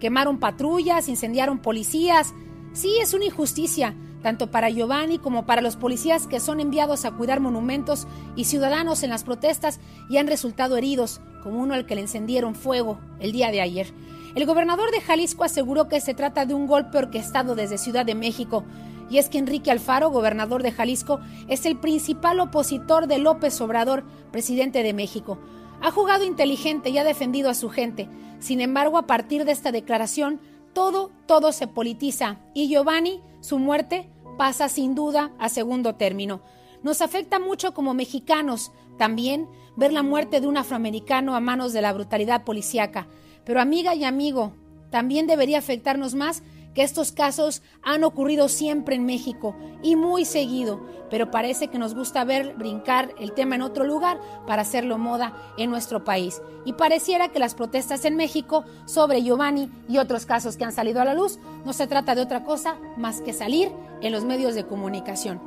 Quemaron 0.00 0.40
patrullas, 0.40 1.08
incendiaron 1.08 1.60
policías. 1.60 2.34
Sí, 2.72 2.98
es 3.00 3.14
una 3.14 3.26
injusticia, 3.26 3.94
tanto 4.20 4.50
para 4.50 4.68
Giovanni 4.68 5.20
como 5.20 5.46
para 5.46 5.62
los 5.62 5.76
policías 5.76 6.26
que 6.26 6.40
son 6.40 6.58
enviados 6.58 7.04
a 7.04 7.12
cuidar 7.12 7.38
monumentos 7.38 8.08
y 8.34 8.46
ciudadanos 8.46 9.04
en 9.04 9.10
las 9.10 9.22
protestas 9.22 9.78
y 10.10 10.16
han 10.16 10.26
resultado 10.26 10.76
heridos, 10.76 11.20
como 11.44 11.60
uno 11.60 11.74
al 11.74 11.86
que 11.86 11.94
le 11.94 12.00
encendieron 12.00 12.56
fuego 12.56 12.98
el 13.20 13.30
día 13.30 13.52
de 13.52 13.60
ayer. 13.60 13.94
El 14.34 14.44
gobernador 14.44 14.90
de 14.90 15.00
Jalisco 15.00 15.44
aseguró 15.44 15.88
que 15.88 16.00
se 16.00 16.14
trata 16.14 16.46
de 16.46 16.54
un 16.54 16.66
golpe 16.66 16.98
orquestado 16.98 17.54
desde 17.54 17.78
Ciudad 17.78 18.04
de 18.04 18.16
México. 18.16 18.64
Y 19.08 19.18
es 19.18 19.28
que 19.28 19.38
Enrique 19.38 19.70
Alfaro, 19.70 20.10
gobernador 20.10 20.62
de 20.62 20.72
Jalisco, 20.72 21.20
es 21.48 21.66
el 21.66 21.78
principal 21.78 22.40
opositor 22.40 23.06
de 23.06 23.18
López 23.18 23.60
Obrador, 23.60 24.04
presidente 24.32 24.82
de 24.82 24.92
México. 24.92 25.38
Ha 25.80 25.90
jugado 25.90 26.24
inteligente 26.24 26.90
y 26.90 26.98
ha 26.98 27.04
defendido 27.04 27.50
a 27.50 27.54
su 27.54 27.68
gente. 27.68 28.08
Sin 28.38 28.60
embargo, 28.60 28.98
a 28.98 29.06
partir 29.06 29.44
de 29.44 29.52
esta 29.52 29.72
declaración, 29.72 30.40
todo, 30.72 31.10
todo 31.26 31.52
se 31.52 31.66
politiza 31.66 32.38
y 32.54 32.68
Giovanni, 32.68 33.22
su 33.40 33.58
muerte, 33.58 34.08
pasa 34.36 34.68
sin 34.68 34.94
duda 34.94 35.32
a 35.38 35.48
segundo 35.48 35.94
término. 35.94 36.42
Nos 36.82 37.00
afecta 37.00 37.38
mucho 37.38 37.72
como 37.74 37.94
mexicanos 37.94 38.72
también 38.98 39.48
ver 39.76 39.92
la 39.92 40.02
muerte 40.02 40.40
de 40.40 40.46
un 40.46 40.56
afroamericano 40.56 41.34
a 41.34 41.40
manos 41.40 41.72
de 41.72 41.82
la 41.82 41.92
brutalidad 41.92 42.44
policíaca. 42.44 43.06
Pero 43.44 43.60
amiga 43.60 43.94
y 43.94 44.04
amigo, 44.04 44.52
también 44.90 45.26
debería 45.26 45.58
afectarnos 45.58 46.14
más 46.14 46.42
que 46.76 46.82
estos 46.82 47.10
casos 47.10 47.62
han 47.82 48.04
ocurrido 48.04 48.50
siempre 48.50 48.96
en 48.96 49.06
México 49.06 49.56
y 49.82 49.96
muy 49.96 50.26
seguido, 50.26 50.86
pero 51.08 51.30
parece 51.30 51.68
que 51.68 51.78
nos 51.78 51.94
gusta 51.94 52.22
ver 52.22 52.54
brincar 52.54 53.14
el 53.18 53.32
tema 53.32 53.54
en 53.54 53.62
otro 53.62 53.84
lugar 53.84 54.20
para 54.46 54.60
hacerlo 54.60 54.98
moda 54.98 55.32
en 55.56 55.70
nuestro 55.70 56.04
país. 56.04 56.42
Y 56.66 56.74
pareciera 56.74 57.28
que 57.28 57.38
las 57.38 57.54
protestas 57.54 58.04
en 58.04 58.14
México 58.14 58.66
sobre 58.84 59.22
Giovanni 59.22 59.70
y 59.88 59.96
otros 59.96 60.26
casos 60.26 60.58
que 60.58 60.64
han 60.64 60.72
salido 60.72 61.00
a 61.00 61.06
la 61.06 61.14
luz 61.14 61.38
no 61.64 61.72
se 61.72 61.86
trata 61.86 62.14
de 62.14 62.20
otra 62.20 62.44
cosa 62.44 62.76
más 62.98 63.22
que 63.22 63.32
salir 63.32 63.72
en 64.02 64.12
los 64.12 64.24
medios 64.24 64.54
de 64.54 64.66
comunicación. 64.66 65.40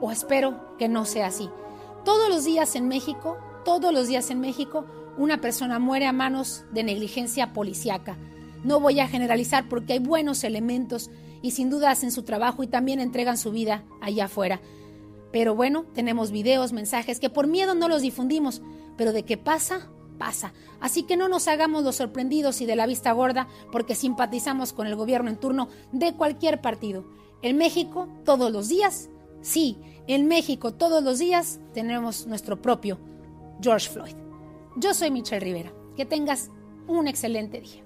O 0.00 0.10
espero 0.10 0.78
que 0.78 0.88
no 0.88 1.04
sea 1.04 1.26
así. 1.26 1.50
Todos 2.06 2.30
los 2.30 2.46
días 2.46 2.74
en 2.74 2.88
México, 2.88 3.36
todos 3.66 3.92
los 3.92 4.08
días 4.08 4.30
en 4.30 4.40
México, 4.40 4.86
una 5.18 5.42
persona 5.42 5.78
muere 5.78 6.06
a 6.06 6.12
manos 6.14 6.64
de 6.72 6.84
negligencia 6.84 7.52
policíaca. 7.52 8.16
No 8.64 8.80
voy 8.80 9.00
a 9.00 9.08
generalizar 9.08 9.68
porque 9.68 9.94
hay 9.94 9.98
buenos 9.98 10.44
elementos 10.44 11.10
y 11.42 11.52
sin 11.52 11.70
duda 11.70 11.90
hacen 11.90 12.12
su 12.12 12.22
trabajo 12.22 12.62
y 12.62 12.66
también 12.66 13.00
entregan 13.00 13.38
su 13.38 13.50
vida 13.50 13.84
allá 14.00 14.26
afuera. 14.26 14.60
Pero 15.32 15.54
bueno, 15.54 15.84
tenemos 15.94 16.30
videos, 16.30 16.72
mensajes 16.72 17.20
que 17.20 17.30
por 17.30 17.46
miedo 17.46 17.74
no 17.74 17.88
los 17.88 18.02
difundimos, 18.02 18.62
pero 18.96 19.12
de 19.12 19.24
qué 19.24 19.36
pasa, 19.36 19.88
pasa. 20.18 20.52
Así 20.80 21.04
que 21.04 21.16
no 21.16 21.28
nos 21.28 21.48
hagamos 21.48 21.84
los 21.84 21.96
sorprendidos 21.96 22.60
y 22.60 22.66
de 22.66 22.76
la 22.76 22.86
vista 22.86 23.12
gorda 23.12 23.48
porque 23.72 23.94
simpatizamos 23.94 24.72
con 24.72 24.86
el 24.86 24.96
gobierno 24.96 25.30
en 25.30 25.36
turno 25.36 25.68
de 25.92 26.14
cualquier 26.14 26.60
partido. 26.60 27.04
En 27.42 27.56
México, 27.56 28.08
todos 28.24 28.52
los 28.52 28.68
días, 28.68 29.08
sí, 29.40 29.78
en 30.06 30.26
México 30.26 30.74
todos 30.74 31.02
los 31.02 31.18
días 31.18 31.60
tenemos 31.72 32.26
nuestro 32.26 32.60
propio 32.60 32.98
George 33.62 33.88
Floyd. 33.88 34.14
Yo 34.76 34.94
soy 34.94 35.10
Michelle 35.10 35.40
Rivera. 35.40 35.72
Que 35.96 36.06
tengas 36.06 36.50
un 36.98 37.08
excelente 37.08 37.60
día. 37.60 37.82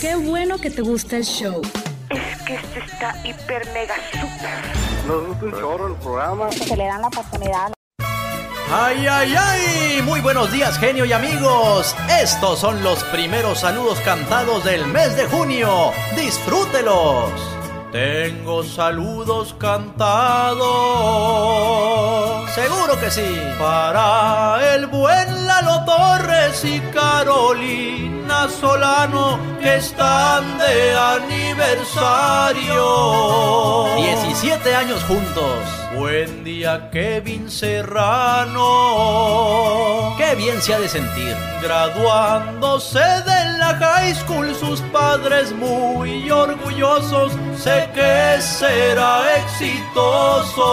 Qué 0.00 0.16
bueno 0.16 0.58
que 0.58 0.70
te 0.70 0.82
gusta 0.82 1.16
el 1.16 1.24
show. 1.24 1.62
Es 2.10 2.42
que 2.42 2.54
este 2.56 2.80
está 2.80 3.14
hiper 3.24 3.66
mega 3.72 3.94
super. 4.10 5.06
Nos 5.06 5.26
gusta 5.28 5.44
un 5.44 5.52
chorro 5.52 5.86
el 5.88 5.94
programa. 5.94 6.50
Se 6.52 6.76
le 6.76 6.84
dan 6.86 7.00
la 7.00 7.08
oportunidad. 7.08 7.72
¡Ay, 8.70 9.06
ay, 9.06 9.34
ay! 9.38 10.02
Muy 10.02 10.20
buenos 10.20 10.50
días, 10.50 10.78
genio 10.78 11.04
y 11.04 11.12
amigos. 11.12 11.94
Estos 12.20 12.58
son 12.58 12.82
los 12.82 13.04
primeros 13.04 13.60
saludos 13.60 14.00
cantados 14.00 14.64
del 14.64 14.86
mes 14.86 15.16
de 15.16 15.26
junio. 15.26 15.92
¡Disfrútelos! 16.16 17.30
Tengo 17.92 18.64
saludos 18.64 19.54
cantados. 19.54 20.64
Seguro 22.50 22.98
que 22.98 23.08
sí. 23.08 23.40
Para 23.56 24.74
el 24.74 24.88
buen 24.88 25.46
Lalo 25.64 25.84
Torres 25.84 26.64
y 26.64 26.80
Carolina 26.92 28.48
Solano 28.48 29.38
que 29.60 29.76
están 29.76 30.58
de 30.58 30.94
aniversario. 30.94 33.86
17 33.96 34.74
años 34.74 35.02
juntos. 35.04 35.84
Buen 35.96 36.42
día, 36.44 36.90
Kevin 36.90 37.50
Serrano. 37.50 38.62
Qué 40.18 40.34
bien 40.34 40.60
se 40.60 40.74
ha 40.74 40.80
de 40.80 40.88
sentir. 40.88 41.34
Graduándose 41.62 42.98
de 42.98 43.58
la 43.58 43.78
high 43.78 44.14
school, 44.14 44.54
sus 44.54 44.82
padres 44.82 45.52
muy 45.52 46.30
orgullosos. 46.30 47.32
Sé 47.56 47.88
que 47.94 48.42
será 48.42 49.36
exitoso. 49.36 50.64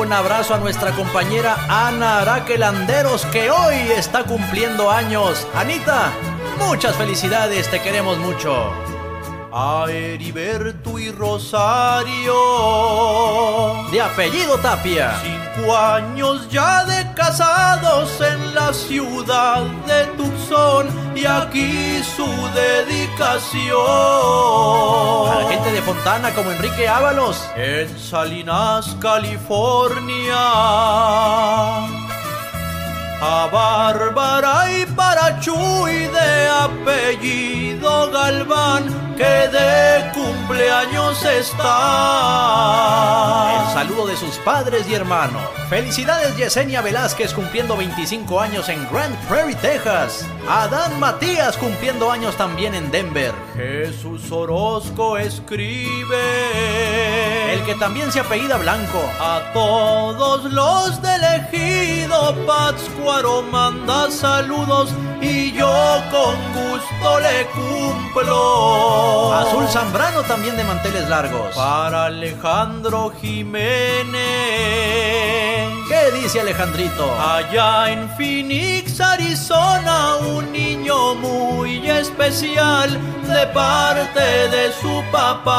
Un 0.00 0.12
abrazo 0.12 0.54
a 0.54 0.58
nuestra 0.58 0.90
compañera 0.92 1.56
Ana 1.68 2.24
Que 3.12 3.50
hoy 3.50 3.76
está 3.94 4.24
cumpliendo 4.24 4.90
años. 4.90 5.46
Anita, 5.54 6.10
muchas 6.58 6.96
felicidades, 6.96 7.70
te 7.70 7.78
queremos 7.82 8.16
mucho. 8.16 8.72
A 9.52 9.84
Heriberto 9.90 10.98
y 10.98 11.10
Rosario, 11.10 12.32
de 13.92 14.00
apellido 14.00 14.56
Tapia. 14.60 15.20
Cinco 15.20 15.76
años 15.76 16.48
ya 16.48 16.86
de 16.86 17.12
casados 17.12 18.18
en 18.22 18.54
la 18.54 18.72
ciudad 18.72 19.60
de 19.60 20.06
Tucson 20.16 20.88
y 21.14 21.26
aquí 21.26 22.02
su 22.16 22.24
dedicación. 22.54 23.76
A 25.28 25.42
la 25.42 25.50
gente 25.50 25.70
de 25.70 25.82
Fontana 25.82 26.34
como 26.34 26.50
Enrique 26.50 26.88
Ábalos. 26.88 27.46
En 27.56 27.98
Salinas, 27.98 28.96
California 28.98 30.38
a 33.24 33.46
Bárbara 33.46 34.68
y 34.80 34.84
para 34.96 35.38
Chuy 35.38 36.08
de 36.08 36.48
apellido 36.48 38.10
Galván 38.10 39.14
que 39.16 39.48
de 39.48 40.10
cumpleaños 40.12 41.24
está. 41.24 41.68
El 43.60 43.72
saludo 43.74 44.08
de 44.08 44.16
sus 44.16 44.36
padres 44.38 44.88
y 44.88 44.94
hermanos. 44.94 45.61
Felicidades 45.72 46.36
Yesenia 46.36 46.82
Velázquez 46.82 47.32
cumpliendo 47.32 47.78
25 47.78 48.38
años 48.38 48.68
en 48.68 48.86
Grand 48.92 49.16
Prairie, 49.26 49.56
Texas. 49.56 50.28
Adán 50.46 51.00
Matías 51.00 51.56
cumpliendo 51.56 52.10
años 52.10 52.36
también 52.36 52.74
en 52.74 52.90
Denver. 52.90 53.32
Jesús 53.56 54.30
Orozco 54.30 55.16
escribe. 55.16 56.14
El 57.54 57.64
que 57.64 57.74
también 57.76 58.12
se 58.12 58.20
apellida 58.20 58.58
Blanco. 58.58 59.02
A 59.18 59.50
todos 59.54 60.44
los 60.52 61.00
del 61.00 61.22
ejido 61.24 62.36
Pátzcuaro 62.46 63.40
manda 63.40 64.10
saludos 64.10 64.90
y 65.22 65.52
yo 65.52 66.02
con 66.10 66.34
gusto 66.52 67.20
le 67.20 67.46
cumplo. 67.46 69.32
Azul 69.32 69.68
Zambrano 69.68 70.22
también 70.24 70.56
de 70.56 70.64
manteles 70.64 71.08
largos. 71.08 71.54
Para 71.54 72.06
Alejandro 72.06 73.12
Jiménez. 73.20 74.22
¿Qué 75.88 76.10
dice 76.16 76.40
Alejandrito? 76.40 77.12
Allá 77.20 77.90
en 77.90 78.08
Phoenix, 78.10 79.00
Arizona, 79.00 80.16
un 80.16 80.52
niño 80.52 81.14
muy 81.16 81.90
especial 81.90 82.98
de 83.26 83.46
parte 83.48 84.20
de 84.20 84.72
su 84.72 85.02
papá. 85.10 85.58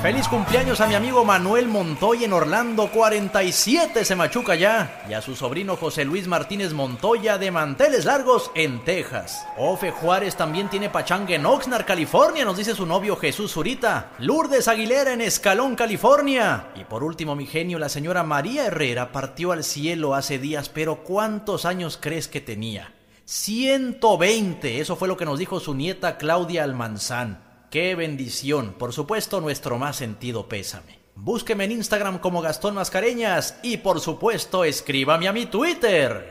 Feliz 0.00 0.28
cumpleaños 0.28 0.80
a 0.80 0.86
mi 0.86 0.94
amigo 0.94 1.24
Manuel 1.24 1.66
Montoya 1.66 2.26
en 2.26 2.32
Orlando, 2.34 2.88
47 2.92 4.04
se 4.04 4.14
machuca 4.14 4.54
ya. 4.54 5.02
Y 5.08 5.14
a 5.14 5.22
su 5.22 5.34
sobrino 5.34 5.76
José 5.76 6.04
Luis 6.04 6.28
Martínez 6.28 6.72
Montoya 6.72 7.38
de 7.38 7.50
Manteles 7.50 8.04
Largos 8.04 8.50
en 8.54 8.84
Texas. 8.84 9.46
Ofe 9.56 9.90
Juárez 9.90 10.36
también 10.36 10.68
tiene 10.68 10.90
pachanga 10.90 11.34
en 11.34 11.46
Oxnard, 11.46 11.86
California, 11.86 12.44
nos 12.44 12.58
dice 12.58 12.74
su 12.74 12.84
novio 12.86 13.16
Jesús 13.16 13.52
Zurita. 13.52 14.10
Lourdes 14.18 14.68
Aguilera 14.68 15.14
en 15.14 15.22
Escalón, 15.22 15.74
California. 15.74 16.66
Y 16.76 16.84
por 16.84 17.02
último, 17.02 17.34
mi 17.34 17.46
genio, 17.46 17.78
la 17.78 17.88
señora 17.88 18.03
María 18.12 18.66
Herrera 18.66 19.12
partió 19.12 19.52
al 19.52 19.64
cielo 19.64 20.14
hace 20.14 20.38
días, 20.38 20.68
pero 20.68 21.02
¿cuántos 21.04 21.64
años 21.64 21.98
crees 22.00 22.28
que 22.28 22.40
tenía? 22.40 22.92
120, 23.24 24.80
eso 24.80 24.96
fue 24.96 25.08
lo 25.08 25.16
que 25.16 25.24
nos 25.24 25.38
dijo 25.38 25.58
su 25.58 25.74
nieta 25.74 26.18
Claudia 26.18 26.64
Almanzán. 26.64 27.42
¡Qué 27.70 27.94
bendición! 27.94 28.74
Por 28.78 28.92
supuesto, 28.92 29.40
nuestro 29.40 29.78
más 29.78 29.96
sentido 29.96 30.48
pésame. 30.48 30.98
Búsqueme 31.16 31.64
en 31.64 31.72
Instagram 31.72 32.18
como 32.18 32.42
Gastón 32.42 32.74
Mascareñas 32.74 33.58
y 33.62 33.78
por 33.78 34.00
supuesto 34.00 34.64
escríbame 34.64 35.26
a 35.26 35.32
mi 35.32 35.46
Twitter. 35.46 36.28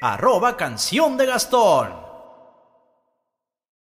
Arroba 0.00 0.56
canción 0.56 1.16
de 1.16 1.26
Gastón. 1.26 1.94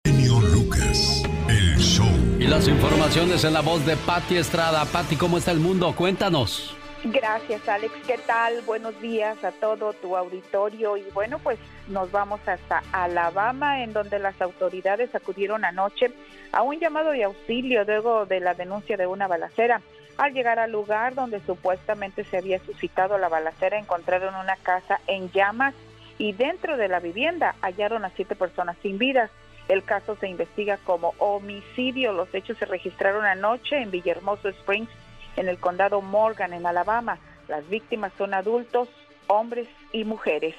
Lucas, 0.05 1.23
el 1.47 1.77
show. 1.77 2.09
Y 2.39 2.47
las 2.47 2.67
informaciones 2.67 3.43
en 3.45 3.53
la 3.53 3.61
voz 3.61 3.85
de 3.85 3.95
Patti 3.95 4.35
Estrada. 4.35 4.83
Patti, 4.85 5.15
¿cómo 5.15 5.37
está 5.37 5.51
el 5.51 5.59
mundo? 5.59 5.95
Cuéntanos. 5.95 6.75
Gracias, 7.03 7.67
Alex. 7.67 7.93
¿Qué 8.05 8.19
tal? 8.27 8.61
Buenos 8.61 8.99
días 9.01 9.43
a 9.43 9.51
todo 9.51 9.91
tu 9.93 10.15
auditorio. 10.15 10.97
Y 10.97 11.03
bueno, 11.13 11.39
pues 11.39 11.57
nos 11.87 12.11
vamos 12.11 12.39
hasta 12.47 12.83
Alabama, 12.91 13.83
en 13.83 13.91
donde 13.91 14.19
las 14.19 14.39
autoridades 14.39 15.13
acudieron 15.15 15.65
anoche 15.65 16.11
a 16.51 16.61
un 16.61 16.79
llamado 16.79 17.09
de 17.09 17.23
auxilio 17.23 17.83
luego 17.85 18.27
de 18.27 18.39
la 18.39 18.53
denuncia 18.53 18.97
de 18.97 19.07
una 19.07 19.27
balacera. 19.27 19.81
Al 20.17 20.33
llegar 20.33 20.59
al 20.59 20.71
lugar 20.71 21.15
donde 21.15 21.39
supuestamente 21.39 22.23
se 22.23 22.37
había 22.37 22.59
suscitado 22.59 23.17
la 23.17 23.29
balacera, 23.29 23.79
encontraron 23.79 24.35
una 24.35 24.55
casa 24.57 24.99
en 25.07 25.31
llamas 25.31 25.73
y 26.19 26.33
dentro 26.33 26.77
de 26.77 26.87
la 26.87 26.99
vivienda 26.99 27.55
hallaron 27.61 28.05
a 28.05 28.11
siete 28.11 28.35
personas 28.35 28.77
sin 28.83 28.99
vidas. 28.99 29.31
El 29.67 29.83
caso 29.83 30.15
se 30.17 30.27
investiga 30.27 30.77
como 30.83 31.15
homicidio. 31.17 32.13
Los 32.13 32.31
hechos 32.35 32.59
se 32.59 32.65
registraron 32.65 33.25
anoche 33.25 33.81
en 33.81 33.89
Villahermoso 33.89 34.49
Springs, 34.49 34.89
en 35.35 35.47
el 35.47 35.57
condado 35.59 36.01
Morgan, 36.01 36.53
en 36.53 36.65
Alabama. 36.65 37.19
Las 37.47 37.67
víctimas 37.69 38.11
son 38.17 38.33
adultos, 38.33 38.89
hombres 39.27 39.67
y 39.91 40.03
mujeres. 40.03 40.55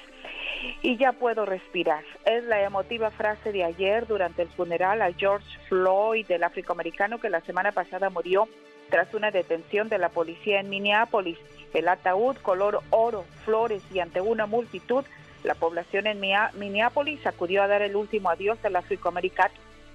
Y 0.81 0.97
ya 0.97 1.11
puedo 1.11 1.45
respirar. 1.45 2.03
Es 2.25 2.43
la 2.45 2.61
emotiva 2.61 3.11
frase 3.11 3.51
de 3.51 3.63
ayer 3.63 4.07
durante 4.07 4.41
el 4.41 4.49
funeral 4.49 5.01
a 5.01 5.11
George 5.11 5.47
Floyd, 5.67 6.25
del 6.27 6.43
afroamericano 6.43 7.19
que 7.19 7.29
la 7.29 7.41
semana 7.41 7.71
pasada 7.71 8.09
murió 8.09 8.47
tras 8.89 9.13
una 9.13 9.31
detención 9.31 9.89
de 9.89 9.97
la 9.97 10.09
policía 10.09 10.59
en 10.59 10.69
Minneapolis. 10.69 11.37
El 11.73 11.87
ataúd 11.87 12.37
color 12.37 12.81
oro, 12.91 13.25
flores 13.43 13.83
y 13.91 13.99
ante 13.99 14.21
una 14.21 14.45
multitud, 14.45 15.03
la 15.43 15.55
población 15.55 16.07
en 16.07 16.21
Minneapolis 16.53 17.25
acudió 17.25 17.63
a 17.63 17.67
dar 17.67 17.81
el 17.81 17.95
último 17.95 18.29
adiós 18.29 18.57
al 18.63 18.75
afroamericano, 18.75 19.53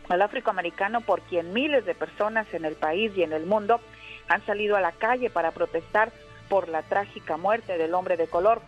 al 0.08 0.22
afroamericano 0.22 1.00
por 1.00 1.20
quien 1.22 1.52
miles 1.52 1.86
de 1.86 1.94
personas 1.94 2.52
en 2.52 2.64
el 2.64 2.74
país 2.74 3.12
y 3.16 3.22
en 3.22 3.32
el 3.32 3.46
mundo 3.46 3.80
han 4.28 4.44
salido 4.46 4.76
a 4.76 4.80
la 4.80 4.92
calle 4.92 5.30
para 5.30 5.50
protestar 5.50 6.12
por 6.48 6.68
la 6.68 6.82
trágica 6.82 7.36
muerte 7.36 7.78
del 7.78 7.94
hombre 7.94 8.16
de 8.16 8.26
color. 8.26 8.60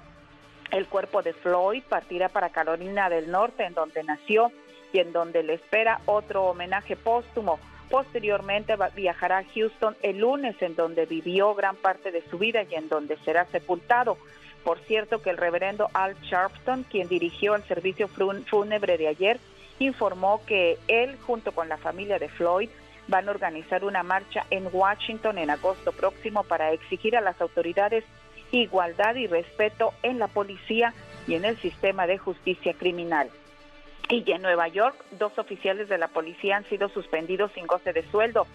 El 0.70 0.86
cuerpo 0.86 1.22
de 1.22 1.32
Floyd 1.32 1.82
partirá 1.88 2.28
para 2.28 2.50
Carolina 2.50 3.08
del 3.08 3.30
Norte, 3.30 3.64
en 3.64 3.74
donde 3.74 4.02
nació 4.04 4.52
y 4.92 4.98
en 4.98 5.12
donde 5.12 5.42
le 5.42 5.54
espera 5.54 6.00
otro 6.06 6.44
homenaje 6.44 6.96
póstumo. 6.96 7.58
Posteriormente 7.90 8.76
viajará 8.94 9.38
a 9.38 9.44
Houston 9.52 9.96
el 10.02 10.18
lunes, 10.18 10.54
en 10.60 10.76
donde 10.76 11.06
vivió 11.06 11.54
gran 11.54 11.74
parte 11.76 12.12
de 12.12 12.22
su 12.30 12.38
vida 12.38 12.62
y 12.62 12.74
en 12.74 12.88
donde 12.88 13.16
será 13.24 13.46
sepultado. 13.46 14.16
Por 14.62 14.78
cierto 14.80 15.22
que 15.22 15.30
el 15.30 15.38
reverendo 15.38 15.88
Al 15.92 16.14
Sharpton, 16.20 16.84
quien 16.84 17.08
dirigió 17.08 17.54
el 17.56 17.64
servicio 17.64 18.08
fúnebre 18.08 18.96
de 18.96 19.08
ayer, 19.08 19.40
informó 19.80 20.42
que 20.46 20.78
él, 20.86 21.16
junto 21.26 21.52
con 21.52 21.68
la 21.68 21.78
familia 21.78 22.18
de 22.18 22.28
Floyd, 22.28 22.68
van 23.08 23.28
a 23.28 23.32
organizar 23.32 23.84
una 23.84 24.02
marcha 24.02 24.46
en 24.50 24.68
Washington 24.72 25.38
en 25.38 25.50
agosto 25.50 25.92
próximo 25.92 26.44
para 26.44 26.72
exigir 26.72 27.16
a 27.16 27.20
las 27.20 27.40
autoridades 27.40 28.04
igualdad 28.52 29.14
y 29.14 29.26
respeto 29.26 29.92
en 30.02 30.18
la 30.18 30.28
policía 30.28 30.92
y 31.26 31.34
en 31.34 31.44
el 31.44 31.56
sistema 31.58 32.06
de 32.06 32.18
justicia 32.18 32.74
criminal. 32.74 33.30
Y 34.08 34.28
en 34.32 34.42
Nueva 34.42 34.66
York, 34.68 34.96
dos 35.12 35.38
oficiales 35.38 35.88
de 35.88 35.98
la 35.98 36.08
policía 36.08 36.56
han 36.56 36.64
sido 36.64 36.88
suspendidos 36.88 37.52
sin 37.52 37.66
goce 37.66 37.92
de 37.92 38.02
sueldo. 38.10 38.46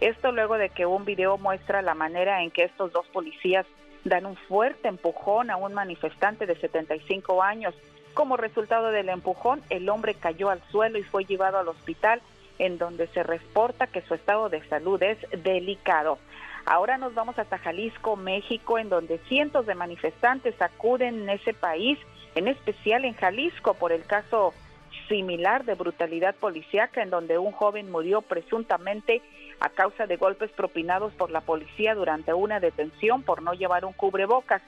Esto 0.00 0.32
luego 0.32 0.58
de 0.58 0.68
que 0.68 0.84
un 0.84 1.04
video 1.04 1.38
muestra 1.38 1.80
la 1.82 1.94
manera 1.94 2.42
en 2.42 2.50
que 2.50 2.64
estos 2.64 2.92
dos 2.92 3.06
policías 3.08 3.66
dan 4.04 4.26
un 4.26 4.36
fuerte 4.36 4.88
empujón 4.88 5.50
a 5.50 5.56
un 5.56 5.72
manifestante 5.72 6.46
de 6.46 6.56
75 6.56 7.42
años. 7.42 7.74
Como 8.14 8.36
resultado 8.36 8.90
del 8.90 9.08
empujón, 9.08 9.62
el 9.70 9.88
hombre 9.88 10.14
cayó 10.14 10.50
al 10.50 10.62
suelo 10.70 10.98
y 10.98 11.04
fue 11.04 11.24
llevado 11.24 11.58
al 11.58 11.68
hospital, 11.68 12.20
en 12.58 12.78
donde 12.78 13.06
se 13.08 13.22
reporta 13.22 13.86
que 13.86 14.02
su 14.02 14.14
estado 14.14 14.48
de 14.48 14.66
salud 14.68 15.02
es 15.02 15.18
delicado. 15.42 16.18
Ahora 16.66 16.98
nos 16.98 17.14
vamos 17.14 17.38
hasta 17.38 17.58
Jalisco, 17.58 18.16
México, 18.16 18.78
en 18.78 18.88
donde 18.88 19.18
cientos 19.28 19.66
de 19.66 19.74
manifestantes 19.74 20.60
acuden 20.60 21.22
en 21.22 21.30
ese 21.30 21.54
país, 21.54 21.98
en 22.34 22.48
especial 22.48 23.04
en 23.04 23.14
Jalisco, 23.14 23.74
por 23.74 23.92
el 23.92 24.04
caso 24.04 24.52
similar 25.08 25.64
de 25.64 25.74
brutalidad 25.74 26.34
policíaca, 26.34 27.02
en 27.02 27.10
donde 27.10 27.38
un 27.38 27.52
joven 27.52 27.90
murió 27.90 28.20
presuntamente 28.22 29.22
a 29.60 29.70
causa 29.70 30.06
de 30.06 30.16
golpes 30.16 30.50
propinados 30.50 31.12
por 31.14 31.30
la 31.30 31.40
policía 31.40 31.94
durante 31.94 32.32
una 32.32 32.60
detención 32.60 33.22
por 33.22 33.42
no 33.42 33.54
llevar 33.54 33.84
un 33.84 33.92
cubrebocas. 33.92 34.62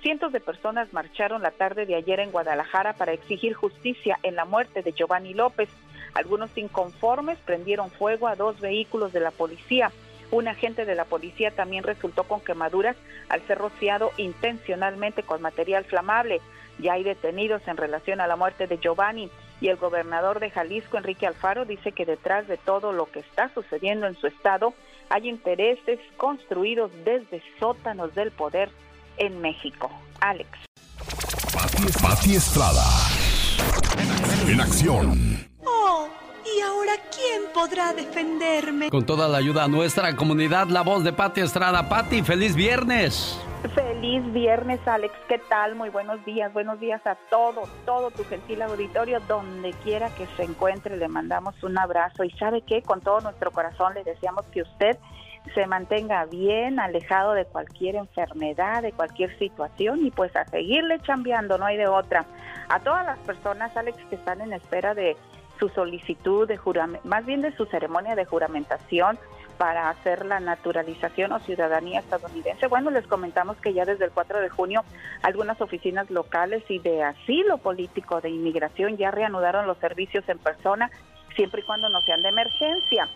Cientos 0.00 0.32
de 0.32 0.40
personas 0.40 0.92
marcharon 0.92 1.42
la 1.42 1.52
tarde 1.52 1.86
de 1.86 1.94
ayer 1.94 2.18
en 2.18 2.32
Guadalajara 2.32 2.94
para 2.94 3.12
exigir 3.12 3.54
justicia 3.54 4.18
en 4.22 4.34
la 4.34 4.44
muerte 4.44 4.82
de 4.82 4.92
Giovanni 4.92 5.32
López. 5.32 5.68
Algunos 6.14 6.50
inconformes 6.56 7.38
prendieron 7.44 7.90
fuego 7.90 8.28
a 8.28 8.36
dos 8.36 8.60
vehículos 8.60 9.12
de 9.12 9.20
la 9.20 9.30
policía. 9.30 9.90
Un 10.30 10.48
agente 10.48 10.84
de 10.84 10.94
la 10.94 11.04
policía 11.04 11.50
también 11.50 11.84
resultó 11.84 12.24
con 12.24 12.40
quemaduras 12.40 12.96
al 13.28 13.46
ser 13.46 13.58
rociado 13.58 14.12
intencionalmente 14.16 15.22
con 15.22 15.42
material 15.42 15.84
flamable. 15.84 16.40
Ya 16.78 16.94
hay 16.94 17.04
detenidos 17.04 17.62
en 17.66 17.76
relación 17.76 18.20
a 18.20 18.26
la 18.26 18.36
muerte 18.36 18.66
de 18.66 18.78
Giovanni 18.78 19.30
y 19.60 19.68
el 19.68 19.76
gobernador 19.76 20.40
de 20.40 20.50
Jalisco, 20.50 20.96
Enrique 20.96 21.26
Alfaro, 21.26 21.64
dice 21.64 21.92
que 21.92 22.04
detrás 22.04 22.48
de 22.48 22.56
todo 22.56 22.92
lo 22.92 23.06
que 23.06 23.20
está 23.20 23.52
sucediendo 23.54 24.06
en 24.06 24.16
su 24.16 24.26
estado 24.26 24.74
hay 25.08 25.28
intereses 25.28 26.00
construidos 26.16 26.90
desde 27.04 27.42
sótanos 27.60 28.14
del 28.14 28.32
poder 28.32 28.70
en 29.18 29.40
México. 29.40 29.90
Alex. 30.20 30.48
Pati 32.02 32.34
Estrada. 32.34 32.82
En 34.48 34.60
acción. 34.60 35.38
Oh, 35.64 36.08
¿y 36.44 36.60
ahora 36.60 36.92
quién 37.14 37.42
podrá 37.54 37.92
defenderme? 37.92 38.90
Con 38.90 39.06
toda 39.06 39.28
la 39.28 39.38
ayuda 39.38 39.64
a 39.64 39.68
nuestra 39.68 40.14
comunidad, 40.16 40.68
la 40.68 40.82
voz 40.82 41.04
de 41.04 41.12
Pati 41.12 41.40
Estrada. 41.40 41.88
Pati, 41.88 42.22
feliz 42.22 42.54
viernes. 42.54 43.38
Feliz 43.74 44.32
viernes, 44.32 44.80
Alex. 44.86 45.14
¿Qué 45.28 45.38
tal? 45.38 45.76
Muy 45.76 45.88
buenos 45.88 46.24
días. 46.24 46.52
Buenos 46.52 46.80
días 46.80 47.00
a 47.06 47.14
todo, 47.30 47.62
todo 47.86 48.10
tu 48.10 48.24
gentil 48.24 48.62
auditorio, 48.62 49.20
donde 49.28 49.72
quiera 49.84 50.10
que 50.10 50.26
se 50.36 50.42
encuentre. 50.42 50.96
Le 50.96 51.08
mandamos 51.08 51.54
un 51.62 51.78
abrazo. 51.78 52.24
Y 52.24 52.30
sabe 52.32 52.62
qué, 52.62 52.82
con 52.82 53.00
todo 53.00 53.20
nuestro 53.20 53.52
corazón 53.52 53.94
le 53.94 54.02
deseamos 54.02 54.44
que 54.46 54.62
usted 54.62 54.98
se 55.54 55.66
mantenga 55.66 56.24
bien, 56.26 56.78
alejado 56.78 57.34
de 57.34 57.44
cualquier 57.44 57.96
enfermedad, 57.96 58.82
de 58.82 58.92
cualquier 58.92 59.36
situación 59.38 60.06
y 60.06 60.10
pues 60.10 60.34
a 60.36 60.44
seguirle 60.46 61.00
chambeando, 61.00 61.58
no 61.58 61.66
hay 61.66 61.76
de 61.76 61.88
otra. 61.88 62.24
A 62.68 62.80
todas 62.80 63.04
las 63.04 63.18
personas, 63.20 63.76
Alex, 63.76 63.98
que 64.08 64.16
están 64.16 64.40
en 64.40 64.52
espera 64.52 64.94
de 64.94 65.16
su 65.58 65.68
solicitud 65.68 66.48
de 66.48 66.56
juramento, 66.56 67.06
más 67.06 67.26
bien 67.26 67.42
de 67.42 67.54
su 67.56 67.66
ceremonia 67.66 68.14
de 68.14 68.24
juramentación 68.24 69.18
para 69.58 69.90
hacer 69.90 70.24
la 70.26 70.40
naturalización 70.40 71.32
o 71.32 71.38
ciudadanía 71.40 72.00
estadounidense. 72.00 72.66
Bueno, 72.66 72.90
les 72.90 73.06
comentamos 73.06 73.56
que 73.58 73.72
ya 73.72 73.84
desde 73.84 74.06
el 74.06 74.10
4 74.10 74.40
de 74.40 74.48
junio 74.48 74.82
algunas 75.22 75.60
oficinas 75.60 76.10
locales 76.10 76.64
y 76.68 76.78
de 76.78 77.02
asilo 77.02 77.58
político 77.58 78.20
de 78.20 78.30
inmigración 78.30 78.96
ya 78.96 79.10
reanudaron 79.10 79.66
los 79.66 79.78
servicios 79.78 80.28
en 80.28 80.38
persona, 80.38 80.90
siempre 81.36 81.60
y 81.60 81.64
cuando 81.64 81.88
no 81.88 82.00
sean 82.02 82.22
de 82.22 82.30
emergencia. 82.30 83.08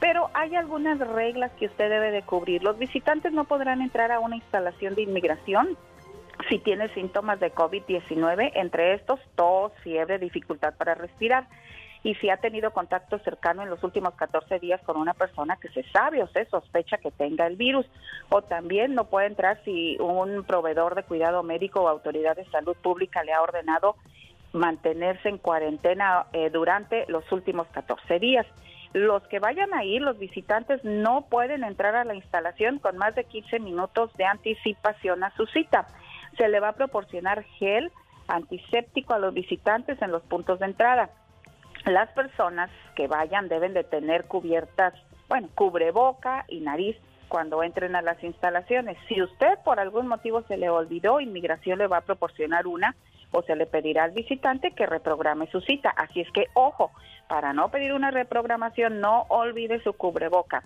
Pero 0.00 0.30
hay 0.34 0.54
algunas 0.54 0.98
reglas 0.98 1.50
que 1.58 1.66
usted 1.66 1.90
debe 1.90 2.10
de 2.10 2.22
cubrir. 2.22 2.62
Los 2.62 2.78
visitantes 2.78 3.32
no 3.32 3.44
podrán 3.44 3.82
entrar 3.82 4.12
a 4.12 4.20
una 4.20 4.36
instalación 4.36 4.94
de 4.94 5.02
inmigración 5.02 5.76
si 6.48 6.58
tiene 6.58 6.88
síntomas 6.94 7.40
de 7.40 7.52
COVID-19, 7.52 8.52
entre 8.54 8.94
estos 8.94 9.18
tos, 9.34 9.72
fiebre, 9.82 10.18
dificultad 10.18 10.74
para 10.76 10.94
respirar. 10.94 11.48
Y 12.04 12.14
si 12.16 12.30
ha 12.30 12.36
tenido 12.36 12.70
contacto 12.70 13.18
cercano 13.18 13.62
en 13.62 13.70
los 13.70 13.82
últimos 13.82 14.14
14 14.14 14.60
días 14.60 14.80
con 14.82 14.96
una 14.96 15.14
persona 15.14 15.56
que 15.56 15.68
se 15.70 15.82
sabe 15.90 16.22
o 16.22 16.28
se 16.28 16.44
sospecha 16.44 16.98
que 16.98 17.10
tenga 17.10 17.46
el 17.48 17.56
virus. 17.56 17.86
O 18.28 18.40
también 18.42 18.94
no 18.94 19.04
puede 19.04 19.26
entrar 19.26 19.60
si 19.64 19.96
un 19.98 20.44
proveedor 20.44 20.94
de 20.94 21.02
cuidado 21.02 21.42
médico 21.42 21.82
o 21.82 21.88
autoridad 21.88 22.36
de 22.36 22.44
salud 22.46 22.76
pública 22.76 23.24
le 23.24 23.32
ha 23.32 23.42
ordenado 23.42 23.96
mantenerse 24.52 25.28
en 25.28 25.38
cuarentena 25.38 26.26
eh, 26.32 26.50
durante 26.50 27.04
los 27.08 27.30
últimos 27.32 27.66
14 27.68 28.20
días. 28.20 28.46
Los 28.92 29.22
que 29.28 29.38
vayan 29.38 29.74
a 29.74 29.84
ir, 29.84 30.00
los 30.00 30.18
visitantes, 30.18 30.82
no 30.84 31.26
pueden 31.28 31.62
entrar 31.62 31.94
a 31.94 32.04
la 32.04 32.14
instalación 32.14 32.78
con 32.78 32.96
más 32.96 33.14
de 33.14 33.24
15 33.24 33.60
minutos 33.60 34.12
de 34.14 34.24
anticipación 34.24 35.24
a 35.24 35.34
su 35.36 35.46
cita. 35.46 35.86
Se 36.36 36.48
le 36.48 36.60
va 36.60 36.70
a 36.70 36.76
proporcionar 36.76 37.44
gel 37.58 37.92
antiséptico 38.28 39.14
a 39.14 39.18
los 39.18 39.34
visitantes 39.34 40.00
en 40.00 40.10
los 40.10 40.22
puntos 40.22 40.58
de 40.58 40.66
entrada. 40.66 41.10
Las 41.84 42.10
personas 42.10 42.70
que 42.96 43.06
vayan 43.06 43.48
deben 43.48 43.74
de 43.74 43.84
tener 43.84 44.24
cubiertas, 44.24 44.94
bueno, 45.28 45.48
cubreboca 45.54 46.44
y 46.48 46.60
nariz 46.60 46.96
cuando 47.28 47.62
entren 47.62 47.94
a 47.94 48.02
las 48.02 48.22
instalaciones. 48.24 48.96
Si 49.08 49.20
usted 49.22 49.58
por 49.64 49.80
algún 49.80 50.08
motivo 50.08 50.42
se 50.42 50.56
le 50.56 50.70
olvidó, 50.70 51.20
inmigración 51.20 51.78
le 51.78 51.86
va 51.86 51.98
a 51.98 52.02
proporcionar 52.02 52.66
una 52.66 52.96
o 53.30 53.42
se 53.42 53.54
le 53.54 53.66
pedirá 53.66 54.04
al 54.04 54.12
visitante 54.12 54.72
que 54.72 54.86
reprograme 54.86 55.46
su 55.50 55.60
cita. 55.60 55.90
Así 55.90 56.20
es 56.20 56.30
que, 56.32 56.46
ojo, 56.54 56.90
para 57.28 57.52
no 57.52 57.70
pedir 57.70 57.92
una 57.92 58.10
reprogramación, 58.10 59.00
no 59.00 59.26
olvide 59.28 59.82
su 59.82 59.92
cubreboca. 59.92 60.64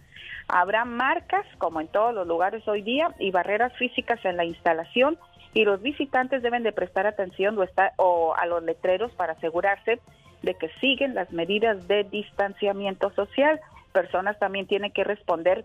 Habrá 0.49 0.85
marcas, 0.85 1.45
como 1.59 1.81
en 1.81 1.89
todos 1.89 2.15
los 2.15 2.27
lugares 2.27 2.67
hoy 2.69 2.83
día, 2.83 3.13
y 3.19 3.31
barreras 3.31 3.73
físicas 3.77 4.25
en 4.25 4.37
la 4.37 4.45
instalación 4.45 5.19
y 5.55 5.65
los 5.65 5.83
visitantes 5.83 6.43
deben 6.43 6.63
de 6.63 6.73
prestar 6.73 7.07
atención 7.07 7.59
o, 7.97 8.35
a 8.35 8.47
los 8.47 8.63
letreros 8.63 9.13
para 9.13 9.35
asegurarse 9.35 10.01
de 10.43 10.55
que 10.55 10.71
siguen 10.81 11.15
las 11.15 11.31
medidas 11.31 11.87
de 11.89 12.05
distanciamiento 12.05 13.11
social. 13.13 13.61
Personas 13.93 14.39
también 14.39 14.67
tienen 14.67 14.93
que 14.93 15.05
responder 15.05 15.65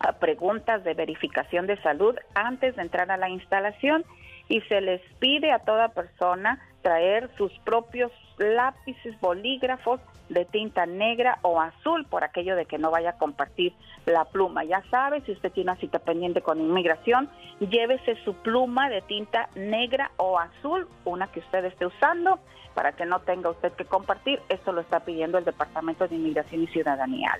a 0.00 0.14
preguntas 0.14 0.82
de 0.82 0.94
verificación 0.94 1.66
de 1.66 1.80
salud 1.82 2.16
antes 2.34 2.74
de 2.74 2.82
entrar 2.82 3.10
a 3.10 3.16
la 3.16 3.28
instalación 3.28 4.04
y 4.48 4.60
se 4.62 4.80
les 4.80 5.00
pide 5.20 5.52
a 5.52 5.60
toda 5.60 5.90
persona 5.90 6.58
traer 6.82 7.30
sus 7.36 7.56
propios 7.60 8.10
lápices, 8.38 9.18
bolígrafos 9.20 10.00
de 10.32 10.44
tinta 10.44 10.86
negra 10.86 11.38
o 11.42 11.60
azul 11.60 12.06
por 12.06 12.24
aquello 12.24 12.56
de 12.56 12.66
que 12.66 12.78
no 12.78 12.90
vaya 12.90 13.10
a 13.10 13.18
compartir 13.18 13.72
la 14.06 14.24
pluma. 14.24 14.64
Ya 14.64 14.82
sabe, 14.90 15.20
si 15.22 15.32
usted 15.32 15.52
tiene 15.52 15.70
una 15.70 15.80
cita 15.80 15.98
pendiente 15.98 16.42
con 16.42 16.60
inmigración, 16.60 17.28
llévese 17.60 18.16
su 18.24 18.34
pluma 18.34 18.88
de 18.88 19.02
tinta 19.02 19.48
negra 19.54 20.10
o 20.16 20.38
azul, 20.38 20.88
una 21.04 21.26
que 21.28 21.40
usted 21.40 21.64
esté 21.64 21.86
usando, 21.86 22.38
para 22.74 22.92
que 22.92 23.04
no 23.04 23.20
tenga 23.20 23.50
usted 23.50 23.72
que 23.72 23.84
compartir. 23.84 24.40
Esto 24.48 24.72
lo 24.72 24.80
está 24.80 25.00
pidiendo 25.00 25.38
el 25.38 25.44
Departamento 25.44 26.08
de 26.08 26.16
Inmigración 26.16 26.62
y 26.62 26.66
Ciudadanía, 26.68 27.38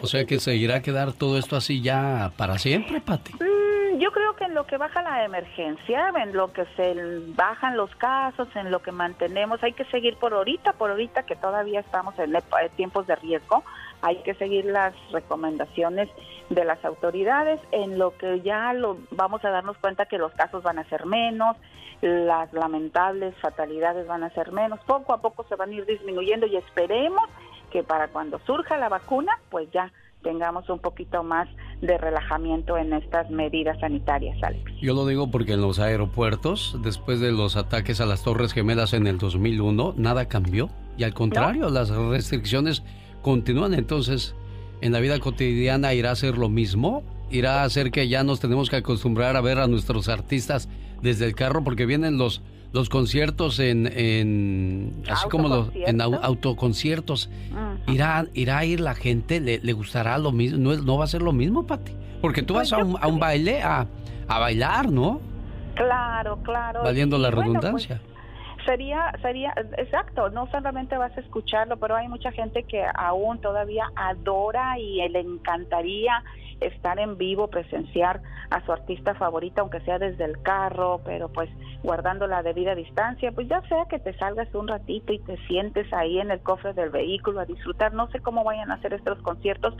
O 0.00 0.06
sea 0.06 0.24
que 0.24 0.38
se 0.40 0.56
irá 0.56 0.76
a 0.76 0.82
quedar 0.82 1.12
todo 1.12 1.38
esto 1.38 1.56
así 1.56 1.80
ya 1.80 2.32
para 2.36 2.58
siempre, 2.58 3.00
Pati. 3.00 3.32
Yo 3.98 4.10
creo 4.10 4.34
que 4.36 4.44
en 4.44 4.54
lo 4.54 4.66
que 4.66 4.78
baja 4.78 5.02
la 5.02 5.24
emergencia, 5.24 6.12
en 6.16 6.32
lo 6.32 6.52
que 6.52 6.64
se 6.76 6.94
bajan 7.34 7.76
los 7.76 7.94
casos, 7.96 8.48
en 8.54 8.70
lo 8.70 8.80
que 8.80 8.90
mantenemos, 8.90 9.62
hay 9.62 9.74
que 9.74 9.84
seguir 9.86 10.16
por 10.16 10.32
ahorita, 10.32 10.72
por 10.74 10.90
ahorita 10.90 11.24
que 11.24 11.36
todavía 11.36 11.80
estamos 11.80 12.18
en 12.18 12.32
tiempos 12.76 13.06
de 13.06 13.16
riesgo, 13.16 13.64
hay 14.00 14.16
que 14.22 14.34
seguir 14.34 14.64
las 14.64 14.94
recomendaciones 15.10 16.08
de 16.48 16.64
las 16.64 16.82
autoridades, 16.84 17.60
en 17.70 17.98
lo 17.98 18.16
que 18.16 18.40
ya 18.40 18.72
lo, 18.72 18.98
vamos 19.10 19.44
a 19.44 19.50
darnos 19.50 19.76
cuenta 19.78 20.06
que 20.06 20.18
los 20.18 20.32
casos 20.32 20.62
van 20.62 20.78
a 20.78 20.88
ser 20.88 21.04
menos, 21.04 21.56
las 22.00 22.52
lamentables 22.52 23.34
fatalidades 23.36 24.06
van 24.06 24.24
a 24.24 24.30
ser 24.30 24.52
menos, 24.52 24.80
poco 24.80 25.12
a 25.12 25.20
poco 25.20 25.44
se 25.44 25.56
van 25.56 25.70
a 25.70 25.74
ir 25.74 25.86
disminuyendo 25.86 26.46
y 26.46 26.56
esperemos 26.56 27.28
que 27.70 27.82
para 27.82 28.08
cuando 28.08 28.38
surja 28.40 28.76
la 28.76 28.88
vacuna, 28.88 29.38
pues 29.50 29.70
ya 29.70 29.92
tengamos 30.22 30.68
un 30.68 30.78
poquito 30.78 31.22
más 31.22 31.48
de 31.80 31.98
relajamiento 31.98 32.76
en 32.76 32.92
estas 32.92 33.30
medidas 33.30 33.78
sanitarias, 33.80 34.36
Alex. 34.42 34.70
Yo 34.80 34.94
lo 34.94 35.06
digo 35.06 35.30
porque 35.30 35.54
en 35.54 35.60
los 35.60 35.78
aeropuertos, 35.78 36.78
después 36.82 37.20
de 37.20 37.32
los 37.32 37.56
ataques 37.56 38.00
a 38.00 38.06
las 38.06 38.22
Torres 38.22 38.52
Gemelas 38.52 38.92
en 38.94 39.06
el 39.06 39.18
2001, 39.18 39.94
nada 39.96 40.28
cambió. 40.28 40.70
Y 40.96 41.04
al 41.04 41.14
contrario, 41.14 41.70
las 41.70 41.90
restricciones 41.90 42.82
continúan. 43.22 43.74
Entonces, 43.74 44.34
en 44.80 44.92
la 44.92 45.00
vida 45.00 45.18
cotidiana 45.18 45.94
irá 45.94 46.10
a 46.10 46.16
ser 46.16 46.38
lo 46.38 46.48
mismo. 46.48 47.02
Irá 47.30 47.62
a 47.62 47.70
ser 47.70 47.90
que 47.90 48.08
ya 48.08 48.24
nos 48.24 48.40
tenemos 48.40 48.68
que 48.68 48.76
acostumbrar 48.76 49.36
a 49.36 49.40
ver 49.40 49.58
a 49.58 49.66
nuestros 49.66 50.08
artistas 50.08 50.68
desde 51.00 51.24
el 51.24 51.34
carro 51.34 51.64
porque 51.64 51.86
vienen 51.86 52.18
los 52.18 52.42
los 52.72 52.88
conciertos 52.88 53.58
en, 53.58 53.86
en 53.86 55.02
así 55.08 55.28
como 55.28 55.48
los 55.48 55.70
en 55.74 56.00
autoconciertos 56.00 57.30
irá 57.86 58.26
irá 58.34 58.58
a 58.58 58.64
ir 58.64 58.80
la 58.80 58.94
gente 58.94 59.40
le, 59.40 59.58
le 59.58 59.72
gustará 59.72 60.18
lo 60.18 60.32
mismo 60.32 60.58
no, 60.58 60.74
no 60.76 60.98
va 60.98 61.04
a 61.04 61.08
ser 61.08 61.22
lo 61.22 61.32
mismo 61.32 61.66
Pati 61.66 61.92
porque 62.20 62.42
tú 62.42 62.54
pues 62.54 62.70
vas 62.70 62.80
a 62.80 62.84
un, 62.84 62.96
a 63.00 63.06
un, 63.08 63.18
baile 63.18 63.62
a, 63.62 63.86
a 64.28 64.38
bailar 64.38 64.90
no 64.90 65.20
claro 65.74 66.38
claro. 66.42 66.82
Valiendo 66.82 67.18
la 67.18 67.30
pues, 67.30 67.44
redundancia. 67.44 68.00
sería 68.64 69.12
sería 69.20 69.52
exacto 69.76 70.30
no 70.30 70.46
solamente 70.50 70.96
vas 70.96 71.16
a 71.16 71.20
escucharlo 71.20 71.76
pero 71.76 71.96
hay 71.96 72.08
mucha 72.08 72.32
gente 72.32 72.62
que 72.62 72.84
aún 72.94 73.38
todavía 73.40 73.90
adora 73.96 74.78
y 74.78 75.06
le 75.08 75.20
encantaría 75.20 76.22
estar 76.66 76.98
en 76.98 77.16
vivo, 77.18 77.48
presenciar 77.48 78.20
a 78.50 78.64
su 78.64 78.72
artista 78.72 79.14
favorita, 79.14 79.60
aunque 79.60 79.80
sea 79.80 79.98
desde 79.98 80.24
el 80.24 80.40
carro, 80.42 81.00
pero 81.04 81.28
pues 81.28 81.50
guardando 81.82 82.26
la 82.26 82.42
debida 82.42 82.74
distancia, 82.74 83.32
pues 83.32 83.48
ya 83.48 83.60
sea 83.68 83.86
que 83.86 83.98
te 83.98 84.16
salgas 84.18 84.54
un 84.54 84.68
ratito 84.68 85.12
y 85.12 85.18
te 85.20 85.36
sientes 85.46 85.92
ahí 85.92 86.18
en 86.18 86.30
el 86.30 86.40
cofre 86.40 86.72
del 86.72 86.90
vehículo 86.90 87.40
a 87.40 87.44
disfrutar, 87.44 87.92
no 87.92 88.08
sé 88.08 88.20
cómo 88.20 88.44
vayan 88.44 88.70
a 88.70 88.74
hacer 88.74 88.94
estos 88.94 89.18
conciertos, 89.22 89.74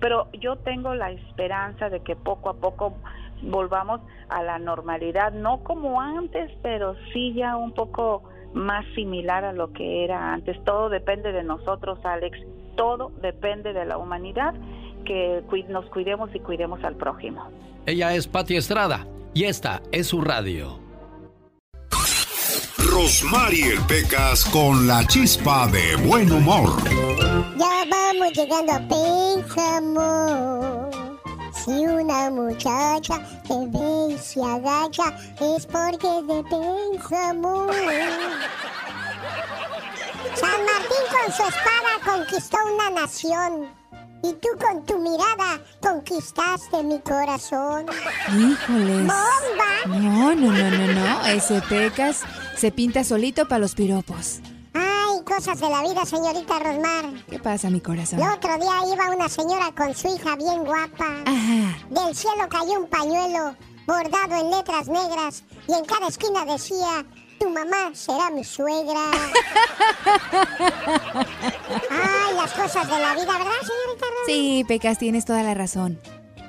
pero 0.00 0.28
yo 0.32 0.56
tengo 0.56 0.94
la 0.94 1.10
esperanza 1.10 1.90
de 1.90 2.00
que 2.00 2.16
poco 2.16 2.50
a 2.50 2.54
poco 2.54 2.94
volvamos 3.42 4.00
a 4.28 4.42
la 4.42 4.58
normalidad, 4.58 5.32
no 5.32 5.62
como 5.62 6.00
antes, 6.00 6.50
pero 6.62 6.94
sí 7.12 7.34
ya 7.34 7.56
un 7.56 7.72
poco 7.72 8.22
más 8.54 8.84
similar 8.94 9.44
a 9.44 9.52
lo 9.52 9.72
que 9.72 10.04
era 10.04 10.32
antes. 10.32 10.62
Todo 10.64 10.88
depende 10.88 11.32
de 11.32 11.42
nosotros, 11.42 11.98
Alex. 12.04 12.38
Todo 12.76 13.12
depende 13.20 13.72
de 13.72 13.84
la 13.84 13.98
humanidad 13.98 14.54
que 15.04 15.42
nos 15.68 15.86
cuidemos 15.86 16.30
y 16.34 16.40
cuidemos 16.40 16.82
al 16.84 16.96
prójimo. 16.96 17.48
Ella 17.86 18.14
es 18.14 18.26
Patti 18.26 18.56
Estrada. 18.56 19.06
y 19.32 19.44
esta 19.44 19.80
es 19.92 20.08
su 20.08 20.20
radio. 20.20 20.78
Rosmarie 22.78 23.78
Pecas 23.86 24.44
con 24.46 24.86
la 24.86 25.06
chispa 25.06 25.68
de 25.68 25.94
buen 26.06 26.30
humor. 26.32 26.70
Ya 27.56 27.84
vamos 27.88 28.32
llegando 28.34 28.72
a 28.72 28.80
Pénjamo. 28.88 30.90
Si 31.52 31.70
una 31.70 32.30
muchacha 32.30 33.22
te 33.46 33.54
ve 33.68 34.14
y 34.14 34.18
se 34.18 34.42
agacha, 34.42 35.14
es 35.40 35.64
porque 35.66 36.18
es 36.18 36.26
de 36.26 36.42
Pénjamo. 36.50 37.68
San 40.34 40.64
Martín 40.64 41.04
con 41.10 41.32
su 41.32 41.42
espada 41.42 41.98
conquistó 42.04 42.56
una 42.74 42.90
nación. 42.90 43.68
Y 44.22 44.32
tú 44.34 44.48
con 44.60 44.84
tu 44.84 44.98
mirada 44.98 45.60
conquistaste 45.80 46.82
mi 46.82 46.98
corazón. 47.00 47.86
Híjoles. 48.28 49.06
¡Bomba! 49.06 49.86
No, 49.86 50.34
no, 50.34 50.52
no, 50.52 50.70
no, 50.70 50.92
no. 50.92 51.26
Ese 51.26 51.62
pecas 51.62 52.22
se 52.56 52.70
pinta 52.70 53.02
solito 53.02 53.48
para 53.48 53.60
los 53.60 53.74
piropos. 53.74 54.40
Ay, 54.74 55.24
cosas 55.24 55.58
de 55.60 55.70
la 55.70 55.82
vida, 55.82 56.04
señorita 56.04 56.58
Rosmar. 56.58 57.24
¿Qué 57.28 57.38
pasa, 57.38 57.70
mi 57.70 57.80
corazón? 57.80 58.20
El 58.20 58.28
otro 58.28 58.56
día 58.58 58.92
iba 58.92 59.10
una 59.14 59.28
señora 59.28 59.72
con 59.74 59.94
su 59.94 60.08
hija 60.08 60.36
bien 60.36 60.64
guapa. 60.64 61.22
Ajá. 61.24 61.78
Del 61.88 62.14
cielo 62.14 62.48
cayó 62.48 62.80
un 62.80 62.88
pañuelo 62.88 63.56
bordado 63.86 64.34
en 64.40 64.50
letras 64.50 64.86
negras 64.86 65.42
y 65.66 65.72
en 65.72 65.84
cada 65.84 66.08
esquina 66.08 66.44
decía, 66.44 67.04
tu 67.40 67.48
mamá 67.48 67.90
será 67.94 68.30
mi 68.30 68.44
suegra. 68.44 69.10
Ay, 71.90 72.34
las 72.36 72.52
cosas 72.52 72.86
de 72.86 72.98
la 72.98 73.14
vida, 73.14 73.38
¿verdad, 73.38 73.60
señorita 73.62 74.06
Rosmar? 74.06 74.26
Sí, 74.26 74.64
Pecas, 74.68 74.98
tienes 74.98 75.24
toda 75.24 75.42
la 75.42 75.54
razón. 75.54 75.98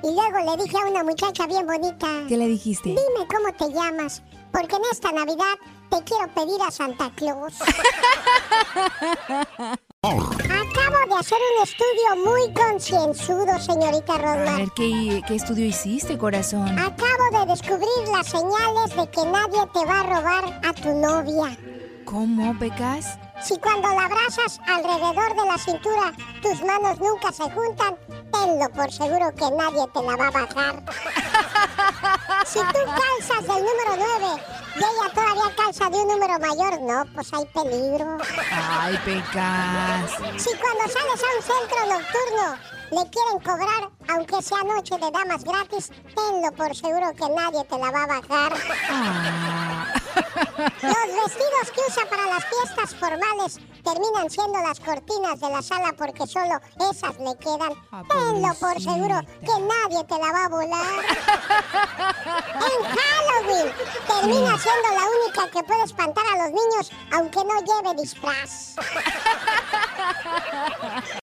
Y 0.02 0.14
luego 0.14 0.38
le 0.38 0.62
dije 0.62 0.76
a 0.76 0.90
una 0.90 1.02
muchacha 1.02 1.46
bien 1.46 1.66
bonita. 1.66 2.06
¿Qué 2.28 2.36
le 2.36 2.46
dijiste? 2.46 2.90
Dime 2.90 3.26
cómo 3.28 3.52
te 3.56 3.70
llamas, 3.72 4.22
porque 4.52 4.76
en 4.76 4.82
esta 4.92 5.12
Navidad 5.12 5.54
te 5.90 6.04
quiero 6.04 6.28
pedir 6.34 6.60
a 6.60 6.70
Santa 6.70 7.10
Claus. 7.16 7.54
Acabo 10.04 11.14
de 11.14 11.14
hacer 11.20 11.38
un 11.56 11.62
estudio 11.62 12.24
muy 12.26 12.52
concienzudo, 12.52 13.56
señorita 13.60 14.14
A 14.14 14.18
Rosmar. 14.18 14.58
ver, 14.58 14.68
¿qué, 14.74 15.22
qué 15.28 15.36
estudio 15.36 15.64
hiciste, 15.64 16.18
corazón? 16.18 16.76
Acabo 16.76 17.38
de 17.38 17.46
descubrir 17.46 18.08
las 18.10 18.26
señales 18.26 18.96
de 18.96 19.08
que 19.12 19.24
nadie 19.24 19.60
te 19.72 19.84
va 19.86 20.00
a 20.00 20.02
robar 20.02 20.60
a 20.64 20.72
tu 20.72 20.88
novia. 20.88 21.56
¿Cómo, 22.04 22.58
Pecas? 22.58 23.16
Si 23.44 23.58
cuando 23.58 23.88
la 23.88 24.04
abrazas 24.04 24.60
alrededor 24.66 25.34
de 25.34 25.46
la 25.46 25.58
cintura 25.58 26.12
tus 26.40 26.62
manos 26.62 26.98
nunca 27.00 27.32
se 27.32 27.42
juntan, 27.50 27.96
tenlo 28.32 28.68
por 28.70 28.92
seguro 28.92 29.34
que 29.34 29.50
nadie 29.50 29.86
te 29.92 30.02
la 30.02 30.16
va 30.16 30.28
a 30.28 30.30
bajar. 30.30 30.82
Si 32.46 32.58
tú 32.58 32.78
calzas 32.84 33.40
del 33.40 33.64
número 33.64 34.06
9 34.20 34.42
y 34.74 34.78
ella 34.78 35.14
todavía 35.14 35.56
calza 35.56 35.90
de 35.90 35.96
un 35.96 36.08
número 36.08 36.38
mayor, 36.38 36.80
no, 36.82 37.04
pues 37.14 37.32
hay 37.32 37.44
peligro. 37.46 38.18
Ay, 38.50 38.98
Pecas. 39.04 40.10
Si 40.36 40.50
cuando 40.58 40.88
sales 40.88 41.22
a 41.22 41.36
un 41.36 41.42
centro 41.42 41.78
nocturno 41.88 42.58
le 42.90 43.10
quieren 43.10 43.38
cobrar, 43.42 43.90
aunque 44.08 44.42
sea 44.42 44.62
noche 44.64 44.98
de 44.98 45.10
damas 45.10 45.44
gratis, 45.44 45.90
tenlo 46.14 46.52
por 46.56 46.76
seguro 46.76 47.12
que 47.14 47.28
nadie 47.28 47.64
te 47.64 47.78
la 47.78 47.90
va 47.90 48.02
a 48.02 48.06
bajar. 48.06 49.71
Los 50.82 51.06
vestidos 51.24 51.70
que 51.74 51.80
usa 51.88 52.04
para 52.08 52.26
las 52.26 52.44
fiestas 52.44 52.94
formales 52.94 53.58
terminan 53.82 54.30
siendo 54.30 54.58
las 54.60 54.80
cortinas 54.80 55.40
de 55.40 55.50
la 55.50 55.62
sala 55.62 55.92
porque 55.96 56.26
solo 56.26 56.60
esas 56.90 57.18
le 57.18 57.36
quedan. 57.38 57.74
Tenlo 58.08 58.54
por 58.54 58.80
seguro 58.80 59.20
que 59.40 59.60
nadie 59.60 60.04
te 60.04 60.18
la 60.18 60.32
va 60.32 60.44
a 60.44 60.48
volar. 60.48 61.04
En 62.54 62.84
Halloween 62.84 63.72
termina 64.06 64.58
siendo 64.58 64.88
la 64.94 65.04
única 65.06 65.50
que 65.50 65.62
puede 65.64 65.84
espantar 65.84 66.24
a 66.34 66.36
los 66.38 66.50
niños 66.50 66.90
aunque 67.12 67.44
no 67.44 67.60
lleve 67.60 67.94
disfraz. 68.00 68.76